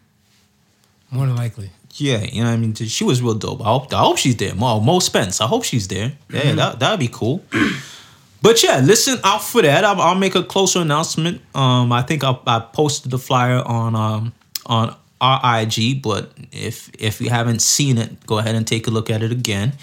More 1.10 1.26
than 1.26 1.36
likely. 1.36 1.70
Yeah, 1.94 2.22
you 2.22 2.42
know 2.42 2.48
what 2.48 2.54
I 2.54 2.56
mean. 2.56 2.74
She 2.74 3.04
was 3.04 3.20
real 3.20 3.34
dope. 3.34 3.60
I 3.60 3.64
hope 3.64 3.92
I 3.92 3.98
hope 3.98 4.18
she's 4.18 4.36
there. 4.36 4.54
Mo 4.54 4.80
Mo 4.80 5.00
Spence. 5.00 5.40
I 5.40 5.46
hope 5.46 5.64
she's 5.64 5.88
there. 5.88 6.12
Yeah, 6.30 6.52
that 6.52 6.78
that'd 6.78 7.00
be 7.00 7.08
cool. 7.08 7.44
But 8.42 8.62
yeah, 8.62 8.80
listen 8.80 9.18
out 9.22 9.42
for 9.42 9.60
that. 9.62 9.84
I'll, 9.84 10.00
I'll 10.00 10.14
make 10.14 10.34
a 10.34 10.42
closer 10.42 10.80
announcement. 10.80 11.42
Um, 11.54 11.92
I 11.92 12.02
think 12.02 12.24
I, 12.24 12.34
I 12.46 12.60
posted 12.60 13.10
the 13.10 13.18
flyer 13.18 13.62
on 13.64 13.94
um 13.94 14.32
on 14.66 14.96
our 15.20 15.60
IG. 15.60 16.00
But 16.02 16.32
if 16.52 16.90
if 16.98 17.20
you 17.20 17.28
haven't 17.28 17.60
seen 17.60 17.98
it, 17.98 18.26
go 18.26 18.38
ahead 18.38 18.54
and 18.54 18.66
take 18.66 18.86
a 18.86 18.90
look 18.90 19.10
at 19.10 19.22
it 19.22 19.30
again. 19.30 19.74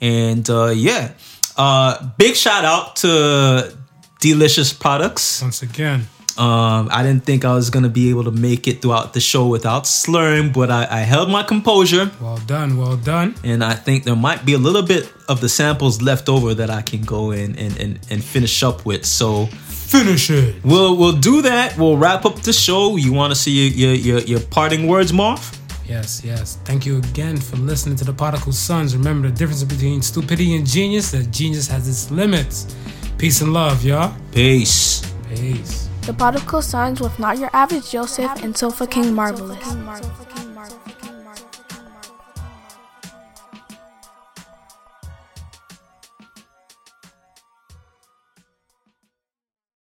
And 0.00 0.48
uh, 0.50 0.72
yeah, 0.74 1.12
uh, 1.56 2.10
big 2.18 2.36
shout 2.36 2.64
out 2.64 2.96
to 2.96 3.74
Delicious 4.20 4.72
Products. 4.72 5.40
Once 5.40 5.62
again. 5.62 6.06
Um, 6.36 6.88
I 6.90 7.02
didn't 7.02 7.24
think 7.24 7.44
I 7.44 7.54
was 7.54 7.70
gonna 7.70 7.88
be 7.88 8.10
able 8.10 8.24
to 8.24 8.30
make 8.32 8.66
it 8.66 8.82
throughout 8.82 9.12
the 9.12 9.20
show 9.20 9.46
without 9.46 9.86
slurring, 9.86 10.52
but 10.52 10.70
I, 10.70 10.86
I 10.90 11.00
held 11.00 11.30
my 11.30 11.42
composure. 11.42 12.10
Well 12.20 12.38
done. 12.46 12.76
Well 12.76 12.96
done. 12.96 13.34
And 13.44 13.62
I 13.62 13.74
think 13.74 14.04
there 14.04 14.16
might 14.16 14.44
be 14.44 14.54
a 14.54 14.58
little 14.58 14.82
bit 14.82 15.12
of 15.28 15.40
the 15.40 15.48
samples 15.48 16.02
left 16.02 16.28
over 16.28 16.54
that 16.54 16.70
I 16.70 16.82
can 16.82 17.02
go 17.02 17.30
in 17.30 17.56
and, 17.56 17.78
and, 17.78 18.00
and 18.10 18.22
finish 18.24 18.62
up 18.62 18.84
with. 18.84 19.04
So 19.06 19.46
Finish 19.46 20.30
it. 20.30 20.56
we'll 20.64 20.96
we'll 20.96 21.12
do 21.12 21.42
that. 21.42 21.76
We'll 21.78 21.96
wrap 21.96 22.24
up 22.24 22.40
the 22.40 22.52
show. 22.52 22.96
You 22.96 23.12
want 23.12 23.30
to 23.32 23.38
see 23.38 23.68
your, 23.68 23.92
your 23.92 23.94
your 23.94 24.18
your 24.26 24.40
parting 24.40 24.88
words, 24.88 25.12
Marv? 25.12 25.40
Yes, 25.86 26.22
yes. 26.24 26.58
Thank 26.64 26.86
you 26.86 26.96
again 26.98 27.36
for 27.36 27.56
listening 27.58 27.94
to 27.96 28.04
the 28.04 28.12
Particle 28.12 28.52
Sons. 28.52 28.96
Remember 28.96 29.28
the 29.28 29.34
difference 29.36 29.62
between 29.62 30.00
stupidity 30.02 30.56
and 30.56 30.66
genius, 30.66 31.10
that 31.12 31.30
genius 31.30 31.68
has 31.68 31.86
its 31.88 32.10
limits. 32.10 32.74
Peace 33.18 33.42
and 33.42 33.52
love, 33.52 33.84
y'all. 33.84 34.16
Peace. 34.32 35.02
Peace. 35.28 35.83
The 36.06 36.12
Particle 36.12 36.60
Sons 36.60 37.00
with 37.00 37.18
Not 37.18 37.38
Your 37.38 37.48
Average 37.54 37.90
Joseph 37.90 38.42
and 38.42 38.54
Sofa 38.54 38.86
King 38.86 39.14
Marvelous. 39.14 40.43